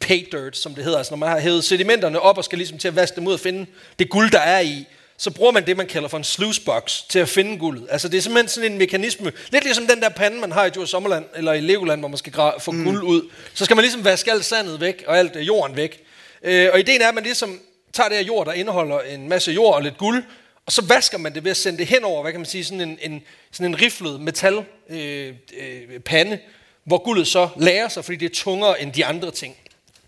pay 0.00 0.28
dirt, 0.32 0.56
som 0.56 0.74
det 0.74 0.84
hedder, 0.84 0.98
altså 0.98 1.12
når 1.12 1.18
man 1.18 1.28
har 1.28 1.38
hævet 1.38 1.64
sedimenterne 1.64 2.20
op 2.20 2.38
og 2.38 2.44
skal 2.44 2.58
ligesom 2.58 2.78
til 2.78 2.88
at 2.88 2.96
vaske 2.96 3.16
dem 3.16 3.26
ud 3.26 3.32
og 3.32 3.40
finde 3.40 3.66
det 3.98 4.10
guld, 4.10 4.30
der 4.30 4.40
er 4.40 4.60
i, 4.60 4.86
så 5.18 5.30
bruger 5.30 5.52
man 5.52 5.66
det, 5.66 5.76
man 5.76 5.86
kalder 5.86 6.08
for 6.08 6.16
en 6.16 6.24
sluice 6.24 6.60
box 6.60 7.00
til 7.08 7.18
at 7.18 7.28
finde 7.28 7.58
guldet. 7.58 7.86
Altså 7.90 8.08
det 8.08 8.18
er 8.18 8.22
simpelthen 8.22 8.48
sådan 8.48 8.72
en 8.72 8.78
mekanisme, 8.78 9.32
lidt 9.50 9.64
ligesom 9.64 9.86
den 9.86 10.00
der 10.00 10.08
pande, 10.08 10.40
man 10.40 10.52
har 10.52 10.64
i 10.64 10.70
Djurs 10.70 10.90
Sommerland, 10.90 11.24
eller 11.36 11.52
i 11.52 11.60
Legoland, 11.60 12.00
hvor 12.00 12.08
man 12.08 12.18
skal 12.18 12.32
få 12.58 12.70
mm. 12.70 12.84
guld 12.84 13.02
ud. 13.02 13.22
Så 13.54 13.64
skal 13.64 13.76
man 13.76 13.82
ligesom 13.82 14.04
vaske 14.04 14.32
alt 14.32 14.44
sandet 14.44 14.80
væk, 14.80 15.04
og 15.06 15.18
alt 15.18 15.36
øh, 15.36 15.46
jorden 15.46 15.76
væk. 15.76 16.02
Øh, 16.42 16.68
og 16.72 16.80
ideen 16.80 17.02
er, 17.02 17.08
at 17.08 17.14
man 17.14 17.24
ligesom 17.24 17.60
tager 17.92 18.08
det 18.08 18.18
her 18.18 18.24
jord, 18.24 18.46
der 18.46 18.52
indeholder 18.52 19.00
en 19.00 19.28
masse 19.28 19.52
jord 19.52 19.74
og 19.74 19.82
lidt 19.82 19.98
guld, 19.98 20.24
og 20.66 20.72
så 20.72 20.82
vasker 20.82 21.18
man 21.18 21.34
det 21.34 21.44
ved 21.44 21.50
at 21.50 21.56
sende 21.56 21.78
det 21.78 21.86
hen 21.86 22.04
over, 22.04 22.22
hvad 22.22 22.32
kan 22.32 22.40
man 22.40 22.46
sige, 22.46 22.64
sådan 22.64 22.80
en, 22.80 22.98
en, 23.02 23.22
sådan 23.52 23.66
en 23.66 23.80
riflet 23.80 24.20
metal 24.20 24.64
øh, 24.90 25.34
øh, 25.58 26.00
pande, 26.00 26.38
hvor 26.84 26.98
guldet 26.98 27.26
så 27.26 27.48
lærer 27.56 27.88
sig, 27.88 28.04
fordi 28.04 28.16
det 28.16 28.30
er 28.30 28.34
tungere 28.34 28.82
end 28.82 28.92
de 28.92 29.04
andre 29.04 29.30
ting. 29.30 29.56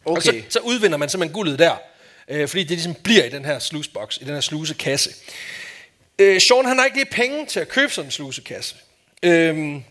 Og 0.04 0.22
så, 0.22 0.30
Okay. 0.30 0.42
så 0.48 0.59
udvinder 0.59 0.98
man 0.98 1.09
simpelthen 1.09 1.34
guldet 1.34 1.59
der, 1.59 1.74
øh, 2.28 2.48
fordi 2.48 2.62
det 2.62 2.70
ligesom 2.70 2.94
bliver 2.94 3.24
i 3.24 3.28
den 3.28 3.44
her 3.44 3.59
slusebox, 3.59 4.16
i 4.16 4.24
den 4.24 4.34
her 4.34 4.40
slusekasse. 4.40 5.11
Øh, 6.18 6.40
Sean 6.40 6.64
han 6.66 6.78
har 6.78 6.84
ikke 6.84 6.96
lige 6.96 7.11
penge 7.11 7.46
til 7.46 7.61
at 7.61 7.68
købe 7.68 7.92
sådan 7.92 8.07
en 8.09 8.12
slusekasse. 8.12 8.74
Øhm, 9.22 9.84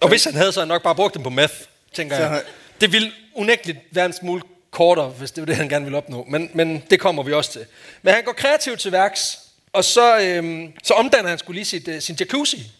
og 0.00 0.08
hvis 0.08 0.24
han 0.24 0.34
havde, 0.34 0.52
så 0.52 0.60
han 0.60 0.68
nok 0.68 0.82
bare 0.82 0.94
brugt 0.94 1.14
dem 1.14 1.22
på 1.22 1.30
meth, 1.30 1.54
tænker 1.92 2.16
Så 2.16 2.22
jeg. 2.22 2.42
Det 2.80 2.92
ville 2.92 3.12
unægteligt 3.34 3.78
være 3.90 4.06
en 4.06 4.12
smule 4.12 4.42
kortere, 4.70 5.08
hvis 5.08 5.30
det 5.30 5.40
var 5.42 5.46
det, 5.46 5.56
han 5.56 5.68
gerne 5.68 5.84
ville 5.84 5.96
opnå. 5.98 6.26
Men, 6.28 6.50
men 6.54 6.82
det 6.90 7.00
kommer 7.00 7.22
vi 7.22 7.32
også 7.32 7.52
til. 7.52 7.66
Men 8.02 8.14
han 8.14 8.24
går 8.24 8.32
kreativt 8.32 8.80
til 8.80 8.92
værks, 8.92 9.38
og 9.72 9.84
så, 9.84 10.18
øhm, 10.20 10.72
så 10.82 10.94
omdanner 10.94 11.28
han 11.28 11.38
skulle 11.38 11.56
lige 11.56 11.64
sit, 11.64 11.88
øh, 11.88 12.02
sin 12.02 12.16
jacuzzi 12.20 12.72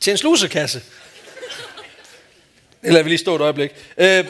til 0.00 0.10
en 0.10 0.16
slusekasse. 0.16 0.82
Det 2.82 2.92
lader 2.92 3.02
vi 3.02 3.10
lige 3.10 3.18
stå 3.18 3.34
et 3.36 3.40
øjeblik. 3.40 3.70
Øh, 3.98 4.24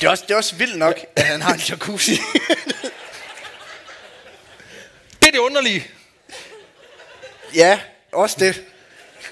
Det 0.00 0.06
er, 0.06 0.10
også, 0.10 0.24
det 0.28 0.34
er 0.34 0.36
også 0.36 0.54
vildt 0.56 0.78
nok, 0.78 1.00
at 1.16 1.24
han 1.24 1.42
har 1.42 1.54
en 1.54 1.60
jacuzzi. 1.68 2.12
det 5.20 5.28
er 5.28 5.30
det 5.30 5.38
underlige. 5.38 5.86
ja, 7.54 7.80
også 8.12 8.36
det. 8.40 8.64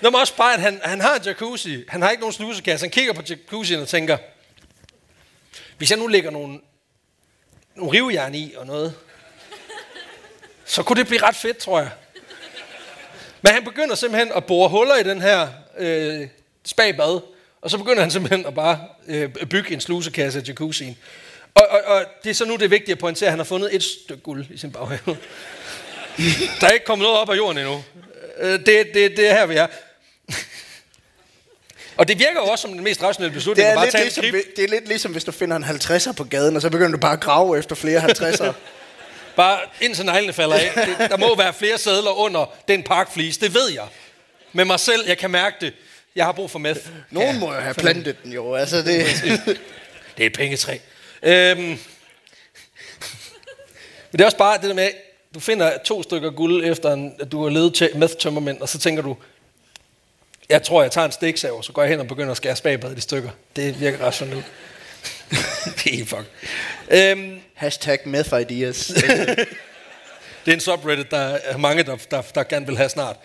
Nå, 0.00 0.10
men 0.10 0.20
også 0.20 0.36
bare, 0.36 0.54
at 0.54 0.60
han, 0.60 0.80
han 0.84 1.00
har 1.00 1.14
en 1.14 1.22
jacuzzi. 1.22 1.84
Han 1.88 2.02
har 2.02 2.10
ikke 2.10 2.20
nogen 2.20 2.32
slusekasse. 2.32 2.84
Han 2.84 2.90
kigger 2.90 3.12
på 3.12 3.22
jacuzzien 3.28 3.80
og 3.80 3.88
tænker, 3.88 4.18
hvis 5.76 5.90
jeg 5.90 5.98
nu 5.98 6.06
lægger 6.06 6.30
nogle, 6.30 6.60
nogle 7.74 7.98
rivejern 7.98 8.34
i 8.34 8.54
og 8.56 8.66
noget, 8.66 8.94
så 10.72 10.82
kunne 10.82 10.96
det 10.96 11.06
blive 11.06 11.22
ret 11.22 11.36
fedt, 11.36 11.58
tror 11.58 11.78
jeg. 11.78 11.90
Men 13.42 13.52
han 13.52 13.64
begynder 13.64 13.94
simpelthen 13.94 14.32
at 14.36 14.44
bore 14.44 14.68
huller 14.68 14.96
i 14.96 15.02
den 15.02 15.20
her 15.20 15.48
øh, 15.78 16.28
spagbad, 16.64 17.20
og 17.62 17.70
så 17.70 17.78
begynder 17.78 18.00
han 18.00 18.10
simpelthen 18.10 18.46
at 18.46 18.54
bare 18.54 18.78
øh, 19.08 19.28
bygge 19.50 19.72
en 19.72 19.80
slusekasse 19.80 20.38
af 20.38 20.48
jacuzzien. 20.48 20.98
Og, 21.54 21.66
og, 21.70 21.80
og 21.86 22.04
det 22.24 22.30
er 22.30 22.34
så 22.34 22.44
nu 22.44 22.56
det 22.56 22.62
er 22.62 22.68
vigtigt 22.68 22.90
at 22.90 22.98
pointere, 22.98 23.26
at 23.26 23.32
han 23.32 23.38
har 23.38 23.44
fundet 23.44 23.74
et 23.74 23.82
stykke 23.82 24.22
guld 24.22 24.46
i 24.50 24.56
sin 24.56 24.72
baghave. 24.72 25.16
Der 26.60 26.66
er 26.66 26.70
ikke 26.70 26.86
kommet 26.86 27.04
noget 27.04 27.18
op 27.20 27.30
af 27.30 27.36
jorden 27.36 27.58
endnu. 27.58 27.84
Øh, 28.38 28.50
Det, 28.52 28.66
det, 28.66 29.16
det 29.16 29.28
er 29.28 29.34
her, 29.34 29.46
vi 29.46 29.54
er. 29.56 29.66
Og 31.96 32.08
det 32.08 32.18
virker 32.18 32.40
jo 32.40 32.44
også 32.44 32.62
som 32.62 32.72
den 32.72 32.84
mest 32.84 33.02
rationelle 33.02 33.34
beslutning. 33.34 33.68
Det 33.68 33.78
er, 33.78 33.84
lidt 33.84 33.94
ligesom, 33.94 34.24
det 34.56 34.64
er 34.64 34.68
lidt 34.68 34.88
ligesom, 34.88 35.12
hvis 35.12 35.24
du 35.24 35.32
finder 35.32 35.56
en 35.56 35.64
50'er 35.64 36.12
på 36.12 36.24
gaden, 36.24 36.56
og 36.56 36.62
så 36.62 36.70
begynder 36.70 36.90
du 36.90 36.98
bare 36.98 37.12
at 37.12 37.20
grave 37.20 37.58
efter 37.58 37.74
flere 37.74 38.00
50'er. 38.00 38.52
Bare 39.36 39.60
indtil 39.80 40.04
neglene 40.04 40.32
falder 40.32 40.56
af. 40.56 40.70
Det, 40.98 41.10
der 41.10 41.16
må 41.16 41.36
være 41.36 41.52
flere 41.52 41.78
sædler 41.78 42.10
under 42.10 42.54
den 42.68 42.82
parkflis. 42.82 43.38
Det 43.38 43.54
ved 43.54 43.70
jeg. 43.70 43.86
Med 44.52 44.64
mig 44.64 44.80
selv, 44.80 45.08
jeg 45.08 45.18
kan 45.18 45.30
mærke 45.30 45.56
det. 45.60 45.72
Jeg 46.16 46.24
har 46.24 46.32
brug 46.32 46.50
for 46.50 46.58
meth. 46.58 46.80
Nogen 47.10 47.38
må 47.40 47.54
jo 47.54 47.60
have 47.60 47.74
plantet 47.74 48.16
den 48.22 48.32
jo. 48.32 48.54
Altså, 48.54 48.76
det, 48.82 49.06
Det 50.16 50.22
er 50.22 50.26
et 50.26 50.32
pengetræ. 50.32 50.78
Øhm. 51.22 51.58
Men 51.60 51.78
det 54.12 54.20
er 54.20 54.24
også 54.24 54.36
bare 54.36 54.58
det 54.58 54.68
der 54.68 54.74
med, 54.74 54.90
du 55.34 55.40
finder 55.40 55.78
to 55.84 56.02
stykker 56.02 56.30
guld 56.30 56.64
efter, 56.64 56.92
en, 56.92 57.14
at 57.20 57.32
du 57.32 57.42
har 57.42 57.50
levet 57.50 57.90
meth 57.94 58.14
tømmermænd, 58.20 58.60
og 58.60 58.68
så 58.68 58.78
tænker 58.78 59.02
du, 59.02 59.16
Jeg 60.48 60.62
tror, 60.62 60.82
jeg 60.82 60.90
tager 60.90 61.04
en 61.04 61.12
stiksav, 61.12 61.62
så 61.62 61.72
går 61.72 61.82
jeg 61.82 61.90
hen 61.90 62.00
og 62.00 62.06
begynder 62.06 62.30
at 62.30 62.36
skære 62.36 62.56
spagbadet 62.56 62.98
i 62.98 63.00
stykker. 63.00 63.30
Det 63.56 63.80
virker 63.80 63.98
rationelt. 63.98 64.44
det 65.84 66.00
er 66.00 66.04
fuck. 66.06 66.24
Øhm, 66.90 67.41
Hashtag 67.62 67.98
meth 68.04 68.40
ideas. 68.40 68.86
det 70.44 70.48
er 70.48 70.52
en 70.52 70.60
subreddit, 70.60 71.10
der 71.10 71.18
er 71.18 71.56
mange, 71.56 71.82
der, 71.82 71.96
der, 72.10 72.22
der 72.22 72.42
gerne 72.42 72.66
vil 72.66 72.76
have 72.76 72.88
snart. 72.88 73.16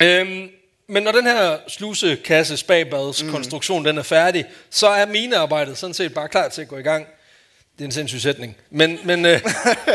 Øhm, 0.00 0.48
men 0.86 1.02
når 1.02 1.12
den 1.12 1.26
her 1.26 1.58
slusekasse 1.68 2.56
spagbads 2.56 3.22
mm. 3.22 3.30
konstruktion 3.30 3.84
den 3.84 3.98
er 3.98 4.02
færdig, 4.02 4.44
så 4.70 4.88
er 4.88 5.06
minearbejdet 5.06 5.78
sådan 5.78 5.94
set 5.94 6.14
bare 6.14 6.28
klar 6.28 6.48
til 6.48 6.62
at 6.62 6.68
gå 6.68 6.76
i 6.76 6.82
gang. 6.82 7.06
Det 7.78 7.80
er 7.80 7.84
en 7.84 7.92
sindssyg 7.92 8.20
sætning. 8.20 8.56
Men, 8.70 8.98
men, 9.04 9.26
øh, 9.26 9.40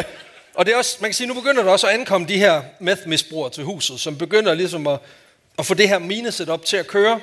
og 0.58 0.66
det 0.66 0.74
er 0.74 0.78
også, 0.78 0.98
man 1.00 1.10
kan 1.10 1.16
sige, 1.16 1.28
nu 1.28 1.34
begynder 1.34 1.64
der 1.64 1.72
også 1.72 1.88
at 1.88 1.94
ankomme 1.94 2.28
de 2.28 2.38
her 2.38 2.62
meth-misbrugere 2.80 3.52
til 3.52 3.64
huset, 3.64 4.00
som 4.00 4.18
begynder 4.18 4.54
ligesom 4.54 4.88
at, 4.88 5.00
at 5.60 5.66
få 5.66 5.74
det 5.74 5.89
her 5.89 6.00
minesetup 6.00 6.66
til 6.66 6.78
at 6.78 6.88
køre. 6.88 7.20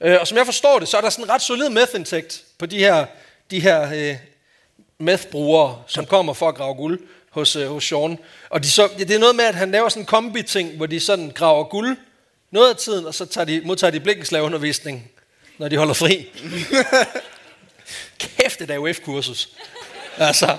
Øh, 0.00 0.16
og 0.20 0.26
som 0.26 0.38
jeg 0.38 0.46
forstår 0.46 0.78
det, 0.78 0.88
så 0.88 0.96
er 0.96 1.00
der 1.00 1.10
sådan 1.10 1.24
en 1.24 1.30
ret 1.30 1.42
solid 1.42 1.68
meth-indtægt 1.68 2.42
på 2.58 2.66
de 2.66 2.78
her, 2.78 3.06
de 3.50 3.60
her 3.60 3.94
øh, 3.94 4.16
meth-brugere, 4.98 5.82
som 5.86 6.06
kommer 6.06 6.32
for 6.32 6.48
at 6.48 6.54
grave 6.54 6.74
guld 6.74 7.00
hos, 7.30 7.56
øh, 7.56 7.68
hos 7.68 7.84
Sean. 7.84 8.18
Og 8.50 8.62
de 8.62 8.70
så, 8.70 8.88
det 8.98 9.10
er 9.10 9.18
noget 9.18 9.36
med, 9.36 9.44
at 9.44 9.54
han 9.54 9.70
laver 9.70 9.88
sådan 9.88 10.02
en 10.02 10.06
kombi-ting, 10.06 10.76
hvor 10.76 10.86
de 10.86 11.00
sådan 11.00 11.30
graver 11.30 11.64
guld 11.64 11.96
noget 12.50 12.70
af 12.70 12.76
tiden, 12.76 13.06
og 13.06 13.14
så 13.14 13.26
tager 13.26 13.44
de, 13.44 13.62
modtager 13.64 13.90
de 13.90 14.00
blikkenslaveundervisning, 14.00 15.10
når 15.58 15.68
de 15.68 15.76
holder 15.76 15.94
fri. 15.94 16.28
Kæft, 18.18 18.58
det 18.58 18.70
er 18.70 18.78
UF-kursus. 18.78 19.48
Altså, 20.18 20.56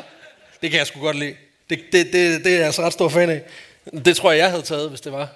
det 0.61 0.71
kan 0.71 0.77
jeg 0.77 0.88
sgu 0.88 0.99
godt 0.99 1.19
lide. 1.19 1.36
Det, 1.69 1.79
det, 1.91 2.05
det, 2.13 2.43
det 2.43 2.53
er 2.53 2.57
jeg 2.57 2.65
altså 2.65 2.81
ret 2.81 2.93
stor 2.93 3.09
fan 3.09 3.29
af. 3.29 3.43
Det 4.05 4.17
tror 4.17 4.31
jeg, 4.31 4.39
jeg 4.39 4.49
havde 4.49 4.61
taget, 4.61 4.89
hvis 4.89 5.01
det 5.01 5.11
var. 5.11 5.27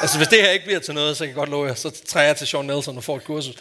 altså, 0.00 0.16
hvis 0.16 0.28
det 0.28 0.42
her 0.42 0.50
ikke 0.50 0.64
bliver 0.64 0.80
til 0.80 0.94
noget, 0.94 1.16
så 1.16 1.24
kan 1.24 1.28
jeg 1.28 1.34
godt 1.34 1.48
love 1.48 1.66
jer, 1.66 1.74
så 1.74 1.90
træder 2.06 2.26
jeg 2.26 2.36
til 2.36 2.46
Sean 2.46 2.64
Nelson 2.64 2.96
og 2.96 3.04
får 3.04 3.16
et 3.16 3.24
kursus. 3.24 3.54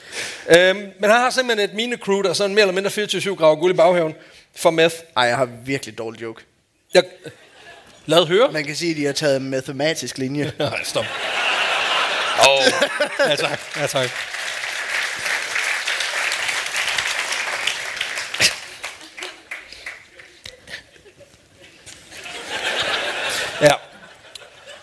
Øhm, 0.50 0.78
men 0.78 1.10
han 1.10 1.20
har 1.20 1.30
simpelthen 1.30 1.70
et 1.70 1.76
mine 1.76 1.98
crew, 1.98 2.22
der 2.22 2.30
er 2.30 2.34
sådan 2.34 2.56
mere 2.56 2.62
eller 2.62 2.82
mindre 2.82 2.92
24-7 2.92 3.36
graver 3.36 3.56
guld 3.56 3.74
i 3.74 3.78
baghaven 3.78 4.16
for 4.56 4.70
meth. 4.70 4.96
Ej, 5.18 5.24
jeg 5.24 5.38
har 5.38 5.46
virkelig 5.46 5.98
dårlig 5.98 6.22
joke. 6.22 6.44
Jeg, 6.94 7.04
lad 8.06 8.28
høre. 8.28 8.52
Man 8.52 8.66
kan 8.66 8.76
sige, 8.76 8.92
at 8.92 8.98
de 8.98 9.06
har 9.06 9.14
taget 9.14 9.38
en 9.38 9.50
matematisk 9.50 10.18
linje. 10.18 10.54
Nej, 10.60 10.84
stop. 10.84 11.06
Oh. 12.40 12.64
ja 13.30 13.36
tak, 13.36 13.60
ja 13.76 13.88
tak. 13.88 14.10
Ja. 23.62 23.76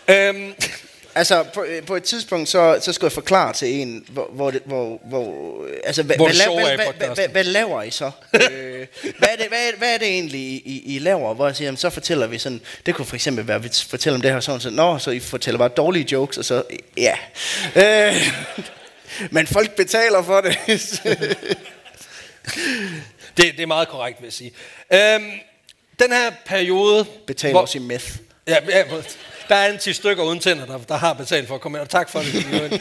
Øhm, 0.07 0.53
Altså, 1.15 1.43
på, 1.53 1.65
på 1.87 1.95
et 1.95 2.03
tidspunkt, 2.03 2.49
så, 2.49 2.79
så 2.81 2.93
skulle 2.93 3.05
jeg 3.09 3.11
forklare 3.11 3.53
til 3.53 3.81
en, 3.81 4.05
hvor, 4.09 4.29
hvor, 4.31 4.53
hvor, 4.65 5.01
hvor 5.05 5.65
altså, 5.83 6.03
hvad, 6.03 6.15
Hvor 6.15 6.27
hvad, 6.27 6.75
hvad, 6.75 6.93
hvad, 6.97 7.15
hvad, 7.15 7.27
hvad, 7.27 7.43
laver 7.43 7.83
I 7.83 7.91
så? 7.91 8.11
øh, 8.33 8.87
hvad, 9.19 9.29
er 9.31 9.35
det, 9.37 9.47
hvad, 9.47 9.71
hvad 9.77 9.93
er 9.93 9.97
det 9.97 10.07
egentlig, 10.07 10.39
I, 10.41 10.81
I 10.95 10.99
laver? 10.99 11.33
Hvor 11.33 11.45
jeg 11.47 11.55
siger, 11.55 11.65
jamen, 11.67 11.77
så 11.77 11.89
fortæller 11.89 12.27
vi 12.27 12.37
sådan, 12.37 12.61
det 12.85 12.95
kunne 12.95 13.05
for 13.05 13.15
eksempel 13.15 13.47
være, 13.47 13.55
at 13.55 13.63
vi 13.63 13.69
fortæller 13.89 14.15
om 14.17 14.21
det 14.21 14.31
her 14.31 14.39
sådan, 14.39 14.61
så, 14.61 14.69
Nå, 14.69 14.97
så 14.97 15.11
I 15.11 15.19
fortæller 15.19 15.57
bare 15.57 15.69
dårlige 15.69 16.07
jokes, 16.11 16.37
og 16.37 16.45
så, 16.45 16.63
ja. 16.97 17.15
Øh, 17.75 18.15
men 19.31 19.47
folk 19.47 19.75
betaler 19.75 20.23
for 20.23 20.41
det. 20.41 20.57
det, 23.37 23.45
det 23.57 23.59
er 23.59 23.65
meget 23.65 23.87
korrekt, 23.87 24.21
vil 24.21 24.25
jeg 24.27 24.33
sige. 24.33 24.51
Øhm, 24.93 25.31
den 25.99 26.11
her 26.11 26.31
periode... 26.45 27.05
betaler 27.27 27.51
hvor- 27.53 27.61
også 27.61 27.77
i 27.77 27.81
meth. 27.81 28.15
Ja, 28.47 28.57
ja, 28.69 28.83
der 29.51 29.57
er 29.57 29.71
en 29.71 29.77
10 29.79 29.93
stykker 29.93 30.23
uden 30.23 30.39
tænder, 30.39 30.65
der, 30.65 30.77
der 30.77 30.97
har 30.97 31.13
betalt 31.13 31.47
for 31.47 31.55
at 31.55 31.61
komme 31.61 31.77
ind. 31.77 31.81
Og 31.81 31.89
tak 31.89 32.09
for 32.09 32.19
det. 32.19 32.71
Er 32.73 32.77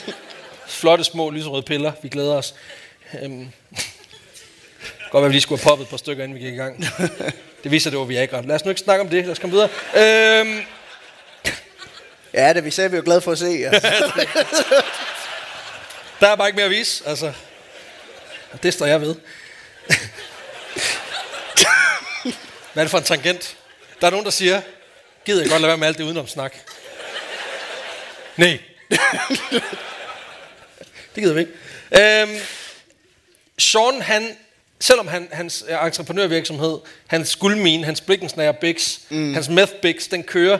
Flotte 0.66 1.05
små 1.05 1.31
lyserøde 1.31 1.62
piller. 1.62 1.93
Vi 2.03 2.09
glæder 2.09 2.35
os. 2.35 2.55
Øhm. 3.23 3.49
Godt 5.11 5.23
være, 5.23 5.29
vi 5.29 5.33
lige 5.33 5.41
skulle 5.41 5.61
have 5.62 5.68
poppet 5.71 5.85
et 5.85 5.91
par 5.91 5.97
stykker, 5.97 6.25
inden 6.25 6.39
vi 6.39 6.45
gik 6.45 6.55
i 6.55 6.57
gang. 6.57 6.85
Det 7.62 7.71
viser, 7.71 7.91
det 7.91 7.99
var 7.99 8.05
Viagra. 8.05 8.41
Lad 8.41 8.55
os 8.55 8.64
nu 8.64 8.68
ikke 8.68 8.81
snakke 8.81 9.01
om 9.01 9.09
det. 9.09 9.25
Lad 9.25 9.33
os 9.33 9.39
komme 9.39 9.57
videre. 9.57 9.68
Øhm. 10.41 10.61
Ja, 12.35 12.53
det 12.53 12.64
vi 12.64 12.71
sagde, 12.71 12.91
vi 12.91 12.97
var 12.97 13.03
glade 13.03 13.21
for 13.21 13.33
at 13.33 13.39
se. 13.39 13.47
Altså. 13.47 13.89
Der 16.21 16.29
er 16.29 16.37
bare 16.37 16.49
ikke 16.49 16.57
mere 16.57 16.66
at 16.66 16.71
vise. 16.71 17.09
Altså. 17.09 17.33
Og 18.53 18.62
det 18.62 18.75
står 18.75 18.87
jeg 18.87 19.01
ved. 19.01 19.14
Hvad 22.73 22.83
er 22.83 22.85
det 22.85 22.91
for 22.91 22.99
en 22.99 23.05
tangent? 23.05 23.57
Der 24.01 24.07
er 24.07 24.11
nogen, 24.11 24.25
der 24.25 24.31
siger, 24.31 24.61
gider 25.25 25.41
jeg 25.41 25.51
godt 25.51 25.61
lade 25.61 25.68
være 25.68 25.79
med 25.79 25.87
alt 25.87 25.99
det 25.99 26.05
udenomsnak. 26.05 26.57
Nej. 28.37 28.59
det 31.14 31.23
gider 31.23 31.35
vi 31.35 31.41
ikke. 31.41 31.53
Øhm, 32.23 32.41
Sean, 33.59 34.03
han, 34.03 34.37
selvom 34.81 35.09
han, 35.09 35.29
hans 35.33 35.64
entreprenørvirksomhed, 35.87 36.79
hans 37.07 37.37
guldmine, 37.37 37.85
hans 37.85 38.01
blikkensnager 38.01 38.53
Bix, 38.53 38.99
mm. 39.09 39.35
hans 39.35 39.49
meth 39.49 39.73
Bix, 39.73 40.09
den 40.09 40.23
kører, 40.23 40.59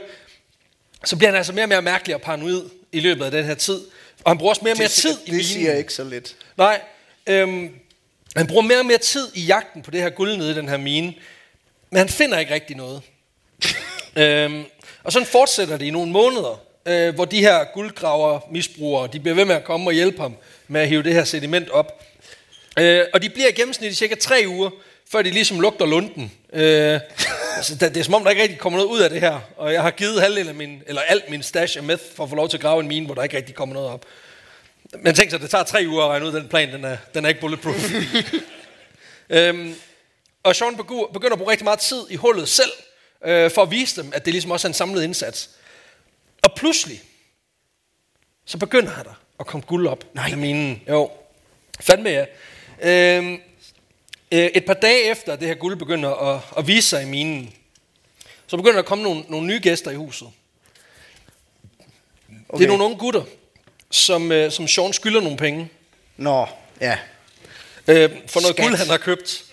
så 1.05 1.17
bliver 1.17 1.31
han 1.31 1.37
altså 1.37 1.53
mere 1.53 1.65
og 1.65 1.69
mere 1.69 1.83
mærkelig 1.83 2.15
og 2.15 2.21
paranoid 2.21 2.63
i 2.93 3.01
løbet 3.01 3.25
af 3.25 3.31
den 3.31 3.45
her 3.45 3.55
tid. 3.55 3.81
Og 4.25 4.31
han 4.31 4.39
bruger 4.39 4.51
også 4.51 4.65
mere 4.65 4.75
og 4.75 4.79
mere 4.79 4.89
det, 4.89 4.95
tid 4.95 5.19
i 5.27 5.31
det 5.31 5.47
siger 5.47 5.75
ikke 5.75 5.93
så 5.93 6.05
lidt. 6.05 6.37
Nej, 6.57 6.81
øhm, 7.27 7.71
han 8.37 8.47
bruger 8.47 8.63
mere 8.63 8.79
og 8.79 8.87
mere 8.87 8.99
tid 8.99 9.29
i 9.35 9.41
jagten 9.45 9.83
på 9.83 9.91
det 9.91 10.01
her 10.01 10.11
guld 10.11 10.37
nede 10.37 10.51
i 10.51 10.55
den 10.55 10.69
her 10.69 10.77
mine, 10.77 11.15
men 11.91 11.99
han 11.99 12.09
finder 12.09 12.39
ikke 12.39 12.55
rigtig 12.55 12.77
noget. 12.77 13.03
Øhm, 14.17 14.65
og 15.05 15.13
sådan 15.13 15.27
fortsætter 15.27 15.77
det 15.77 15.87
i 15.87 15.91
nogle 15.91 16.13
måneder, 16.13 16.61
øh, 16.87 17.15
hvor 17.15 17.25
de 17.25 17.41
her 17.41 17.65
guldgraver 17.75 18.41
misbrugere, 18.51 19.09
de 19.13 19.21
bliver 19.21 19.35
ved 19.35 19.45
med 19.45 19.55
at 19.55 19.65
komme 19.65 19.91
og 19.91 19.93
hjælpe 19.93 20.21
ham 20.23 20.37
med 20.69 20.81
at 20.81 20.89
hive 20.89 21.03
det 21.03 21.15
her 21.15 21.25
sediment 21.25 21.71
op. 21.71 22.03
Øh, 22.79 23.05
og 23.15 23.23
de 23.23 23.29
bliver 23.29 23.49
i 23.49 23.53
gennemsnit 23.53 23.93
i 23.93 23.95
cirka 23.95 24.15
tre 24.15 24.45
uger, 24.47 24.71
før 25.13 25.23
de 25.23 25.31
ligesom 25.31 25.61
lugter 25.61 25.87
lunden. 25.87 26.33
Øh, 26.53 27.01
altså, 27.57 27.75
det, 27.75 27.95
det 27.95 28.01
er 28.01 28.05
som 28.05 28.15
om, 28.15 28.23
der 28.23 28.31
ikke 28.31 28.43
rigtig 28.43 28.59
kommer 28.59 28.79
noget 28.79 28.91
ud 28.91 29.01
af 29.01 29.11
det 29.11 29.21
her. 29.21 29.41
Og 29.57 29.73
jeg 29.73 29.83
har 29.83 29.91
givet 29.91 30.21
halvdelen 30.23 30.49
af 30.49 30.55
min, 30.55 30.83
eller 30.87 31.03
alt 31.03 31.31
min 31.31 31.43
stash 31.43 31.79
af 31.79 31.83
meth, 31.83 32.03
for 32.17 32.25
at 32.25 32.31
få 32.31 32.37
lov 32.37 32.49
til 32.49 32.57
at 32.57 32.63
grave 32.63 32.81
en 32.81 32.89
mine, 32.89 33.07
hvor 33.07 33.15
der 33.15 33.23
ikke 33.23 33.37
rigtig 33.37 33.55
kommer 33.55 33.75
noget 33.75 33.91
op. 33.91 34.05
Men 34.99 35.15
tænk 35.15 35.31
sig, 35.31 35.41
det 35.41 35.51
tager 35.51 35.65
tre 35.65 35.85
uger 35.89 36.05
at 36.05 36.11
regne 36.11 36.27
ud, 36.27 36.33
den 36.33 36.49
plan, 36.49 36.73
den 36.73 36.85
er, 36.85 36.97
den 37.15 37.25
er 37.25 37.29
ikke 37.29 37.41
bulletproof. 37.41 37.93
øhm, 39.31 39.75
og 40.43 40.57
Sean 40.57 40.77
begynder 41.13 41.33
at 41.33 41.39
bruge 41.39 41.51
rigtig 41.51 41.65
meget 41.65 41.79
tid 41.79 42.03
i 42.11 42.17
hullet 42.17 42.49
selv, 42.49 42.71
øh, 43.25 43.51
for 43.51 43.63
at 43.63 43.71
vise 43.71 44.03
dem, 44.03 44.13
at 44.15 44.25
det 44.25 44.35
ligesom 44.35 44.51
også 44.51 44.69
er 44.69 44.71
en 44.71 44.75
samlet 44.75 45.05
indsats. 45.05 45.51
Og 46.43 46.55
pludselig, 46.57 47.03
så 48.45 48.59
begynder 48.59 48.91
han 48.91 49.05
der 49.05 49.21
at 49.41 49.47
komme 49.47 49.67
guld 49.67 49.87
op 49.87 50.05
Nej. 50.15 50.29
af 50.31 50.37
minen. 50.37 50.83
Jo, 50.89 51.11
fandme 51.81 52.11
ja. 52.11 52.25
Øhm, 52.83 53.33
øh, 54.33 54.47
et 54.55 54.65
par 54.65 54.75
dage 54.75 55.03
efter, 55.03 55.37
det 55.37 55.49
her 55.49 55.55
guld 55.55 55.77
begynder 55.77 56.11
at, 56.11 56.41
at 56.57 56.67
vise 56.67 56.89
sig 56.89 57.03
i 57.03 57.07
minen, 57.07 57.53
så 58.47 58.57
begynder 58.57 58.73
der 58.73 58.83
at 58.83 58.87
komme 58.87 59.05
nogle, 59.05 59.25
nogle 59.29 59.47
nye 59.47 59.61
gæster 59.61 59.91
i 59.91 59.95
huset. 59.95 60.29
Okay. 62.49 62.59
Det 62.59 62.65
er 62.65 62.69
nogle 62.69 62.85
unge 62.85 62.99
gutter, 62.99 63.25
som, 63.91 64.33
øh, 64.33 64.53
som 64.53 64.69
Sean 64.69 64.93
skylder 64.93 65.21
nogle 65.21 65.37
penge. 65.37 65.69
Nå, 66.17 66.47
ja. 66.81 66.99
Øh, 67.89 68.11
for 68.27 68.41
noget 68.41 68.57
Skat. 68.57 68.67
guld, 68.67 68.77
han 68.77 68.87
har 68.87 68.97
købt. 68.97 69.45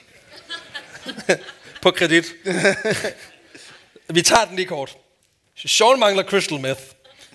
på 1.81 1.91
kredit. 1.91 2.25
Vi 4.09 4.21
tager 4.21 4.45
den 4.45 4.55
lige 4.55 4.65
kort. 4.65 4.97
Sean 5.65 5.99
mangler 5.99 6.23
crystal 6.23 6.59
meth. 6.59 6.81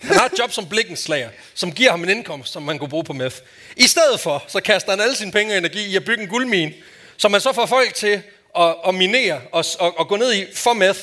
Han 0.03 0.17
har 0.17 0.27
et 0.27 0.39
job 0.39 0.53
som 0.53 0.69
blikkenslager, 0.69 1.31
som 1.55 1.73
giver 1.73 1.91
ham 1.91 2.03
en 2.03 2.09
indkomst, 2.09 2.53
som 2.53 2.63
man 2.63 2.79
kunne 2.79 2.89
bruge 2.89 3.05
på 3.05 3.13
meth. 3.13 3.37
I 3.77 3.87
stedet 3.87 4.21
for, 4.21 4.45
så 4.49 4.61
kaster 4.61 4.91
han 4.91 5.01
alle 5.01 5.15
sine 5.17 5.33
penge 5.33 5.55
og 5.55 5.59
energi 5.59 5.87
i 5.87 5.97
at 5.97 6.05
bygge 6.05 6.23
en 6.23 6.29
guldmine, 6.29 6.73
som 7.17 7.31
man 7.31 7.41
så 7.41 7.53
får 7.53 7.67
folk 7.67 7.95
til 7.95 8.23
at, 8.59 8.75
at 8.87 8.95
minere 8.95 9.41
og, 9.53 9.65
og, 9.79 9.99
og 9.99 10.09
gå 10.09 10.17
ned 10.17 10.33
i 10.35 10.47
for 10.55 10.73
meth. 10.73 11.01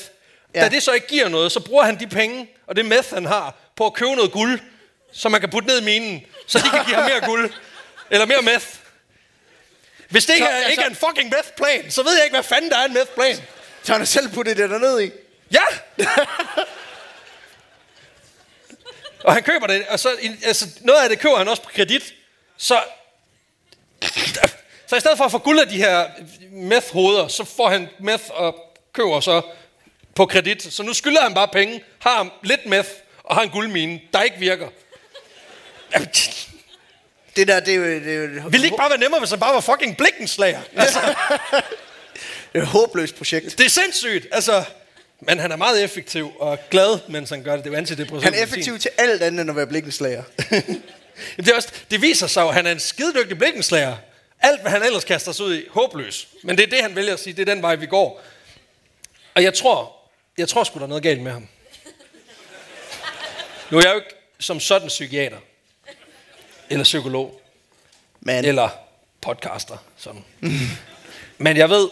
Ja. 0.54 0.60
Da 0.60 0.68
det 0.68 0.82
så 0.82 0.92
ikke 0.92 1.06
giver 1.06 1.28
noget, 1.28 1.52
så 1.52 1.60
bruger 1.60 1.84
han 1.84 2.00
de 2.00 2.06
penge 2.06 2.48
og 2.66 2.76
det 2.76 2.84
meth, 2.86 3.14
han 3.14 3.26
har, 3.26 3.54
på 3.76 3.86
at 3.86 3.92
købe 3.94 4.14
noget 4.14 4.32
guld, 4.32 4.60
som 5.12 5.32
man 5.32 5.40
kan 5.40 5.50
putte 5.50 5.68
ned 5.68 5.80
i 5.80 5.84
minen, 5.84 6.22
så 6.46 6.58
de 6.58 6.70
kan 6.70 6.84
give 6.84 6.96
ham 6.96 7.10
mere 7.10 7.20
guld. 7.20 7.52
Eller 8.10 8.26
mere 8.26 8.42
meth. 8.42 8.66
Hvis 10.08 10.26
det 10.26 10.34
ikke, 10.34 10.46
Så, 10.46 10.50
er, 10.50 10.54
altså- 10.56 10.70
ikke 10.70 10.82
er 10.82 10.88
en 10.88 10.94
fucking 10.94 11.28
meth-plan, 11.30 11.90
så 11.90 12.02
ved 12.02 12.12
jeg 12.14 12.24
ikke, 12.24 12.34
hvad 12.34 12.42
fanden 12.44 12.70
der 12.70 12.76
er 12.78 12.84
en 12.84 12.92
meth-plan. 12.94 13.36
Så 13.82 13.92
han 13.92 14.00
har 14.00 14.06
selv 14.06 14.28
puttet 14.28 14.56
det 14.56 14.70
derned 14.70 15.00
i. 15.00 15.10
Ja! 15.52 15.62
og 19.24 19.34
han 19.34 19.42
køber 19.42 19.66
det, 19.66 19.86
og 19.88 20.00
så, 20.00 20.08
altså, 20.44 20.66
noget 20.80 21.02
af 21.02 21.08
det 21.08 21.18
køber 21.18 21.36
han 21.36 21.48
også 21.48 21.62
på 21.62 21.70
kredit. 21.74 22.14
Så, 22.56 22.80
så 24.86 24.96
i 24.96 25.00
stedet 25.00 25.16
for 25.16 25.24
at 25.24 25.30
få 25.30 25.38
guld 25.38 25.60
af 25.60 25.68
de 25.68 25.76
her 25.76 26.06
meth-hoveder, 26.50 27.28
så 27.28 27.44
får 27.44 27.68
han 27.68 27.88
meth 28.00 28.24
og 28.30 28.54
køber 28.92 29.20
så 29.20 29.42
på 30.14 30.26
kredit. 30.26 30.72
Så 30.72 30.82
nu 30.82 30.92
skylder 30.92 31.22
han 31.22 31.34
bare 31.34 31.48
penge, 31.48 31.84
har 31.98 32.28
lidt 32.42 32.66
meth 32.66 32.88
og 33.24 33.36
har 33.36 33.42
en 33.42 33.50
guldmine, 33.50 34.00
der 34.12 34.22
ikke 34.22 34.38
virker. 34.38 34.68
Det 37.36 37.48
der, 37.48 37.60
det 37.60 37.74
er 37.74 37.76
jo, 37.76 37.84
det 37.84 38.08
er 38.08 38.14
jo 38.14 38.26
Ville 38.26 38.58
det 38.58 38.64
ikke 38.64 38.76
bare 38.76 38.90
være 38.90 38.98
nemmere, 38.98 39.20
hvis 39.20 39.30
han 39.30 39.40
bare 39.40 39.54
var 39.54 39.60
fucking 39.60 39.96
blikkenslager? 39.96 40.60
Altså, 40.76 41.00
det 42.52 42.58
er 42.58 42.62
et 42.62 42.66
håbløst 42.66 43.16
projekt. 43.16 43.58
det 43.58 43.66
er 43.66 43.70
sindssygt. 43.70 44.26
Altså, 44.32 44.64
Men 45.20 45.38
han 45.38 45.52
er 45.52 45.56
meget 45.56 45.84
effektiv 45.84 46.32
og 46.40 46.58
glad, 46.70 46.98
mens 47.08 47.30
han 47.30 47.42
gør 47.42 47.56
det. 47.56 47.64
Det 47.64 47.70
er 47.70 47.74
jo 47.74 47.78
antidepressiv 47.78 48.22
Han 48.22 48.34
er 48.34 48.38
medicin. 48.38 48.58
effektiv 48.58 48.78
til 48.78 48.90
alt 48.98 49.22
andet 49.22 49.40
end 49.40 49.50
at 49.50 49.56
være 49.56 49.66
blikkenslager. 49.66 50.22
Jamen, 50.52 51.44
det, 51.46 51.48
er 51.48 51.54
også, 51.56 51.68
det 51.90 52.02
viser 52.02 52.26
sig 52.26 52.42
jo, 52.42 52.48
at 52.48 52.54
han 52.54 52.66
er 52.66 52.72
en 52.72 52.80
skidedygtig 52.80 53.38
blikkenslager. 53.38 53.96
Alt, 54.40 54.60
hvad 54.60 54.70
han 54.70 54.82
ellers 54.82 55.04
kaster 55.04 55.32
sig 55.32 55.46
ud 55.46 55.54
i, 55.54 55.64
håbløs. 55.70 56.28
Men 56.44 56.56
det 56.56 56.66
er 56.66 56.70
det, 56.70 56.82
han 56.82 56.96
vælger 56.96 57.12
at 57.12 57.20
sige, 57.20 57.32
det 57.32 57.48
er 57.48 57.54
den 57.54 57.62
vej, 57.62 57.74
vi 57.74 57.86
går. 57.86 58.22
Og 59.34 59.42
jeg 59.42 59.54
tror, 59.54 59.96
jeg 60.38 60.48
tror 60.48 60.64
sgu, 60.64 60.78
der 60.78 60.84
er 60.84 60.88
noget 60.88 61.02
galt 61.02 61.20
med 61.22 61.32
ham. 61.32 61.48
Nu 63.70 63.78
er 63.78 63.82
jeg 63.82 63.90
jo 63.90 63.96
ikke 63.96 64.14
som 64.38 64.60
sådan 64.60 64.88
psykiater. 64.88 65.38
Eller 66.70 66.84
psykolog. 66.84 67.40
Men 68.20 68.44
Eller 68.44 68.68
podcaster. 69.22 69.76
Sådan. 69.96 70.24
Men 71.38 71.56
jeg 71.56 71.70
ved, 71.70 71.88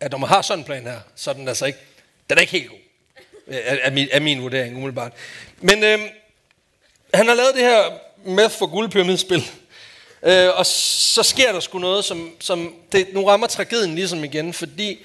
at 0.00 0.10
når 0.10 0.18
man 0.18 0.28
har 0.28 0.42
sådan 0.42 0.58
en 0.58 0.64
plan 0.64 0.82
her, 0.82 1.00
så 1.16 1.30
er 1.30 1.34
den 1.34 1.48
altså 1.48 1.66
ikke, 1.66 1.78
den 2.30 2.38
er 2.38 2.40
ikke 2.40 2.52
helt 2.52 2.70
god. 2.70 2.78
Af, 3.46 3.80
af, 3.82 3.92
min, 3.92 4.08
af 4.12 4.22
min 4.22 4.42
vurdering, 4.42 4.76
umiddelbart. 4.76 5.12
Men 5.60 5.84
øhm, 5.84 6.02
han 7.14 7.28
har 7.28 7.34
lavet 7.34 7.54
det 7.54 7.62
her 7.62 7.98
meth 8.24 8.54
for 8.54 8.66
guldpyramidespil. 8.66 9.50
Øh, 10.22 10.48
og 10.54 10.66
så 10.66 11.22
sker 11.22 11.52
der 11.52 11.60
sgu 11.60 11.78
noget, 11.78 12.04
som, 12.04 12.30
som 12.40 12.74
det, 12.92 13.06
nu 13.12 13.24
rammer 13.24 13.46
tragedien 13.46 13.94
ligesom 13.94 14.24
igen, 14.24 14.52
fordi 14.52 15.04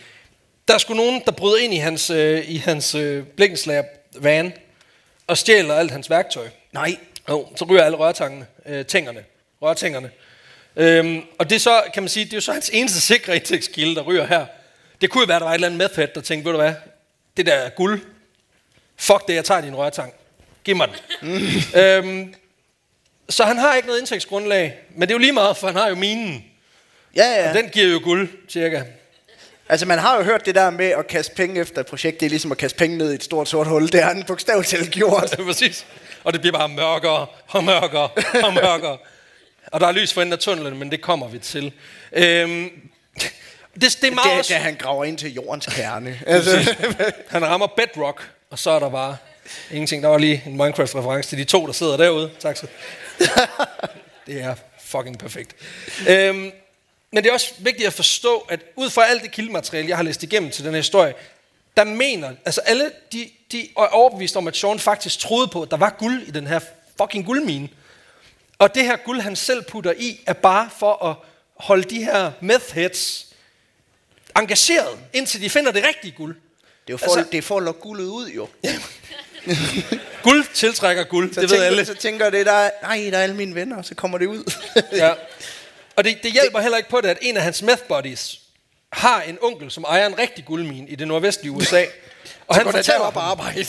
der 0.68 0.74
er 0.74 0.78
sgu 0.78 0.94
nogen, 0.94 1.22
der 1.26 1.32
bryder 1.32 1.58
ind 1.58 1.74
i 1.74 1.78
hans, 1.78 2.10
øh, 2.10 2.50
i 2.50 2.58
hans 2.58 2.96
øh, 2.96 3.24
blikkenslager 3.24 3.84
van 4.16 4.54
og 5.28 5.38
stjæler 5.38 5.76
alt 5.76 5.92
hans 5.92 6.10
værktøj. 6.10 6.48
nej, 6.72 6.98
Jo, 7.30 7.48
så 7.56 7.66
ryger 7.66 7.84
alle 7.84 7.98
rørtangene, 7.98 8.46
øh, 8.66 8.86
tængerne, 8.86 9.24
rørtængerne. 9.62 10.12
Øhm, 10.76 11.22
og 11.38 11.50
det 11.50 11.56
er 11.56 11.60
så, 11.60 11.84
kan 11.94 12.04
man 12.04 12.10
sige, 12.10 12.26
det 12.26 12.34
er 12.34 12.38
jo 12.38 12.42
så 12.42 12.52
hans 12.52 12.70
eneste 12.74 13.02
sikre 13.02 13.36
indtægtskilde, 13.36 13.96
der 13.96 14.02
ryger 14.02 14.26
her. 14.26 14.46
Det 15.02 15.10
kunne 15.10 15.22
jo 15.22 15.26
være, 15.26 15.40
der 15.40 15.46
var 15.46 15.52
et 15.52 15.56
eller 15.56 15.68
andet 15.68 15.78
method, 15.78 16.08
der 16.16 16.22
tænkte, 16.22 16.46
ved 16.46 16.52
du 16.52 16.62
hvad, 16.62 16.74
det 17.40 17.46
der 17.46 17.54
er 17.54 17.70
guld, 17.70 18.02
fuck 18.98 19.28
det, 19.28 19.34
jeg 19.36 19.46
tager 19.46 19.62
din 19.62 19.76
rørtang. 19.76 20.14
Giv 20.64 20.76
mig 20.76 20.88
den. 21.22 21.38
øhm, 21.82 22.34
så 23.30 23.44
han 23.44 23.58
har 23.58 23.76
ikke 23.76 23.88
noget 23.88 24.00
indtægtsgrundlag, 24.00 24.80
men 24.96 25.02
det 25.02 25.10
er 25.12 25.16
jo 25.16 25.20
lige 25.20 25.32
meget, 25.32 25.58
for 25.58 25.68
han 25.68 25.76
har 25.76 25.90
jo 25.90 25.96
minen. 25.96 26.46
ja, 27.16 27.24
ja. 27.24 27.50
Og 27.50 27.56
den 27.56 27.70
giver 27.70 27.88
jo 27.88 28.00
guld, 28.04 28.30
cirka. 28.50 28.84
Altså, 29.70 29.86
man 29.86 30.00
har 30.00 30.18
jo 30.18 30.24
hørt 30.24 30.46
det 30.46 30.56
der 30.56 30.70
med 30.70 30.86
at 30.86 31.08
kaste 31.08 31.36
penge 31.36 31.62
efter 31.62 31.82
et 31.82 31.88
projekt. 31.88 32.20
Det 32.20 32.26
er 32.26 32.30
ligesom 32.30 32.52
at 32.52 32.58
kaste 32.58 32.78
penge 32.78 32.98
ned 32.98 33.12
i 33.12 33.16
et 33.16 33.24
stort 33.24 33.50
sort 33.50 33.68
hul. 33.68 33.92
Det 33.92 34.04
har 34.04 34.14
han 34.14 34.24
bogstaveligt 34.24 34.70
talt 34.70 34.92
gjort. 34.92 35.36
Præcis. 35.48 35.86
Og 36.24 36.34
det 36.34 36.42
bliver 36.42 36.58
bare 36.58 36.70
mørkere 36.70 37.28
og 37.48 37.64
mørkere 37.64 38.10
og 38.44 38.54
mørkere. 38.54 38.98
Og 39.72 39.80
der 39.80 39.88
er 39.88 39.92
lys 39.92 40.14
for 40.14 40.22
enden 40.22 40.34
af 40.34 40.40
tunnelen, 40.40 40.80
men 40.80 40.92
det 40.92 41.02
kommer 41.02 41.28
vi 41.28 41.40
til. 41.40 41.72
Øhm, 42.12 42.89
det, 43.82 43.98
det 44.02 44.08
er 44.08 44.12
meget 44.12 44.32
Det, 44.32 44.40
også... 44.40 44.54
da 44.54 44.60
han 44.60 44.76
graver 44.76 45.06
ind 45.06 45.18
til 45.18 45.34
jordens 45.34 45.66
kerne. 45.66 46.20
Altså, 46.28 46.76
Han 47.28 47.46
rammer 47.46 47.68
bedrock, 47.68 48.30
og 48.50 48.60
så 48.60 48.72
er 48.72 48.80
der 48.80 48.90
bare 48.90 49.18
ingenting. 49.72 50.04
Der 50.04 50.10
var 50.10 50.18
lige 50.18 50.44
en 50.46 50.58
Minecraft-reference 50.58 51.30
til 51.30 51.38
de 51.38 51.44
to, 51.44 51.66
der 51.66 51.74
sidder 51.74 51.98
derude. 51.98 52.32
Tak 52.40 52.58
skal 52.58 52.70
Det 54.28 54.42
er 54.42 54.56
fucking 54.80 55.20
perfekt. 55.20 55.56
Øhm, 56.10 56.52
men 57.12 57.24
det 57.24 57.30
er 57.30 57.34
også 57.34 57.54
vigtigt 57.58 57.88
at 57.88 57.94
forstå, 57.94 58.38
at 58.50 58.60
ud 58.76 58.90
fra 58.90 59.06
alt 59.06 59.22
det 59.22 59.32
kildemateriale, 59.32 59.90
jeg 59.90 59.98
har 59.98 60.04
læst 60.04 60.24
igennem 60.24 60.52
til 60.52 60.64
den 60.66 60.72
her 60.74 60.80
historie, 60.80 61.14
der 61.78 61.84
mener, 61.84 62.32
altså 62.46 62.62
alle 62.62 62.92
de, 63.12 63.30
de 63.52 63.68
er 63.78 63.82
overbevist 63.82 64.36
om, 64.36 64.48
at 64.48 64.58
Sean 64.58 64.80
faktisk 64.80 65.20
troede 65.20 65.48
på, 65.48 65.62
at 65.62 65.72
der 65.72 65.78
var 65.78 65.96
guld 66.00 66.22
i 66.28 66.32
den 66.32 66.48
her 66.48 66.60
fucking 67.02 67.26
guldmine. 67.26 67.70
Og 68.60 68.76
det 68.76 68.84
her 68.84 68.96
guld, 68.96 69.22
han 69.22 69.36
selv 69.36 69.64
putter 69.64 69.94
i, 69.98 70.20
er 70.28 70.34
bare 70.34 70.70
for 70.80 71.06
at 71.06 71.16
holde 71.66 71.84
de 71.84 72.04
her 72.04 72.32
meth 72.42 72.74
heads 72.74 73.29
engageret, 74.38 75.00
indtil 75.14 75.42
de 75.42 75.50
finder 75.50 75.72
det 75.72 75.84
rigtige 75.88 76.12
guld. 76.12 76.36
det, 76.36 76.42
er 76.88 76.94
jo 76.94 76.98
for, 76.98 77.06
Altså- 77.06 77.32
det 77.32 77.38
er 77.38 77.42
for 77.42 77.58
at 77.58 77.64
lukke 77.64 77.82
guldet 77.82 78.06
ud, 78.06 78.28
jo. 78.30 78.48
Guld 80.24 80.46
tiltrækker 80.54 81.04
guld, 81.04 81.34
Så 81.34 81.42
det 81.42 81.50
ved 81.50 81.58
tænker, 81.58 81.66
alle. 81.68 81.86
Så 81.86 81.94
tænker 81.94 82.30
det, 82.30 82.46
der 82.46 82.52
er, 82.52 82.70
nej, 82.82 83.08
der 83.12 83.18
er 83.18 83.24
alle 83.24 83.36
mine 83.36 83.56
venner, 83.56 83.78
og 83.78 83.86
så 83.86 83.96
kommer 83.96 84.18
det 84.18 84.26
ud. 84.26 84.52
Ja. 84.92 85.14
Og 85.96 86.04
det, 86.04 86.24
det 86.24 86.32
hjælper 86.32 86.60
heller 86.60 86.78
ikke 86.78 86.90
på 86.90 87.02
det, 87.02 87.08
at 87.10 87.18
en 87.22 87.38
af 87.38 87.44
hans 87.44 87.62
meth 87.62 87.82
buddies 87.84 88.40
har 88.94 89.22
en 89.22 89.38
onkel, 89.42 89.72
som 89.72 89.84
ejer 89.84 90.08
en 90.08 90.18
rigtig 90.20 90.46
guldmine 90.46 90.88
i 90.90 90.96
det 90.96 91.08
nordvestlige 91.08 91.52
USA. 91.52 91.86
Og 92.48 92.56
han 92.56 92.66
fortæller 92.72 93.04
ham, 93.04 93.14
arbejde. 93.18 93.66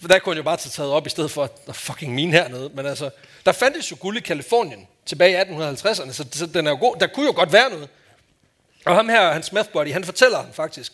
for 0.00 0.08
der 0.10 0.18
kunne 0.18 0.32
han 0.34 0.36
jo 0.36 0.42
bare 0.42 0.56
tage 0.56 0.70
taget 0.70 0.90
op 0.92 1.06
i 1.06 1.10
stedet 1.10 1.30
for, 1.30 1.44
at 1.44 1.64
der 1.66 1.70
er 1.70 1.74
fucking 1.74 2.14
mine 2.14 2.32
hernede. 2.32 2.70
Men 2.74 2.86
altså, 2.86 3.10
der 3.46 3.52
fandtes 3.52 3.90
jo 3.90 3.96
guld 4.00 4.16
i 4.16 4.20
Kalifornien 4.20 4.86
tilbage 5.06 5.32
i 5.32 5.36
1850'erne, 5.36 6.12
så, 6.12 6.24
så 6.32 6.46
den 6.46 6.66
er 6.66 6.70
jo 6.70 6.76
god. 6.76 6.96
Der 7.00 7.06
kunne 7.06 7.26
jo 7.26 7.32
godt 7.32 7.52
være 7.52 7.70
noget. 7.70 7.88
Og 8.84 8.94
ham 8.96 9.08
her, 9.08 9.32
hans 9.32 9.52
meth 9.52 9.68
buddy, 9.68 9.92
han 9.92 10.04
fortæller 10.04 10.44
faktisk, 10.52 10.92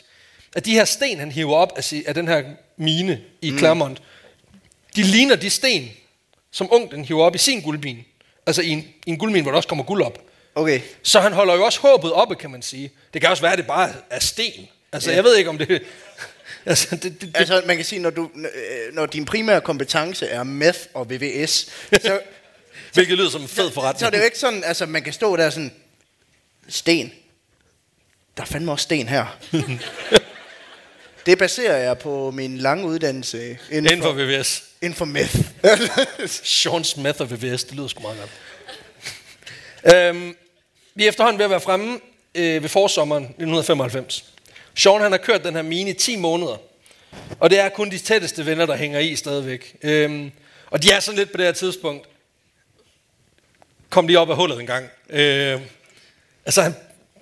at 0.57 0.65
de 0.65 0.73
her 0.73 0.85
sten, 0.85 1.19
han 1.19 1.33
hiver 1.33 1.55
op 1.57 1.73
af, 1.77 1.93
af 2.07 2.15
den 2.15 2.29
her 2.29 2.43
mine 2.77 3.21
i 3.43 3.51
mm. 3.51 3.59
Claremont, 3.59 4.03
de 4.97 5.03
ligner 5.03 5.37
de 5.37 5.51
sten, 5.51 5.91
som 6.51 6.73
onklen 6.73 7.05
hiver 7.05 7.25
op 7.25 7.35
i 7.35 7.39
sin 7.39 7.61
guldmine. 7.61 8.05
Altså 8.47 8.63
i 8.63 8.69
en, 8.69 8.79
i 9.07 9.11
en 9.11 9.19
guldmine, 9.19 9.43
hvor 9.43 9.51
der 9.51 9.57
også 9.57 9.69
kommer 9.69 9.85
guld 9.85 10.03
op. 10.03 10.19
Okay. 10.55 10.81
Så 11.03 11.21
han 11.21 11.33
holder 11.33 11.55
jo 11.55 11.65
også 11.65 11.81
håbet 11.81 12.13
oppe, 12.13 12.35
kan 12.35 12.51
man 12.51 12.63
sige. 12.63 12.91
Det 13.15 13.21
kan 13.21 13.31
også 13.31 13.43
være, 13.43 13.53
at 13.53 13.59
det 13.59 13.67
bare 13.67 13.91
er 14.11 14.19
sten. 14.19 14.69
Altså, 14.93 15.11
Ja. 15.11 15.17
jeg 15.17 15.25
ved 15.25 15.37
ikke, 15.37 15.51
om 15.51 15.59
det... 15.59 15.83
altså, 16.67 16.97
det, 16.97 17.03
det, 17.03 17.21
det 17.21 17.31
Altså, 17.35 17.63
man 17.67 17.77
kan 17.77 17.85
sige, 17.85 17.99
når, 17.99 18.11
du, 18.11 18.31
når 18.93 19.07
din 19.07 19.25
primære 19.25 19.61
kompetence 19.61 20.27
er 20.27 20.43
meth 20.43 20.79
og 20.95 21.11
VVS, 21.11 21.51
så, 22.03 22.21
hvilket 22.95 23.19
lyder 23.19 23.31
som 23.31 23.43
en 23.43 23.49
fed 23.49 23.65
så 23.65 23.69
er 23.71 23.71
forretning. 23.75 24.13
det 24.13 24.19
jo 24.19 24.25
ikke 24.25 24.39
sådan, 24.39 24.65
altså 24.65 24.87
man 24.87 25.03
kan 25.03 25.13
stå 25.13 25.37
der 25.37 25.51
sådan, 25.51 25.73
sten. 26.69 27.13
Der 28.39 28.45
er 28.45 28.47
fandme 28.47 28.73
også 28.73 28.83
sten 28.83 29.09
her. 29.09 29.39
det 31.27 31.39
baserer 31.39 31.77
jeg 31.77 31.99
på 31.99 32.31
min 32.31 32.59
lange 32.59 32.87
uddannelse 32.87 33.49
inden, 33.51 33.59
Inden 33.71 34.03
for 34.03 34.13
for, 34.13 34.19
VVS. 34.39 34.65
inden 34.83 34.97
for 34.97 35.05
meth. 35.05 35.37
Sean 36.45 36.85
Smith 36.85 37.21
og 37.21 37.31
VVS, 37.31 37.65
det 37.65 37.75
lyder 37.77 37.89
sgu 37.89 38.03
meget 38.03 38.19
godt. 38.19 39.95
øhm, 39.97 40.37
vi 40.95 41.05
er 41.05 41.09
efterhånden 41.09 41.39
ved 41.39 41.45
at 41.45 41.51
være 41.51 41.61
fremme 41.61 42.01
øh, 42.35 42.63
ved 42.63 42.69
forsommeren 42.69 43.23
1995. 43.25 44.25
Sean 44.77 45.01
han 45.01 45.11
har 45.13 45.19
kørt 45.19 45.45
den 45.45 45.55
her 45.55 45.63
mine 45.63 45.91
i 45.91 45.95
10 45.95 46.17
måneder. 46.17 46.57
Og 47.41 47.51
det 47.51 47.59
er 47.59 47.69
kun 47.69 47.91
de 47.91 47.99
tætteste 47.99 48.47
venner, 48.47 48.67
der 48.67 48.77
hænger 48.77 48.99
i 48.99 49.17
stadigvæk. 49.17 49.77
Øhm, 49.83 50.33
og 50.67 50.83
de 50.83 50.91
er 50.91 51.01
sådan 51.01 51.19
lidt 51.19 51.31
på 51.33 51.37
det 51.37 51.47
her 51.47 51.53
tidspunkt. 51.53 52.09
Kom 53.91 54.07
lige 54.07 54.19
op 54.19 54.31
af 54.31 54.37
hullet 54.37 54.61
en 54.61 54.67
gang. 54.67 54.89
Øh, 55.11 55.61
altså, 56.47 56.63
han, 56.63 56.75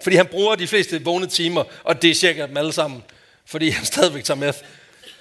fordi 0.02 0.16
han 0.16 0.26
bruger 0.26 0.54
de 0.54 0.66
fleste 0.66 1.04
vågne 1.04 1.26
timer, 1.26 1.64
og 1.84 2.02
det 2.02 2.10
er 2.10 2.14
cirka 2.14 2.46
dem 2.46 2.56
alle 2.56 2.72
sammen, 2.72 3.02
fordi 3.46 3.68
han 3.70 3.84
stadigvæk 3.94 4.24
tager 4.24 4.38
med 4.38 4.52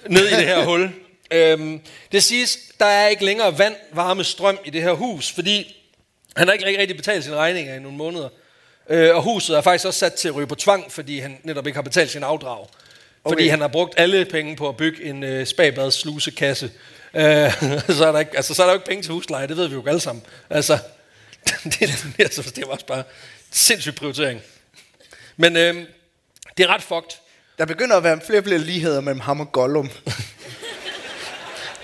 ned 0.08 0.26
i 0.28 0.30
det 0.30 0.44
her 0.46 0.64
hul. 0.64 0.90
Øhm, 1.30 1.80
det 2.12 2.22
siges, 2.24 2.58
der 2.80 2.86
er 2.86 3.08
ikke 3.08 3.24
længere 3.24 3.58
vand, 3.58 3.74
varme, 3.92 4.24
strøm 4.24 4.58
i 4.64 4.70
det 4.70 4.82
her 4.82 4.92
hus, 4.92 5.30
fordi 5.32 5.76
han 6.36 6.48
har 6.48 6.52
ikke 6.52 6.64
rigtig- 6.66 6.80
rigtig 6.80 6.96
betalt 6.96 7.24
sine 7.24 7.36
regninger 7.36 7.74
i 7.74 7.78
nogle 7.78 7.96
måneder. 7.96 8.28
Øh, 8.90 9.16
og 9.16 9.22
huset 9.22 9.56
er 9.56 9.60
faktisk 9.60 9.86
også 9.86 9.98
sat 9.98 10.14
til 10.14 10.28
at 10.28 10.34
ryge 10.34 10.46
på 10.46 10.54
tvang, 10.54 10.92
fordi 10.92 11.18
han 11.18 11.38
netop 11.42 11.66
ikke 11.66 11.76
har 11.76 11.82
betalt 11.82 12.10
sin 12.10 12.22
afdrag. 12.22 12.66
Fordi 13.28 13.42
Okay. 13.42 13.50
han 13.50 13.60
har 13.60 13.68
brugt 13.68 13.94
alle 13.96 14.24
penge 14.24 14.56
på 14.56 14.68
at 14.68 14.76
bygge 14.76 15.04
en 15.04 15.22
øh, 15.22 15.46
spabads 15.46 15.94
slusekasse. 15.94 16.70
Øh, 17.14 17.22
så, 17.98 18.04
er 18.06 18.12
der 18.12 18.18
ikke, 18.18 18.36
altså, 18.36 18.54
så 18.54 18.62
er 18.62 18.66
der 18.66 18.72
jo 18.72 18.78
ikke 18.78 18.86
penge 18.88 19.02
til 19.02 19.12
husleje, 19.12 19.46
det 19.48 19.56
ved 19.56 19.68
vi 19.68 19.74
jo 19.74 19.84
alle 19.86 20.00
sammen. 20.00 20.24
Altså, 20.50 20.78
det, 21.64 21.80
det, 21.80 22.14
altså, 22.18 22.50
det 22.56 22.66
var 22.66 22.72
også 22.72 22.86
bare 22.86 23.02
sindssyg 23.50 23.94
prioritering. 23.94 24.40
Men 25.36 25.56
øh, 25.56 25.74
det 26.56 26.64
er 26.64 26.66
ret 26.74 26.82
fucked. 26.82 27.10
Der 27.58 27.64
begynder 27.64 27.96
at 27.96 28.04
være 28.04 28.20
flere 28.26 28.40
og 28.40 28.44
flere 28.44 28.58
ligheder 28.58 29.00
mellem 29.00 29.20
ham 29.20 29.40
og 29.40 29.52
Gollum. 29.52 29.90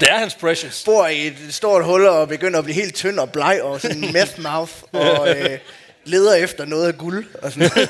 Det 0.00 0.10
er 0.10 0.18
hans 0.18 0.34
precious. 0.34 0.82
Bor 0.84 1.06
i 1.06 1.26
et 1.26 1.36
stort 1.50 1.84
hul 1.84 2.06
og 2.06 2.28
begynder 2.28 2.58
at 2.58 2.64
blive 2.64 2.74
helt 2.74 2.94
tynd 2.94 3.18
og 3.18 3.32
bleg 3.32 3.62
og 3.62 3.80
sådan 3.80 4.00
meth 4.12 4.40
mouth 4.40 4.72
og 4.92 5.28
øh, 5.36 5.58
leder 6.04 6.34
efter 6.34 6.64
noget 6.64 6.86
af 6.86 6.98
guld. 6.98 7.26
Og 7.42 7.52
sådan. 7.52 7.70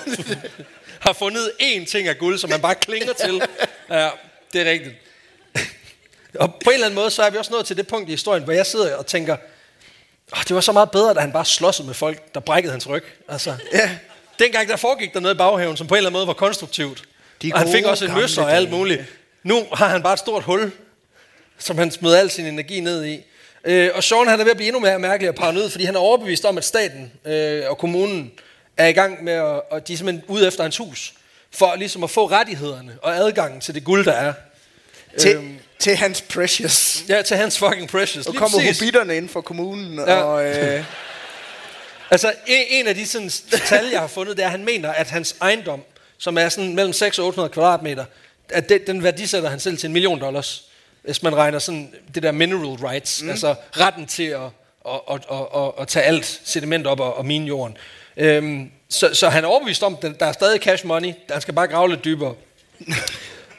Har 1.01 1.13
fundet 1.13 1.53
én 1.63 1.85
ting 1.85 2.09
af 2.09 2.19
guld, 2.19 2.39
som 2.39 2.51
man 2.51 2.61
bare 2.61 2.75
klinger 2.75 3.13
til. 3.13 3.43
Ja, 3.91 4.11
det 4.53 4.61
er 4.61 4.71
rigtigt. 4.71 4.95
Og 6.35 6.55
på 6.65 6.71
en 6.71 6.75
eller 6.75 6.87
anden 6.87 7.01
måde, 7.01 7.11
så 7.11 7.23
er 7.23 7.31
vi 7.31 7.37
også 7.37 7.53
nået 7.53 7.67
til 7.67 7.77
det 7.77 7.87
punkt 7.87 8.09
i 8.09 8.13
historien, 8.13 8.45
hvor 8.45 8.53
jeg 8.53 8.67
sidder 8.67 8.97
og 8.97 9.07
tænker, 9.07 9.37
oh, 10.33 10.43
det 10.49 10.55
var 10.55 10.61
så 10.61 10.73
meget 10.73 10.91
bedre, 10.91 11.15
da 11.15 11.21
han 11.21 11.33
bare 11.33 11.45
slåsede 11.45 11.87
med 11.87 11.95
folk, 11.95 12.35
der 12.35 12.41
brækkede 12.41 12.73
hans 12.73 12.89
ryg. 12.89 13.05
Altså, 13.29 13.55
Ja. 13.73 13.91
Dengang 14.43 14.69
der 14.69 14.77
foregik 14.77 15.15
der 15.15 15.21
noget 15.21 15.35
i 15.35 15.39
baghaven, 15.39 15.77
som 15.77 15.87
på 15.87 15.95
en 15.95 15.97
eller 15.97 16.09
anden 16.11 16.19
måde 16.19 16.27
var 16.27 16.33
konstruktivt. 16.33 17.03
De 17.43 17.51
og 17.55 17.59
han 17.59 17.73
fik 17.73 17.85
også 17.85 18.05
en 18.05 18.15
møsser 18.15 18.43
og 18.43 18.53
alt 18.53 18.71
muligt. 18.71 19.03
Nu 19.43 19.67
har 19.73 19.89
han 19.89 20.03
bare 20.03 20.13
et 20.13 20.19
stort 20.19 20.43
hul, 20.43 20.73
som 21.59 21.79
han 21.79 21.91
smed 21.91 22.15
al 22.15 22.31
sin 22.31 22.47
energi 22.47 22.81
ned 22.81 23.05
i. 23.05 23.21
Øh, 23.65 23.91
og 23.95 24.05
Sean 24.05 24.29
han 24.29 24.41
er 24.41 24.45
ved 24.45 24.51
at 24.51 24.57
blive 24.57 24.67
endnu 24.69 24.81
mere 24.81 24.99
mærkelig 24.99 25.29
og 25.29 25.35
paranoid, 25.35 25.71
fordi 25.71 25.85
han 25.85 25.95
er 25.95 26.01
overbevist 26.01 26.45
om, 26.45 26.59
at 26.59 26.65
staten 26.65 27.13
øh, 27.25 27.63
og 27.71 27.79
kommunen 27.79 28.33
er 28.77 28.87
i 28.87 28.93
gang 28.93 29.25
med 29.25 29.33
at, 29.33 29.61
og 29.71 29.89
de 29.89 29.93
er 29.93 29.97
simpelthen 29.97 30.25
ude 30.29 30.47
efter 30.47 30.63
hans 30.63 30.77
hus, 30.77 31.15
for 31.55 31.75
ligesom 31.77 32.05
at 32.05 32.11
få 32.11 32.27
rettighederne 32.27 32.93
og 33.03 33.17
adgangen 33.17 33.61
til 33.61 33.75
det 33.75 33.85
guld, 33.85 34.05
der 34.05 34.13
er. 34.13 34.33
til, 35.19 35.37
Øhm. 35.37 35.59
til 35.79 35.97
hans 35.97 36.23
precious. 36.23 37.05
Ja, 37.09 37.23
til 37.23 37.37
hans 37.37 37.59
fucking 37.59 37.89
precious. 37.89 38.27
Lige 38.27 38.39
kommer 38.39 38.59
hobitterne 38.61 39.17
ind 39.17 39.29
fra 39.29 39.41
kommunen, 39.41 39.99
ja. 39.99 40.15
og 40.23 40.45
øh, 40.45 40.85
Altså, 42.13 42.33
en, 42.47 42.65
en 42.71 42.87
af 42.87 42.95
de 42.95 43.07
sådan, 43.07 43.31
tal, 43.67 43.87
jeg 43.93 44.01
har 44.01 44.07
fundet, 44.07 44.37
det 44.37 44.43
er, 44.43 44.47
at 44.47 44.51
han 44.51 44.65
mener, 44.65 44.93
at 44.93 45.11
hans 45.11 45.37
ejendom, 45.41 45.83
som 46.19 46.39
er 46.39 46.49
sådan 46.49 46.75
mellem 46.75 46.93
600 46.93 47.27
og 47.27 47.29
800 47.29 47.53
kvadratmeter, 47.53 48.05
at 48.49 48.69
det, 48.69 48.87
den 48.87 49.03
værdisætter 49.03 49.49
han 49.49 49.61
selv 49.61 49.79
til 49.79 49.87
en 49.87 49.93
million 49.93 50.21
dollars, 50.21 50.65
hvis 51.03 51.23
man 51.23 51.37
regner 51.37 51.59
sådan 51.59 51.95
det 52.15 52.23
der 52.23 52.33
mineral 52.33 52.87
rights, 52.87 53.23
mm. 53.23 53.31
altså 53.31 53.55
retten 53.77 54.07
til 54.07 54.23
at, 54.23 54.41
at, 54.89 55.01
at, 55.11 55.21
at, 55.31 55.47
at, 55.57 55.73
at 55.79 55.89
tage 55.89 56.05
alt 56.05 56.41
sediment 56.45 56.87
op 56.87 57.01
og, 57.01 57.17
og 57.17 57.27
mine 57.27 57.47
jorden. 57.47 57.77
Øhm, 58.17 58.71
så, 58.89 59.15
så 59.15 59.29
han 59.29 59.45
er 59.45 59.49
overbevist 59.49 59.83
om, 59.83 59.99
at 60.03 60.21
der 60.21 60.27
er 60.27 60.33
stadig 60.33 60.61
cash 60.61 60.87
money, 60.87 61.13
han 61.31 61.41
skal 61.41 61.55
bare 61.55 61.69
grave 61.69 61.89
lidt 61.89 62.05
dybere. 62.05 62.35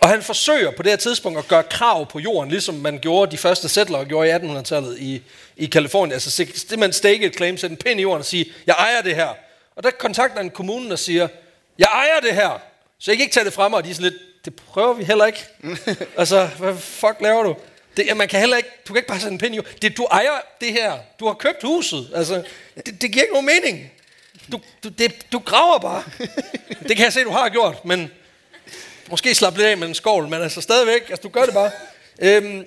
Og 0.03 0.09
han 0.09 0.21
forsøger 0.21 0.71
på 0.71 0.83
det 0.83 0.91
her 0.91 0.97
tidspunkt 0.97 1.39
at 1.39 1.47
gøre 1.47 1.63
krav 1.63 2.11
på 2.11 2.19
jorden, 2.19 2.49
ligesom 2.49 2.75
man 2.75 2.99
gjorde 2.99 3.31
de 3.31 3.37
første 3.37 3.69
settlere 3.69 4.05
gjorde 4.05 4.29
i 4.29 4.31
1800-tallet 4.31 4.99
i, 4.99 5.21
i 5.57 5.65
Kalifornien. 5.65 6.13
Altså 6.13 6.45
det 6.69 6.79
man 6.79 6.93
stake 6.93 7.25
et 7.25 7.35
claim, 7.35 7.57
sætte 7.57 7.73
en 7.73 7.77
pind 7.77 7.99
i 7.99 8.03
jorden 8.03 8.19
og 8.19 8.25
sige, 8.25 8.53
jeg 8.67 8.75
ejer 8.79 9.01
det 9.01 9.15
her. 9.15 9.33
Og 9.75 9.83
der 9.83 9.91
kontakter 9.91 10.37
han 10.37 10.49
kommunen 10.49 10.91
og 10.91 10.99
siger, 10.99 11.27
jeg 11.79 11.87
ejer 11.93 12.19
det 12.19 12.33
her, 12.33 12.61
så 12.99 13.11
jeg 13.11 13.17
kan 13.17 13.23
ikke 13.23 13.33
tage 13.33 13.45
det 13.45 13.53
fra 13.53 13.69
mig. 13.69 13.77
Og 13.77 13.85
de 13.85 13.89
er 13.89 13.93
sådan 13.93 14.11
lidt, 14.11 14.21
det 14.45 14.55
prøver 14.55 14.93
vi 14.93 15.03
heller 15.03 15.25
ikke. 15.25 15.45
altså, 16.17 16.49
hvad 16.59 16.77
fuck 16.77 17.15
laver 17.21 17.43
du? 17.43 17.55
Det, 17.97 18.17
man 18.17 18.27
kan 18.27 18.39
heller 18.39 18.57
ikke, 18.57 18.69
du 18.87 18.93
kan 18.93 18.99
ikke 18.99 19.07
bare 19.07 19.19
sætte 19.19 19.33
en 19.33 19.39
pind 19.39 19.53
i 19.53 19.57
jorden. 19.57 19.73
Det, 19.81 19.97
du 19.97 20.03
ejer 20.03 20.41
det 20.61 20.71
her, 20.71 20.99
du 21.19 21.27
har 21.27 21.33
købt 21.33 21.63
huset. 21.63 22.11
Altså, 22.15 22.43
det, 22.75 23.01
det 23.01 23.11
giver 23.11 23.23
ikke 23.23 23.33
nogen 23.33 23.45
mening. 23.45 23.91
Du, 24.51 24.59
du, 24.83 24.89
det, 24.89 25.31
du 25.31 25.39
graver 25.39 25.79
bare. 25.79 26.03
Det 26.87 26.95
kan 26.97 27.03
jeg 27.03 27.13
se, 27.13 27.23
du 27.23 27.29
har 27.29 27.49
gjort, 27.49 27.85
men 27.85 28.11
Måske 29.09 29.35
slappe 29.35 29.59
lidt 29.59 29.69
af 29.69 29.77
med 29.77 29.87
en 29.87 29.95
skovl, 29.95 30.27
men 30.27 30.41
altså 30.41 30.61
stadigvæk, 30.61 31.09
altså 31.09 31.21
du 31.23 31.29
gør 31.29 31.43
det 31.43 31.53
bare. 31.53 31.71
Øhm, 32.21 32.65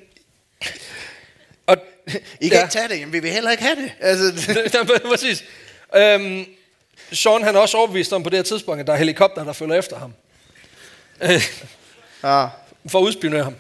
I 2.41 2.49
kan 2.49 2.53
ja. 2.53 2.63
ikke 2.63 2.73
tage 2.73 2.89
det, 2.89 3.01
jamen 3.01 3.13
vi 3.13 3.19
vil 3.19 3.31
heller 3.31 3.51
ikke 3.51 3.63
have 3.63 3.77
det. 3.77 3.93
Altså. 4.01 4.99
Præcis. 5.11 5.45
Øhm, 5.97 6.47
Sean 7.13 7.43
han 7.43 7.57
er 7.57 7.61
også 7.61 7.77
overbevist 7.77 8.13
om 8.13 8.23
på 8.23 8.31
det 8.31 8.39
her 8.39 8.43
tidspunkt, 8.43 8.81
at 8.81 8.87
der 8.87 8.93
er 8.93 8.97
helikopter, 8.97 9.45
der 9.45 9.53
følger 9.53 9.75
efter 9.75 9.99
ham. 9.99 10.15
Øh, 11.23 11.43
ah. 12.23 12.49
For 12.91 12.99
at 12.99 13.03
udspionere 13.03 13.45
ham. 13.45 13.55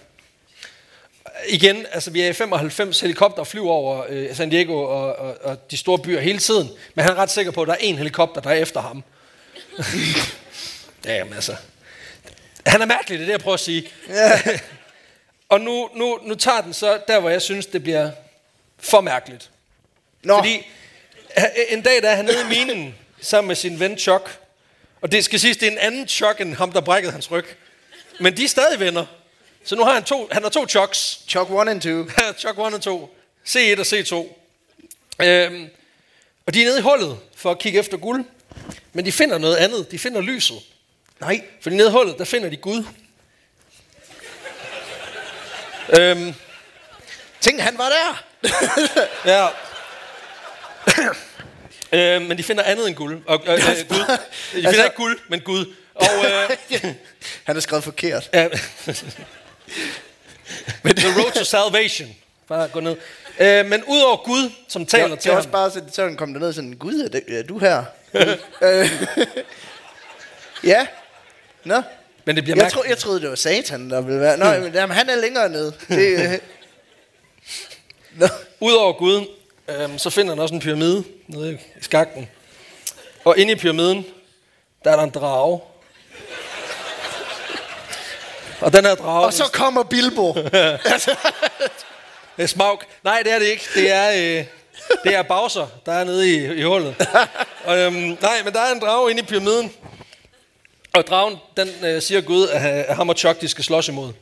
Igen, 1.48 1.86
altså 1.92 2.10
vi 2.10 2.20
er 2.22 2.28
i 2.28 2.32
95 2.32 3.00
helikopter 3.00 3.44
flyver 3.44 3.70
over 3.70 4.04
øh, 4.08 4.36
San 4.36 4.50
Diego 4.50 4.82
og, 4.82 5.16
og, 5.16 5.36
og 5.42 5.70
de 5.70 5.76
store 5.76 5.98
byer 5.98 6.20
hele 6.20 6.38
tiden, 6.38 6.70
men 6.94 7.02
han 7.02 7.12
er 7.12 7.16
ret 7.16 7.30
sikker 7.30 7.52
på, 7.52 7.62
at 7.62 7.68
der 7.68 7.74
er 7.74 7.78
en 7.80 7.96
helikopter, 7.96 8.40
der 8.40 8.50
er 8.50 8.54
efter 8.54 8.80
ham. 8.80 9.04
Jamen 11.04 11.34
altså, 11.34 11.56
han 12.66 12.82
er 12.82 12.86
mærkelig, 12.86 13.18
det 13.18 13.24
er 13.24 13.26
det, 13.26 13.32
jeg 13.32 13.40
prøver 13.40 13.54
at 13.54 13.60
sige. 13.60 13.88
Ja. 14.08 14.40
og 15.48 15.60
nu, 15.60 15.88
nu, 15.94 16.18
nu 16.22 16.34
tager 16.34 16.60
den 16.60 16.72
så 16.72 16.98
der, 17.08 17.20
hvor 17.20 17.30
jeg 17.30 17.42
synes, 17.42 17.66
det 17.66 17.82
bliver 17.82 18.10
for 18.78 19.00
mærkeligt. 19.00 19.50
Nå. 20.22 20.36
Fordi 20.36 20.66
en 21.68 21.82
dag, 21.82 22.02
der 22.02 22.10
er 22.10 22.16
han 22.16 22.24
nede 22.24 22.40
i 22.40 22.44
minen 22.44 22.94
sammen 23.20 23.48
med 23.48 23.56
sin 23.56 23.80
ven 23.80 23.98
Chuck. 23.98 24.38
Og 25.00 25.12
det 25.12 25.24
skal 25.24 25.40
siges, 25.40 25.56
det 25.56 25.68
er 25.68 25.72
en 25.72 25.78
anden 25.78 26.08
Chuck 26.08 26.40
end 26.40 26.54
ham, 26.54 26.72
der 26.72 26.80
brækkede 26.80 27.12
hans 27.12 27.30
ryg. 27.30 27.46
Men 28.20 28.36
de 28.36 28.44
er 28.44 28.48
stadig 28.48 28.80
venner. 28.80 29.06
Så 29.64 29.76
nu 29.76 29.84
har 29.84 29.92
han 29.92 30.04
to, 30.04 30.28
han 30.32 30.42
har 30.42 30.50
to 30.50 30.66
Chucks. 30.68 31.20
Chuck 31.28 31.50
1 31.50 31.68
and 31.68 31.80
2. 31.80 31.88
Ja, 31.88 32.32
Chuck 32.38 32.58
1 32.58 32.74
og 32.74 32.82
2. 32.82 33.16
C1 33.48 33.80
og 33.80 33.86
C2. 33.86 34.14
Øhm, 35.24 35.68
og 36.46 36.54
de 36.54 36.62
er 36.62 36.66
nede 36.66 36.78
i 36.78 36.82
hullet 36.82 37.18
for 37.36 37.50
at 37.50 37.58
kigge 37.58 37.78
efter 37.78 37.96
guld. 37.96 38.24
Men 38.92 39.04
de 39.04 39.12
finder 39.12 39.38
noget 39.38 39.56
andet. 39.56 39.90
De 39.90 39.98
finder 39.98 40.20
lyset. 40.20 40.56
Nej, 41.20 41.42
for 41.60 41.70
nede 41.70 41.88
i 41.88 41.92
hullet, 41.92 42.18
der 42.18 42.24
finder 42.24 42.48
de 42.50 42.56
Gud. 42.56 42.84
øhm, 45.98 46.34
Tænk, 47.40 47.60
han 47.60 47.78
var 47.78 47.88
der. 47.88 48.24
ja. 49.32 49.46
øhm, 52.16 52.24
men 52.24 52.38
de 52.38 52.42
finder 52.42 52.62
andet 52.62 52.88
end 52.88 52.96
guld. 52.96 53.22
Og, 53.26 53.42
øh, 53.46 53.52
øh, 53.52 53.58
Gud. 53.58 53.98
De 53.98 54.18
finder 54.52 54.68
altså, 54.68 54.84
ikke 54.84 54.96
guld, 54.96 55.18
men 55.28 55.40
Gud. 55.40 55.74
Og, 55.94 56.06
øh, 56.24 56.56
han 57.46 57.56
er 57.56 57.60
skrevet 57.60 57.84
forkert. 57.84 58.30
Ja. 58.34 58.48
The 60.84 61.20
road 61.20 61.32
to 61.32 61.44
salvation. 61.44 62.08
Bare 62.48 62.68
gå 62.68 62.80
ned. 62.80 62.96
Øh, 63.38 63.66
men 63.66 63.84
udover 63.84 64.16
Gud, 64.16 64.50
som 64.68 64.86
taler 64.86 65.08
ja, 65.08 65.16
til 65.16 65.16
ham. 65.16 65.20
Det 65.20 65.30
er 65.30 65.36
også 65.36 65.48
bare 65.48 65.70
sådan, 65.70 65.92
sådan 65.92 66.16
kom 66.16 66.32
der 66.32 66.40
ned 66.40 66.52
sådan, 66.52 66.72
Gud, 66.72 67.00
er, 67.00 67.08
det, 67.08 67.38
er 67.38 67.42
du 67.42 67.58
her? 67.58 67.84
øh, 68.62 68.90
ja. 70.64 70.86
Nå. 71.64 71.82
Men 72.24 72.36
det 72.36 72.44
bliver 72.44 72.62
jeg, 72.62 72.72
tro, 72.72 72.82
jeg 72.88 72.98
troede, 72.98 73.20
det 73.20 73.28
var 73.28 73.34
Satan, 73.34 73.90
der 73.90 74.00
ville 74.00 74.20
være. 74.20 74.36
Nå, 74.36 74.52
hmm. 74.52 74.74
jamen, 74.74 74.96
han 74.96 75.08
er 75.08 75.16
længere 75.16 75.48
nede. 75.48 75.72
Det, 75.88 76.32
øh. 76.32 76.38
Udover 78.60 78.92
Gud, 78.92 79.26
øh, 79.68 79.98
så 79.98 80.10
finder 80.10 80.32
han 80.34 80.42
også 80.42 80.54
en 80.54 80.60
pyramide 80.60 81.04
nede 81.26 81.52
i 81.52 81.56
skakten. 81.80 82.28
Og 83.24 83.38
inde 83.38 83.52
i 83.52 83.56
pyramiden, 83.56 84.06
der 84.84 84.90
er 84.90 84.96
der 84.96 85.02
en 85.02 85.10
drage. 85.10 85.60
Og 88.60 88.72
den 88.72 88.84
her 88.84 88.94
drage... 88.94 89.26
Og 89.26 89.32
så 89.32 89.44
kommer 89.52 89.82
Bilbo. 89.82 90.34
det 90.34 90.50
er 92.38 92.46
smag. 92.46 92.78
Nej, 93.04 93.22
det 93.24 93.32
er 93.32 93.38
det 93.38 93.46
ikke. 93.46 93.64
Det 93.74 93.90
er, 93.90 94.10
øh, 94.10 94.44
det 95.04 95.14
er 95.14 95.22
Bowser, 95.22 95.66
der 95.86 95.92
er 95.92 96.04
nede 96.04 96.34
i, 96.34 96.58
i 96.58 96.62
hullet. 96.62 97.08
Og, 97.66 97.78
øhm, 97.78 97.94
nej, 98.20 98.42
men 98.44 98.52
der 98.52 98.60
er 98.60 98.72
en 98.72 98.80
drage 98.80 99.10
inde 99.10 99.22
i 99.22 99.24
pyramiden. 99.24 99.72
Og 100.92 101.06
dragen, 101.06 101.36
den 101.56 101.68
øh, 101.84 102.02
siger 102.02 102.20
Gud, 102.20 102.48
at, 102.48 102.62
at 102.62 102.96
ham 102.96 103.08
og 103.08 103.16
Chuck, 103.16 103.40
de 103.40 103.48
skal 103.48 103.64
slås 103.64 103.88
imod. 103.88 104.12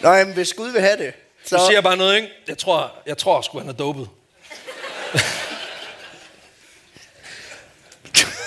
Nej, 0.00 0.24
men 0.24 0.34
hvis 0.34 0.54
Gud 0.54 0.70
vil 0.70 0.80
have 0.80 0.96
det, 0.96 1.14
så... 1.48 1.56
Du 1.56 1.62
siger 1.68 1.80
bare 1.80 1.96
noget, 1.96 2.16
ikke? 2.16 2.28
Jeg 2.48 2.58
tror, 2.58 2.92
jeg 3.06 3.18
tror 3.18 3.40
sgu, 3.40 3.58
han 3.58 3.68
er 3.68 3.72
dopet. 3.72 4.08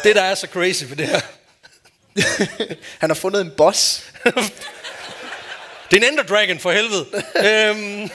det, 0.04 0.16
der 0.16 0.22
er 0.22 0.36
så 0.36 0.48
crazy 0.48 0.84
for 0.84 0.96
det 0.96 1.08
her. 1.08 1.22
han 3.02 3.10
har 3.10 3.16
fundet 3.16 3.42
en 3.42 3.52
boss. 3.58 4.12
det 5.92 5.98
er 5.98 5.98
en 5.98 6.04
Ender 6.04 6.24
Dragon, 6.24 6.60
for 6.60 6.72
helvede. 6.72 7.06
øhm, 7.36 8.10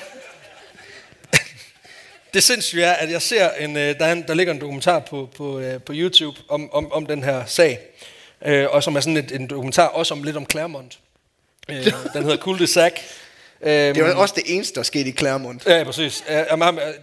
det 2.34 2.42
sindssyge 2.42 2.84
er, 2.84 2.92
at 2.92 3.10
jeg 3.10 3.22
ser 3.22 3.50
en, 3.50 3.76
øh, 3.76 3.98
der, 3.98 4.06
er 4.06 4.12
en, 4.12 4.24
der 4.28 4.34
ligger 4.34 4.52
en 4.52 4.60
dokumentar 4.60 4.98
på, 4.98 5.28
på, 5.36 5.58
øh, 5.58 5.82
på 5.82 5.92
YouTube 5.96 6.38
om, 6.48 6.72
om, 6.72 6.92
om 6.92 7.06
den 7.06 7.24
her 7.24 7.46
sag 7.46 7.78
øh, 8.44 8.66
og 8.70 8.82
som 8.82 8.96
er 8.96 9.00
sådan 9.00 9.16
et, 9.16 9.32
en 9.32 9.46
dokumentar 9.46 9.86
også 9.86 10.14
om 10.14 10.22
lidt 10.22 10.36
om 10.36 10.46
Claremont. 10.50 10.98
Øh, 11.68 11.92
den 12.12 12.22
hedder 12.22 12.36
Cul 12.36 12.58
de 12.58 12.66
Sac. 12.66 12.92
Det 13.64 13.98
er 13.98 14.14
også 14.14 14.34
det 14.36 14.44
eneste, 14.46 14.74
der 14.74 14.80
er 14.80 14.84
sket 14.84 15.06
i 15.06 15.12
Claremont. 15.12 15.66
Ja, 15.66 15.84
præcis. 15.84 16.24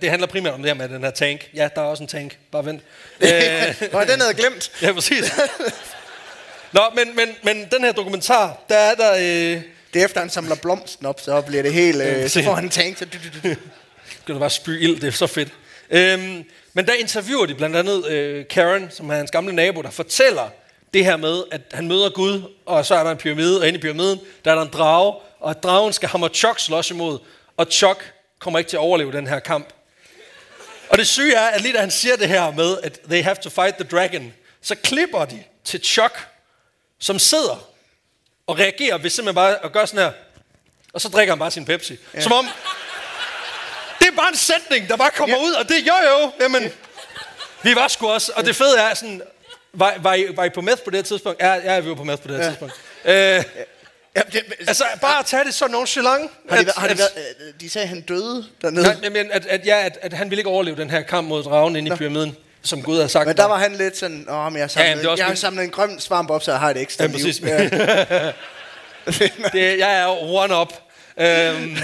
Det 0.02 0.10
handler 0.10 0.28
primært 0.28 0.54
om 0.54 0.62
det 0.62 0.70
her 0.70 0.76
med 0.76 0.90
den 0.90 1.04
her 1.04 1.12
tank. 1.12 1.50
Ja, 1.56 1.70
der 1.76 1.82
er 1.82 1.86
også 1.86 2.04
en 2.04 2.08
tank. 2.08 2.38
Bare 2.52 2.66
vent. 2.66 2.82
Nå, 3.94 4.00
den 4.00 4.10
havde 4.10 4.28
jeg 4.28 4.36
glemt. 4.36 4.72
Ja, 4.82 4.94
præcis. 4.94 5.34
Nå, 6.72 6.82
men, 6.96 7.16
men, 7.16 7.28
men 7.44 7.68
den 7.72 7.84
her 7.84 7.92
dokumentar, 7.92 8.64
der 8.70 8.76
er 8.76 8.96
der... 8.96 9.14
Øh... 9.14 9.62
Det 9.94 10.02
er 10.02 10.06
efter, 10.06 10.20
han 10.20 10.30
samler 10.30 10.56
blomsten 10.56 11.06
op, 11.06 11.20
så 11.20 11.42
bliver 11.42 11.64
det 11.64 11.74
helt... 11.74 12.02
Øh, 12.02 12.30
så 12.30 12.44
får 12.44 12.54
han 12.54 12.64
en 12.64 12.70
tank, 12.70 12.98
så... 12.98 13.06
Skal 14.24 14.36
du 14.36 14.40
bare 14.40 14.50
spy 14.50 14.70
ild, 14.70 15.00
det 15.02 15.08
er 15.08 15.12
så 15.12 15.28
fedt. 15.28 15.50
Øhm, 15.90 16.44
men 16.74 16.86
der 16.86 16.94
interviewer 16.94 17.46
de 17.46 17.56
blandt 17.56 17.76
andet 17.76 18.08
øh, 18.08 18.46
Karen, 18.48 18.88
som 18.92 19.10
er 19.10 19.16
hans 19.16 19.32
gamle 19.32 19.54
nabo, 19.54 19.82
der 19.82 19.90
fortæller, 19.90 20.50
det 20.94 21.06
her 21.06 21.18
med, 21.18 21.44
at 21.52 21.62
han 21.74 21.88
møder 21.88 22.10
Gud, 22.10 22.42
og 22.66 22.86
så 22.86 22.96
er 22.96 23.04
der 23.04 23.12
en 23.12 23.18
pyramide, 23.18 23.62
og 23.62 23.68
inde 23.68 23.80
i 23.80 23.82
pyramiden, 23.82 24.20
der 24.46 24.52
er 24.52 24.56
der 24.56 24.62
en 24.62 24.70
drage, 24.74 25.14
og 25.44 25.50
at 25.50 25.64
dragen 25.64 25.94
skal 25.94 26.10
hammer 26.10 26.28
Chuck 26.28 26.60
slås 26.60 26.92
imod, 26.92 27.20
og 27.58 27.68
Chuck 27.72 28.14
kommer 28.40 28.60
ikke 28.60 28.70
til 28.70 28.78
at 28.78 28.82
overleve 28.82 29.12
den 29.12 29.28
her 29.28 29.40
kamp. 29.40 29.74
Og 30.90 30.98
det 30.98 31.08
syge 31.08 31.36
er, 31.36 31.48
at 31.48 31.62
lige 31.62 31.74
da 31.74 31.80
han 31.80 31.92
siger 31.92 32.16
det 32.16 32.28
her 32.28 32.52
med, 32.52 32.78
at 32.84 33.00
they 33.10 33.24
have 33.24 33.36
to 33.36 33.50
fight 33.50 33.76
the 33.76 33.84
dragon, 33.84 34.34
så 34.62 34.76
klipper 34.76 35.26
de 35.26 35.44
til 35.64 35.82
Chuck, 35.84 36.28
som 37.00 37.20
sidder 37.20 37.70
og 38.48 38.60
reagerer 38.60 38.98
ved 38.98 39.10
simpelthen 39.10 39.36
bare 39.36 39.66
at 39.66 39.72
gøre 39.72 39.88
sådan 39.88 40.06
her, 40.06 40.12
og 40.94 41.02
så 41.02 41.10
drikker 41.10 41.32
han 41.32 41.40
bare 41.40 41.52
sin 41.52 41.66
Pepsi. 41.66 41.98
Ja. 42.14 42.22
Som 42.22 42.32
om, 42.32 42.48
det 44.00 44.08
er 44.08 44.12
bare 44.12 44.30
en 44.30 44.38
sætning, 44.38 44.90
der 44.90 44.98
bare 44.98 45.12
kommer 45.12 45.38
ja. 45.38 45.44
ud, 45.44 45.52
og 45.52 45.70
det 45.70 45.78
er 45.78 45.84
jo 45.86 46.20
jo, 46.20 46.32
jamen, 46.40 46.72
vi 47.62 47.76
var 47.76 47.88
sgu 47.88 48.10
også, 48.10 48.32
og 48.36 48.46
det 48.46 48.56
fede 48.56 48.80
er 48.80 48.94
sådan, 48.94 49.22
var, 49.74 49.96
var, 49.98 50.14
I, 50.14 50.38
var 50.38 50.44
I 50.44 50.50
på 50.50 50.62
meth 50.62 50.84
på 50.84 50.90
det 50.90 51.06
tidspunkt? 51.06 51.42
Ja, 51.42 51.54
ja, 51.54 51.80
vi 51.80 51.90
var 51.90 51.96
på 51.96 52.04
meth 52.04 52.22
på 52.22 52.28
det 52.28 52.38
ja. 52.38 52.48
tidspunkt. 52.48 52.74
Øh, 53.06 53.44
Ja, 54.16 54.22
det, 54.32 54.44
altså, 54.68 54.84
bare 55.02 55.20
at 55.20 55.26
tage 55.26 55.44
det 55.44 55.54
så 55.54 55.68
nonchalant. 55.68 56.32
Har 56.50 56.58
de, 56.58 56.62
at, 56.68 56.74
har 56.78 56.88
de, 56.88 56.98
været, 56.98 57.10
øh, 57.18 57.54
de 57.62 57.70
sagde, 57.70 57.84
at 57.84 57.90
han 57.90 58.02
døde 58.02 58.46
dernede? 58.62 58.84
Nej, 59.02 59.10
men 59.10 59.32
at, 59.32 59.46
at, 59.46 59.66
ja, 59.66 59.86
at, 59.86 60.00
at 60.02 60.14
han 60.14 60.30
ville 60.30 60.40
ikke 60.40 60.50
overleve 60.50 60.76
den 60.76 60.90
her 60.90 61.02
kamp 61.02 61.28
mod 61.28 61.44
dragen 61.44 61.76
inde 61.76 61.94
i 61.94 61.98
pyramiden, 61.98 62.38
som 62.62 62.82
Gud 62.82 63.00
har 63.00 63.08
sagt. 63.08 63.28
Men 63.28 63.38
der 63.38 63.46
var 63.46 63.58
han 63.58 63.76
lidt 63.76 63.98
sådan, 63.98 64.26
åh, 64.30 64.46
men 64.46 64.56
jeg 64.56 64.64
har 64.64 64.68
samlet, 64.68 65.04
ja, 65.04 65.16
jeg 65.16 65.26
har 65.26 65.36
samlet 65.36 65.64
en 65.64 65.70
grøn 65.70 66.00
svamp 66.00 66.30
op, 66.30 66.44
så 66.44 66.52
jeg 66.52 66.60
har 66.60 66.70
et 66.70 66.78
ekstra 66.78 67.04
ja, 67.04 67.12
liv. 67.12 67.26
Præcis. 67.26 67.42
Ja. 67.42 68.32
det, 69.54 69.80
jeg 69.80 70.00
er 70.00 70.08
one 70.22 70.58
up. 70.58 70.74
øhm, 71.18 71.78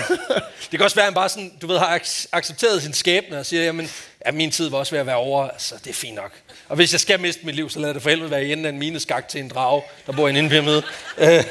det 0.72 0.80
kan 0.80 0.82
også 0.82 0.96
være, 0.96 1.04
at 1.04 1.08
han 1.08 1.14
bare 1.14 1.30
sådan, 1.30 1.52
du 1.62 1.68
ved, 1.68 1.78
har 1.78 2.00
accepteret 2.32 2.82
sin 2.82 2.94
skæbne 2.94 3.40
og 3.40 3.46
siger, 3.46 3.64
jamen, 3.64 3.90
ja, 4.26 4.32
min 4.32 4.52
tid 4.52 4.70
var 4.70 4.78
også 4.78 4.92
ved 4.92 5.00
at 5.00 5.06
være 5.06 5.16
over, 5.16 5.48
altså, 5.48 5.76
det 5.84 5.90
er 5.90 5.94
fint 5.94 6.16
nok. 6.16 6.32
Og 6.68 6.76
hvis 6.76 6.92
jeg 6.92 7.00
skal 7.00 7.20
miste 7.20 7.46
mit 7.46 7.56
liv, 7.56 7.70
så 7.70 7.80
lad 7.80 7.94
det 7.94 8.02
for 8.02 8.10
helvede 8.10 8.32
være 8.32 8.46
i 8.46 8.52
enden 8.52 8.66
af 8.66 8.70
en 8.70 8.80
mineskak 8.80 9.28
til 9.28 9.40
en 9.40 9.50
drage, 9.50 9.84
der 10.08 10.14
bor 10.14 10.28
i 10.28 10.30
en 10.30 10.36
indpyramide. 10.36 10.84
Øh. 11.18 11.44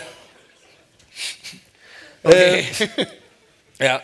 Okay. 2.28 2.58
Øh. 2.58 2.88
ja. 3.80 3.96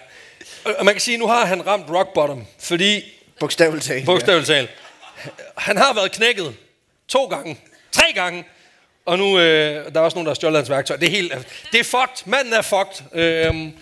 Og 0.65 0.85
man 0.85 0.95
kan 0.95 1.01
sige, 1.01 1.15
at 1.15 1.21
nu 1.21 1.27
har 1.27 1.47
han 1.47 1.67
ramt 1.67 1.91
rock 1.91 2.15
bottom, 2.15 2.47
fordi... 2.59 3.05
Bogstaveligt 3.41 3.85
talt. 3.85 4.07
Bogstaveligt 4.07 4.47
talt. 4.47 4.71
Han 5.57 5.77
har 5.77 5.95
været 5.95 6.13
knækket 6.13 6.55
to 7.09 7.25
gange, 7.27 7.59
tre 7.93 8.05
gange, 8.15 8.45
Og 9.07 9.19
nu 9.19 9.39
øh, 9.39 9.93
der 9.93 10.01
er 10.01 10.05
også 10.05 10.15
nogen, 10.15 10.27
der 10.27 10.31
har 10.31 10.35
stjålet 10.35 10.59
hans 10.59 10.71
værktøj. 10.71 10.97
Det 10.97 11.07
er, 11.07 11.11
helt, 11.11 11.33
det 11.73 11.81
er 11.81 11.85
fucked. 11.85 12.27
Manden 12.27 12.53
er 12.53 12.63
fucked. 12.63 13.21
Øhm, 13.21 13.73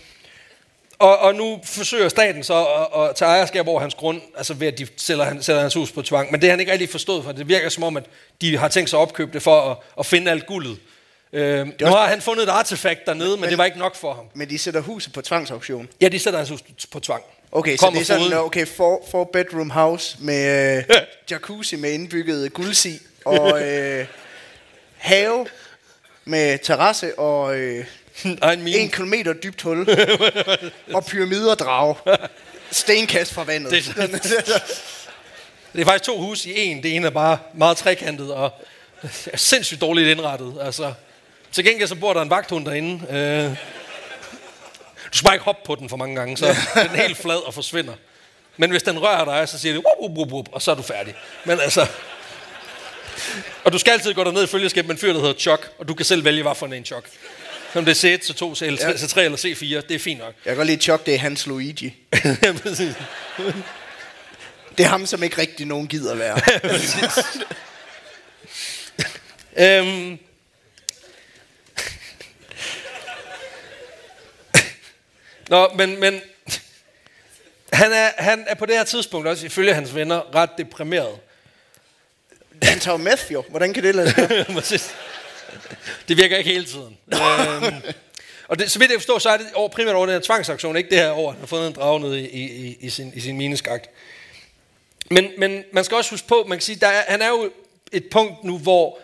og, 0.99 1.19
og 1.19 1.35
nu 1.35 1.61
forsøger 1.65 2.09
staten 2.09 2.45
så 2.45 2.65
at, 2.65 3.01
at 3.01 3.17
tage 3.17 3.29
ejerskab 3.29 3.69
over 3.69 3.81
hans 3.81 3.95
grund, 3.95 4.21
altså 4.37 4.55
ved 4.55 4.67
at 4.67 4.79
de 4.79 4.87
sælger, 4.97 5.25
han, 5.25 5.43
sælger 5.43 5.61
hans 5.61 5.75
hus 5.75 5.93
på 5.93 6.03
tvang. 6.03 6.31
Men 6.31 6.41
det 6.41 6.49
har 6.49 6.53
han 6.53 6.61
ikke 6.61 6.73
rigtig 6.73 6.89
forstået, 6.89 7.25
for 7.25 7.33
det 7.33 7.49
virker 7.49 7.69
som 7.69 7.83
om, 7.83 7.97
at 7.97 8.05
de 8.41 8.57
har 8.57 8.69
tænkt 8.69 8.91
sig 8.91 8.99
at 8.99 9.03
opkøbe 9.03 9.33
det 9.33 9.43
for 9.43 9.71
at, 9.71 9.77
at 9.99 10.07
finde 10.07 10.31
alt 10.31 10.47
guldet. 10.47 10.79
Øhm, 11.33 11.67
nu 11.81 11.87
også- 11.87 11.99
har 11.99 12.07
han 12.07 12.21
fundet 12.23 12.43
et 12.43 12.49
artefakt 12.49 13.07
dernede, 13.07 13.31
men, 13.31 13.41
men 13.41 13.49
det 13.51 13.59
var 13.59 13.65
ikke 13.65 13.79
nok 13.79 13.97
for 13.97 14.15
ham. 14.15 14.25
Men 14.35 14.51
de 14.51 14.59
sætter 14.59 14.81
huset 14.81 15.13
på 15.13 15.23
tvangsauktion. 15.23 15.89
Ja, 16.01 16.09
de 16.09 16.19
sætter 16.19 16.39
hans 16.39 16.51
hus 16.51 16.61
på 16.93 17.01
tvang. 17.01 17.23
Okay, 17.53 17.77
så 17.77 17.81
Kommer 17.81 18.01
det 18.01 18.11
er 18.11 18.19
sådan, 18.19 18.39
okay, 18.39 18.67
four, 18.67 19.05
four 19.11 19.25
bedroom 19.33 19.71
house 19.71 20.17
med 20.21 20.77
øh, 20.79 20.85
jacuzzi 21.31 21.77
med 21.77 21.93
indbygget 21.93 22.53
guldsig 22.53 23.01
og 23.25 23.63
øh, 23.67 24.07
have 24.97 25.47
med 26.25 26.59
terrasse 26.59 27.19
og 27.19 27.57
øh, 27.59 27.85
en 28.25 28.63
mine. 28.63 28.77
en 28.79 28.91
kilometer 28.91 29.33
dybt 29.33 29.63
hul 29.63 29.87
og 30.95 31.05
pyramider 31.07 31.55
drage. 31.55 31.95
Stenkast 32.71 33.33
fra 33.33 33.45
vandet. 33.45 33.71
Det- 33.73 33.95
Det 35.73 35.81
er 35.81 35.85
faktisk 35.85 36.05
to 36.05 36.19
hus 36.21 36.47
i 36.47 36.59
en. 36.65 36.83
Det 36.83 36.97
ene 36.97 37.07
er 37.07 37.11
bare 37.11 37.39
meget 37.55 37.77
trekantet 37.77 38.35
og 38.35 38.51
sindssygt 39.35 39.81
dårligt 39.81 40.09
indrettet. 40.09 40.55
Altså, 40.61 40.93
til 41.53 41.65
gengæld 41.65 41.89
så 41.89 41.95
bor 41.95 42.13
der 42.13 42.23
en 42.23 42.31
vagthund 42.31 42.67
derinde. 42.67 43.07
Øh, 43.11 43.57
du 45.13 45.17
skal 45.17 45.25
bare 45.25 45.35
ikke 45.35 45.45
hoppe 45.45 45.63
på 45.67 45.75
den 45.75 45.89
for 45.89 45.97
mange 45.97 46.17
gange, 46.17 46.37
så 46.37 46.47
er 46.75 46.87
den 46.87 46.97
helt 46.97 47.17
flad 47.17 47.47
og 47.47 47.55
forsvinder. 47.55 47.93
Men 48.57 48.71
hvis 48.71 48.83
den 48.83 48.99
rører 49.03 49.25
dig, 49.25 49.49
så 49.49 49.59
siger 49.59 49.73
det, 49.75 49.85
wup, 49.85 50.11
wup, 50.11 50.19
wup, 50.19 50.33
wup, 50.33 50.49
og 50.53 50.63
så 50.63 50.71
er 50.71 50.75
du 50.75 50.83
færdig. 50.83 51.15
Men 51.45 51.61
altså... 51.61 51.87
Og 53.65 53.73
du 53.73 53.79
skal 53.79 53.93
altid 53.93 54.15
gå 54.15 54.25
derned 54.25 54.45
i 54.45 54.47
følgeskab 54.47 54.85
med 54.87 54.95
en 54.95 54.99
fyr, 54.99 55.13
der 55.13 55.21
hedder 55.21 55.35
Chuck, 55.35 55.71
og 55.79 55.89
du 55.89 55.95
kan 55.95 56.07
selv 56.07 56.25
vælge, 56.25 56.43
hvad 56.43 56.55
for 56.55 56.67
en 56.67 56.85
Chuck. 56.85 57.07
Om 57.75 57.85
det 57.85 58.05
er 58.05 58.17
C1, 58.17 58.21
C2, 58.31 58.63
C3, 58.63 58.65
Ja. 58.65 58.93
C3 58.93 59.21
eller 59.21 59.39
C4, 59.39 59.87
det 59.89 59.95
er 59.95 59.99
fint 59.99 60.21
nok. 60.21 60.35
Jeg 60.45 60.51
kan 60.51 60.57
godt 60.57 60.67
lide 60.67 60.83
Chuck, 60.83 61.07
det 61.07 61.15
er 61.15 61.19
Hans 61.19 61.47
Luigi. 61.47 61.95
Ja, 62.43 62.53
præcis. 62.63 62.95
Det 64.79 64.85
er 64.85 64.89
ham, 64.89 65.07
som 65.07 65.23
ikke 65.23 65.39
rigtig 65.41 65.67
nogen 65.67 65.89
gider 65.89 66.15
være. 66.15 66.41
Øhm. 69.79 70.19
Nå, 75.53 75.69
men, 75.75 76.01
men 76.01 76.21
han, 77.73 77.93
er, 77.93 78.11
han 78.19 78.45
er 78.49 78.55
på 78.55 78.67
det 78.67 78.77
her 78.77 78.85
tidspunkt 78.85 79.29
også, 79.29 79.47
ifølge 79.47 79.75
hans 79.75 79.95
venner, 79.95 80.35
ret 80.35 80.51
deprimeret. 80.59 81.19
Han 82.63 82.79
tager 82.79 82.99
jo 82.99 83.05
meth 83.05 83.33
jo. 83.33 83.45
Hvordan 83.49 83.75
kan 83.75 83.83
det 83.83 83.95
lade 83.95 84.11
sig 84.63 84.81
det 86.09 86.17
virker 86.17 86.37
ikke 86.37 86.51
hele 86.51 86.65
tiden. 86.65 86.99
øhm, 87.13 87.75
og 88.49 88.59
det, 88.59 88.71
så 88.71 88.79
vidt 88.79 88.91
jeg 88.91 89.01
forstår, 89.01 89.19
så 89.19 89.31
er 89.31 89.37
det 89.37 89.47
over, 89.55 89.69
primært 89.69 89.95
over 89.95 90.07
den 90.07 90.13
her 90.13 90.21
tvangsaktion, 90.21 90.77
ikke 90.77 90.91
det 90.91 90.99
her 90.99 91.11
over, 91.11 91.29
at 91.29 91.35
han 91.35 91.41
har 91.41 91.47
fundet 91.47 91.67
en 91.67 91.75
drage 91.75 92.01
nede 92.01 92.21
i, 92.21 92.27
i, 92.27 92.67
i, 92.67 92.77
i, 92.81 92.91
sin, 92.91 93.13
i 93.15 93.21
sin 93.21 93.37
mineskagt. 93.37 93.91
Men, 95.11 95.31
men 95.39 95.65
man 95.73 95.85
skal 95.85 95.97
også 95.97 96.11
huske 96.11 96.29
på, 96.29 96.45
man 96.49 96.59
kan 96.59 96.63
sige, 96.63 96.77
der 96.81 96.89
er, 96.89 97.03
han 97.09 97.23
er 97.23 97.29
jo 97.29 97.51
et 97.93 98.05
punkt 98.11 98.45
nu, 98.45 98.59
hvor 98.59 98.99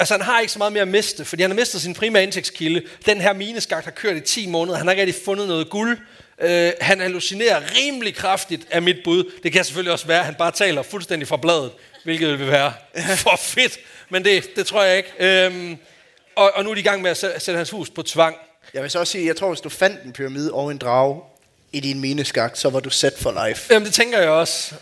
Altså 0.00 0.14
han 0.14 0.22
har 0.22 0.40
ikke 0.40 0.52
så 0.52 0.58
meget 0.58 0.72
mere 0.72 0.82
at 0.82 0.88
miste, 0.88 1.24
fordi 1.24 1.42
han 1.42 1.50
har 1.50 1.56
mistet 1.56 1.80
sin 1.80 1.94
primære 1.94 2.22
indtægtskilde. 2.22 2.82
Den 3.06 3.20
her 3.20 3.32
mineskagt 3.32 3.84
har 3.84 3.90
kørt 3.90 4.16
i 4.16 4.20
10 4.20 4.46
måneder. 4.46 4.76
Han 4.78 4.86
har 4.86 4.92
ikke 4.92 5.02
rigtig 5.02 5.22
fundet 5.24 5.48
noget 5.48 5.70
guld. 5.70 5.98
Uh, 6.44 6.48
han 6.80 7.00
hallucinerer 7.00 7.60
rimelig 7.76 8.14
kraftigt 8.14 8.66
af 8.70 8.82
mit 8.82 8.96
bud. 9.04 9.32
Det 9.42 9.52
kan 9.52 9.64
selvfølgelig 9.64 9.92
også 9.92 10.06
være, 10.06 10.18
at 10.18 10.24
han 10.24 10.34
bare 10.34 10.50
taler 10.50 10.82
fuldstændig 10.82 11.28
fra 11.28 11.36
bladet, 11.36 11.70
hvilket 12.04 12.38
vil 12.38 12.46
være 12.50 12.72
for 13.16 13.36
fedt. 13.40 13.78
Men 14.08 14.24
det, 14.24 14.56
det 14.56 14.66
tror 14.66 14.82
jeg 14.82 14.96
ikke. 14.96 15.46
Um, 15.46 15.78
og, 16.36 16.52
og 16.54 16.64
nu 16.64 16.70
er 16.70 16.74
de 16.74 16.80
i 16.80 16.84
gang 16.84 17.02
med 17.02 17.10
at 17.10 17.24
sæ- 17.24 17.38
sætte 17.38 17.56
hans 17.56 17.70
hus 17.70 17.90
på 17.90 18.02
tvang. 18.02 18.36
Jeg 18.74 18.82
vil 18.82 18.90
så 18.90 18.98
også 18.98 19.10
sige, 19.10 19.26
jeg 19.26 19.36
tror, 19.36 19.48
hvis 19.48 19.60
du 19.60 19.68
fandt 19.68 20.02
en 20.04 20.12
pyramide 20.12 20.52
og 20.52 20.70
en 20.70 20.78
drage 20.78 21.20
i 21.72 21.80
din 21.80 22.00
mineskagt, 22.00 22.58
så 22.58 22.70
var 22.70 22.80
du 22.80 22.90
set 22.90 23.14
for 23.18 23.46
life. 23.48 23.72
Jamen 23.74 23.86
det 23.86 23.94
tænker 23.94 24.18
jeg 24.18 24.28
også. 24.28 24.74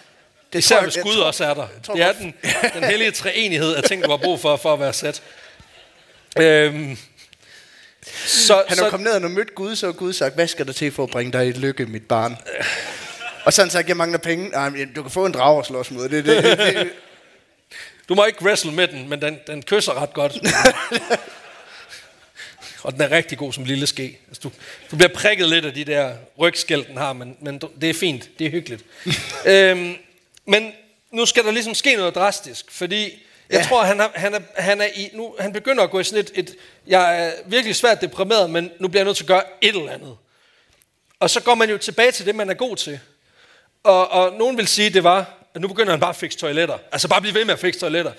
Det 0.53 0.59
Især 0.59 0.75
tror 0.77 0.81
jeg- 0.81 0.87
hvis 0.87 0.97
jeg 0.97 1.05
Gud 1.05 1.15
tror- 1.15 1.25
også 1.25 1.45
er 1.45 1.55
der. 1.55 1.67
tror 1.85 1.95
Det 1.95 2.03
er 2.05 2.13
den, 2.13 2.35
den 2.75 2.85
hellige 2.85 3.11
treenighed 3.11 3.75
af 3.75 3.83
ting, 3.83 4.05
du 4.05 4.11
har 4.11 4.17
brug 4.17 4.41
for, 4.41 4.57
for 4.57 4.73
at 4.73 4.81
være 4.81 4.93
sat. 4.93 5.23
Øhm, 6.41 6.97
så, 8.27 8.65
Han 8.69 8.77
så, 8.77 8.87
er 8.87 8.91
kommet 8.91 9.15
ned 9.15 9.25
og 9.25 9.31
mødt 9.31 9.55
Gud, 9.55 9.77
så 9.77 9.87
har 9.87 9.93
Gud 9.93 10.13
sagt, 10.13 10.35
hvad 10.35 10.47
skal 10.49 10.67
der 10.67 10.73
til 10.73 10.93
for 10.93 11.03
at 11.05 11.11
bringe 11.11 11.33
dig 11.33 11.47
i 11.49 11.53
lykke, 11.53 11.87
mit 11.87 12.03
barn? 12.09 12.37
Og 13.45 13.53
så 13.53 13.63
har 13.63 13.67
han 13.67 13.71
sagt, 13.71 13.89
jeg 13.89 13.97
mangler 13.97 14.19
penge. 14.19 14.49
Nej, 14.49 14.69
men 14.71 14.93
du 14.95 15.03
kan 15.03 15.11
få 15.11 15.27
en 15.27 15.33
drage 15.33 15.59
og 15.59 15.67
slås 15.67 15.91
mod. 15.91 16.09
Det, 16.09 16.25
det, 16.25 16.45
det, 16.45 16.59
det. 16.59 16.91
Du 18.09 18.15
må 18.15 18.25
ikke 18.25 18.43
wrestle 18.45 18.73
med 18.73 18.89
den, 18.89 19.09
men 19.09 19.23
den, 19.23 19.39
den 19.47 19.63
kysser 19.63 20.03
ret 20.03 20.13
godt. 20.15 20.33
og 22.83 22.93
den 22.93 23.01
er 23.01 23.11
rigtig 23.11 23.39
god 23.39 23.53
som 23.53 23.65
lille 23.65 23.87
ske. 23.87 24.19
Altså, 24.29 24.41
du, 24.45 24.53
du 24.91 24.97
bliver 24.97 25.13
prikket 25.15 25.49
lidt 25.49 25.65
af 25.65 25.75
de 25.75 25.85
der 25.85 26.13
rygskæld, 26.39 26.85
den 26.85 26.97
har, 26.97 27.13
men, 27.13 27.37
men 27.41 27.61
det 27.81 27.91
er 27.91 27.95
fint. 27.95 28.29
Det 28.39 28.47
er 28.47 28.51
hyggeligt. 28.51 28.85
øhm, 29.47 29.95
men 30.47 30.73
nu 31.11 31.27
skal 31.27 31.45
der 31.45 31.51
ligesom 31.51 31.75
ske 31.75 31.97
noget 31.97 32.15
drastisk, 32.15 32.71
fordi 32.71 33.23
jeg 33.51 33.59
Ja. 33.61 33.65
tror, 33.69 33.83
han 33.83 34.01
er, 34.01 34.09
han, 34.15 34.35
er, 34.35 34.41
han, 34.57 34.81
er 34.81 34.87
i, 34.97 35.11
nu, 35.13 35.35
han 35.39 35.53
begynder 35.53 35.83
at 35.85 35.91
gå 35.91 36.01
i 36.01 36.05
sådan 36.05 36.21
et, 36.21 36.31
et... 36.35 36.57
Jeg 36.87 37.27
er 37.27 37.33
virkelig 37.47 37.77
svært 37.77 38.01
deprimeret, 38.01 38.51
men 38.51 38.71
nu 38.79 38.89
bliver 38.89 39.01
jeg 39.01 39.05
nødt 39.05 39.17
til 39.17 39.25
at 39.25 39.29
gøre 39.29 39.43
et 39.61 39.77
eller 39.77 39.93
andet. 39.93 40.17
Og 41.21 41.31
så 41.31 41.41
går 41.43 41.55
man 41.55 41.71
jo 41.71 41.79
tilbage 41.79 42.11
til 42.13 42.27
det, 42.27 42.35
man 42.35 42.51
er 42.51 42.55
god 42.55 42.77
til. 42.77 43.01
Og, 43.85 44.11
og 44.13 44.33
nogen 44.39 44.57
vil 44.57 44.67
sige, 44.69 44.91
det 44.91 45.05
var, 45.05 45.35
at 45.55 45.61
nu 45.61 45.69
begynder 45.69 45.91
han 45.91 46.01
bare 46.01 46.11
at 46.11 46.17
fikse 46.17 46.39
toiletter. 46.39 46.79
Altså 46.93 47.09
bare 47.09 47.21
blive 47.21 47.35
ved 47.35 47.45
med 47.45 47.55
at 47.55 47.61
fikse 47.61 47.81
toiletter. 47.81 48.13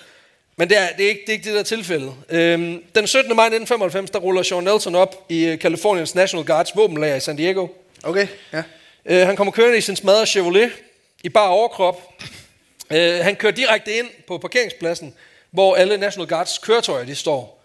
Men 0.55 0.69
det 0.69 0.77
er, 0.77 0.87
det 0.97 1.05
er, 1.05 1.09
ikke, 1.09 1.21
det 1.21 1.29
er 1.29 1.33
ikke 1.33 1.45
det 1.45 1.53
der 1.53 1.63
tilfælde. 1.63 2.13
Øhm, 2.29 2.83
den 2.95 3.07
17. 3.07 3.35
maj 3.35 3.45
1995, 3.45 4.09
der 4.09 4.19
ruller 4.19 4.43
Sean 4.43 4.63
Nelson 4.63 4.95
op 4.95 5.25
i 5.29 5.45
øh, 5.45 5.57
Californiens 5.57 6.15
National 6.15 6.45
Guards 6.45 6.75
våbenlager 6.75 7.15
i 7.15 7.19
San 7.19 7.35
Diego. 7.35 7.67
Okay, 8.03 8.27
ja. 8.53 8.63
Øh, 9.05 9.27
han 9.27 9.35
kommer 9.35 9.51
kørende 9.51 9.77
i 9.77 9.81
sin 9.81 9.95
smadrede 9.95 10.25
Chevrolet 10.25 10.71
i 11.23 11.29
bar 11.29 11.47
overkrop. 11.47 12.01
Øh, 12.91 13.19
han 13.19 13.35
kører 13.35 13.51
direkte 13.53 13.97
ind 13.97 14.09
på 14.27 14.37
parkeringspladsen, 14.37 15.13
hvor 15.51 15.75
alle 15.75 15.97
National 15.97 16.29
Guards 16.29 16.57
køretøjer 16.57 17.05
de 17.05 17.15
står. 17.15 17.63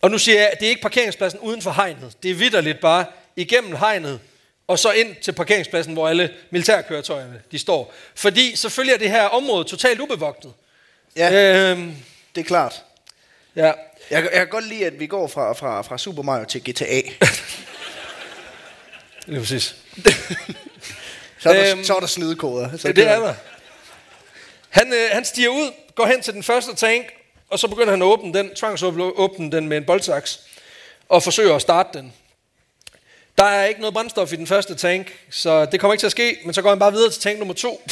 Og 0.00 0.10
nu 0.10 0.18
siger 0.18 0.38
jeg, 0.40 0.50
at 0.52 0.60
det 0.60 0.66
er 0.66 0.70
ikke 0.70 0.82
parkeringspladsen 0.82 1.40
uden 1.40 1.62
for 1.62 1.70
hegnet. 1.70 2.16
Det 2.22 2.30
er 2.30 2.34
vidderligt 2.34 2.80
bare 2.80 3.04
igennem 3.36 3.76
hegnet, 3.76 4.20
og 4.68 4.78
så 4.78 4.90
ind 4.92 5.16
til 5.22 5.32
parkeringspladsen, 5.32 5.92
hvor 5.92 6.08
alle 6.08 6.34
militærkøretøjerne 6.50 7.42
de 7.52 7.58
står. 7.58 7.94
Fordi 8.14 8.56
selvfølgelig 8.56 8.94
er 8.94 8.98
det 8.98 9.10
her 9.10 9.22
område 9.24 9.64
totalt 9.68 10.00
ubevogtet. 10.00 10.52
Ja, 11.16 11.70
Øhm, 11.70 11.94
det 12.34 12.40
er 12.40 12.44
klart. 12.44 12.82
ja. 13.56 13.72
Jeg, 14.10 14.22
jeg 14.22 14.30
kan 14.32 14.48
godt 14.48 14.66
lide, 14.68 14.86
at 14.86 15.00
vi 15.00 15.06
går 15.06 15.26
fra, 15.26 15.52
fra, 15.52 15.82
fra 15.82 15.98
Super 15.98 16.22
Mario 16.22 16.44
til 16.44 16.60
GTA. 16.70 17.00
Det 19.26 19.34
er 19.34 19.38
præcis. 19.38 19.74
Så 21.46 21.52
er 21.58 21.64
der, 21.64 21.72
Øhm, 21.72 21.84
så 21.84 21.94
er 21.96 22.00
der 22.00 22.06
snydekoder. 22.06 22.68
Så 22.76 22.88
Ja, 22.88 22.92
det 22.92 23.08
er 23.08 23.18
der. 23.18 23.34
Han, 24.68 24.92
øh, 24.92 25.08
han 25.12 25.24
stiger 25.24 25.48
ud, 25.48 25.72
går 25.94 26.06
hen 26.06 26.22
til 26.22 26.32
den 26.34 26.42
første 26.42 26.74
tank, 26.74 27.06
og 27.50 27.58
så 27.58 27.68
begynder 27.68 27.90
han 27.90 28.02
at 28.02 28.06
åbne 28.06 28.34
den, 28.34 28.54
tvangsåbne 28.54 29.50
den 29.52 29.68
med 29.68 29.76
en 29.76 29.84
boldsaks, 29.84 30.40
og 31.08 31.22
forsøger 31.22 31.54
at 31.54 31.62
starte 31.62 31.98
den. 31.98 32.12
Der 33.38 33.44
er 33.44 33.66
ikke 33.66 33.80
noget 33.80 33.94
brændstof 33.94 34.32
i 34.32 34.36
den 34.36 34.46
første 34.46 34.74
tank, 34.74 35.12
så 35.30 35.64
det 35.64 35.80
kommer 35.80 35.92
ikke 35.92 36.00
til 36.02 36.06
at 36.06 36.10
ske, 36.12 36.38
men 36.44 36.54
så 36.54 36.62
går 36.62 36.68
han 36.68 36.78
bare 36.78 36.92
videre 36.92 37.10
til 37.10 37.22
tank 37.22 37.38
nummer 37.38 37.54
to. 37.54 37.82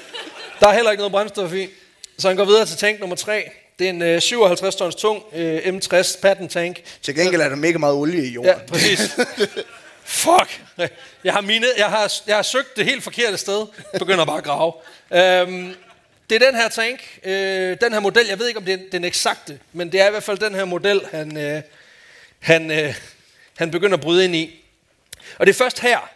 Der 0.60 0.68
er 0.68 0.72
heller 0.72 0.90
ikke 0.90 1.00
noget 1.00 1.12
brændstof 1.12 1.52
i, 1.54 1.68
så 2.18 2.28
han 2.28 2.36
går 2.36 2.44
videre 2.44 2.66
til 2.66 2.76
tank 2.76 3.00
nummer 3.00 3.16
tre. 3.16 3.50
Det 3.78 3.84
er 3.86 3.90
en 3.90 4.02
øh, 4.02 4.20
57 4.20 4.76
tons 4.76 4.94
tung 4.94 5.22
øh, 5.34 5.58
M60 5.58 6.20
patent 6.20 6.50
tank. 6.52 6.80
Til 7.02 7.14
gengæld 7.14 7.40
er 7.40 7.48
der 7.48 7.56
mega 7.56 7.78
meget 7.78 7.94
olie 7.94 8.24
i 8.24 8.28
jorden. 8.28 8.50
Ja, 8.50 8.58
præcis. 8.68 9.00
Fuck. 10.08 10.62
Jeg 11.24 11.32
har, 11.32 11.40
mine, 11.40 11.66
jeg, 11.76 11.86
har, 11.86 12.12
jeg 12.26 12.36
har 12.36 12.42
søgt 12.42 12.76
det 12.76 12.84
helt 12.84 13.02
forkerte 13.02 13.38
sted. 13.38 13.66
Begynder 13.98 14.24
bare 14.24 14.38
at 14.38 14.44
grave. 14.44 14.72
Øhm, 15.10 15.74
det 16.30 16.42
er 16.42 16.46
den 16.46 16.54
her 16.54 16.68
tank. 16.68 17.18
Øh, 17.24 17.76
den 17.80 17.92
her 17.92 18.00
model, 18.00 18.26
jeg 18.26 18.38
ved 18.38 18.48
ikke, 18.48 18.58
om 18.58 18.64
det 18.64 18.74
er 18.74 18.78
den 18.92 19.04
eksakte, 19.04 19.58
men 19.72 19.92
det 19.92 20.00
er 20.00 20.06
i 20.06 20.10
hvert 20.10 20.22
fald 20.22 20.38
den 20.38 20.54
her 20.54 20.64
model, 20.64 21.00
han, 21.10 21.36
øh, 21.36 21.62
han, 22.38 22.70
øh, 22.70 22.94
han 23.56 23.70
begynder 23.70 23.96
at 23.96 24.00
bryde 24.00 24.24
ind 24.24 24.36
i. 24.36 24.64
Og 25.38 25.46
det 25.46 25.52
er 25.52 25.56
først 25.58 25.80
her, 25.80 26.10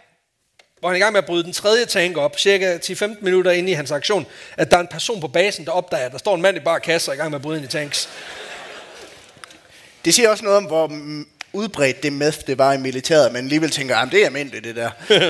hvor 0.81 0.89
han 0.89 0.95
er 0.95 0.99
i 0.99 1.03
gang 1.03 1.13
med 1.13 1.23
at 1.23 1.27
bryde 1.27 1.45
den 1.45 1.53
tredje 1.53 1.85
tank 1.85 2.17
op, 2.17 2.39
cirka 2.39 2.79
10-15 2.79 3.05
minutter 3.21 3.51
inde 3.51 3.71
i 3.71 3.75
hans 3.75 3.91
aktion, 3.91 4.27
at 4.57 4.71
der 4.71 4.77
er 4.77 4.81
en 4.81 4.87
person 4.87 5.21
på 5.21 5.29
basen, 5.29 5.65
der 5.65 5.73
opdager, 5.73 6.07
at 6.07 6.13
der 6.13 6.19
står 6.19 6.35
en 6.35 6.43
mand 6.43 6.57
i 6.57 6.61
bare 6.61 6.81
kasse 6.81 7.11
og 7.11 7.15
er 7.15 7.17
i 7.17 7.21
gang 7.21 7.31
med 7.31 7.39
at 7.39 7.43
bryde 7.43 7.59
ind 7.59 7.67
i 7.67 7.71
tanks. 7.71 8.09
Det 10.05 10.15
siger 10.15 10.29
også 10.29 10.45
noget 10.45 10.57
om, 10.57 10.65
hvor 10.65 10.87
udbredt 11.53 12.03
det 12.03 12.13
meth 12.13 12.39
det 12.47 12.59
var 12.59 12.73
i 12.73 12.79
militæret, 12.79 13.33
men 13.33 13.45
alligevel 13.45 13.71
tænker, 13.71 13.97
at 13.97 14.09
det 14.13 14.21
er 14.21 14.27
almindeligt, 14.27 14.65
det 14.65 14.77
der. 14.77 14.91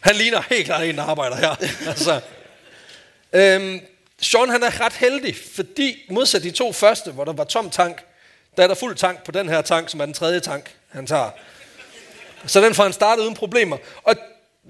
Han 0.00 0.16
ligner 0.16 0.42
helt 0.50 0.64
klart 0.64 0.82
en, 0.84 0.96
der 0.96 1.02
arbejder 1.02 1.36
her. 1.36 1.56
altså. 1.90 2.20
øhm, 3.32 3.80
Sean 4.20 4.48
han 4.48 4.62
er 4.62 4.80
ret 4.80 4.92
heldig, 4.92 5.36
fordi 5.54 6.06
modsat 6.10 6.42
de 6.42 6.50
to 6.50 6.72
første, 6.72 7.10
hvor 7.10 7.24
der 7.24 7.32
var 7.32 7.44
tom 7.44 7.70
tank, 7.70 8.02
der 8.56 8.62
er 8.62 8.66
der 8.66 8.74
fuld 8.74 8.96
tank 8.96 9.24
på 9.24 9.32
den 9.32 9.48
her 9.48 9.62
tank, 9.62 9.88
som 9.90 10.00
er 10.00 10.04
den 10.04 10.14
tredje 10.14 10.40
tank, 10.40 10.70
han 10.88 11.06
tager. 11.06 11.30
Så 12.46 12.60
den 12.60 12.74
får 12.74 12.82
han 12.82 12.92
startet 12.92 13.22
uden 13.22 13.34
problemer. 13.34 13.76
Og 14.02 14.14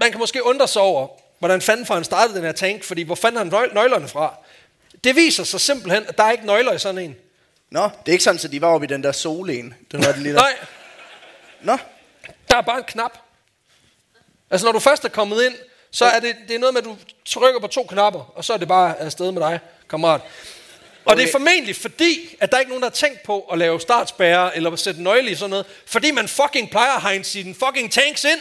man 0.01 0.11
kan 0.11 0.21
måske 0.21 0.45
undre 0.47 0.69
sig 0.69 0.83
over, 0.83 1.09
hvordan 1.39 1.61
fanden 1.61 1.87
får 1.87 1.95
han 1.95 2.05
startet 2.05 2.37
den 2.37 2.45
her 2.45 2.53
tank, 2.53 2.85
fordi 2.85 3.03
hvor 3.03 3.15
fanden 3.15 3.37
har 3.37 3.45
han 3.45 3.53
nøg- 3.53 3.75
nøglerne 3.75 4.09
fra? 4.09 4.35
Det 5.05 5.17
viser 5.17 5.45
sig 5.45 5.61
simpelthen, 5.61 6.05
at 6.09 6.19
der 6.19 6.25
er 6.25 6.31
ikke 6.33 6.47
nøgler 6.47 6.73
i 6.73 6.79
sådan 6.79 6.99
en. 6.99 7.17
Nå, 7.73 7.83
det 7.83 8.09
er 8.09 8.13
ikke 8.13 8.25
sådan, 8.25 8.41
at 8.45 8.53
de 8.53 8.61
var 8.61 8.69
oppe 8.69 8.85
i 8.85 8.89
den 8.89 9.03
der 9.03 9.13
solen. 9.13 9.75
Det 9.91 10.07
var 10.07 10.13
det 10.13 10.23
lige 10.23 10.35
der. 10.35 10.41
Nej, 10.41 10.57
Nå, 11.61 11.79
der 12.51 12.57
er 12.57 12.61
bare 12.61 12.79
en 12.79 12.85
knap. 12.85 13.19
Altså 14.51 14.65
når 14.67 14.73
du 14.73 14.79
først 14.79 15.05
er 15.05 15.09
kommet 15.09 15.45
ind, 15.45 15.55
så 15.91 16.05
er 16.05 16.21
det, 16.21 16.37
det 16.49 16.55
er 16.55 16.59
noget 16.59 16.75
med, 16.75 16.83
at 16.83 16.85
du 16.85 16.97
trykker 17.25 17.61
på 17.61 17.67
to 17.67 17.83
knapper, 17.83 18.33
og 18.35 18.45
så 18.45 18.53
er 18.53 18.57
det 18.57 18.69
bare 18.69 18.99
afsted 18.99 19.33
med 19.33 19.43
dig, 19.43 19.61
kammerat. 19.91 20.21
Og 21.05 21.17
det 21.17 21.29
er 21.29 21.33
formentlig 21.33 21.77
fordi, 21.77 22.37
at 22.41 22.51
der 22.51 22.57
er 22.57 22.61
ikke 22.61 22.71
nogen, 22.71 22.83
der 22.83 22.89
har 22.89 22.95
tænkt 22.95 23.23
på 23.23 23.41
at 23.41 23.59
lave 23.59 23.81
startspærrer, 23.81 24.51
eller 24.51 24.71
at 24.71 24.79
sætte 24.79 25.03
nøgle 25.03 25.31
i 25.31 25.35
sådan 25.35 25.51
noget, 25.51 25.67
fordi 25.87 26.11
man 26.11 26.29
fucking 26.29 26.71
plejer 26.71 26.97
at 26.97 27.03
hegne 27.03 27.25
sine 27.25 27.55
fucking 27.55 27.93
tanks 27.93 28.25
ind. 28.25 28.41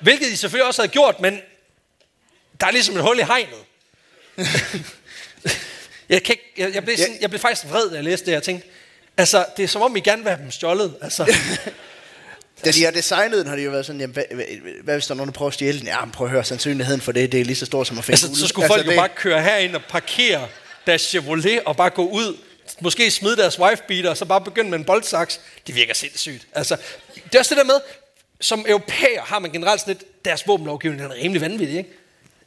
Hvilket 0.00 0.30
de 0.30 0.36
selvfølgelig 0.36 0.66
også 0.66 0.82
havde 0.82 0.92
gjort, 0.92 1.20
men 1.20 1.40
der 2.60 2.66
er 2.66 2.70
ligesom 2.70 2.96
et 2.96 3.02
hul 3.02 3.18
i 3.18 3.22
hegnet. 3.22 3.64
jeg, 6.10 6.22
kan 6.22 6.32
ikke, 6.32 6.52
jeg, 6.56 6.74
jeg, 6.74 6.84
blev 6.84 6.96
sådan, 6.96 7.16
jeg 7.20 7.30
blev 7.30 7.40
faktisk 7.40 7.66
vred, 7.70 7.90
da 7.90 7.94
jeg 7.94 8.04
læste 8.04 8.26
det. 8.26 8.32
Jeg 8.32 8.42
tænkte, 8.42 8.68
altså, 9.16 9.46
det 9.56 9.62
er 9.62 9.68
som 9.68 9.82
om, 9.82 9.96
I 9.96 10.00
gerne 10.00 10.22
vil 10.22 10.30
have 10.30 10.42
dem 10.42 10.50
stjålet. 10.50 10.94
Altså. 11.02 11.24
da 12.64 12.70
de 12.70 12.84
har 12.84 12.90
designet 12.90 13.38
den, 13.38 13.46
har 13.46 13.56
de 13.56 13.62
jo 13.62 13.70
været 13.70 13.86
sådan, 13.86 14.00
jamen, 14.00 14.14
hvad, 14.14 14.24
hvad, 14.30 14.44
hvad 14.84 14.94
hvis 14.94 15.06
der 15.06 15.14
er 15.14 15.16
nogen, 15.16 15.28
der 15.28 15.32
prøver 15.32 15.48
at 15.48 15.54
stjæle 15.54 15.78
den? 15.78 15.86
Ja, 15.86 16.04
men 16.04 16.12
prøv 16.12 16.26
at 16.26 16.30
høre, 16.30 16.44
sandsynligheden 16.44 17.00
for 17.00 17.12
det, 17.12 17.32
det 17.32 17.40
er 17.40 17.44
lige 17.44 17.56
så 17.56 17.66
stor 17.66 17.84
som 17.84 17.98
at 17.98 18.04
finde 18.04 18.14
Altså, 18.14 18.40
så 18.40 18.46
skulle 18.46 18.66
folk 18.66 18.86
jo 18.86 18.90
det, 18.90 18.98
bare 18.98 19.08
køre 19.08 19.42
herind 19.42 19.74
og 19.74 19.82
parkere 19.88 20.48
deres 20.86 21.02
Chevrolet 21.02 21.60
og 21.66 21.76
bare 21.76 21.90
gå 21.90 22.08
ud. 22.08 22.36
Måske 22.80 23.10
smide 23.10 23.36
deres 23.36 23.58
wifebeater 23.58 24.10
og 24.10 24.16
så 24.16 24.24
bare 24.24 24.40
begynde 24.40 24.70
med 24.70 24.78
en 24.78 24.84
boldsaks. 24.84 25.40
Det 25.66 25.74
virker 25.74 25.94
sindssygt. 25.94 26.46
Altså, 26.52 26.76
det 27.14 27.34
er 27.34 27.38
også 27.38 27.54
det 27.54 27.58
der 27.58 27.72
med, 27.72 27.80
som 28.40 28.64
europæer 28.68 29.22
har 29.22 29.38
man 29.38 29.50
generelt 29.50 29.80
sådan 29.80 29.94
lidt, 29.94 30.24
deres 30.24 30.46
våbenlovgivning 30.46 31.02
den 31.02 31.10
er 31.10 31.14
rimelig 31.14 31.40
vanvittig, 31.40 31.78
ikke? 31.78 31.90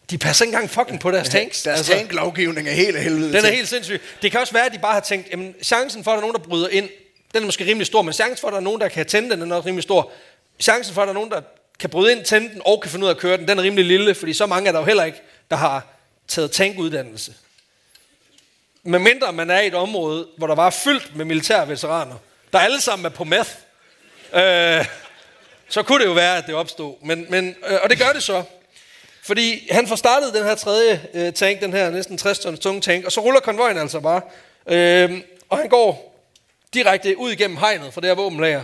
De 0.09 0.17
passer 0.17 0.45
ikke 0.45 0.55
engang 0.55 0.69
fucking 0.69 0.99
på 0.99 1.11
deres 1.11 1.29
tanks. 1.29 1.63
Deres 1.63 1.77
altså, 1.77 1.93
tanklovgivning 1.93 2.67
er 2.67 2.73
helt 2.73 2.99
helvede 2.99 3.33
Den 3.33 3.45
er 3.45 3.51
helt 3.51 3.69
sindssyg. 3.69 4.01
Det 4.21 4.31
kan 4.31 4.39
også 4.39 4.53
være, 4.53 4.65
at 4.65 4.73
de 4.73 4.79
bare 4.79 4.93
har 4.93 4.99
tænkt, 4.99 5.31
jamen, 5.31 5.55
chancen 5.63 6.03
for, 6.03 6.11
at 6.11 6.15
der 6.15 6.17
er 6.17 6.21
nogen, 6.21 6.35
der 6.35 6.49
bryder 6.49 6.67
ind, 6.67 6.89
den 7.33 7.41
er 7.41 7.45
måske 7.45 7.65
rimelig 7.65 7.87
stor, 7.87 8.01
men 8.01 8.13
chancen 8.13 8.37
for, 8.41 8.47
at 8.47 8.51
der 8.51 8.57
er 8.57 8.63
nogen, 8.63 8.81
der 8.81 8.87
kan 8.87 9.05
tænde 9.05 9.29
den, 9.29 9.41
den 9.41 9.51
er 9.51 9.55
også 9.55 9.67
rimelig 9.67 9.83
stor. 9.83 10.11
Chancen 10.59 10.93
for, 10.93 11.01
at 11.01 11.05
der 11.05 11.09
er 11.09 11.13
nogen, 11.13 11.31
der 11.31 11.41
kan 11.79 11.89
bryde 11.89 12.11
ind, 12.11 12.25
tænde 12.25 12.49
den 12.49 12.61
og 12.65 12.81
kan 12.81 12.91
finde 12.91 13.03
ud 13.03 13.09
af 13.09 13.13
at 13.13 13.19
køre 13.19 13.37
den, 13.37 13.47
den 13.47 13.59
er 13.59 13.63
rimelig 13.63 13.85
lille, 13.85 14.15
fordi 14.15 14.33
så 14.33 14.45
mange 14.45 14.67
er 14.67 14.71
der 14.71 14.79
jo 14.79 14.85
heller 14.85 15.03
ikke, 15.03 15.21
der 15.51 15.55
har 15.55 15.87
taget 16.27 16.51
tankuddannelse. 16.51 17.33
Med 18.83 18.99
mindre 18.99 19.33
man 19.33 19.49
er 19.49 19.59
i 19.59 19.67
et 19.67 19.73
område, 19.73 20.27
hvor 20.37 20.47
der 20.47 20.55
var 20.55 20.69
fyldt 20.69 21.15
med 21.15 21.25
militære 21.25 21.69
veteraner, 21.69 22.15
der 22.53 22.59
alle 22.59 22.81
sammen 22.81 23.05
er 23.05 23.09
på 23.09 23.23
meth, 23.23 23.49
øh, 24.33 24.85
så 25.69 25.83
kunne 25.83 25.99
det 25.99 26.05
jo 26.05 26.13
være, 26.13 26.37
at 26.37 26.47
det 26.47 26.55
opstod. 26.55 26.95
Men, 27.01 27.25
men, 27.29 27.55
øh, 27.67 27.77
og 27.83 27.89
det 27.89 27.97
gør 27.99 28.13
det 28.13 28.23
så. 28.23 28.43
Fordi 29.25 29.67
han 29.71 29.87
får 29.87 29.95
startet 29.95 30.33
den 30.33 30.43
her 30.43 30.55
tredje 30.55 31.07
øh, 31.13 31.33
tank, 31.33 31.61
den 31.61 31.73
her 31.73 31.89
næsten 31.89 32.17
60 32.17 32.39
tons 32.39 32.59
tunge 32.59 32.81
tank, 32.81 33.05
og 33.05 33.11
så 33.11 33.21
ruller 33.21 33.39
konvojen 33.39 33.77
altså 33.77 33.99
bare. 33.99 34.21
Øh, 34.67 35.21
og 35.49 35.57
han 35.57 35.69
går 35.69 36.19
direkte 36.73 37.17
ud 37.17 37.31
igennem 37.31 37.57
hegnet 37.57 37.93
fra 37.93 38.01
det 38.01 38.09
her 38.09 38.15
våbenlager, 38.15 38.63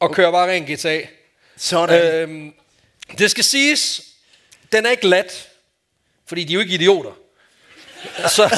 og 0.00 0.12
kører 0.12 0.30
bare 0.30 0.50
ren 0.50 0.64
GTA. 0.64 1.00
Sådan. 1.56 2.28
Øh, 2.28 2.52
det 3.18 3.30
skal 3.30 3.44
siges, 3.44 4.02
den 4.72 4.86
er 4.86 4.90
ikke 4.90 5.08
lat, 5.08 5.48
fordi 6.26 6.44
de 6.44 6.52
er 6.52 6.54
jo 6.54 6.60
ikke 6.60 6.74
idioter. 6.74 7.12
Så, 8.28 8.56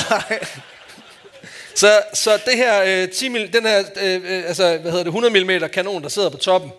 så, 1.81 2.03
så 2.15 2.41
det 2.47 2.57
her, 2.57 3.03
øh, 3.03 3.09
10 3.09 3.29
mil, 3.29 3.53
den 3.53 3.67
her 3.67 3.85
øh, 3.97 4.15
øh, 4.25 4.49
altså, 4.49 4.79
hvad 4.79 4.91
hedder 4.91 5.05
det, 5.05 5.15
100 5.15 5.45
mm 5.45 5.69
kanon, 5.69 6.03
der 6.03 6.09
sidder 6.09 6.31
på 6.31 6.37
toppen, 6.37 6.73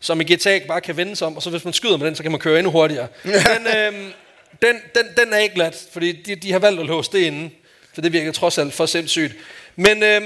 som 0.00 0.20
i 0.20 0.24
GTA 0.24 0.58
bare 0.68 0.80
kan 0.80 0.96
vende 0.96 1.16
sig 1.16 1.26
om, 1.26 1.36
og 1.36 1.42
så 1.42 1.50
hvis 1.50 1.64
man 1.64 1.72
skyder 1.74 1.96
med 1.96 2.06
den, 2.06 2.14
så 2.16 2.22
kan 2.22 2.32
man 2.32 2.40
køre 2.40 2.58
endnu 2.58 2.70
hurtigere. 2.72 3.06
Den, 3.24 3.32
øh, 3.76 3.92
den, 4.62 4.76
den, 4.94 5.04
den 5.16 5.32
er 5.32 5.38
ikke 5.38 5.54
glat, 5.54 5.86
fordi 5.92 6.12
de, 6.12 6.34
de 6.34 6.52
har 6.52 6.58
valgt 6.58 6.80
at 6.80 6.86
låse 6.86 7.12
det 7.12 7.18
inde, 7.18 7.50
for 7.94 8.00
det 8.00 8.12
virker 8.12 8.32
trods 8.32 8.58
alt 8.58 8.74
for 8.74 8.86
sindssygt. 8.86 9.32
Men, 9.76 10.02
øh, 10.02 10.22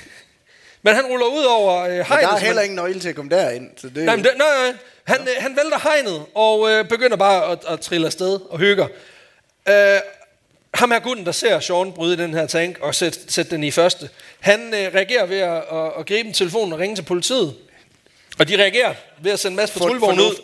men 0.82 0.94
han 0.94 1.06
ruller 1.06 1.26
ud 1.26 1.44
over 1.44 1.82
øh, 1.82 1.90
hegnet. 1.90 2.08
Men 2.10 2.18
der 2.18 2.28
er 2.28 2.38
heller 2.38 2.54
han- 2.54 2.64
ingen 2.64 2.76
nøgle 2.76 3.00
til 3.00 3.08
at 3.08 3.14
komme 3.14 3.30
derind. 3.36 3.70
Så 3.76 3.88
det, 3.88 4.04
Nej, 4.04 4.16
men 4.16 4.24
det, 4.24 4.32
nej, 4.36 4.46
nej. 4.66 4.74
Han, 5.04 5.20
øh, 5.20 5.34
han 5.38 5.56
vælter 5.56 5.78
hegnet 5.78 6.22
og 6.34 6.70
øh, 6.70 6.88
begynder 6.88 7.16
bare 7.16 7.52
at, 7.52 7.58
at 7.68 7.80
trille 7.80 8.06
afsted 8.06 8.40
og 8.50 8.58
hygger. 8.58 8.86
Øh, 9.68 9.98
ham 10.74 10.90
her 10.90 10.98
gutten, 10.98 11.26
der 11.26 11.32
ser 11.32 11.60
Sean 11.60 11.92
bryde 11.92 12.16
den 12.16 12.34
her 12.34 12.46
tank 12.46 12.78
og 12.80 12.94
sætte 12.94 13.18
sæt 13.28 13.50
den 13.50 13.64
i 13.64 13.70
første, 13.70 14.08
han 14.40 14.60
øh, 14.74 14.94
reagerer 14.94 15.26
ved 15.26 15.38
at, 15.38 15.56
at, 15.72 15.92
at 15.98 16.06
gribe 16.06 16.28
en 16.28 16.34
telefon 16.34 16.72
og 16.72 16.78
ringe 16.78 16.96
til 16.96 17.02
politiet. 17.02 17.54
Og 18.38 18.48
de 18.48 18.56
reagerer 18.56 18.94
ved 19.20 19.32
at 19.32 19.40
sende 19.40 19.52
en 19.52 19.56
masse 19.56 19.72
patruljevogne 19.74 20.22
ud. 20.22 20.34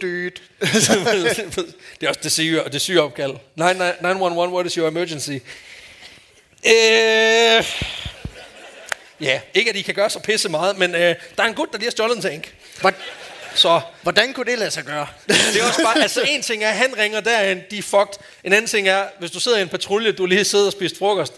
Det 2.00 2.06
er 2.06 2.08
også 2.08 2.20
det 2.22 2.32
syge, 2.32 2.62
det 2.72 2.80
syge 2.80 3.02
opkald. 3.02 3.32
911, 3.56 4.54
what 4.54 4.66
is 4.66 4.74
your 4.74 4.88
emergency? 4.88 5.30
Øh, 6.66 7.64
ja, 9.20 9.40
ikke 9.54 9.68
at 9.70 9.74
de 9.76 9.82
kan 9.82 9.94
gøre 9.94 10.10
så 10.10 10.18
pisse 10.20 10.48
meget, 10.48 10.78
men 10.78 10.94
øh, 10.94 11.14
der 11.36 11.42
er 11.42 11.46
en 11.48 11.54
gut, 11.54 11.68
der 11.72 11.78
lige 11.78 11.86
har 11.86 11.90
stjålet 11.90 12.16
en 12.16 12.22
tank. 12.22 12.54
Hvor- 12.80 12.92
Så 13.54 13.80
Hvordan 14.02 14.32
kunne 14.32 14.50
det 14.50 14.58
lade 14.58 14.70
sig 14.70 14.84
gøre? 14.84 15.06
det 15.28 15.60
er 15.62 15.66
også 15.68 15.82
bare, 15.82 16.02
altså 16.02 16.22
en 16.28 16.42
ting 16.42 16.64
er, 16.64 16.68
at 16.68 16.76
han 16.76 16.98
ringer 16.98 17.20
derhen, 17.20 17.62
de 17.70 17.78
er 17.78 17.82
fucked. 17.82 18.14
En 18.44 18.52
anden 18.52 18.66
ting 18.68 18.88
er, 18.88 19.04
hvis 19.18 19.30
du 19.30 19.40
sidder 19.40 19.58
i 19.58 19.62
en 19.62 19.68
patrulje, 19.68 20.12
du 20.12 20.26
lige 20.26 20.44
sidder 20.44 20.66
og 20.66 20.72
spist 20.72 20.98
frokost, 20.98 21.32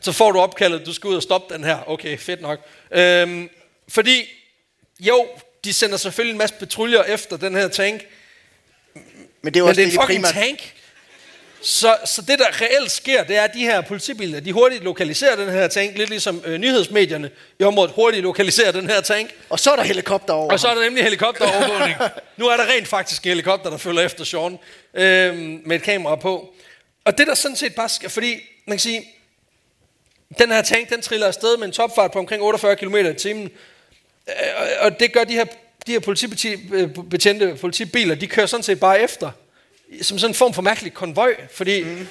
så 0.00 0.12
får 0.12 0.32
du 0.32 0.40
opkaldet, 0.40 0.86
du 0.86 0.92
skal 0.92 1.08
ud 1.08 1.16
og 1.16 1.22
stoppe 1.22 1.54
den 1.54 1.64
her. 1.64 1.78
Okay, 1.90 2.18
fedt 2.18 2.40
nok. 2.40 2.58
Øhm, 2.92 3.48
fordi, 3.88 4.24
jo, 5.00 5.26
de 5.68 5.72
sender 5.72 5.96
selvfølgelig 5.96 6.32
en 6.32 6.38
masse 6.38 6.54
patruljer 6.54 7.02
efter 7.02 7.36
den 7.36 7.54
her 7.54 7.68
tank, 7.68 8.06
Men 9.42 9.54
det 9.54 9.56
er 9.56 9.60
jo 9.60 9.64
men 9.64 9.68
også 9.68 9.80
det 9.80 9.88
er 9.88 9.92
en 9.92 10.00
fucking 10.00 10.24
primært... 10.24 10.34
tank. 10.34 10.74
Så, 11.62 11.96
så 12.04 12.22
det, 12.22 12.38
der 12.38 12.60
reelt 12.60 12.90
sker, 12.90 13.24
det 13.24 13.36
er, 13.36 13.42
at 13.42 13.54
de 13.54 13.60
her 13.60 13.80
politibiler, 13.80 14.40
de 14.40 14.52
hurtigt 14.52 14.84
lokaliserer 14.84 15.36
den 15.36 15.48
her 15.48 15.68
tank, 15.68 15.98
lidt 15.98 16.10
ligesom 16.10 16.42
øh, 16.44 16.58
nyhedsmedierne 16.58 17.30
i 17.60 17.64
området 17.64 17.92
hurtigt 17.94 18.22
lokaliserer 18.22 18.72
den 18.72 18.90
her 18.90 19.00
tank. 19.00 19.34
Og 19.50 19.60
så 19.60 19.70
er 19.70 19.76
der 19.76 19.82
helikopter 19.82 20.32
over. 20.32 20.52
Og 20.52 20.60
så 20.60 20.68
er 20.68 20.74
der 20.74 20.82
nemlig 20.82 21.04
helikopterovervågning. 21.04 21.96
nu 22.36 22.46
er 22.46 22.56
der 22.56 22.64
rent 22.66 22.88
faktisk 22.88 23.22
en 23.22 23.28
helikopter, 23.28 23.70
der 23.70 23.76
følger 23.76 24.02
efter 24.02 24.24
Sean 24.24 24.58
øhm, 24.94 25.62
med 25.66 25.76
et 25.76 25.82
kamera 25.82 26.16
på. 26.16 26.54
Og 27.04 27.18
det 27.18 27.26
der 27.26 27.34
sådan 27.34 27.56
set 27.56 27.74
bare 27.74 27.88
skal, 27.88 28.10
fordi 28.10 28.34
man 28.66 28.76
kan 28.76 28.80
sige, 28.80 29.14
den 30.38 30.50
her 30.50 30.62
tank, 30.62 30.90
den 30.90 31.02
triller 31.02 31.26
afsted 31.26 31.56
med 31.56 31.66
en 31.66 31.72
topfart 31.72 32.12
på 32.12 32.18
omkring 32.18 32.42
48 32.42 32.76
km 32.76 32.96
i 32.96 33.14
timen. 33.14 33.50
Øh, 34.28 34.34
og- 34.80 35.00
det 35.00 35.12
gør 35.12 35.24
de 35.24 35.32
her, 35.34 35.44
de 35.86 35.92
her 35.92 35.98
politibetjente 36.00 37.56
politibiler, 37.60 38.14
de 38.14 38.26
kører 38.26 38.46
sådan 38.46 38.62
set 38.62 38.80
bare 38.80 39.00
efter. 39.00 39.30
Som 40.02 40.18
sådan 40.18 40.30
en 40.30 40.34
form 40.34 40.54
for 40.54 40.62
mærkelig 40.62 40.94
konvoj, 40.94 41.36
fordi... 41.52 41.82
Mm. 41.82 42.06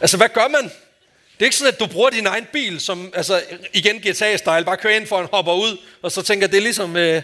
Altså, 0.00 0.16
hvad 0.16 0.28
gør 0.28 0.48
man? 0.48 0.62
Det 0.64 1.40
er 1.40 1.44
ikke 1.44 1.56
sådan, 1.56 1.72
at 1.74 1.80
du 1.80 1.86
bruger 1.86 2.10
din 2.10 2.26
egen 2.26 2.46
bil, 2.52 2.80
som 2.80 3.12
altså, 3.14 3.42
igen 3.72 3.96
GTA-style, 3.96 4.64
bare 4.64 4.76
kører 4.76 4.96
ind 4.96 5.06
for 5.06 5.20
en 5.20 5.28
hopper 5.32 5.52
ud, 5.54 5.76
og 6.02 6.12
så 6.12 6.22
tænker, 6.22 6.46
det 6.46 6.56
er 6.56 6.60
ligesom, 6.60 6.96
øh, 6.96 7.02
det 7.02 7.16
er 7.16 7.22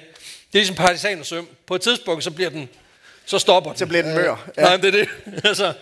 ligesom 0.53 0.77
partisanersøm. 0.77 1.49
På 1.67 1.75
et 1.75 1.81
tidspunkt, 1.81 2.25
så 2.25 2.31
bliver 2.31 2.51
den, 2.51 2.69
så 3.27 3.39
stopper 3.39 3.71
den. 3.71 3.79
Så 3.79 3.87
bliver 3.87 4.03
den 4.03 4.15
mør, 4.15 4.33
Øh, 4.33 4.39
ja. 4.57 4.63
Nej, 4.63 4.77
det 4.77 4.85
er 4.85 4.91
det. 4.91 5.09
altså, 5.49 5.73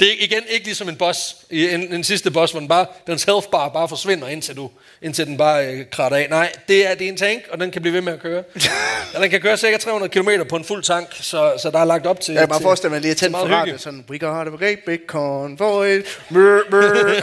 det 0.00 0.08
er 0.08 0.14
igen 0.20 0.42
ikke 0.48 0.64
ligesom 0.66 0.88
en 0.88 0.96
boss, 0.96 1.36
en, 1.50 1.94
en 1.94 2.04
sidste 2.04 2.30
boss, 2.30 2.52
hvor 2.52 2.60
den 2.60 2.68
bare, 2.68 2.86
dens 3.06 3.24
health 3.24 3.46
bar 3.48 3.68
bare 3.68 3.88
forsvinder, 3.88 4.28
indtil, 4.28 4.56
du, 4.56 4.70
indtil 5.02 5.26
den 5.26 5.36
bare 5.36 5.66
øh, 5.66 5.84
kratter 5.90 6.18
af. 6.18 6.26
Nej, 6.30 6.52
det 6.68 6.86
er, 6.90 6.94
det 6.94 7.04
er 7.04 7.08
en 7.08 7.16
tank, 7.16 7.42
og 7.50 7.60
den 7.60 7.70
kan 7.70 7.82
blive 7.82 7.94
ved 7.94 8.00
med 8.00 8.12
at 8.12 8.20
køre. 8.20 8.42
og 9.14 9.22
den 9.22 9.30
kan 9.30 9.40
køre 9.40 9.56
cirka 9.56 9.76
300 9.76 10.10
km 10.12 10.28
på 10.48 10.56
en 10.56 10.64
fuld 10.64 10.82
tank, 10.82 11.08
så, 11.20 11.52
så 11.62 11.70
der 11.70 11.78
er 11.78 11.84
lagt 11.84 12.06
op 12.06 12.20
til... 12.20 12.34
Kan 12.36 12.48
bare 12.48 12.58
til- 12.58 12.62
forestille 12.62 12.90
mig 12.90 13.00
lige 13.00 13.10
at 13.10 13.16
tænde 13.16 13.38
radio, 13.38 13.64
hygge. 13.64 13.78
sådan, 13.78 14.04
we 14.10 14.18
got 14.18 14.46
a 14.46 14.50
great 14.50 14.78
big 14.86 14.98
convoy, 15.06 16.02
mør, 16.30 16.60
mør. 16.70 17.20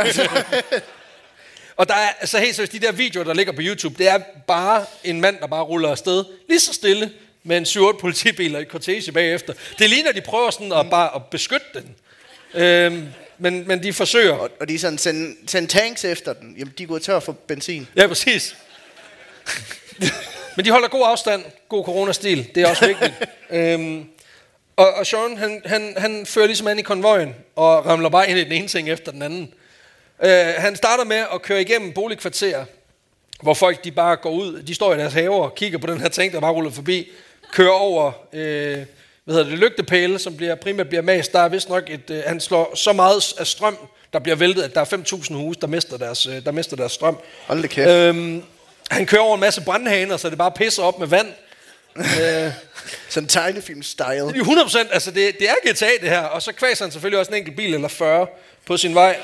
Og 1.77 1.87
der 1.89 1.93
er 1.95 2.09
altså 2.19 2.37
helt 2.39 2.55
seriøst, 2.55 2.71
de 2.71 2.79
der 2.79 2.91
videoer, 2.91 3.23
der 3.23 3.33
ligger 3.33 3.53
på 3.53 3.61
YouTube, 3.63 3.95
det 3.97 4.07
er 4.09 4.19
bare 4.47 4.85
en 5.03 5.21
mand, 5.21 5.37
der 5.41 5.47
bare 5.47 5.63
ruller 5.63 5.89
afsted, 5.89 6.23
lige 6.49 6.59
så 6.59 6.73
stille, 6.73 7.11
med 7.43 7.57
en 7.57 7.63
7-8 7.63 7.99
politibiler 7.99 8.59
i 8.59 8.63
kortege 8.63 9.11
bagefter. 9.11 9.53
Det 9.79 9.89
ligner, 9.89 10.11
de 10.11 10.21
prøver 10.21 10.49
sådan 10.51 10.71
at 10.73 10.89
bare 10.89 11.15
at 11.15 11.21
beskytte 11.31 11.65
den. 11.73 11.95
Øhm, 12.53 13.07
men, 13.37 13.67
men 13.67 13.83
de 13.83 13.93
forsøger. 13.93 14.33
og, 14.33 14.49
og 14.59 14.69
de 14.69 14.79
sådan, 14.79 14.97
send, 14.97 15.37
send 15.47 15.67
tanks 15.67 16.05
efter 16.05 16.33
den. 16.33 16.55
Jamen, 16.57 16.73
de 16.77 16.83
er 16.83 16.87
gået 16.87 17.01
tør 17.01 17.19
for 17.19 17.31
benzin. 17.31 17.87
Ja, 17.95 18.07
præcis. 18.07 18.55
Men 20.55 20.65
de 20.65 20.71
holder 20.71 20.87
god 20.87 21.07
afstand, 21.07 21.43
god 21.69 21.85
coronastil, 21.85 22.49
det 22.55 22.63
er 22.63 22.69
også 22.69 22.87
vigtigt. 22.87 23.13
øhm, 23.49 24.05
og, 24.75 24.93
og 24.93 25.05
Sean, 25.05 25.37
han, 25.37 25.61
han, 25.65 25.93
han 25.97 26.25
fører 26.25 26.45
ligesom 26.45 26.67
an 26.67 26.79
i 26.79 26.81
konvojen, 26.81 27.35
og 27.55 27.85
ramler 27.85 28.09
bare 28.09 28.29
ind 28.29 28.39
i 28.39 28.43
den 28.43 28.51
ene 28.51 28.67
ting 28.67 28.89
efter 28.89 29.11
den 29.11 29.21
anden. 29.21 29.53
Øh, 30.23 30.53
han 30.57 30.75
starter 30.75 31.03
med 31.03 31.23
at 31.33 31.41
køre 31.41 31.61
igennem 31.61 31.93
boligkvarterer, 31.93 32.65
hvor 33.41 33.53
folk 33.53 33.83
de 33.83 33.91
bare 33.91 34.15
går 34.15 34.31
ud, 34.31 34.61
de 34.61 34.75
står 34.75 34.93
i 34.93 34.97
deres 34.97 35.13
haver 35.13 35.43
og 35.43 35.55
kigger 35.55 35.77
på 35.77 35.87
den 35.87 36.01
her 36.01 36.09
tank, 36.09 36.33
der 36.33 36.39
bare 36.39 36.51
ruller 36.51 36.71
forbi, 36.71 37.11
kører 37.51 37.71
over, 37.71 38.11
øh, 38.33 38.85
hvad 39.29 39.37
hedder 39.37 39.49
det, 39.49 39.59
lygtepæle, 39.59 40.19
som 40.19 40.37
bliver, 40.37 40.55
primært 40.55 40.87
bliver 40.87 41.01
mast. 41.01 41.33
Der 41.33 41.39
er 41.39 41.49
vist 41.49 41.69
nok 41.69 41.89
et, 41.89 42.09
øh, 42.09 42.23
han 42.25 42.39
slår 42.39 42.75
så 42.75 42.93
meget 42.93 43.33
af 43.37 43.47
strøm, 43.47 43.77
der 44.13 44.19
bliver 44.19 44.35
væltet, 44.35 44.63
at 44.63 44.75
der 44.75 44.81
er 44.81 44.85
5.000 44.85 45.33
huse, 45.33 45.59
der 45.59 45.67
mister 45.67 45.97
deres, 45.97 46.25
øh, 46.25 46.45
der 46.45 46.51
mister 46.51 46.75
deres 46.75 46.91
strøm. 46.91 47.17
Hold 47.47 47.61
da 47.61 47.67
kæft. 47.67 47.89
Øhm, 47.89 48.43
han 48.91 49.05
kører 49.05 49.21
over 49.21 49.35
en 49.35 49.39
masse 49.39 49.61
brandhaner, 49.61 50.17
så 50.17 50.29
det 50.29 50.37
bare 50.37 50.51
pisser 50.51 50.83
op 50.83 50.99
med 50.99 51.07
vand. 51.07 51.27
øh, 51.97 52.51
Sådan 53.09 53.29
tegnefilm-style. 53.29 54.33
det 54.33 54.39
er 54.39 54.85
100%, 54.85 54.93
altså 54.93 55.11
det, 55.11 55.39
det 55.39 55.49
er 55.49 55.71
GTA 55.71 55.89
det 56.01 56.09
her, 56.09 56.21
og 56.21 56.41
så 56.41 56.51
kvæser 56.53 56.85
han 56.85 56.91
selvfølgelig 56.91 57.19
også 57.19 57.31
en 57.31 57.37
enkelt 57.37 57.55
bil 57.55 57.73
eller 57.73 57.87
40 57.87 58.27
på 58.65 58.77
sin 58.77 58.95
vej. 58.95 59.19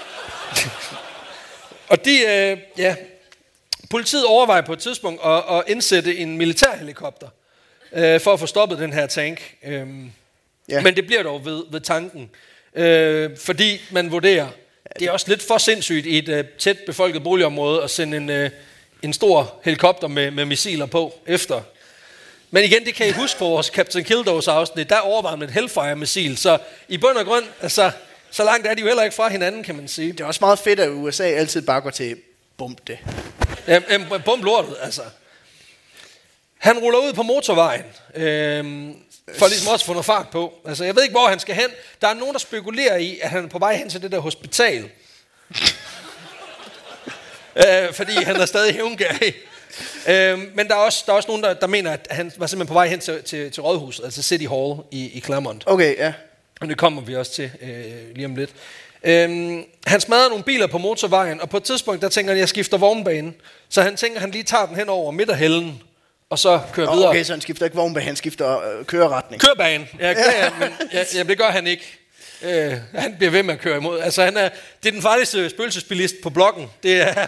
Og 1.90 2.06
de, 2.06 2.20
øh, 2.20 2.58
ja, 2.78 2.96
politiet 3.90 4.26
overvejer 4.26 4.62
på 4.62 4.74
et 4.74 4.80
tidspunkt 4.80 5.22
at, 5.26 5.44
at 5.50 5.64
indsætte 5.68 6.18
en 6.18 6.38
militærhelikopter 6.38 7.28
øh, 7.96 8.20
for 8.22 8.34
at 8.34 8.40
få 8.40 8.46
stoppet 8.46 8.80
den 8.80 8.94
her 8.94 9.08
tank. 9.08 9.56
Øhm, 9.64 10.12
Ja. 10.70 10.82
Men 10.82 10.96
det 10.96 11.06
bliver 11.06 11.24
dog 11.24 11.46
ved, 11.46 11.64
ved 11.72 11.82
tanken. 11.82 12.30
Øh, 12.76 13.38
fordi 13.38 13.82
man 13.92 14.12
vurderer, 14.12 14.48
det 15.00 15.08
er 15.08 15.12
også 15.12 15.26
lidt 15.30 15.42
for 15.42 15.58
sindssygt 15.58 16.06
i 16.06 16.18
et 16.18 16.30
øh, 16.30 16.46
tæt 16.60 16.78
befolket 16.86 17.24
boligområde 17.24 17.84
at 17.84 17.90
sende 17.90 18.18
en, 18.18 18.30
øh, 18.30 18.50
en 19.02 19.14
stor 19.14 19.60
helikopter 19.64 20.08
med, 20.08 20.32
med 20.32 20.46
missiler 20.46 20.86
på 20.86 21.20
efter. 21.28 21.62
Men 22.52 22.64
igen, 22.64 22.86
det 22.86 22.96
kan 22.96 23.08
I 23.08 23.12
huske 23.12 23.40
på 23.40 23.46
vores 23.46 23.68
Captain 23.68 24.04
Kildores 24.06 24.48
afsnit, 24.48 24.90
der 24.90 25.00
overvejer 25.00 25.36
man 25.36 25.48
et 25.48 25.54
Hellfire-missil, 25.54 26.38
så 26.38 26.58
i 26.88 26.98
bund 26.98 27.18
og 27.18 27.26
grund, 27.26 27.46
altså, 27.62 27.92
så 28.32 28.44
langt 28.44 28.68
er 28.68 28.74
de 28.74 28.82
jo 28.82 28.88
heller 28.88 29.04
ikke 29.04 29.16
fra 29.16 29.30
hinanden, 29.30 29.64
kan 29.64 29.76
man 29.76 29.88
sige. 29.88 30.12
Det 30.12 30.20
er 30.20 30.26
også 30.26 30.40
meget 30.42 30.60
fedt, 30.60 30.80
at 30.80 30.90
USA 30.90 31.24
altid 31.24 31.62
bare 31.62 31.82
går 31.82 31.90
til 31.90 32.16
bump 32.58 32.88
det. 32.88 32.98
Jamen, 33.68 33.90
jamen, 33.92 34.22
bum 34.26 34.42
lortet, 34.44 34.76
altså. 34.82 35.02
Han 36.66 36.80
ruller 36.80 37.00
ud 37.00 37.14
på 37.14 37.24
motorvejen, 37.24 37.84
øhm, 38.16 38.96
for 39.38 39.48
ligesom 39.48 39.72
også 39.74 39.84
at 39.84 39.86
få 39.86 39.92
noget 39.94 40.06
fart 40.06 40.30
på. 40.30 40.54
Altså, 40.68 40.84
jeg 40.84 40.96
ved 40.96 41.04
ikke, 41.04 41.14
hvor 41.14 41.28
han 41.28 41.40
skal 41.40 41.56
hen. 41.56 41.70
Der 42.02 42.08
er 42.08 42.14
nogen, 42.14 42.34
der 42.34 42.40
spekulerer 42.40 42.98
i, 42.98 43.20
at 43.22 43.30
han 43.30 43.44
er 43.44 43.48
på 43.48 43.60
vej 43.60 43.76
hen 43.76 43.90
til 43.90 44.02
det 44.02 44.12
der 44.12 44.20
hospital. 44.20 44.84
øh, 47.66 47.94
fordi 47.94 48.14
han 48.24 48.36
er 48.36 48.46
stadig 48.46 48.74
hævngærig. 48.74 49.34
Øhm, 50.08 50.52
men 50.56 50.68
der 50.68 50.76
er, 50.76 50.80
også, 50.80 51.04
der 51.06 51.12
er 51.12 51.16
også 51.16 51.28
nogen, 51.28 51.44
der, 51.44 51.54
der 51.54 51.68
mener, 51.68 51.92
at 51.92 52.08
han 52.12 52.32
var 52.38 52.48
simpelthen 52.48 52.68
på 52.68 52.74
vej 52.74 52.88
hen 52.88 53.00
til, 53.00 53.24
til, 53.24 53.52
til 53.52 53.64
Rådhuset, 53.64 54.04
altså 54.04 54.22
City 54.22 54.46
Hall 54.46 54.76
i, 54.92 55.06
i 55.06 55.22
Claremont. 55.22 55.64
Okay, 55.66 55.98
ja. 55.98 56.14
Og 56.62 56.68
det 56.68 56.78
kommer 56.78 57.02
vi 57.02 57.16
også 57.16 57.32
til 57.32 57.52
øh, 57.62 58.16
lige 58.16 58.26
om 58.26 58.36
lidt. 58.36 58.52
Øhm, 59.04 59.64
han 59.88 60.02
smadrer 60.02 60.30
nogle 60.30 60.44
biler 60.44 60.68
på 60.68 60.78
motorvejen, 60.78 61.42
og 61.42 61.50
på 61.50 61.58
et 61.58 61.64
tidspunkt, 61.64 62.02
der 62.02 62.10
tænker 62.10 62.32
han, 62.32 62.38
at 62.38 62.40
jeg 62.40 62.50
skifter 62.50 62.78
vognbane. 62.78 63.34
Så 63.70 63.82
han 63.82 63.96
tænker, 63.96 64.18
at 64.18 64.22
han 64.22 64.32
lige 64.32 64.44
tager 64.44 64.66
den 64.66 64.76
hen 64.76 64.90
over 64.90 65.12
midterhælden, 65.12 65.82
og 66.36 66.40
så 66.40 66.62
kører 66.74 66.96
videre. 66.96 67.10
Okay, 67.10 67.24
så 67.24 67.34
han 67.34 67.42
skifter 67.42 67.66
ikke 67.66 67.76
vognbane, 67.78 68.06
han 68.06 68.16
skifter 68.16 68.78
øh, 68.80 68.86
køreretning. 68.86 69.42
Kørbane. 69.42 69.88
Ja, 70.00 70.10
ja, 70.10 70.50
men 70.60 70.70
ja, 70.94 71.04
ja, 71.16 71.24
det 71.24 71.38
gør 71.38 71.50
han 71.50 71.68
ikke. 71.68 71.98
Øh, 72.42 72.74
han 72.96 73.16
bliver 73.18 73.32
ved 73.32 73.44
med 73.44 73.54
at 73.54 73.60
køre 73.60 73.78
imod. 73.78 74.00
Altså, 74.00 74.24
han 74.24 74.38
er, 74.38 74.50
det 74.84 74.90
er 74.90 74.92
den 74.92 75.02
farligste 75.02 75.50
spøgelsesbilist 75.50 76.16
på 76.24 76.30
blokken. 76.30 76.70
Det 76.84 77.02
er, 77.02 77.14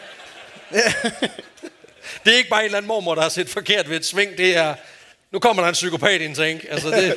det 2.23 2.33
er 2.33 2.37
ikke 2.37 2.49
bare 2.49 2.59
en 2.59 2.65
eller 2.65 2.77
anden 2.77 2.87
mormor, 2.87 3.15
der 3.15 3.21
har 3.21 3.29
set 3.29 3.49
forkert 3.49 3.89
ved 3.89 3.97
et 3.97 4.05
sving. 4.05 4.37
Det 4.37 4.57
er, 4.57 4.75
nu 5.31 5.39
kommer 5.39 5.63
der 5.63 5.69
en 5.69 5.73
psykopat 5.73 6.21
i 6.21 6.25
en 6.25 6.35
tank. 6.35 6.65
Altså, 6.69 6.89
det, 6.89 7.15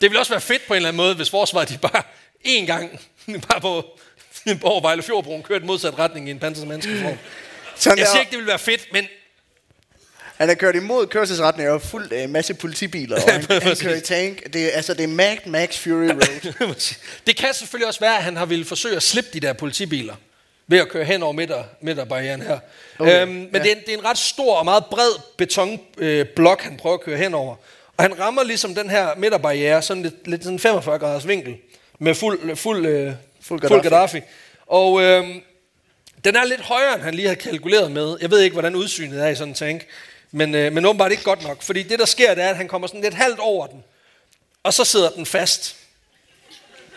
det 0.00 0.10
vil 0.10 0.18
også 0.18 0.32
være 0.32 0.40
fedt 0.40 0.66
på 0.66 0.74
en 0.74 0.76
eller 0.76 0.88
anden 0.88 0.96
måde, 0.96 1.14
hvis 1.14 1.30
forsvaret 1.30 1.68
de 1.68 1.78
bare 1.78 2.02
én 2.46 2.66
gang, 2.66 3.00
bare 3.48 3.60
på, 3.60 3.98
over 4.62 4.80
Vejle 4.80 5.02
Fjordbroen, 5.02 5.42
kørte 5.42 5.64
modsat 5.64 5.98
retning 5.98 6.28
i 6.28 6.30
en 6.30 6.38
Panthers 6.38 6.64
menneskeform. 6.64 7.18
Sådan 7.76 7.98
Jeg 7.98 8.06
siger 8.06 8.20
ikke, 8.20 8.30
det 8.30 8.38
vil 8.38 8.46
være 8.46 8.58
fedt, 8.58 8.92
men 8.92 9.08
han 10.36 10.50
er 10.50 10.54
kørt 10.54 10.76
imod 10.76 11.06
kørselsretning 11.06 11.68
og 11.68 11.82
fuldt 11.82 12.12
af 12.12 12.24
en 12.24 12.32
masse 12.32 12.54
politibiler, 12.54 13.16
og 13.16 13.32
han, 13.32 13.44
han 13.62 13.76
kører 13.76 13.96
i 13.96 14.00
tank. 14.00 14.52
Det 14.52 14.64
er, 14.64 14.76
altså, 14.76 14.94
det 14.94 15.04
er 15.04 15.08
Mad 15.08 15.36
Max 15.46 15.78
Fury 15.78 15.92
Road. 15.92 16.94
det 17.26 17.36
kan 17.36 17.54
selvfølgelig 17.54 17.88
også 17.88 18.00
være, 18.00 18.16
at 18.16 18.22
han 18.22 18.36
har 18.36 18.46
ville 18.46 18.64
forsøge 18.64 18.96
at 18.96 19.02
slippe 19.02 19.30
de 19.32 19.40
der 19.40 19.52
politibiler 19.52 20.14
ved 20.66 20.78
at 20.78 20.88
køre 20.88 21.04
hen 21.04 21.22
over 21.22 21.32
midter, 21.32 21.64
midterbarrieren 21.80 22.42
her. 22.42 22.58
Okay, 22.98 23.22
øhm, 23.22 23.30
men 23.30 23.48
ja. 23.52 23.58
det, 23.58 23.66
er 23.66 23.74
en, 23.74 23.80
det 23.80 23.94
er 23.94 23.98
en 23.98 24.04
ret 24.04 24.18
stor 24.18 24.56
og 24.56 24.64
meget 24.64 24.84
bred 24.90 25.20
betonblok, 25.36 25.86
øh, 25.98 26.26
blok, 26.26 26.62
han 26.62 26.76
prøver 26.76 26.94
at 26.94 27.00
køre 27.02 27.18
hen 27.18 27.34
over. 27.34 27.56
Og 27.96 28.04
han 28.04 28.18
rammer 28.20 28.42
ligesom 28.42 28.74
den 28.74 28.90
her 28.90 29.08
midterbarriere, 29.16 29.82
sådan 29.82 30.02
lidt, 30.02 30.28
lidt 30.28 30.44
sådan 30.44 30.58
45 30.58 30.98
graders 30.98 31.28
vinkel, 31.28 31.56
med 31.98 32.14
fuld, 32.14 32.56
fuld, 32.56 32.86
øh, 32.86 33.12
Fuld 33.42 33.60
fuld 33.60 33.82
Gaddafi. 33.82 33.88
Gaddafi. 33.88 34.20
Og 34.66 35.02
øh, 35.02 35.24
den 36.24 36.36
er 36.36 36.44
lidt 36.44 36.60
højere, 36.60 36.94
end 36.94 37.02
han 37.02 37.14
lige 37.14 37.28
har 37.28 37.34
kalkuleret 37.34 37.90
med. 37.90 38.16
Jeg 38.20 38.30
ved 38.30 38.40
ikke, 38.40 38.54
hvordan 38.54 38.74
udsynet 38.74 39.22
er 39.22 39.28
i 39.28 39.34
sådan 39.34 39.48
en 39.48 39.54
tank. 39.54 39.86
Men, 40.32 40.54
øh, 40.54 40.72
men 40.72 40.86
åbenbart 40.86 41.10
ikke 41.10 41.24
godt 41.24 41.42
nok. 41.42 41.62
Fordi 41.62 41.82
det, 41.82 41.98
der 41.98 42.06
sker, 42.06 42.34
det 42.34 42.44
er, 42.44 42.48
at 42.48 42.56
han 42.56 42.68
kommer 42.68 42.88
sådan 42.88 43.00
lidt 43.00 43.14
halvt 43.14 43.38
over 43.38 43.66
den. 43.66 43.84
Og 44.62 44.74
så 44.74 44.84
sidder 44.84 45.10
den 45.10 45.26
fast. 45.26 45.76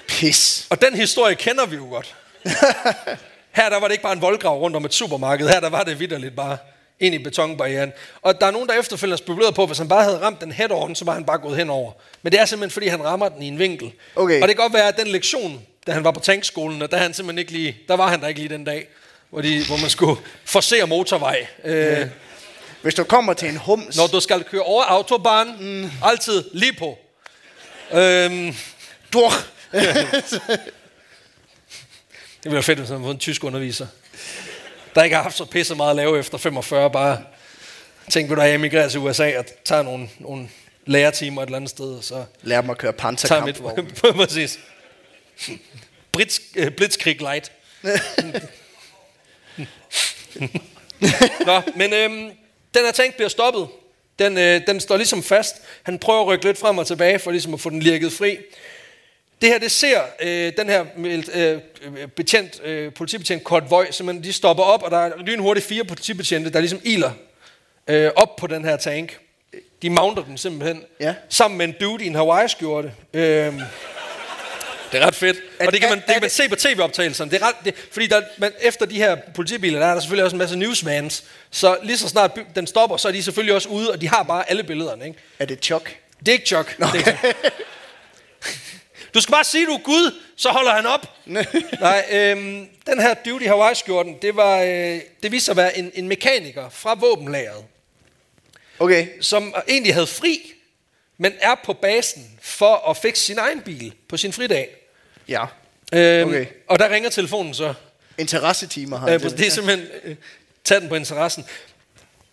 Pis. 0.08 0.68
Og 0.70 0.82
den 0.82 0.96
historie 0.96 1.36
kender 1.36 1.66
vi 1.66 1.76
jo 1.76 1.86
godt. 1.90 2.16
Her 3.56 3.70
der 3.70 3.80
var 3.80 3.88
det 3.88 3.92
ikke 3.92 4.04
bare 4.04 4.14
en 4.14 4.22
voldgrav 4.22 4.60
rundt 4.60 4.76
om 4.76 4.86
et 4.86 4.94
supermarked. 4.94 5.48
Her 5.48 5.60
der 5.60 5.70
var 5.70 5.84
det 5.84 6.00
vidderligt 6.00 6.36
bare 6.36 6.58
ind 7.00 7.16
i 7.16 7.18
betonbarrieren. 7.18 7.94
Og 8.22 8.42
der 8.42 8.48
er 8.48 8.52
nogen, 8.52 8.70
der 8.70 8.80
efterfølgende 8.80 9.14
har 9.14 9.18
spekuleret 9.18 9.56
på, 9.56 9.62
at 9.62 9.70
hvis 9.70 9.78
han 9.78 9.88
bare 9.88 10.04
havde 10.04 10.20
ramt 10.20 10.42
den 10.42 10.52
head 10.52 10.72
on, 10.72 10.96
så 10.96 11.06
var 11.06 11.14
han 11.14 11.26
bare 11.26 11.38
gået 11.38 11.58
henover. 11.58 11.92
Men 12.22 12.32
det 12.32 12.40
er 12.40 12.46
simpelthen, 12.46 12.72
fordi 12.74 12.88
han 12.88 13.04
rammer 13.04 13.30
den 13.30 13.42
i 13.42 13.48
en 13.48 13.60
vinkel. 13.60 13.92
Okay. 14.16 14.42
Og 14.42 14.48
det 14.48 14.56
kan 14.56 14.64
godt 14.64 14.74
være, 14.74 14.88
at 14.88 14.98
den 14.98 15.08
lektion, 15.08 15.62
da 15.88 15.92
han 15.92 16.04
var 16.04 16.12
på 16.12 16.20
tankskolen, 16.20 16.82
og 16.82 16.92
der, 16.92 16.98
han 16.98 17.14
simpelthen 17.14 17.40
ikke 17.40 17.52
lige, 17.52 17.78
der 17.88 17.96
var 17.96 18.08
han 18.08 18.22
der 18.22 18.28
ikke 18.28 18.40
lige 18.40 18.54
den 18.54 18.64
dag, 18.64 18.88
hvor, 19.30 19.42
de, 19.42 19.66
hvor 19.66 19.78
man 19.78 19.90
skulle 19.90 20.22
forsere 20.46 20.88
motorvej. 20.88 21.48
Øh, 21.64 22.08
Hvis 22.86 22.96
du 22.96 23.04
kommer 23.04 23.34
til 23.34 23.50
en 23.50 23.58
hums, 23.58 23.98
når 23.98 24.08
du 24.08 24.20
skal 24.20 24.44
køre 24.44 24.62
over 24.62 24.84
autobahn, 24.84 25.56
mm. 25.60 25.92
altid 26.04 26.44
lige 26.54 26.74
på. 26.74 26.98
Øhm, 27.92 28.56
du, 29.14 29.22
Det 32.44 32.52
være 32.52 32.64
fedt, 32.64 32.80
hvis 32.80 32.90
man 32.90 33.04
en 33.04 33.20
tysk 33.20 33.44
underviser. 33.44 33.88
Der 34.96 35.04
ikke 35.04 35.16
har 35.16 35.24
haft 35.24 35.38
så 35.38 35.46
pisse 35.46 35.76
meget 35.76 35.90
at 35.90 35.96
lave 35.96 36.20
efter 36.20 36.38
45, 36.38 36.92
bare 36.92 37.24
tænk, 38.10 38.30
vil 38.30 38.38
du 38.38 38.42
have 38.42 38.54
emigreret 38.54 38.92
til 38.92 39.00
USA 39.00 39.40
og 39.40 39.46
tager 39.64 39.84
nogle, 39.84 40.10
nogle 40.20 40.50
lærertimer 40.86 41.42
et 41.42 41.46
eller 41.46 41.58
andet 41.58 41.70
sted, 41.70 42.02
så 42.02 42.26
lær 42.42 42.62
mig 42.62 42.72
at 42.72 42.78
køre 42.78 42.94
panserkampvogn. 42.94 43.92
Præcis. 44.16 44.60
Brits, 46.12 46.42
øh, 46.56 46.72
Blitzkrieg 46.72 47.22
light. 47.22 47.52
Nå, 51.46 51.62
men 51.76 51.94
øhm, 51.94 52.32
den 52.76 52.86
her 52.86 52.92
tank 52.92 53.16
bliver 53.16 53.30
stoppet. 53.30 53.68
Den, 54.20 54.38
øh, 54.38 54.62
den 54.68 54.80
står 54.80 54.98
ligesom 54.98 55.24
fast. 55.24 55.56
Han 55.84 56.00
prøver 56.00 56.22
at 56.22 56.28
rykke 56.28 56.46
lidt 56.46 56.58
frem 56.58 56.78
og 56.78 56.88
tilbage, 56.88 57.20
for 57.20 57.32
ligesom 57.32 57.54
at 57.54 57.60
få 57.60 57.70
den 57.70 57.80
lirket 57.80 58.12
fri. 58.14 58.38
Det 59.42 59.50
her, 59.50 59.60
det 59.60 59.72
ser 59.72 60.02
øh, 60.22 60.54
den 60.58 60.70
her 60.70 60.86
øh, 61.34 62.08
betjent, 62.08 62.62
øh, 62.64 62.94
politibetjent 62.94 63.44
konvoj, 63.44 63.92
simpelthen, 63.92 64.24
de 64.24 64.34
stopper 64.34 64.64
op, 64.64 64.84
og 64.84 64.92
der 64.92 64.98
er 64.98 65.12
lynhurtigt 65.18 65.66
fire 65.68 65.84
politibetjente, 65.84 66.50
der 66.50 66.60
ligesom 66.60 66.80
iler 66.84 67.12
øh, 67.88 68.12
op 68.16 68.36
på 68.36 68.48
den 68.48 68.66
her 68.66 68.78
tank. 68.78 69.18
De 69.82 69.90
mounter 69.90 70.24
den 70.24 70.38
simpelthen, 70.38 70.84
Ja. 71.00 71.16
sammen 71.30 71.58
med 71.58 71.66
en 71.68 71.76
dude 71.82 72.04
i 72.04 72.08
en 72.08 72.16
Hawaii-skjorte. 72.16 72.94
Øh, 73.14 73.54
det 74.96 75.04
er 75.04 75.08
ret 75.08 75.16
fedt. 75.16 75.38
Er 75.60 75.68
og 75.68 75.74
det 75.74 75.82
kan 75.82 75.90
man, 75.90 75.98
det 75.98 76.08
kan 76.08 76.22
man 76.22 76.30
se 76.30 76.50
på 76.50 76.56
tv-optagelserne. 76.56 77.32
Det 77.32 77.42
er 77.42 77.48
ret, 77.48 77.56
det, 77.66 77.76
fordi 77.92 78.08
der, 78.08 78.22
man, 78.38 78.52
efter 78.62 78.86
de 78.86 78.96
her 78.96 79.18
politibiler, 79.36 79.80
der 79.80 79.86
er 79.86 79.94
der 79.94 80.00
selvfølgelig 80.02 80.24
også 80.24 80.36
en 80.36 80.38
masse 80.38 80.56
newsvans. 80.56 81.24
Så 81.52 81.78
lige 81.84 81.98
så 81.98 82.10
snart 82.10 82.40
den 82.56 82.68
stopper, 82.68 82.98
så 82.98 83.08
er 83.08 83.12
de 83.12 83.24
selvfølgelig 83.24 83.56
også 83.56 83.70
ude, 83.70 83.92
og 83.92 84.02
de 84.02 84.08
har 84.08 84.24
bare 84.24 84.50
alle 84.50 84.64
billederne. 84.64 85.06
Ikke? 85.06 85.20
Er 85.40 85.46
det 85.46 85.64
Chuck? 85.64 85.98
Det 86.20 86.28
er 86.28 86.34
ikke 86.34 86.46
Chuck. 86.46 86.76
Okay. 86.82 87.00
Det 87.00 87.08
er 87.08 87.28
ikke. 87.28 87.40
Du 89.14 89.22
skal 89.22 89.32
bare 89.32 89.44
sige, 89.44 89.66
du 89.66 89.72
er 89.74 89.84
Gud, 89.84 90.20
så 90.36 90.50
holder 90.50 90.72
han 90.72 90.86
op. 90.86 91.12
Nej, 91.80 92.06
øhm, 92.12 92.68
den 92.88 93.02
her 93.02 93.14
duty 93.14 93.46
Hawaii-skjorten, 93.46 94.18
det, 94.22 94.36
var, 94.36 94.62
øh, 94.62 95.00
det 95.24 95.32
viste 95.32 95.46
sig 95.46 95.52
at 95.52 95.58
være 95.58 95.78
en, 95.78 95.92
en 95.94 96.08
mekaniker 96.08 96.70
fra 96.70 96.94
våbenlageret, 96.94 97.66
Okay. 98.80 99.08
som 99.22 99.56
egentlig 99.68 99.94
havde 99.94 100.08
fri, 100.08 100.54
men 101.18 101.34
er 101.40 101.56
på 101.64 101.74
basen 101.74 102.40
for 102.42 102.90
at 102.90 102.98
fikse 102.98 103.24
sin 103.24 103.38
egen 103.38 103.62
bil 103.62 103.94
på 104.10 104.18
sin 104.18 104.34
fridag. 104.34 104.85
Ja. 105.28 105.46
Øhm, 105.94 106.30
Okay. 106.30 106.46
Og 106.68 106.80
der 106.80 106.90
ringer 106.90 107.10
telefonen 107.10 107.54
så. 107.54 107.74
Interessetimer 108.18 108.98
har 108.98 109.08
Øh, 109.08 109.12
han 109.12 109.22
det 109.22 109.38
til 109.38 109.48
er 109.48 109.52
simpelthen 109.52 109.88
øh, 110.04 110.16
tage 110.64 110.80
den 110.82 110.90
på 110.90 110.96
interessen. 110.96 111.46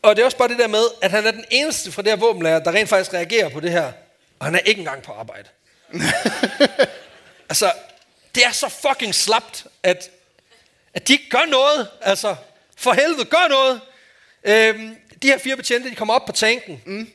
Og 0.02 0.16
det 0.16 0.22
er 0.22 0.26
også 0.26 0.36
bare 0.36 0.48
det 0.48 0.58
der 0.58 0.66
med, 0.68 0.84
at 1.02 1.10
han 1.10 1.26
er 1.26 1.30
den 1.30 1.44
eneste 1.50 1.92
fra 1.92 2.02
det 2.02 2.10
her 2.10 2.16
våbenlager, 2.16 2.58
der 2.58 2.72
rent 2.72 2.88
faktisk 2.88 3.14
reagerer 3.14 3.48
på 3.48 3.60
det 3.60 3.70
her. 3.70 3.92
Og 4.38 4.46
han 4.46 4.54
er 4.54 4.58
ikke 4.58 4.78
engang 4.78 5.02
på 5.02 5.12
arbejde. 5.12 5.48
altså, 7.50 7.72
det 8.34 8.44
er 8.46 8.50
så 8.52 8.68
fucking 8.68 9.14
slapt, 9.14 9.66
at, 9.82 10.10
at 10.94 11.08
de 11.08 11.12
ikke 11.12 11.28
gør 11.30 11.44
noget. 11.50 11.88
Altså, 12.00 12.36
for 12.76 12.92
helvede, 12.92 13.24
gør 13.24 13.48
noget. 13.50 13.80
Øhm, 14.44 14.96
de 15.22 15.26
her 15.28 15.38
fire 15.38 15.56
betjente, 15.56 15.90
de 15.90 15.94
kommer 15.94 16.14
op 16.14 16.26
på 16.26 16.32
tanken. 16.32 16.82
Mm. 16.86 17.08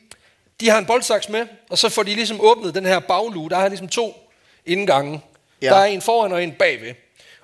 De 0.59 0.69
har 0.69 0.77
en 0.77 0.85
boldsaks 0.85 1.29
med, 1.29 1.47
og 1.69 1.77
så 1.77 1.89
får 1.89 2.03
de 2.03 2.15
ligesom 2.15 2.41
åbnet 2.41 2.75
den 2.75 2.85
her 2.85 2.99
baglue. 2.99 3.49
Der 3.49 3.57
er 3.57 3.67
ligesom 3.69 3.87
to 3.87 4.31
indgange. 4.65 5.21
Ja. 5.61 5.69
Der 5.69 5.75
er 5.75 5.85
en 5.85 6.01
foran 6.01 6.31
og 6.31 6.43
en 6.43 6.51
bagved. 6.51 6.93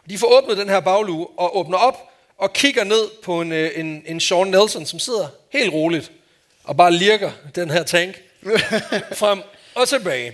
De 0.09 0.17
får 0.17 0.27
åbnet 0.27 0.57
den 0.57 0.69
her 0.69 0.79
baglue 0.79 1.27
og 1.37 1.57
åbner 1.57 1.77
op 1.77 2.09
og 2.37 2.53
kigger 2.53 2.83
ned 2.83 3.09
på 3.23 3.41
en, 3.41 3.51
øh, 3.51 3.71
en, 3.75 4.03
en 4.05 4.19
Sean 4.19 4.47
Nelson, 4.47 4.85
som 4.85 4.99
sidder 4.99 5.27
helt 5.49 5.73
roligt 5.73 6.11
og 6.63 6.77
bare 6.77 6.91
lirker 6.91 7.31
den 7.55 7.71
her 7.71 7.83
tank 7.83 8.21
frem 9.21 9.41
og 9.75 9.87
tilbage. 9.87 10.33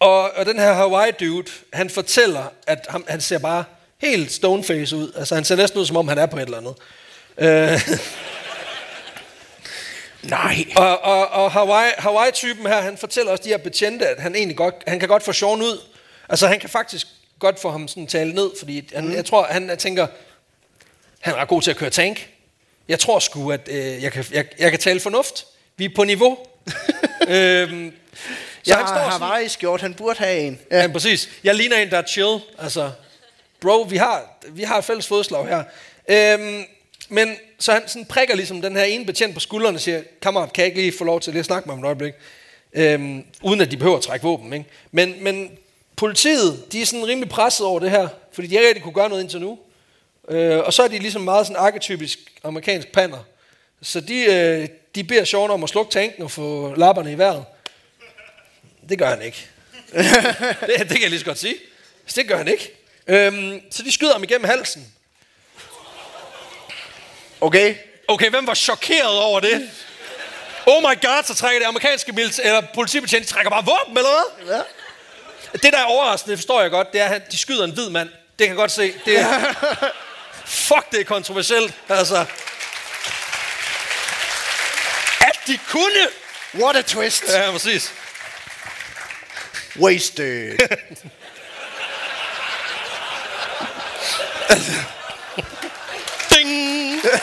Og, 0.00 0.30
og 0.30 0.46
den 0.46 0.58
her 0.58 0.72
Hawaii 0.72 1.12
dude, 1.12 1.50
han 1.72 1.90
fortæller, 1.90 2.44
at 2.66 2.86
han, 2.88 3.04
han 3.08 3.20
ser 3.20 3.38
bare 3.38 3.64
helt 3.98 4.32
stoneface 4.32 4.96
ud. 4.96 5.12
Altså 5.16 5.34
han 5.34 5.44
ser 5.44 5.56
næsten 5.56 5.80
ud, 5.80 5.86
som 5.86 5.96
om 5.96 6.08
han 6.08 6.18
er 6.18 6.26
på 6.26 6.36
et 6.36 6.42
eller 6.42 6.58
andet. 6.58 6.74
Øh, 7.38 7.80
Nej. 10.30 10.66
og, 10.76 11.04
og, 11.04 11.28
og 11.28 11.52
Hawaii, 11.52 11.92
Hawaii-typen 11.98 12.66
her, 12.66 12.80
han 12.80 12.96
fortæller 12.96 13.32
også 13.32 13.44
de 13.44 13.48
her 13.48 13.56
betjente, 13.58 14.06
at 14.06 14.22
han 14.22 14.34
egentlig 14.34 14.56
godt, 14.56 14.74
han 14.86 15.00
kan 15.00 15.08
godt 15.08 15.22
få 15.22 15.32
Sean 15.32 15.62
ud. 15.62 15.80
Altså 16.28 16.46
han 16.46 16.60
kan 16.60 16.68
faktisk 16.68 17.06
godt 17.38 17.60
få 17.60 17.70
ham 17.70 17.88
sådan 17.88 18.06
tale 18.06 18.34
ned, 18.34 18.50
fordi 18.58 18.90
han, 18.94 19.04
mm. 19.04 19.12
jeg 19.12 19.24
tror, 19.24 19.46
han 19.50 19.76
tænker, 19.78 20.06
Han 21.20 21.34
er 21.34 21.38
ret 21.38 21.48
god 21.48 21.62
til 21.62 21.70
at 21.70 21.76
køre 21.76 21.90
tank. 21.90 22.28
Jeg 22.88 22.98
tror 22.98 23.18
sgu, 23.18 23.52
at 23.52 23.68
øh, 23.68 24.02
jeg, 24.02 24.12
kan, 24.12 24.24
jeg, 24.32 24.46
jeg 24.58 24.70
kan 24.70 24.80
tale 24.80 25.00
fornuft. 25.00 25.44
Vi 25.76 25.84
er 25.84 25.88
på 25.96 26.04
niveau. 26.04 26.38
øhm, 27.28 27.92
så 28.62 28.70
Jeg 28.70 28.76
han 28.76 28.86
har 28.86 28.94
står 28.94 29.10
sådan, 29.10 29.26
Hawaii-skjort, 29.26 29.80
han 29.80 29.94
burde 29.94 30.18
have 30.18 30.40
en. 30.40 30.58
Ja. 30.70 30.80
ja, 30.80 30.88
præcis. 30.88 31.28
Jeg 31.44 31.54
ligner 31.54 31.76
en, 31.76 31.90
der 31.90 31.98
er 31.98 32.06
chill. 32.06 32.40
Altså, 32.58 32.90
bro, 33.60 33.82
vi 33.82 33.96
har, 33.96 34.38
vi 34.48 34.62
har 34.62 34.78
et 34.78 34.84
fælles 34.84 35.06
fodslag 35.06 35.48
her. 35.48 35.64
Øhm, 36.08 36.64
men 37.08 37.36
så 37.58 37.72
han 37.72 37.88
sådan 37.88 38.04
prikker 38.04 38.34
ligesom 38.34 38.62
den 38.62 38.76
her 38.76 38.84
ene 38.84 39.06
betjent 39.06 39.34
på 39.34 39.40
skuldrene 39.40 39.76
og 39.76 39.80
siger, 39.80 40.02
kammerat, 40.22 40.52
kan 40.52 40.62
jeg 40.62 40.66
ikke 40.66 40.80
lige 40.80 40.98
få 40.98 41.04
lov 41.04 41.20
til 41.20 41.32
lige 41.32 41.40
at 41.40 41.46
snakke 41.46 41.66
med 41.68 41.74
ham 41.74 41.84
et 41.84 41.86
øjeblik? 41.86 42.14
Øhm, 42.72 43.24
uden 43.42 43.60
at 43.60 43.70
de 43.70 43.76
behøver 43.76 43.96
at 43.96 44.02
trække 44.02 44.24
våben. 44.24 44.52
Ikke? 44.52 44.64
Men, 44.90 45.14
men 45.20 45.50
politiet, 45.96 46.72
de 46.72 46.82
er 46.82 46.86
sådan 46.86 47.06
rimelig 47.06 47.28
presset 47.28 47.66
over 47.66 47.80
det 47.80 47.90
her, 47.90 48.08
fordi 48.32 48.48
de 48.48 48.54
ikke 48.54 48.68
rigtig 48.68 48.82
kunne 48.82 48.94
gøre 48.94 49.08
noget 49.08 49.22
indtil 49.22 49.40
nu. 49.40 49.58
Øh, 50.28 50.58
og 50.58 50.72
så 50.72 50.82
er 50.82 50.88
de 50.88 50.98
ligesom 50.98 51.22
meget 51.22 51.46
sådan 51.46 51.62
arketypisk 51.62 52.18
amerikansk 52.44 52.92
pander. 52.92 53.24
Så 53.82 54.00
de, 54.00 54.24
øh, 54.24 54.68
de 54.94 55.04
beder 55.04 55.24
Sean 55.24 55.50
om 55.50 55.62
at 55.62 55.68
slukke 55.68 55.92
tanken 55.92 56.22
og 56.22 56.30
få 56.30 56.74
lapperne 56.74 57.12
i 57.12 57.18
vejret. 57.18 57.44
Det 58.88 58.98
gør 58.98 59.08
han 59.08 59.22
ikke. 59.22 59.46
det, 60.66 60.78
det 60.78 60.88
kan 60.88 61.02
jeg 61.02 61.10
lige 61.10 61.18
så 61.18 61.24
godt 61.24 61.38
sige. 61.38 61.54
Så 62.06 62.20
det 62.20 62.28
gør 62.28 62.36
han 62.36 62.48
ikke. 62.48 62.72
Øhm, 63.06 63.60
så 63.70 63.82
de 63.82 63.92
skyder 63.92 64.12
ham 64.12 64.22
igennem 64.22 64.44
halsen. 64.44 64.92
Okay? 67.40 67.74
Okay, 68.08 68.30
hvem 68.30 68.46
var 68.46 68.54
chokeret 68.54 69.18
over 69.18 69.40
det? 69.40 69.70
Oh 70.66 70.82
my 70.82 71.00
god, 71.02 71.22
så 71.24 71.34
trækker 71.34 71.60
det 71.60 71.66
amerikanske 71.66 72.12
militær, 72.12 72.42
eller 72.42 72.62
politibetjent, 72.74 73.28
de 73.28 73.32
trækker 73.32 73.50
bare 73.50 73.64
våben, 73.64 73.96
eller 73.98 74.10
hvad? 74.10 74.54
Ja. 74.54 74.62
Det, 75.52 75.72
der 75.72 75.78
er 75.78 75.84
overraskende, 75.84 76.36
forstår 76.36 76.62
jeg 76.62 76.70
godt, 76.70 76.92
det 76.92 77.00
er, 77.00 77.08
at 77.08 77.32
de 77.32 77.38
skyder 77.38 77.64
en 77.64 77.70
hvid 77.70 77.90
mand. 77.90 78.08
Det 78.08 78.46
kan 78.46 78.48
jeg 78.48 78.56
godt 78.56 78.70
se. 78.70 78.94
Det 79.04 79.18
er, 79.20 79.54
fuck, 80.44 80.90
det 80.92 81.00
er 81.00 81.04
kontroversielt. 81.04 81.74
Altså. 81.88 82.26
At 85.20 85.38
de 85.46 85.58
kunne. 85.68 86.08
What 86.54 86.76
a 86.76 86.82
twist. 86.82 87.24
Ja, 87.28 87.50
præcis. 87.50 87.92
Wasted. 89.76 90.58
Ding! 94.48 94.86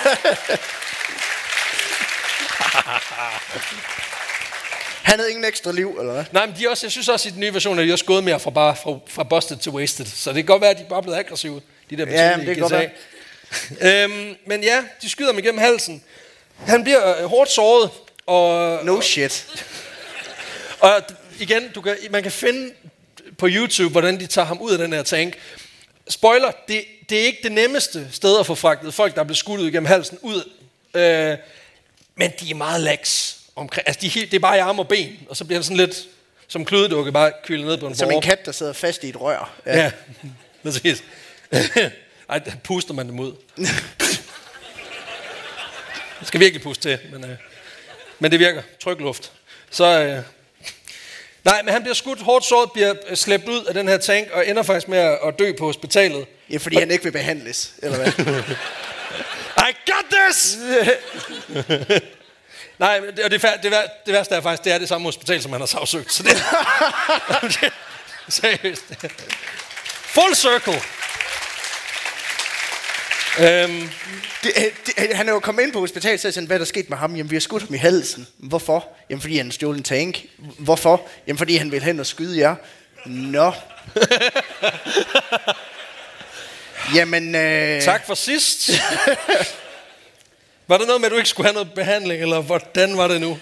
Han 5.03 5.19
havde 5.19 5.29
ingen 5.31 5.45
ekstra 5.45 5.71
liv, 5.71 5.97
eller 5.99 6.13
hvad? 6.13 6.23
Nej, 6.31 6.45
men 6.45 6.55
de 6.57 6.65
er 6.65 6.69
også, 6.69 6.85
jeg 6.85 6.91
synes 6.91 7.09
også, 7.09 7.29
i 7.29 7.31
den 7.31 7.39
nye 7.39 7.53
version, 7.53 7.79
at 7.79 7.87
de 7.87 7.93
også 7.93 8.05
gået 8.05 8.23
mere 8.23 8.39
fra, 8.39 8.49
bare, 8.49 8.75
fra, 8.75 8.97
fra 9.07 9.23
busted 9.23 9.57
til 9.57 9.71
wasted. 9.71 10.05
Så 10.05 10.29
det 10.29 10.35
kan 10.35 10.45
godt 10.45 10.61
være, 10.61 10.71
at 10.71 10.77
de 10.77 10.85
bare 10.89 10.97
er 10.97 11.01
blevet 11.01 11.17
aggressive, 11.17 11.61
de 11.89 11.97
der 11.97 12.05
Ja, 12.07 12.37
men 12.37 12.47
det 12.47 12.55
kan 12.55 12.69
godt 12.69 12.73
GTA. 12.73 14.03
øhm, 14.03 14.35
men 14.45 14.63
ja, 14.63 14.83
de 15.01 15.09
skyder 15.09 15.29
ham 15.29 15.39
igennem 15.39 15.59
halsen. 15.61 16.03
Han 16.67 16.83
bliver 16.83 17.21
øh, 17.21 17.25
hårdt 17.25 17.51
såret, 17.51 17.89
og, 18.25 18.85
No 18.85 19.01
shit. 19.01 19.47
og 20.79 21.01
igen, 21.39 21.69
du 21.75 21.81
kan, 21.81 21.97
man 22.09 22.23
kan 22.23 22.31
finde 22.31 22.73
på 23.37 23.47
YouTube, 23.49 23.91
hvordan 23.91 24.19
de 24.19 24.27
tager 24.27 24.45
ham 24.45 24.61
ud 24.61 24.71
af 24.71 24.77
den 24.77 24.93
her 24.93 25.03
tank. 25.03 25.37
Spoiler, 26.09 26.51
det, 26.67 26.83
det 27.13 27.21
er 27.21 27.25
ikke 27.25 27.39
det 27.43 27.51
nemmeste 27.51 28.07
sted 28.11 28.39
at 28.39 28.45
få 28.45 28.55
fragtet 28.55 28.93
folk, 28.93 29.15
der 29.15 29.19
er 29.19 29.25
blevet 29.25 29.37
skudt 29.37 29.61
ud 29.61 29.67
igennem 29.67 29.85
halsen, 29.85 30.19
ud. 30.21 30.49
Øh, 30.93 31.37
men 32.15 32.31
de 32.39 32.51
er 32.51 32.55
meget 32.55 32.81
lax. 32.81 33.33
Omkring, 33.55 33.87
altså 33.87 34.01
de, 34.01 34.07
er 34.07 34.25
det 34.25 34.33
er 34.33 34.39
bare 34.39 34.57
i 34.57 34.59
arme 34.59 34.81
og 34.81 34.87
ben, 34.87 35.19
og 35.29 35.37
så 35.37 35.45
bliver 35.45 35.59
det 35.59 35.65
sådan 35.65 35.77
lidt 35.77 36.07
som 36.47 36.65
kludedukke, 36.65 37.11
bare 37.11 37.31
kyldet 37.43 37.65
ned 37.65 37.77
på 37.77 37.87
en 37.87 37.95
Som 37.95 38.05
borger. 38.05 38.15
en 38.15 38.21
kat, 38.21 38.45
der 38.45 38.51
sidder 38.51 38.73
fast 38.73 39.03
i 39.03 39.09
et 39.09 39.21
rør. 39.21 39.53
Ja, 39.65 39.83
ja 39.83 39.91
præcis. 40.63 41.03
Ej, 42.29 42.39
der 42.39 42.51
puster 42.63 42.93
man 42.93 43.07
dem 43.07 43.19
ud. 43.19 43.33
Det 46.19 46.27
skal 46.27 46.39
virkelig 46.39 46.61
puste 46.61 46.89
til, 46.89 46.99
men, 47.11 47.23
øh, 47.23 47.37
men 48.19 48.31
det 48.31 48.39
virker. 48.39 48.61
Tryk 48.83 48.99
luft. 48.99 49.31
Så, 49.69 49.85
øh, 49.85 50.23
nej, 51.43 51.61
men 51.61 51.73
han 51.73 51.81
bliver 51.81 51.95
skudt 51.95 52.21
hårdt 52.21 52.45
såret, 52.45 52.71
bliver 52.71 52.93
slæbt 53.15 53.47
ud 53.47 53.63
af 53.65 53.73
den 53.73 53.87
her 53.87 53.97
tank, 53.97 54.27
og 54.31 54.47
ender 54.47 54.63
faktisk 54.63 54.87
med 54.87 54.97
at, 54.97 55.39
dø 55.39 55.53
på 55.59 55.65
hospitalet. 55.65 56.25
Ja, 56.49 56.57
fordi 56.57 56.75
han 56.75 56.91
ikke 56.91 57.03
vil 57.03 57.11
behandles, 57.11 57.73
eller 57.81 57.97
hvad? 57.97 58.07
I 59.69 59.71
got 59.91 60.05
this! 60.11 60.57
Nej, 62.79 63.01
og 63.25 63.31
det, 63.31 63.41
det, 63.41 63.73
det 64.05 64.13
værste 64.13 64.35
er 64.35 64.41
faktisk, 64.41 64.63
det 64.63 64.73
er 64.73 64.77
det 64.77 64.89
samme 64.89 65.07
hospital, 65.07 65.41
som 65.41 65.51
han 65.51 65.61
har 65.61 65.65
sagsøgt. 65.65 66.13
Så 66.13 66.23
det, 66.23 66.43
seriøst. 68.33 68.83
Full 70.05 70.35
circle. 70.35 70.81
Øhm, 73.39 73.89
det, 74.43 74.53
det, 74.85 75.15
han 75.15 75.29
er 75.29 75.33
jo 75.33 75.39
kommet 75.39 75.63
ind 75.63 75.73
på 75.73 75.79
hospitalet, 75.79 76.19
så 76.19 76.31
sådan, 76.31 76.47
hvad 76.47 76.55
er 76.55 76.59
der 76.59 76.65
sket 76.65 76.89
med 76.89 76.97
ham? 76.97 77.15
Jamen, 77.15 77.29
vi 77.29 77.35
har 77.35 77.41
skudt 77.41 77.63
ham 77.63 77.73
i 77.73 77.77
halsen. 77.77 78.27
Hvorfor? 78.37 78.87
Jamen, 79.09 79.21
fordi 79.21 79.37
han 79.37 79.51
stjålet 79.51 79.77
en 79.77 79.83
tank. 79.83 80.25
Hvorfor? 80.37 81.07
Jamen, 81.27 81.37
fordi 81.37 81.55
han 81.55 81.71
vil 81.71 81.83
hen 81.83 81.99
og 81.99 82.05
skyde 82.05 82.39
jer. 82.39 82.55
Nå. 83.05 83.53
Jamen, 86.95 87.35
øh, 87.35 87.81
tak 87.81 88.05
for 88.05 88.13
sidst. 88.13 88.69
var 90.67 90.77
det 90.77 90.87
noget 90.87 91.01
med, 91.01 91.05
at 91.05 91.11
du 91.11 91.17
ikke 91.17 91.29
skulle 91.29 91.47
have 91.47 91.53
noget 91.53 91.73
behandling, 91.73 92.21
eller 92.21 92.41
hvordan 92.41 92.97
var 92.97 93.07
det 93.07 93.21
nu? 93.21 93.39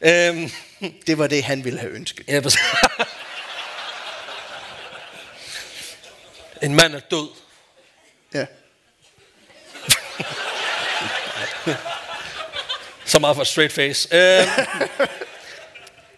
Øhm, 0.00 0.50
det 1.06 1.18
var 1.18 1.26
det, 1.26 1.44
han 1.44 1.64
ville 1.64 1.78
have 1.78 1.92
ønsket. 1.92 2.28
ja, 2.28 2.40
en 6.62 6.74
mand 6.74 6.94
er 6.94 7.00
død. 7.00 7.28
Ja. 8.34 8.46
Så 13.04 13.18
meget 13.18 13.36
for 13.36 13.44
straight 13.44 13.72
face. 13.72 14.08
Øhm, 14.16 14.48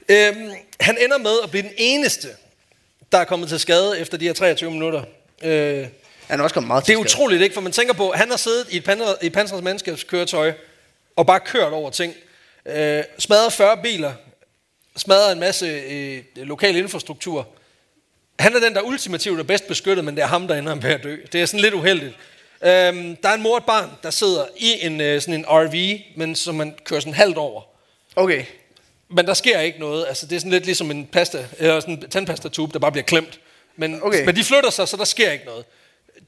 øhm, 0.09 0.51
han 0.81 0.99
ender 0.99 1.19
med 1.19 1.37
at 1.43 1.51
blive 1.51 1.63
den 1.63 1.73
eneste, 1.77 2.29
der 3.13 3.19
er 3.19 3.25
kommet 3.25 3.49
til 3.49 3.61
skade 3.61 3.99
efter 4.01 4.19
de 4.19 4.27
her 4.27 4.33
23 4.33 4.71
minutter. 4.71 5.03
Øh, 5.43 5.87
Han 6.29 6.41
er 6.41 6.45
også 6.45 6.55
kommet 6.55 6.69
meget 6.69 6.87
det 6.87 6.93
er 6.93 6.97
til 6.97 7.05
utroligt, 7.07 7.43
ikke? 7.43 7.55
For 7.55 7.61
man 7.61 7.73
tænker 7.73 7.95
på, 7.95 8.13
han 8.13 8.31
har 8.31 8.37
siddet 8.37 8.67
i 8.71 8.77
et, 8.77 8.85
pansret, 8.85 9.17
i 9.23 9.31
pansret 9.31 9.63
mandskabskøretøj 9.65 10.53
og 11.17 11.27
bare 11.27 11.41
kørt 11.41 11.73
over 11.73 11.91
ting. 11.91 12.15
Øh, 12.67 13.05
smadret 13.19 13.53
40 13.53 13.77
biler. 13.77 14.13
Smadret 14.97 15.33
en 15.33 15.41
masse 15.41 15.67
øh, 15.67 16.23
lokal 16.37 16.77
infrastruktur. 16.77 17.49
Han 18.39 18.57
er 18.57 18.61
den, 18.61 18.75
der 18.75 18.81
ultimativt 18.83 19.41
er 19.41 19.45
bedst 19.45 19.69
beskyttet, 19.69 20.05
men 20.05 20.17
det 20.17 20.23
er 20.23 20.27
ham, 20.27 20.49
der 20.49 20.55
ender 20.57 20.75
med 20.75 20.91
at 20.91 21.03
dø. 21.03 21.17
Det 21.33 21.43
er 21.43 21.47
sådan 21.47 21.61
lidt 21.61 21.75
uheldigt. 21.75 22.15
Øhm, 22.65 23.17
der 23.17 23.29
er 23.29 23.35
en 23.35 23.43
mor 23.43 23.51
og 23.53 23.59
et 23.59 23.65
barn, 23.65 23.91
der 24.03 24.11
sidder 24.11 24.45
i 24.57 24.75
en, 24.87 25.01
øh, 25.01 25.21
sådan 25.21 25.35
en 25.35 25.45
RV, 25.49 25.99
men 26.17 26.37
som 26.37 26.55
man 26.55 26.75
kører 26.85 27.01
sådan 27.01 27.15
halvt 27.15 27.37
over. 27.37 27.63
Okay. 28.17 28.45
Men 29.09 29.27
der 29.27 29.35
sker 29.35 29.61
ikke 29.61 29.81
noget. 29.81 30.07
Altså, 30.09 30.27
det 30.27 30.37
er 30.37 30.41
sådan 30.41 30.53
lidt 30.53 30.65
ligesom 30.65 30.91
en 30.91 31.07
pasta, 31.07 31.47
eller 31.59 31.81
sådan 31.81 31.95
en 31.95 32.11
tandpastatube, 32.11 32.73
der 32.73 32.79
bare 32.79 32.93
bliver 32.93 33.05
klemt. 33.05 33.41
Men, 33.77 34.03
Okay. 34.03 34.25
men 34.25 34.37
de 34.37 34.45
flytter 34.45 34.71
sig, 34.71 34.89
så 34.89 34.97
der 34.97 35.05
sker 35.05 35.31
ikke 35.31 35.45
noget. 35.45 35.65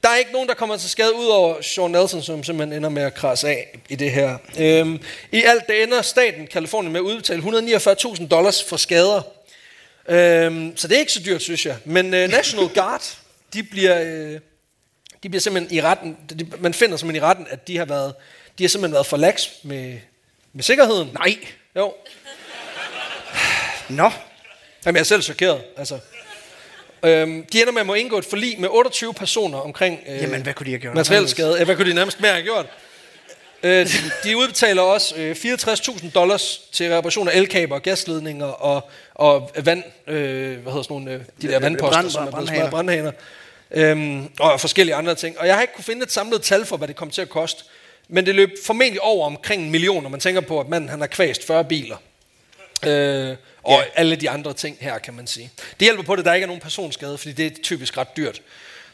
Der 0.03 0.09
er 0.09 0.15
ikke 0.15 0.31
nogen, 0.31 0.47
der 0.47 0.53
kommer 0.53 0.77
til 0.77 0.89
skade, 0.89 1.15
ud 1.15 1.25
over 1.27 1.61
Sean 1.61 1.91
Nelson, 1.91 2.21
som 2.23 2.43
simpelthen 2.43 2.77
ender 2.77 2.89
med 2.89 3.03
at 3.03 3.13
krasse 3.13 3.47
af 3.47 3.79
i 3.89 3.95
det 3.95 4.11
her. 4.11 4.37
Øhm, 4.59 4.99
I 5.31 5.43
alt 5.43 5.67
det 5.67 5.83
ender 5.83 6.01
staten 6.01 6.47
Kalifornien 6.47 6.91
med 6.93 6.99
at 6.99 7.03
udbetale 7.03 7.41
149.000 7.43 8.27
dollars 8.27 8.63
for 8.63 8.77
skader. 8.77 9.21
Øhm, 10.09 10.77
så 10.77 10.87
det 10.87 10.95
er 10.95 10.99
ikke 10.99 11.11
så 11.11 11.21
dyrt, 11.25 11.41
synes 11.41 11.65
jeg. 11.65 11.77
Men 11.85 12.13
øh, 12.13 12.29
National 12.29 12.69
Guard, 12.75 13.17
de 13.53 13.63
bliver, 13.63 14.01
øh, 14.05 14.39
de 15.23 15.29
bliver 15.29 15.41
simpelthen 15.41 15.77
i 15.77 15.81
retten, 15.81 16.17
de, 16.39 16.47
man 16.59 16.73
finder 16.73 16.97
simpelthen 16.97 17.23
i 17.23 17.27
retten, 17.27 17.47
at 17.49 17.67
de 17.67 17.77
har 17.77 17.85
været, 17.85 18.13
de 18.57 18.63
har 18.63 18.69
simpelthen 18.69 18.93
været 18.93 19.05
for 19.05 19.17
lax 19.17 19.47
med, 19.63 19.99
med 20.53 20.63
sikkerheden. 20.63 21.09
Nej. 21.13 21.37
Jo, 21.75 21.93
Nå. 23.89 24.11
Jamen, 24.85 24.95
jeg 24.95 24.99
er 24.99 25.03
selv 25.03 25.21
chokeret. 25.21 25.61
Altså. 25.77 25.99
Øhm, 27.05 27.45
de 27.45 27.61
ender 27.61 27.71
med 27.71 27.81
at 27.81 27.87
må 27.87 27.93
indgå 27.93 28.17
et 28.17 28.25
forlig 28.25 28.59
med 28.59 28.69
28 28.71 29.13
personer 29.13 29.57
omkring 29.57 29.99
øh, 30.07 30.21
Jamen, 30.21 30.41
hvad 30.41 30.53
kunne 30.53 30.65
de 30.65 30.71
have 30.71 30.79
gjort 30.79 30.95
materiel 30.95 31.29
skade. 31.29 31.57
Ja, 31.57 31.63
hvad 31.63 31.75
kunne 31.75 31.89
de 31.89 31.95
nærmest 31.95 32.21
mere 32.21 32.31
have 32.31 32.43
gjort? 32.43 32.65
Øh, 33.63 33.87
de, 34.23 34.37
udbetaler 34.37 34.81
også 34.81 35.15
øh, 35.15 35.31
64.000 35.31 36.11
dollars 36.11 36.61
til 36.71 36.89
reparation 36.93 37.27
af 37.27 37.37
elkabler, 37.37 37.79
gasledninger 37.79 38.45
og, 38.45 38.89
og 39.13 39.51
vand, 39.63 39.83
øh, 40.07 40.57
hvad 40.61 40.71
hedder 40.71 40.83
sådan 40.83 40.85
nogle, 40.89 41.11
øh, 41.11 41.19
de 41.41 41.47
der 41.47 41.55
Øh, 41.55 41.61
vandposter, 41.61 42.01
brand- 42.01 42.09
som 42.09 42.27
er 42.27 42.45
blevet 42.45 42.69
brandhaner. 42.69 43.11
Øhm, 43.73 44.29
og 44.39 44.59
forskellige 44.61 44.95
andre 44.95 45.15
ting. 45.15 45.39
Og 45.39 45.47
jeg 45.47 45.55
har 45.55 45.61
ikke 45.61 45.73
kunne 45.73 45.83
finde 45.83 46.03
et 46.03 46.11
samlet 46.11 46.41
tal 46.41 46.65
for, 46.65 46.77
hvad 46.77 46.87
det 46.87 46.95
kom 46.95 47.09
til 47.09 47.21
at 47.21 47.29
koste. 47.29 47.63
Men 48.07 48.25
det 48.25 48.35
løb 48.35 48.49
formentlig 48.65 49.01
over 49.01 49.25
omkring 49.25 49.63
en 49.63 49.71
million, 49.71 50.03
når 50.03 50.09
man 50.09 50.19
tænker 50.19 50.41
på, 50.41 50.59
at 50.59 50.67
manden 50.69 50.89
han 50.89 50.99
har 50.99 51.07
kvæst 51.07 51.47
40 51.47 51.63
biler. 51.65 51.97
Øh, 52.85 53.35
og 53.63 53.79
Ja. 53.79 53.83
alle 53.95 54.15
de 54.15 54.29
andre 54.29 54.53
ting 54.53 54.77
her, 54.79 54.97
kan 54.99 55.13
man 55.13 55.27
sige. 55.27 55.51
Det 55.79 55.85
hjælper 55.85 56.03
på 56.03 56.15
det, 56.15 56.21
at 56.21 56.25
der 56.25 56.33
ikke 56.33 56.43
er 56.43 56.47
nogen 56.47 56.61
personskade, 56.61 57.17
fordi 57.17 57.31
det 57.33 57.45
er 57.45 57.61
typisk 57.63 57.97
ret 57.97 58.17
dyrt. 58.17 58.41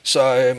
Så, 0.03 0.21
øh, 0.35 0.57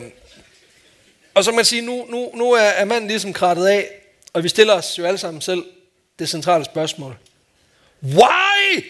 og 1.34 1.44
så 1.44 1.50
kan 1.50 1.56
man 1.56 1.64
sige, 1.64 1.82
nu, 1.82 2.06
nu, 2.08 2.30
nu 2.34 2.52
er, 2.52 2.60
er 2.60 2.84
manden 2.84 3.08
ligesom 3.08 3.32
krattet 3.32 3.66
af, 3.66 3.88
og 4.32 4.44
vi 4.44 4.48
stiller 4.48 4.74
os 4.74 4.98
jo 4.98 5.04
alle 5.04 5.18
sammen 5.18 5.40
selv 5.40 5.64
det 6.18 6.28
centrale 6.28 6.64
spørgsmål. 6.64 7.16
Why? 8.02 8.84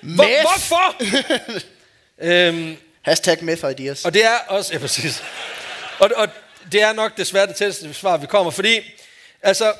Hvor, 0.00 0.40
hvorfor? 0.40 0.96
øhm, 2.18 2.76
Hashtag 3.02 3.44
meth 3.44 3.70
ideas. 3.70 4.04
og 4.04 4.14
det 4.14 4.24
er 4.24 4.38
også, 4.48 4.72
ja 4.72 4.78
præcis. 4.78 5.22
Og, 5.98 6.10
og 6.16 6.28
det 6.72 6.82
er 6.82 6.92
nok 6.92 7.16
desværre 7.16 7.46
det 7.46 7.56
tætteste 7.56 7.94
svar, 7.94 8.16
vi 8.16 8.26
kommer, 8.26 8.50
fordi 8.50 8.80
altså, 9.42 9.72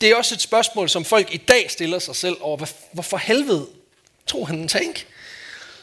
det 0.00 0.10
er 0.10 0.16
også 0.16 0.34
et 0.34 0.40
spørgsmål, 0.40 0.88
som 0.88 1.04
folk 1.04 1.34
i 1.34 1.36
dag 1.36 1.70
stiller 1.70 1.98
sig 1.98 2.16
selv 2.16 2.36
over, 2.40 2.56
hvad, 2.56 2.68
hvorfor 2.92 3.16
helvede 3.16 3.66
tog 4.26 4.48
han 4.48 4.58
en 4.58 4.68
tank? 4.68 5.06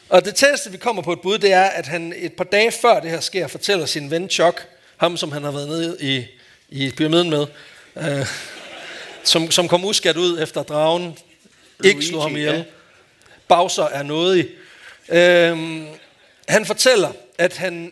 Og 0.10 0.26
det 0.26 0.36
tætteste, 0.36 0.72
vi 0.72 0.78
kommer 0.78 1.02
på 1.02 1.14
et 1.14 1.22
bud, 1.22 1.38
det 1.38 1.54
er, 1.54 1.64
at 1.64 1.88
han 1.88 2.14
et 2.18 2.34
par 2.34 2.44
dage 2.44 2.72
før 2.72 3.00
det 3.00 3.10
her 3.10 3.20
sker, 3.20 3.48
fortæller 3.48 3.86
sin 3.86 4.12
ven 4.12 4.30
Chuck, 4.30 4.68
ham 4.98 5.18
som 5.18 5.32
han 5.32 5.44
har 5.44 5.52
været 5.52 5.68
nede 5.68 5.98
i, 6.00 6.26
i 6.70 6.92
pyramiden 6.92 7.30
med, 7.30 7.48
øh, 7.96 8.28
som, 9.24 9.52
som 9.52 9.68
kom 9.68 9.86
uskat 9.86 10.18
ud 10.18 10.42
efter 10.42 10.64
dragen, 10.64 11.18
ikke 11.84 12.06
slog 12.06 12.22
ham 12.22 12.36
ihjel. 12.36 12.56
ja. 12.56 12.64
Bowser 13.48 13.84
er 13.84 14.04
nådig. 14.04 14.50
Øhm, 15.14 15.88
han 16.48 16.66
fortæller, 16.66 17.12
at 17.38 17.58
han, 17.58 17.92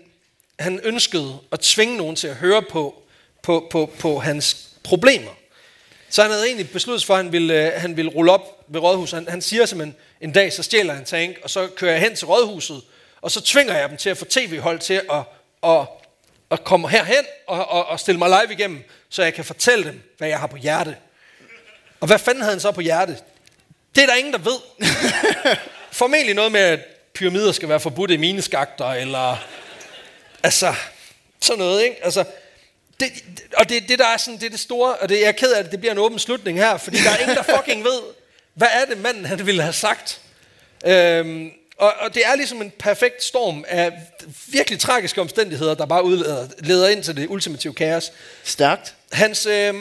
han 0.59 0.79
ønskede 0.83 1.39
at 1.51 1.59
tvinge 1.59 1.97
nogen 1.97 2.15
til 2.15 2.27
at 2.27 2.35
høre 2.35 2.61
på, 2.61 3.01
på, 3.41 3.67
på, 3.71 3.91
på 3.99 4.19
hans 4.19 4.67
problemer. 4.83 5.31
Så 6.09 6.21
han 6.21 6.31
havde 6.31 6.45
egentlig 6.45 6.69
besluttet 6.69 7.05
for, 7.05 7.13
at 7.13 7.23
han 7.23 7.31
ville, 7.31 7.65
øh, 7.65 7.81
han 7.81 7.97
ville 7.97 8.11
rulle 8.11 8.31
op 8.31 8.65
ved 8.67 8.81
rådhuset. 8.81 9.19
Han, 9.19 9.27
han 9.27 9.41
siger 9.41 9.65
simpelthen, 9.65 9.95
en 10.21 10.31
dag 10.31 10.53
så 10.53 10.63
stjæler 10.63 10.93
han 10.93 11.05
tank, 11.05 11.37
og 11.43 11.49
så 11.49 11.67
kører 11.67 11.91
jeg 11.91 12.01
hen 12.01 12.15
til 12.15 12.27
rådhuset, 12.27 12.81
og 13.21 13.31
så 13.31 13.41
tvinger 13.41 13.77
jeg 13.77 13.89
dem 13.89 13.97
til 13.97 14.09
at 14.09 14.17
få 14.17 14.25
tv-hold 14.25 14.79
til 14.79 14.93
at, 14.93 15.23
at, 15.63 15.87
at 16.51 16.63
komme 16.63 16.89
herhen 16.89 17.25
og, 17.47 17.69
og, 17.69 17.85
og 17.85 17.99
stille 17.99 18.19
mig 18.19 18.29
live 18.29 18.53
igennem, 18.53 18.83
så 19.09 19.23
jeg 19.23 19.33
kan 19.33 19.45
fortælle 19.45 19.85
dem, 19.85 20.01
hvad 20.17 20.27
jeg 20.27 20.39
har 20.39 20.47
på 20.47 20.57
hjerte. 20.57 20.95
Og 21.99 22.07
hvad 22.07 22.19
fanden 22.19 22.41
havde 22.41 22.53
han 22.53 22.59
så 22.59 22.71
på 22.71 22.81
hjerte? 22.81 23.17
Det 23.95 24.03
er 24.03 24.07
der 24.07 24.15
ingen, 24.15 24.33
der 24.33 24.39
ved. 24.39 24.57
Formentlig 25.91 26.35
noget 26.35 26.51
med, 26.51 26.61
at 26.61 26.79
pyramider 27.21 27.51
skal 27.51 27.69
være 27.69 27.79
forbudt 27.79 28.11
i 28.11 28.17
mineskakter, 28.17 28.85
eller... 28.85 29.37
Altså, 30.43 30.73
sådan 31.41 31.59
noget, 31.59 31.83
ikke? 31.83 31.95
Altså, 32.03 32.23
det, 32.99 33.11
og 33.57 33.69
det, 33.69 33.89
det 33.89 33.99
der 33.99 34.07
er 34.07 34.17
sådan, 34.17 34.39
det 34.39 34.45
er 34.45 34.49
det 34.49 34.59
store, 34.59 34.95
og 34.95 35.09
det, 35.09 35.19
jeg 35.19 35.27
er 35.27 35.31
ked 35.31 35.53
af, 35.53 35.59
at 35.59 35.71
det 35.71 35.79
bliver 35.79 35.91
en 35.91 35.97
åben 35.97 36.19
slutning 36.19 36.57
her, 36.57 36.77
fordi 36.77 36.97
der 36.97 37.09
er 37.09 37.17
ingen, 37.17 37.35
der 37.35 37.43
fucking 37.57 37.83
ved, 37.83 38.01
hvad 38.53 38.67
er 38.73 38.85
det 38.85 38.97
manden, 38.97 39.25
han 39.25 39.45
ville 39.45 39.61
have 39.61 39.73
sagt. 39.73 40.21
Øhm, 40.85 41.51
og, 41.77 41.93
og 41.99 42.13
det 42.13 42.25
er 42.25 42.35
ligesom 42.35 42.61
en 42.61 42.71
perfekt 42.79 43.23
storm 43.23 43.65
af 43.67 43.91
virkelig 44.47 44.79
tragiske 44.79 45.21
omstændigheder, 45.21 45.75
der 45.75 45.85
bare 45.85 46.03
udleder, 46.03 46.47
leder 46.59 46.89
ind 46.89 47.03
til 47.03 47.15
det 47.17 47.27
ultimative 47.29 47.73
kaos. 47.73 48.11
Stærkt. 48.43 48.95
Hans, 49.11 49.45
øh, 49.45 49.73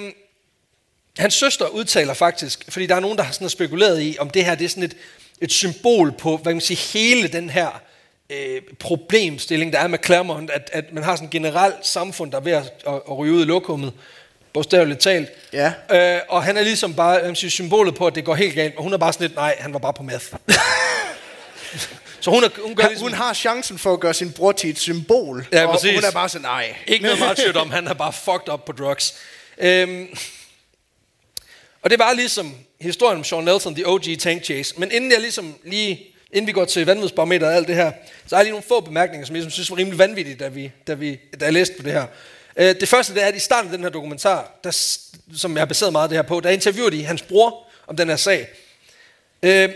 hans 1.18 1.34
søster 1.34 1.66
udtaler 1.66 2.14
faktisk, 2.14 2.64
fordi 2.68 2.86
der 2.86 2.94
er 2.94 3.00
nogen, 3.00 3.18
der 3.18 3.24
har 3.24 3.32
sådan 3.32 3.48
spekuleret 3.48 4.02
i, 4.02 4.16
om 4.20 4.30
det 4.30 4.44
her 4.44 4.54
det 4.54 4.64
er 4.64 4.68
sådan 4.68 4.82
et, 4.82 4.96
et 5.40 5.52
symbol 5.52 6.12
på, 6.12 6.36
hvad 6.36 6.54
man 6.54 6.60
sige, 6.60 6.98
hele 6.98 7.28
den 7.28 7.50
her 7.50 7.82
øh, 8.30 8.62
problemstilling, 8.78 9.72
der 9.72 9.78
er 9.78 9.86
med 9.86 9.98
Claremont, 10.04 10.50
at, 10.50 10.70
at 10.72 10.92
man 10.92 11.04
har 11.04 11.16
sådan 11.16 11.26
et 11.26 11.30
generelt 11.32 11.86
samfund, 11.86 12.32
der 12.32 12.38
er 12.38 12.42
ved 12.42 12.52
at, 12.52 12.72
at, 12.86 12.94
at 12.94 13.18
ryge 13.18 13.32
ud 13.32 13.42
i 13.42 13.44
lokummet, 13.44 13.92
bogstaveligt 14.52 15.00
talt. 15.00 15.28
Ja. 15.52 15.72
Øh, 15.92 16.20
og 16.28 16.44
han 16.44 16.56
er 16.56 16.62
ligesom 16.62 16.94
bare 16.94 17.22
man 17.22 17.36
siger, 17.36 17.50
symbolet 17.50 17.94
på, 17.94 18.06
at 18.06 18.14
det 18.14 18.24
går 18.24 18.34
helt 18.34 18.54
galt, 18.54 18.76
og 18.76 18.82
hun 18.82 18.92
er 18.92 18.98
bare 18.98 19.12
sådan 19.12 19.26
lidt, 19.26 19.36
nej, 19.36 19.56
han 19.58 19.72
var 19.72 19.78
bare 19.78 19.92
på 19.92 20.02
meth. 20.02 20.26
Så 22.20 22.30
hun, 22.30 22.44
er, 22.44 22.48
hun 22.62 22.74
gør 22.74 22.88
ligesom, 22.88 23.08
hun 23.08 23.14
har 23.14 23.34
chancen 23.34 23.78
for 23.78 23.92
at 23.92 24.00
gøre 24.00 24.14
sin 24.14 24.32
bror 24.32 24.52
til 24.52 24.70
et 24.70 24.78
symbol. 24.78 25.46
Ja, 25.52 25.66
og 25.66 25.72
præcis. 25.72 25.94
hun 25.94 26.04
er 26.04 26.10
bare 26.10 26.28
sådan, 26.28 26.42
nej. 26.42 26.76
Ikke 26.86 27.04
noget 27.04 27.20
martyrdom, 27.20 27.70
han 27.70 27.86
er 27.86 27.94
bare 27.94 28.12
fucked 28.12 28.52
up 28.52 28.64
på 28.64 28.72
drugs. 28.72 29.14
Øhm, 29.58 30.08
og 31.82 31.90
det 31.90 31.98
var 31.98 32.12
ligesom 32.12 32.54
historien 32.80 33.18
om 33.18 33.24
Sean 33.24 33.44
Nelson, 33.44 33.74
The 33.74 33.88
OG 33.88 34.04
Tank 34.18 34.44
Chase. 34.44 34.74
Men 34.76 34.92
inden 34.92 35.12
jeg 35.12 35.20
ligesom 35.20 35.54
lige, 35.64 36.06
inden 36.32 36.46
vi 36.46 36.52
går 36.52 36.64
til 36.64 36.86
vanvidsbarometer 36.86 37.46
og 37.46 37.54
alt 37.54 37.68
det 37.68 37.76
her, 37.76 37.92
så 38.26 38.36
har 38.36 38.40
jeg 38.40 38.44
lige 38.44 38.52
nogle 38.52 38.66
få 38.68 38.80
bemærkninger, 38.80 39.26
som 39.26 39.36
jeg 39.36 39.42
ligesom 39.42 39.50
synes 39.52 39.70
var 39.70 39.76
rimelig 39.76 39.98
vanvittige, 39.98 40.36
da, 40.36 40.48
vi, 40.48 40.72
da, 40.86 40.94
vi, 40.94 41.20
da 41.40 41.44
jeg 41.44 41.52
læste 41.52 41.74
på 41.76 41.82
det 41.82 41.92
her. 41.92 42.06
Øh, 42.56 42.74
det 42.80 42.88
første 42.88 43.14
det 43.14 43.22
er, 43.22 43.26
at 43.26 43.36
i 43.36 43.38
starten 43.38 43.70
af 43.70 43.76
den 43.76 43.84
her 43.84 43.90
dokumentar, 43.90 44.58
der, 44.64 44.70
som 45.36 45.52
jeg 45.52 45.60
har 45.60 45.66
baseret 45.66 45.92
meget 45.92 46.04
af 46.04 46.08
det 46.08 46.18
her 46.18 46.22
på, 46.22 46.40
der 46.40 46.50
interviewer 46.50 46.90
de 46.90 47.04
hans 47.04 47.22
bror 47.22 47.66
om 47.86 47.96
den 47.96 48.08
her 48.08 48.16
sag. 48.16 48.48
Øh, 49.42 49.68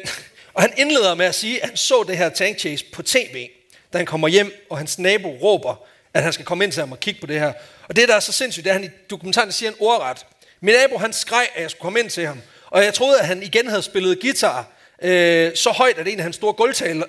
og 0.55 0.62
han 0.62 0.72
indleder 0.76 1.14
med 1.14 1.26
at 1.26 1.35
sige, 1.35 1.62
at 1.62 1.68
han 1.68 1.76
så 1.76 2.05
det 2.09 2.16
her 2.16 2.28
tank 2.28 2.59
chase 2.59 2.85
på 2.93 3.02
tv, 3.02 3.48
da 3.93 3.98
han 3.98 4.06
kommer 4.06 4.28
hjem, 4.28 4.66
og 4.70 4.78
hans 4.78 4.98
nabo 4.98 5.28
råber, 5.28 5.85
at 6.14 6.22
han 6.22 6.32
skal 6.32 6.47
komme 6.47 6.64
ind 6.64 6.72
til 6.72 6.81
ham 6.81 6.93
og 6.93 7.01
kigge 7.01 7.20
på 7.20 7.26
det 7.26 7.40
her. 7.40 7.52
Og 7.89 7.97
det, 7.97 8.09
der 8.09 8.14
er 8.14 8.20
så 8.20 8.32
sindssygt, 8.32 8.64
det 8.64 8.70
er, 8.70 8.74
at 8.74 8.81
han 8.81 8.90
i 8.90 8.94
dokumentaren 9.10 9.52
siger 9.52 9.70
en 9.70 9.76
ordret. 9.81 10.26
Min 10.65 10.74
nabo, 10.74 10.99
han 10.99 11.12
skreg, 11.12 11.49
at 11.55 11.62
jeg 11.62 11.70
skulle 11.70 11.82
komme 11.82 12.01
ind 12.01 12.11
til 12.11 12.27
ham. 12.27 12.41
Og 12.66 12.85
jeg 12.85 12.95
troede, 12.95 13.20
at 13.20 13.27
han 13.27 13.43
igen 13.43 13.69
havde 13.69 13.82
spillet 13.82 14.20
guitar 14.20 14.66
øh, 15.03 15.57
så 15.57 15.70
højt, 15.70 15.99
at 15.99 16.09
en 16.09 16.19
af 16.19 16.23
hans 16.23 16.36
store 16.36 16.53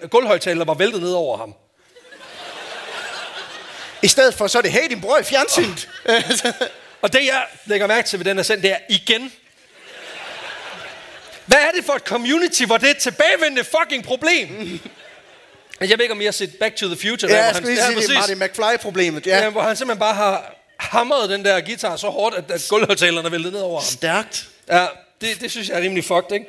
gulvhøjtalere 0.09 0.67
var 0.67 0.73
væltet 0.73 1.01
ned 1.01 1.11
over 1.11 1.37
ham. 1.37 1.53
I 4.01 4.07
stedet 4.07 4.33
for, 4.33 4.47
så 4.47 4.57
er 4.57 4.61
det, 4.61 4.71
hey, 4.71 4.89
din 4.89 5.01
bror 5.01 5.17
i 5.17 5.23
fjernsynet. 5.23 5.89
Og 7.01 7.13
det, 7.13 7.25
jeg 7.25 7.45
lægger 7.65 7.87
mærke 7.87 8.07
til 8.07 8.19
ved 8.19 8.25
den 8.25 8.37
her 8.37 8.43
send, 8.43 8.61
det 8.61 8.71
er 8.71 8.77
igen. 8.89 9.31
Hvad 11.45 11.57
er 11.57 11.71
det 11.75 11.85
for 11.85 11.93
et 11.93 12.01
community, 12.01 12.63
hvor 12.63 12.77
det 12.77 12.87
er 12.87 12.91
et 12.91 12.97
tilbagevendende 12.97 13.63
fucking 13.63 14.03
problem? 14.03 14.79
Jeg 15.79 15.89
ved 15.89 16.01
ikke, 16.01 16.11
om 16.11 16.21
I 16.21 16.25
har 16.25 16.31
set 16.31 16.55
Back 16.59 16.75
to 16.75 16.87
the 16.87 16.97
Future. 17.09 17.31
ja, 17.31 17.37
der, 17.37 17.45
jeg 17.45 17.55
skulle 17.55 17.73
lige 17.73 17.85
sige, 17.85 17.95
det 17.95 18.31
er. 18.31 18.35
Marty 18.35 18.59
McFly-problemet. 18.59 19.27
Ja. 19.27 19.43
Ja. 19.43 19.49
hvor 19.49 19.61
han 19.61 19.75
simpelthen 19.75 19.99
bare 19.99 20.13
har 20.13 20.54
hamret 20.77 21.29
den 21.29 21.45
der 21.45 21.61
guitar 21.61 21.95
så 21.95 22.07
hårdt, 22.09 22.35
at, 22.35 22.51
at 22.51 22.65
gulvhøjtalerne 22.69 23.31
væltede 23.31 23.53
ned 23.53 23.61
over 23.61 23.79
ham. 23.79 23.85
Stærkt. 23.85 24.47
Ja, 24.69 24.85
det, 25.21 25.41
det 25.41 25.51
synes 25.51 25.69
jeg 25.69 25.77
er 25.77 25.81
rimelig 25.81 26.03
fucked, 26.03 26.31
ikke? 26.31 26.45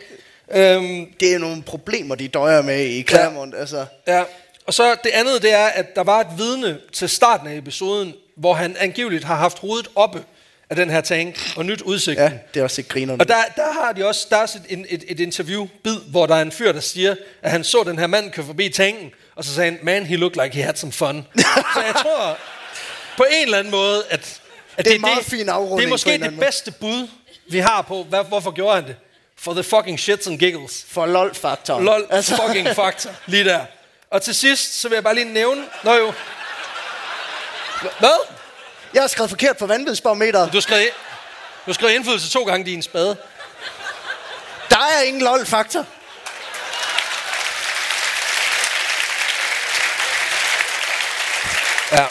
Øhm, 0.54 1.12
Det 1.20 1.34
er 1.34 1.38
nogle 1.38 1.62
problemer, 1.62 2.14
de 2.14 2.28
døjer 2.28 2.62
med 2.62 2.84
i 2.86 3.02
Claremont. 3.02 3.54
Ja. 3.54 3.60
Altså. 3.60 3.86
ja. 4.06 4.22
Og 4.66 4.74
så 4.74 4.96
det 5.04 5.10
andet, 5.10 5.42
det 5.42 5.52
er, 5.54 5.66
at 5.66 5.96
der 5.96 6.02
var 6.02 6.20
et 6.20 6.26
vidne 6.36 6.78
til 6.92 7.08
starten 7.08 7.46
af 7.46 7.56
episoden, 7.56 8.14
hvor 8.36 8.54
han 8.54 8.76
angiveligt 8.78 9.24
har 9.24 9.34
haft 9.34 9.58
hovedet 9.58 9.88
oppe 9.94 10.22
af 10.70 10.76
den 10.76 10.90
her 10.90 11.00
tank 11.00 11.52
og 11.56 11.66
nyt 11.66 11.82
udsigten. 11.82 12.24
Ja, 12.24 12.32
det 12.54 12.60
er 12.60 12.64
også 12.64 12.80
ikke 12.80 12.88
grinerne. 12.88 13.20
Og 13.20 13.28
der, 13.28 13.34
der 13.56 13.72
har 13.72 13.92
de 13.92 14.06
også 14.06 14.26
der 14.30 14.36
er 14.36 14.40
også 14.40 14.58
et, 14.68 14.86
et, 14.88 15.04
et 15.08 15.20
interview-bid, 15.20 15.96
hvor 16.10 16.26
der 16.26 16.34
er 16.34 16.42
en 16.42 16.52
fyr, 16.52 16.72
der 16.72 16.80
siger, 16.80 17.14
at 17.42 17.50
han 17.50 17.64
så 17.64 17.82
den 17.86 17.98
her 17.98 18.06
mand 18.06 18.30
køre 18.30 18.46
forbi 18.46 18.68
tanken, 18.68 19.10
og 19.36 19.44
så 19.44 19.54
sagde 19.54 19.70
han, 19.70 19.80
man, 19.82 20.06
he 20.06 20.16
looked 20.16 20.42
like 20.44 20.56
he 20.56 20.62
had 20.62 20.74
some 20.74 20.92
fun. 20.92 21.26
så 21.74 21.80
jeg 21.86 21.94
tror 22.02 22.38
på 23.16 23.24
en 23.30 23.44
eller 23.44 23.58
anden 23.58 23.70
måde, 23.70 24.04
at, 24.10 24.40
at 24.76 24.84
Det 24.84 24.90
er 24.90 24.94
en 24.94 25.00
meget 25.00 25.24
fin 25.24 25.48
afrunding 25.48 25.78
Det 25.78 25.84
er 25.86 25.90
måske 25.90 26.18
det 26.18 26.38
bedste 26.40 26.70
bud, 26.70 27.08
vi 27.50 27.58
har 27.58 27.82
på, 27.82 28.02
hvad, 28.02 28.24
hvorfor 28.24 28.50
gjorde 28.50 28.74
han 28.74 28.86
det? 28.86 28.96
For 29.38 29.52
the 29.52 29.62
fucking 29.62 30.00
shits 30.00 30.26
and 30.26 30.38
giggles. 30.38 30.86
For 30.88 31.06
lol-faktoren. 31.06 31.84
Lol, 31.84 32.06
altså. 32.10 32.42
fucking 32.46 32.68
faktor, 32.68 33.10
lige 33.26 33.44
der. 33.44 33.64
Og 34.10 34.22
til 34.22 34.34
sidst, 34.34 34.80
så 34.80 34.88
vil 34.88 34.96
jeg 34.96 35.04
bare 35.04 35.14
lige 35.14 35.32
nævne, 35.32 35.64
nå 35.82 35.94
jo, 35.94 36.12
hvad? 37.98 38.26
Jeg 38.94 39.02
har 39.02 39.08
skrevet 39.08 39.30
forkert 39.30 39.56
på 39.56 39.66
vanvidsbarometeret. 39.66 40.52
Du 40.52 40.60
skrev, 40.60 40.86
du 41.66 41.72
skrev 41.72 41.94
indflydelse 41.94 42.30
to 42.30 42.44
gange 42.44 42.66
din 42.66 42.82
spade. 42.82 43.16
Der 44.70 44.78
er 44.78 45.02
ingen 45.02 45.22
lol-faktor. 45.22 45.86
Ja. 51.92 52.06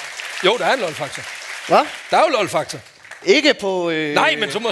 Jo, 0.46 0.58
der 0.58 0.66
er 0.66 0.74
en 0.74 0.80
lol-faktor. 0.80 1.24
Hvad? 1.68 1.86
Der 2.12 2.18
er 2.18 2.22
jo 2.22 2.28
lol-faktor. 2.28 2.80
Ikke 3.26 3.54
på... 3.54 3.90
Øh... 3.90 4.14
Nej, 4.14 4.36
men 4.36 4.52
så 4.52 4.60
må... 4.60 4.72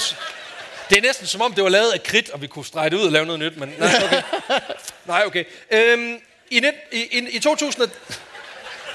Det 0.90 0.98
er 0.98 1.02
næsten 1.02 1.28
som 1.28 1.42
om, 1.42 1.54
det 1.54 1.64
var 1.64 1.70
lavet 1.70 1.92
af 1.92 2.04
kridt, 2.04 2.30
og 2.30 2.42
vi 2.42 2.48
kunne 2.48 2.66
strege 2.66 2.90
det 2.90 2.96
ud 2.98 3.06
og 3.06 3.12
lave 3.12 3.26
noget 3.26 3.40
nyt, 3.40 3.58
men 3.58 3.74
nej, 3.78 3.96
okay. 4.06 4.22
nej, 5.06 5.24
okay. 5.26 5.44
Øhm, 5.72 6.18
i, 6.52 6.60
net, 6.60 6.74
i, 6.92 7.02
i, 7.02 7.28
I 7.30 7.40
2000... 7.40 7.82
Det 7.82 7.92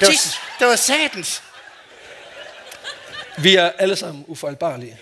var, 0.01 0.09
Jesus. 0.09 0.41
det 0.59 0.67
var 0.67 0.77
satans. 0.77 1.43
Vi 3.39 3.57
er 3.57 3.71
alle 3.79 3.97
sammen 3.97 4.25
ufejlbarlige. 4.27 4.99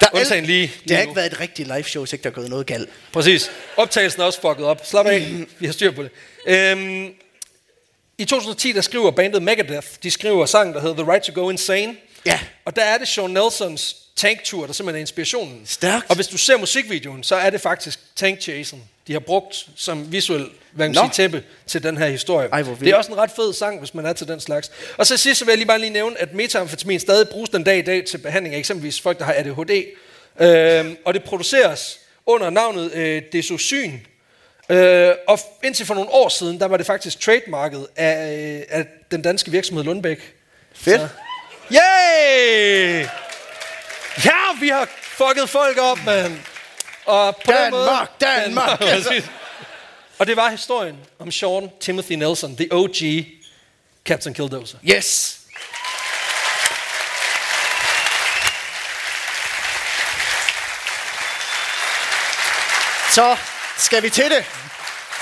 Der 0.00 0.06
er 0.06 0.10
Undtagen 0.12 0.44
lige, 0.44 0.62
Det 0.66 0.80
lige 0.84 0.96
har 0.96 1.04
nu. 1.04 1.10
ikke 1.10 1.16
været 1.16 1.32
et 1.32 1.40
rigtigt 1.40 1.68
live 1.68 1.82
show, 1.84 2.02
hvis 2.04 2.12
ikke 2.12 2.22
der 2.22 2.30
er 2.30 2.34
gået 2.34 2.50
noget 2.50 2.66
galt. 2.66 2.88
Præcis. 3.12 3.50
Optagelsen 3.76 4.20
er 4.22 4.24
også 4.24 4.40
fucket 4.40 4.66
op. 4.66 4.86
Slap 4.86 5.06
af. 5.06 5.28
Vi 5.58 5.66
har 5.66 5.72
styr 5.72 5.90
på 5.90 6.02
det. 6.02 6.10
Øhm, 6.46 7.14
I 8.18 8.24
2010, 8.24 8.72
der 8.72 8.80
skriver 8.80 9.10
bandet 9.10 9.42
Megadeth, 9.42 9.88
de 10.02 10.10
skriver 10.10 10.46
sangen, 10.46 10.74
der 10.74 10.80
hedder 10.80 11.02
The 11.02 11.12
Right 11.12 11.24
to 11.24 11.42
Go 11.42 11.50
Insane. 11.50 11.96
Ja. 12.26 12.40
Og 12.64 12.76
der 12.76 12.82
er 12.82 12.98
det 12.98 13.08
Sean 13.08 13.30
Nelsons 13.30 13.96
tanktur, 14.16 14.66
der 14.66 14.72
simpelthen 14.72 14.96
er 14.96 15.00
inspirationen. 15.00 15.62
Stærkt. 15.66 16.06
Og 16.08 16.14
hvis 16.14 16.26
du 16.26 16.36
ser 16.36 16.56
musikvideoen, 16.56 17.22
så 17.22 17.36
er 17.36 17.50
det 17.50 17.60
faktisk 17.60 18.00
tankchasen, 18.16 18.82
de 19.06 19.12
har 19.12 19.20
brugt 19.20 19.68
som 19.76 20.12
visuel 20.12 20.50
hvad 20.72 20.88
man 20.88 20.94
Nå. 20.94 21.00
sige, 21.00 21.10
tæppe 21.10 21.42
til 21.66 21.82
den 21.82 21.96
her 21.96 22.06
historie. 22.08 22.48
Ej, 22.52 22.62
det 22.62 22.88
er 22.88 22.96
også 22.96 23.12
en 23.12 23.18
ret 23.18 23.30
fed 23.36 23.52
sang, 23.52 23.78
hvis 23.78 23.94
man 23.94 24.06
er 24.06 24.12
til 24.12 24.28
den 24.28 24.40
slags. 24.40 24.70
Og 24.96 25.06
så 25.06 25.16
sidst 25.16 25.38
så 25.38 25.44
vil 25.44 25.52
jeg 25.52 25.58
lige 25.58 25.66
bare 25.66 25.78
lige 25.78 25.90
nævne, 25.90 26.20
at 26.20 26.34
metamfetamin 26.34 27.00
stadig 27.00 27.28
bruges 27.28 27.50
den 27.50 27.64
dag 27.64 27.78
i 27.78 27.82
dag 27.82 28.04
til 28.04 28.18
behandling 28.18 28.54
af 28.54 28.58
eksempelvis 28.58 29.00
folk, 29.00 29.18
der 29.18 29.24
har 29.24 29.32
ADHD. 29.32 29.84
Øhm, 30.40 30.96
og 31.04 31.14
det 31.14 31.24
produceres 31.24 32.00
under 32.26 32.50
navnet 32.50 32.92
øh, 32.92 33.22
Desosyn. 33.32 33.92
Øh, 34.68 35.14
og 35.28 35.38
indtil 35.62 35.86
for 35.86 35.94
nogle 35.94 36.10
år 36.10 36.28
siden, 36.28 36.60
der 36.60 36.66
var 36.66 36.76
det 36.76 36.86
faktisk 36.86 37.20
trademarket 37.20 37.86
af, 37.96 38.32
øh, 38.32 38.62
af 38.68 38.86
den 39.10 39.22
danske 39.22 39.50
virksomhed 39.50 39.84
Lundbæk. 39.84 40.34
Fedt. 40.74 41.00
Så, 41.00 41.08
yay! 41.72 43.06
Ja, 44.24 44.60
vi 44.60 44.68
har 44.68 44.88
fucket 45.02 45.48
folk 45.48 45.78
op, 45.78 45.98
mand. 46.06 46.38
Og 47.04 47.36
på 47.36 47.52
Danmark, 47.52 47.64
den 47.64 47.70
måde, 47.70 47.86
Danmark, 47.86 48.20
Danmark. 48.20 48.80
Altså. 48.94 49.22
Og 50.18 50.26
det 50.26 50.36
var 50.36 50.50
historien 50.50 50.96
om 51.18 51.30
Sean 51.30 51.70
Timothy 51.80 52.12
Nelson, 52.12 52.56
the 52.56 52.68
OG 52.70 52.96
Captain 54.04 54.34
Killdozer. 54.34 54.78
Yes! 54.84 55.40
Så 63.10 63.36
skal 63.78 64.02
vi 64.02 64.10
til 64.10 64.24
det. 64.24 64.44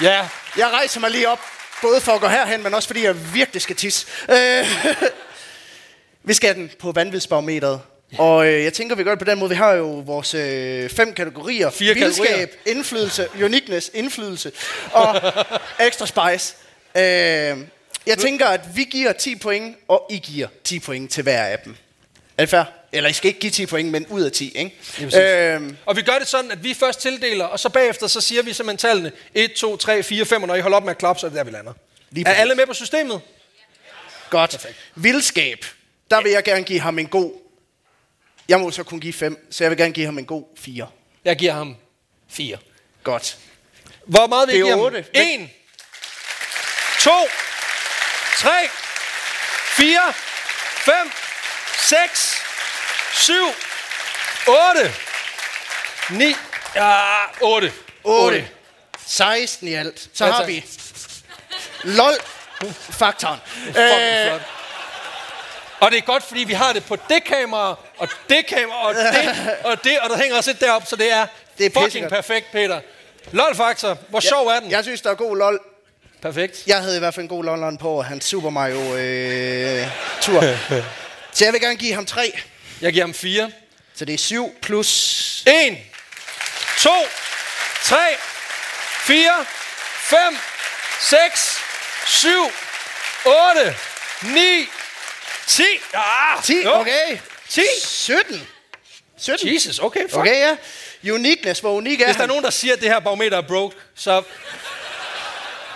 Ja, 0.03 0.29
Jeg 0.57 0.67
rejser 0.71 1.01
mig 1.01 1.11
lige 1.11 1.29
op, 1.29 1.41
både 1.83 2.01
for 2.01 2.13
at 2.13 2.21
gå 2.21 2.29
herhen, 2.29 2.63
men 2.63 2.75
også 2.75 2.87
fordi 2.89 3.05
jeg 3.05 3.35
virkelig 3.35 3.63
skal 3.63 3.77
tisse. 3.77 4.07
Øh, 4.31 4.67
vi 6.25 6.35
skal 6.35 6.55
den 6.55 6.71
på 6.79 6.93
vanvidsbarometeret. 6.93 7.81
Og 8.19 8.47
øh, 8.47 8.65
jeg 8.65 8.73
tænker, 8.73 8.97
vi 8.97 9.05
gør 9.05 9.11
det 9.11 9.19
på 9.19 9.25
den 9.25 9.39
måde. 9.39 9.49
Vi 9.51 9.57
har 9.57 9.73
jo 9.73 9.87
vores 9.87 10.35
øh, 10.35 10.91
fem 10.91 11.15
kategorier. 11.15 11.71
Fire 11.71 11.95
Vildskab, 11.95 12.27
kategorier. 12.27 12.47
indflydelse, 12.67 13.29
uniqueness, 13.45 13.91
indflydelse 13.95 14.53
og 14.93 15.17
extra 15.89 16.07
spice. 16.07 16.55
Øh, 16.97 17.03
jeg 18.07 18.19
tænker, 18.19 18.47
at 18.47 18.61
vi 18.75 18.85
giver 18.85 19.13
10 19.13 19.37
point, 19.37 19.77
og 19.89 20.07
I 20.11 20.17
giver 20.19 20.49
10 20.65 20.79
point 20.81 21.11
til 21.11 21.23
hver 21.23 21.45
af 21.45 21.59
dem. 21.59 21.77
Er 22.39 22.43
det 22.43 22.51
fair? 22.51 22.65
Eller 22.93 23.11
I 23.11 23.13
skal 23.13 23.29
ikke 23.29 23.41
give 23.41 23.51
10 23.51 23.67
point, 23.67 23.91
men 23.91 24.07
ud 24.07 24.23
af 24.23 24.33
10, 24.33 24.53
ikke? 24.55 24.77
præcis. 24.87 25.15
Øhm, 25.15 25.77
og 25.87 25.97
vi 25.97 26.03
gør 26.03 26.19
det 26.19 26.29
sådan, 26.29 26.51
at 26.51 26.65
vi 26.65 26.75
først 26.75 27.01
tildeler, 27.01 27.45
og 27.45 27.61
så 27.61 27.69
bagefter, 27.69 28.07
så 28.07 28.21
siger 28.21 28.43
vi 28.43 28.53
simpelthen 28.53 28.79
tallene 28.79 29.13
1, 29.35 29.53
2, 29.53 29.77
3, 29.77 30.03
4, 30.03 30.25
5, 30.25 30.43
og 30.43 30.49
når 30.49 30.55
I 30.55 30.61
holder 30.61 30.77
op 30.77 30.83
med 30.85 30.91
at 30.91 30.99
klappe, 30.99 31.21
så 31.21 31.27
er 31.27 31.31
det 31.31 31.37
der, 31.37 31.45
vi 31.45 31.51
lander. 31.51 31.73
Lige 32.11 32.29
er 32.29 32.33
alle 32.35 32.55
med 32.55 32.67
på 32.67 32.75
systemet? 32.75 33.21
Godt. 34.31 34.51
Perfekt. 34.51 34.75
Vildskab. 34.95 35.65
Der 36.11 36.23
vil 36.23 36.33
jeg 36.33 36.45
gerne 36.45 36.63
give 36.63 36.81
ham 36.81 36.99
en 36.99 37.07
god... 37.07 37.33
Jeg 38.49 38.61
må 38.61 38.71
så 38.71 38.83
kun 38.83 39.01
give 39.01 39.13
5, 39.13 39.47
så 39.51 39.65
jeg 39.65 39.71
vil 39.71 39.79
gerne 39.79 39.93
give 39.93 40.07
ham 40.07 40.19
en 40.19 40.27
god 40.27 40.45
4. 40.59 40.87
Jeg 41.25 41.37
giver 41.37 41.53
ham 41.53 41.77
4. 42.31 42.59
Godt. 43.03 43.39
Hvor 44.07 44.27
meget 44.27 44.49
vil 44.49 44.55
er 44.55 44.59
give 44.59 44.71
ham? 44.71 44.81
otte. 44.81 45.05
1, 45.15 45.49
2, 47.01 47.11
3, 48.39 48.51
4, 49.77 50.13
5, 50.77 50.95
6, 51.89 52.43
7, 53.13 53.33
8, 54.49 54.95
9, 56.11 56.35
ja, 56.75 57.01
8. 57.41 57.73
8. 58.05 58.49
16 59.07 59.69
i 59.69 59.75
alt. 59.75 60.09
Så 60.15 60.25
Ja, 60.27 60.31
har 60.33 60.45
vi... 60.45 60.65
LOL-faktoren. 61.85 63.39
Flot. 63.73 64.41
Og 65.81 65.91
det 65.91 65.97
er 65.99 66.03
godt, 66.03 66.23
fordi 66.23 66.45
vi 66.45 66.53
har 66.53 66.73
det 66.73 66.85
på 66.85 66.97
det 67.09 67.25
kamera, 67.25 67.75
og 67.99 68.09
det 68.29 68.47
kamera, 68.47 68.87
og 68.89 68.95
det, 68.95 69.05
og 69.65 69.85
det, 69.85 70.01
og 70.01 70.11
der 70.11 70.17
hænger 70.19 70.37
også 70.37 70.51
et 70.51 70.61
deroppe, 70.61 70.87
så 70.89 70.97
det 70.97 71.13
er, 71.13 71.27
Det 71.59 71.67
er 71.67 71.71
fucking 71.71 71.85
pissegodt. 71.85 72.11
perfekt, 72.13 72.53
Peter. 72.53 72.81
LOL-faktor, 73.33 73.99
hvor 74.09 74.21
sjov 74.21 74.47
er 74.47 74.61
den? 74.61 74.71
Jeg 74.71 74.83
synes, 74.85 75.01
der 75.01 75.11
er 75.11 75.15
god 75.15 75.37
LOL. 75.37 75.61
Perfekt. 76.23 76.63
Jeg 76.67 76.79
havde 76.81 76.97
i 76.97 76.99
hvert 76.99 77.15
fald 77.15 77.25
en 77.25 77.29
god 77.29 77.45
LOL 77.45 77.79
på 77.79 78.03
hans 78.03 78.25
Super 78.25 78.51
Mario 78.51 78.97
øh, 78.97 79.87
tur. 80.21 80.41
så 81.35 81.45
jeg 81.45 81.53
vil 81.53 81.61
gerne 81.61 81.77
give 81.77 81.95
ham 81.95 82.07
3. 82.07 82.41
Jeg 82.83 82.93
giver 82.93 83.05
ham 83.05 83.15
4. 83.15 83.51
Så 83.95 84.05
det 84.05 84.15
er 84.15 84.19
7 84.19 84.59
plus... 84.63 85.45
1, 85.47 85.79
2, 86.79 86.91
3, 87.85 87.97
4, 89.01 89.45
5, 90.01 90.19
6, 91.01 91.59
7, 92.07 92.29
8, 93.27 93.77
9, 94.23 94.69
10. 95.47 95.63
Ah, 95.95 96.43
10, 96.43 96.63
jo. 96.65 96.73
okay. 96.73 97.19
10. 97.49 97.61
17. 97.85 98.49
17. 99.19 99.55
Jesus, 99.55 99.79
okay, 99.79 100.03
fuck. 100.03 100.17
Okay, 100.17 100.57
ja. 101.03 101.13
Uniqueness, 101.13 101.61
hvor 101.61 101.73
unik 101.73 102.01
er 102.01 102.05
Hvis 102.05 102.15
der 102.17 102.19
er 102.21 102.23
han? 102.23 102.29
nogen, 102.29 102.45
der 102.45 102.51
siger, 102.51 102.75
at 102.75 102.81
det 102.81 102.89
her 102.89 103.01
barometer 103.01 103.37
er 103.37 103.43
broke, 103.43 103.77
så... 103.95 104.23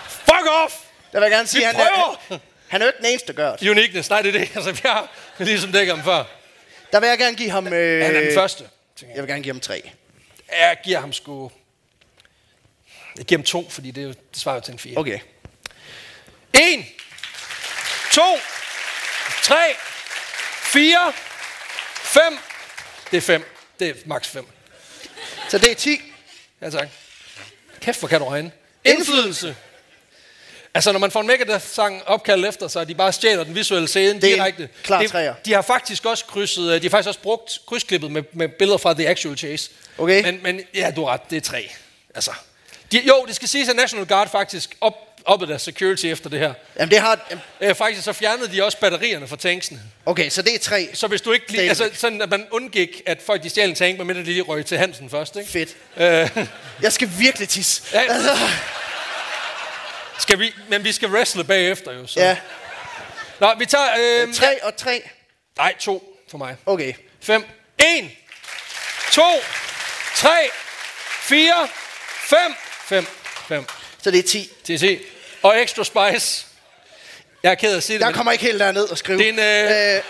Fuck 0.09 0.47
off! 0.51 0.73
Der 1.13 1.19
vil 1.21 1.23
jeg 1.23 1.31
gerne 1.31 1.49
sige, 1.49 1.59
Vi 1.59 1.65
han 1.65 1.77
er, 1.77 1.79
prøver. 1.95 2.17
han, 2.29 2.41
han 2.69 2.83
er 2.83 2.87
jo 2.87 2.89
ikke 2.89 2.99
den 2.99 3.07
eneste, 3.07 3.27
der 3.27 3.33
gør 3.33 3.57
det. 3.57 3.69
Uniqueness, 3.69 4.11
nej, 4.11 4.23
det 4.23 4.35
er 4.37 4.39
det. 4.41 4.51
Altså, 4.57 4.73
vi 4.73 4.81
har 4.85 5.09
ligesom 5.39 5.73
dækket 5.73 5.97
ham 5.97 6.05
før. 6.05 6.25
Der 6.93 7.01
vil 7.01 7.09
jeg 7.09 7.19
gerne 7.19 7.37
give 7.37 7.51
ham... 7.51 7.67
Øh, 7.67 8.05
Han 8.05 8.17
er 8.17 8.21
den 8.21 8.35
første. 8.35 8.69
tænker 8.97 9.15
Jeg 9.15 9.23
vil 9.23 9.29
gerne 9.31 9.43
give 9.43 9.55
ham 9.55 9.61
3. 9.61 9.75
Jeg, 10.49 10.57
jeg 10.59 10.79
giver 10.85 11.01
ham 11.01 11.13
sgu... 11.13 11.51
Jeg 13.17 13.25
giver 13.25 13.39
ham 13.39 13.45
to, 13.45 13.71
fordi 13.71 13.91
det, 13.91 14.19
det 14.33 14.41
svarer 14.41 14.55
jo 14.57 14.61
til 14.61 14.73
en 14.73 14.79
fire. 14.79 14.99
Okay. 14.99 15.19
1, 16.55 16.85
2, 18.13 18.23
3, 19.43 19.57
4, 20.63 21.13
5. 21.95 22.23
Det 23.11 23.17
er 23.17 23.21
5. 23.21 23.45
Det 23.79 23.89
er 23.89 23.95
max 24.07 24.27
5. 24.29 24.47
Så 25.49 25.59
det 25.59 25.71
er 25.71 25.75
10. 25.75 26.01
Ja, 26.61 26.71
tak. 26.71 26.89
Kæft, 27.81 27.99
hvor 27.99 28.09
kan 28.09 28.21
du 28.21 28.27
regne. 28.29 28.53
Indflydelse. 28.85 29.57
Altså, 30.77 30.93
når 30.93 30.99
man 30.99 31.11
får 31.11 31.21
en 31.21 31.27
Megadeth-sang 31.27 32.03
opkaldt 32.07 32.47
efter 32.47 32.69
sig, 32.69 32.81
og 32.81 32.89
de 32.89 32.95
bare 32.95 33.13
stjæler 33.13 33.45
den 33.45 33.55
visuelle 33.55 33.89
scene 33.89 34.13
Det 34.13 34.23
direkte. 34.23 34.69
klar 34.83 35.01
det, 35.03 35.11
treer. 35.11 35.35
De 35.45 35.53
har 35.53 35.63
faktisk 35.63 36.05
også 36.07 36.25
krydset, 36.25 36.63
øh, 36.73 36.83
de 36.83 36.87
har 36.87 36.91
faktisk 36.91 37.09
også 37.09 37.21
brugt 37.21 37.59
krydsklippet 37.69 38.11
med, 38.11 38.23
med 38.33 38.49
billeder 38.49 38.79
fra 38.79 38.95
The 38.95 39.09
Actual 39.09 39.37
Chase. 39.39 39.71
Okay. 39.99 40.23
Men, 40.25 40.41
men 40.43 40.61
ja, 40.75 40.91
du 40.97 41.05
har 41.05 41.13
ret, 41.13 41.21
det 41.31 41.37
er 41.37 41.41
tre. 41.41 41.71
Altså, 42.15 42.31
de, 42.93 43.01
jo, 43.09 43.25
det 43.27 43.37
skal 43.37 43.49
siges, 43.49 43.69
at 43.69 43.77
National 43.77 44.07
Guard 44.07 44.31
faktisk 44.31 44.77
op, 44.81 44.95
oppede 45.25 45.51
deres 45.51 45.63
security 45.63 46.05
efter 46.07 46.31
det 46.31 46.39
her. 46.39 46.53
Jamen, 46.79 46.91
det 46.91 46.99
har... 47.01 47.27
jamen, 47.31 47.43
Øh, 47.61 47.75
faktisk 47.75 48.05
så 48.05 48.13
fjernede 48.13 48.53
de 48.53 48.65
også 48.65 48.79
batterierne 48.81 49.29
fra 49.29 49.37
tanksene. 49.37 49.81
Okay, 50.07 50.31
så 50.31 50.43
det 50.43 50.55
er 50.55 50.59
3. 50.59 50.89
Så 50.95 51.07
hvis 51.07 51.21
du 51.21 51.33
ikke 51.33 51.53
lige, 51.53 51.69
altså 51.69 51.91
sådan, 51.95 52.23
at 52.23 52.31
man 52.31 52.47
undgik, 52.51 53.03
at 53.07 53.19
folk 53.27 53.43
de 53.43 53.49
stjal 53.49 53.69
en 53.69 53.75
tank, 53.75 53.97
medmindre 53.99 54.21
de 54.21 54.27
lige 54.27 54.43
røg 54.43 54.67
til 54.67 54.79
Hansen 54.79 55.11
først, 55.11 55.37
ikke? 55.37 55.51
Fedt. 55.51 55.77
Øh, 55.97 56.47
Jeg 56.83 56.93
skal 56.93 57.09
virkelig 57.19 57.49
tisse. 57.49 57.83
Ja, 57.93 58.03
skal 60.19 60.39
vi, 60.39 60.55
men 60.69 60.85
vi 60.85 60.93
skal 60.93 61.09
wrestle 61.09 61.45
bagefter 61.45 61.93
jo, 61.93 62.07
så. 62.07 62.21
Ja. 62.21 62.37
Nå, 63.41 63.55
vi 63.59 63.67
tager... 63.67 63.89
Øh, 64.27 64.35
3 64.35 64.65
og 64.65 64.77
3. 64.77 65.11
nej, 65.57 65.75
to 65.79 66.17
for 66.31 66.39
mig. 66.39 66.57
Okay. 66.67 66.93
Fem. 67.23 67.45
En. 67.79 68.13
To. 69.13 69.23
Tre. 70.15 70.37
Fire. 71.21 71.69
Fem. 72.21 72.55
Fem. 72.87 73.07
Fem. 73.49 73.67
Så 74.03 74.11
det 74.11 74.19
er 74.19 74.23
10. 74.29 74.51
Til 74.65 74.79
se. 74.79 75.01
Og 75.43 75.63
extra 75.63 75.85
spice. 75.85 76.47
Jeg 77.43 77.51
er 77.51 77.55
ked 77.55 77.73
af 77.73 77.77
at 77.77 77.83
sige 77.83 77.99
det, 77.99 78.05
Jeg 78.05 78.15
kommer 78.15 78.33
ikke 78.33 78.45
helt 78.45 78.61
derned 78.61 78.85
og 78.89 78.99
skrive. 78.99 79.19
det 79.19 79.29
er 79.29 79.33
en... 79.33 79.39
Øh, 79.39 79.97
Øh, 79.97 80.03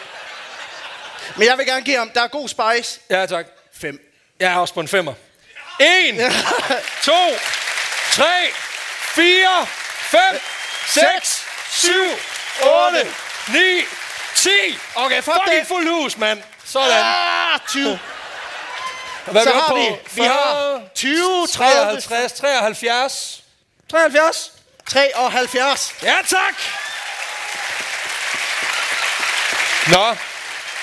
men 1.36 1.48
jeg 1.48 1.58
vil 1.58 1.66
gerne 1.66 1.82
give 1.84 1.96
ham... 1.96 2.10
Der 2.10 2.20
er 2.22 2.28
god 2.28 2.48
spice. 2.48 3.00
ja, 3.10 3.26
tak. 3.26 3.46
5. 3.80 4.12
Jeg 4.40 4.52
er 4.52 4.56
også 4.56 4.74
på 4.74 4.80
en 4.80 4.88
femmer. 4.88 5.14
En. 5.80 6.16
to. 7.02 7.12
Tre. 8.12 8.34
Fire. 9.14 9.66
Fem. 10.10 10.40
Seks. 10.86 11.44
Syv. 11.70 12.10
Otte. 12.62 13.12
Ni. 13.48 13.82
Ti. 14.34 14.78
Okay, 14.94 15.22
fuck 15.22 15.34
Fucking 15.36 15.58
det. 15.60 15.66
fuld 15.68 15.88
hus, 15.88 16.16
mand. 16.16 16.42
Sådan. 16.64 17.02
Ah, 17.04 17.58
20. 17.68 17.98
Hvad 19.24 19.42
Så 19.44 19.50
vi 19.50 19.54
har 19.54 19.62
oppe 19.62 19.80
vi... 19.80 19.88
på? 19.90 19.98
Vi 20.14 20.22
har 20.22 20.80
20, 20.94 21.46
30, 21.46 22.00
53, 22.00 22.32
73. 22.32 23.42
73. 23.90 24.50
73. 24.90 25.94
Ja, 26.02 26.16
tak. 26.28 26.54
Nå, 29.86 30.16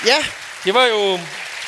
Ja, 0.05 0.25
det 0.63 0.73
var 0.73 0.83
jo 0.83 1.19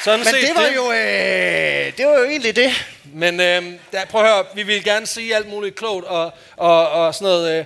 sådan 0.05 0.19
men 0.19 0.27
set 0.27 0.41
det 0.41 0.51
var 0.55 0.67
jo... 0.75 0.91
Øh, 0.91 1.97
det 1.97 2.05
var 2.07 2.17
jo 2.19 2.23
egentlig 2.25 2.55
det. 2.55 2.71
Men 3.13 3.39
øh, 3.39 3.63
der, 3.91 4.05
prøv 4.05 4.21
at 4.25 4.27
høre, 4.27 4.45
vi 4.55 4.63
vil 4.63 4.83
gerne 4.83 5.07
sige 5.07 5.35
alt 5.35 5.49
muligt 5.49 5.75
klogt 5.75 6.05
og, 6.05 6.33
og, 6.57 6.89
og 6.89 7.13
sådan 7.15 7.25
noget. 7.25 7.59
Øh, 7.59 7.65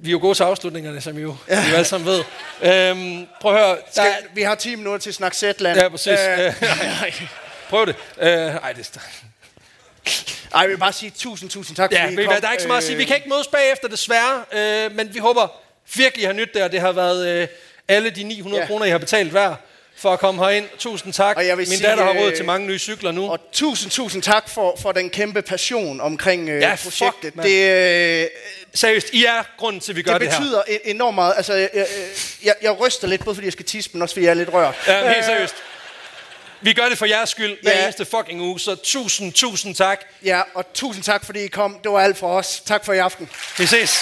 vi 0.00 0.08
er 0.08 0.12
jo 0.12 0.18
gode 0.18 0.34
til 0.34 0.42
afslutningerne, 0.42 1.00
som 1.00 1.18
I 1.18 1.20
jo, 1.22 1.36
ja. 1.48 1.64
I 1.66 1.68
jo 1.70 1.74
alle 1.74 1.84
sammen 1.84 2.06
ved. 2.06 2.24
Øhm, 2.62 3.26
prøv 3.40 3.54
at 3.56 3.60
høre. 3.60 3.70
Der, 3.70 3.76
Skal, 3.92 4.14
vi 4.34 4.42
har 4.42 4.54
10 4.54 4.74
minutter 4.74 4.98
til 4.98 5.10
at 5.10 5.14
snakke 5.14 5.36
Zetland. 5.36 5.78
ja, 5.78 5.88
præcis. 5.88 6.18
Øh, 6.38 6.38
Øh, 7.06 7.22
prøv 7.68 7.86
det. 7.86 7.94
Øh, 8.20 8.28
ej, 8.28 8.72
det 8.72 8.90
er 8.94 9.00
ej, 10.54 10.60
jeg 10.60 10.68
vil 10.70 10.76
bare 10.78 10.92
sige 10.92 11.12
tusind, 11.18 11.50
tusind 11.50 11.76
tak, 11.76 11.92
Ja, 11.92 12.04
fordi 12.04 12.22
I 12.22 12.24
kom. 12.24 12.34
der 12.40 12.48
er 12.48 12.52
ikke 12.52 12.62
så 12.62 12.68
meget 12.68 12.80
at 12.80 12.84
sige. 12.86 12.96
Vi 12.96 13.04
kan 13.04 13.16
ikke 13.16 13.28
mødes 13.28 13.46
bagefter, 13.46 13.88
desværre. 13.88 14.44
Øh, 14.52 14.96
men 14.96 15.14
vi 15.14 15.18
håber 15.18 15.48
virkelig, 15.94 16.22
I 16.22 16.26
har 16.26 16.32
nyt 16.32 16.54
det, 16.54 16.62
og 16.62 16.72
det 16.72 16.80
har 16.80 16.92
været 16.92 17.26
øh, 17.26 17.48
alle 17.88 18.10
de 18.10 18.22
900 18.22 18.62
Ja. 18.62 18.66
kroner, 18.66 18.86
I 18.86 18.90
har 18.90 18.98
betalt 18.98 19.30
hver 19.30 19.54
for 19.96 20.12
at 20.12 20.18
komme 20.20 20.44
herind. 20.44 20.68
Tusind 20.78 21.12
tak. 21.12 21.36
Og 21.36 21.46
jeg 21.46 21.58
vil 21.58 21.68
Min 21.68 21.78
sige, 21.78 21.88
datter 21.88 22.04
har 22.04 22.12
råd 22.12 22.30
øh, 22.30 22.36
til 22.36 22.44
mange 22.44 22.66
nye 22.66 22.78
cykler 22.78 23.12
nu. 23.12 23.30
Og 23.30 23.38
tusind, 23.52 23.90
tusind 23.90 24.22
tak 24.22 24.48
for, 24.48 24.78
for 24.82 24.92
den 24.92 25.10
kæmpe 25.10 25.42
passion 25.42 26.00
omkring 26.00 26.48
øh, 26.48 26.60
Ja, 26.62 26.74
fuck, 26.74 26.82
projektet. 26.98 27.36
mand. 27.36 27.48
det, 27.48 28.22
øh, 28.22 28.26
Seriøst, 28.74 29.06
I 29.12 29.24
er 29.24 29.42
grunden 29.58 29.80
til, 29.80 29.92
at 29.92 29.96
vi 29.96 30.02
gør 30.02 30.12
det 30.12 30.20
det, 30.20 30.32
her. 30.32 30.38
betyder 30.40 30.62
e- 30.62 30.90
enormt 30.90 31.14
meget. 31.14 31.34
Altså, 31.36 31.54
jeg, 31.54 31.70
jeg, 31.74 31.86
jeg, 32.44 32.54
jeg 32.62 32.80
ryster 32.80 33.08
lidt, 33.08 33.24
både 33.24 33.34
fordi 33.36 33.44
jeg 33.46 33.52
skal 33.52 33.64
tisse, 33.64 33.90
men 33.92 34.02
også 34.02 34.14
fordi 34.14 34.24
jeg 34.24 34.30
er 34.30 34.34
lidt 34.34 34.52
rørt. 34.52 34.74
Ja, 34.86 34.96
men 35.00 35.08
helt 35.08 35.18
Øh, 35.18 35.24
seriøst. 35.24 35.54
Vi 36.60 36.72
gør 36.72 36.88
det 36.88 36.98
for 36.98 37.06
jeres 37.06 37.30
skyld 37.30 37.56
hver 37.62 37.72
Ja. 37.72 37.82
eneste 37.84 38.04
fucking 38.04 38.40
uge, 38.40 38.60
så 38.60 38.74
tusind, 38.74 39.32
tusind 39.32 39.74
tak. 39.74 40.00
Ja, 40.24 40.40
og 40.54 40.72
tusind 40.74 41.04
tak, 41.04 41.24
fordi 41.24 41.44
I 41.44 41.48
kom. 41.48 41.78
Det 41.84 41.92
var 41.92 42.00
alt 42.00 42.16
for 42.16 42.36
os. 42.38 42.62
Tak 42.66 42.84
for 42.84 42.92
i 42.92 42.98
aften. 42.98 43.28
Vi 43.58 43.66
ses. 43.66 43.98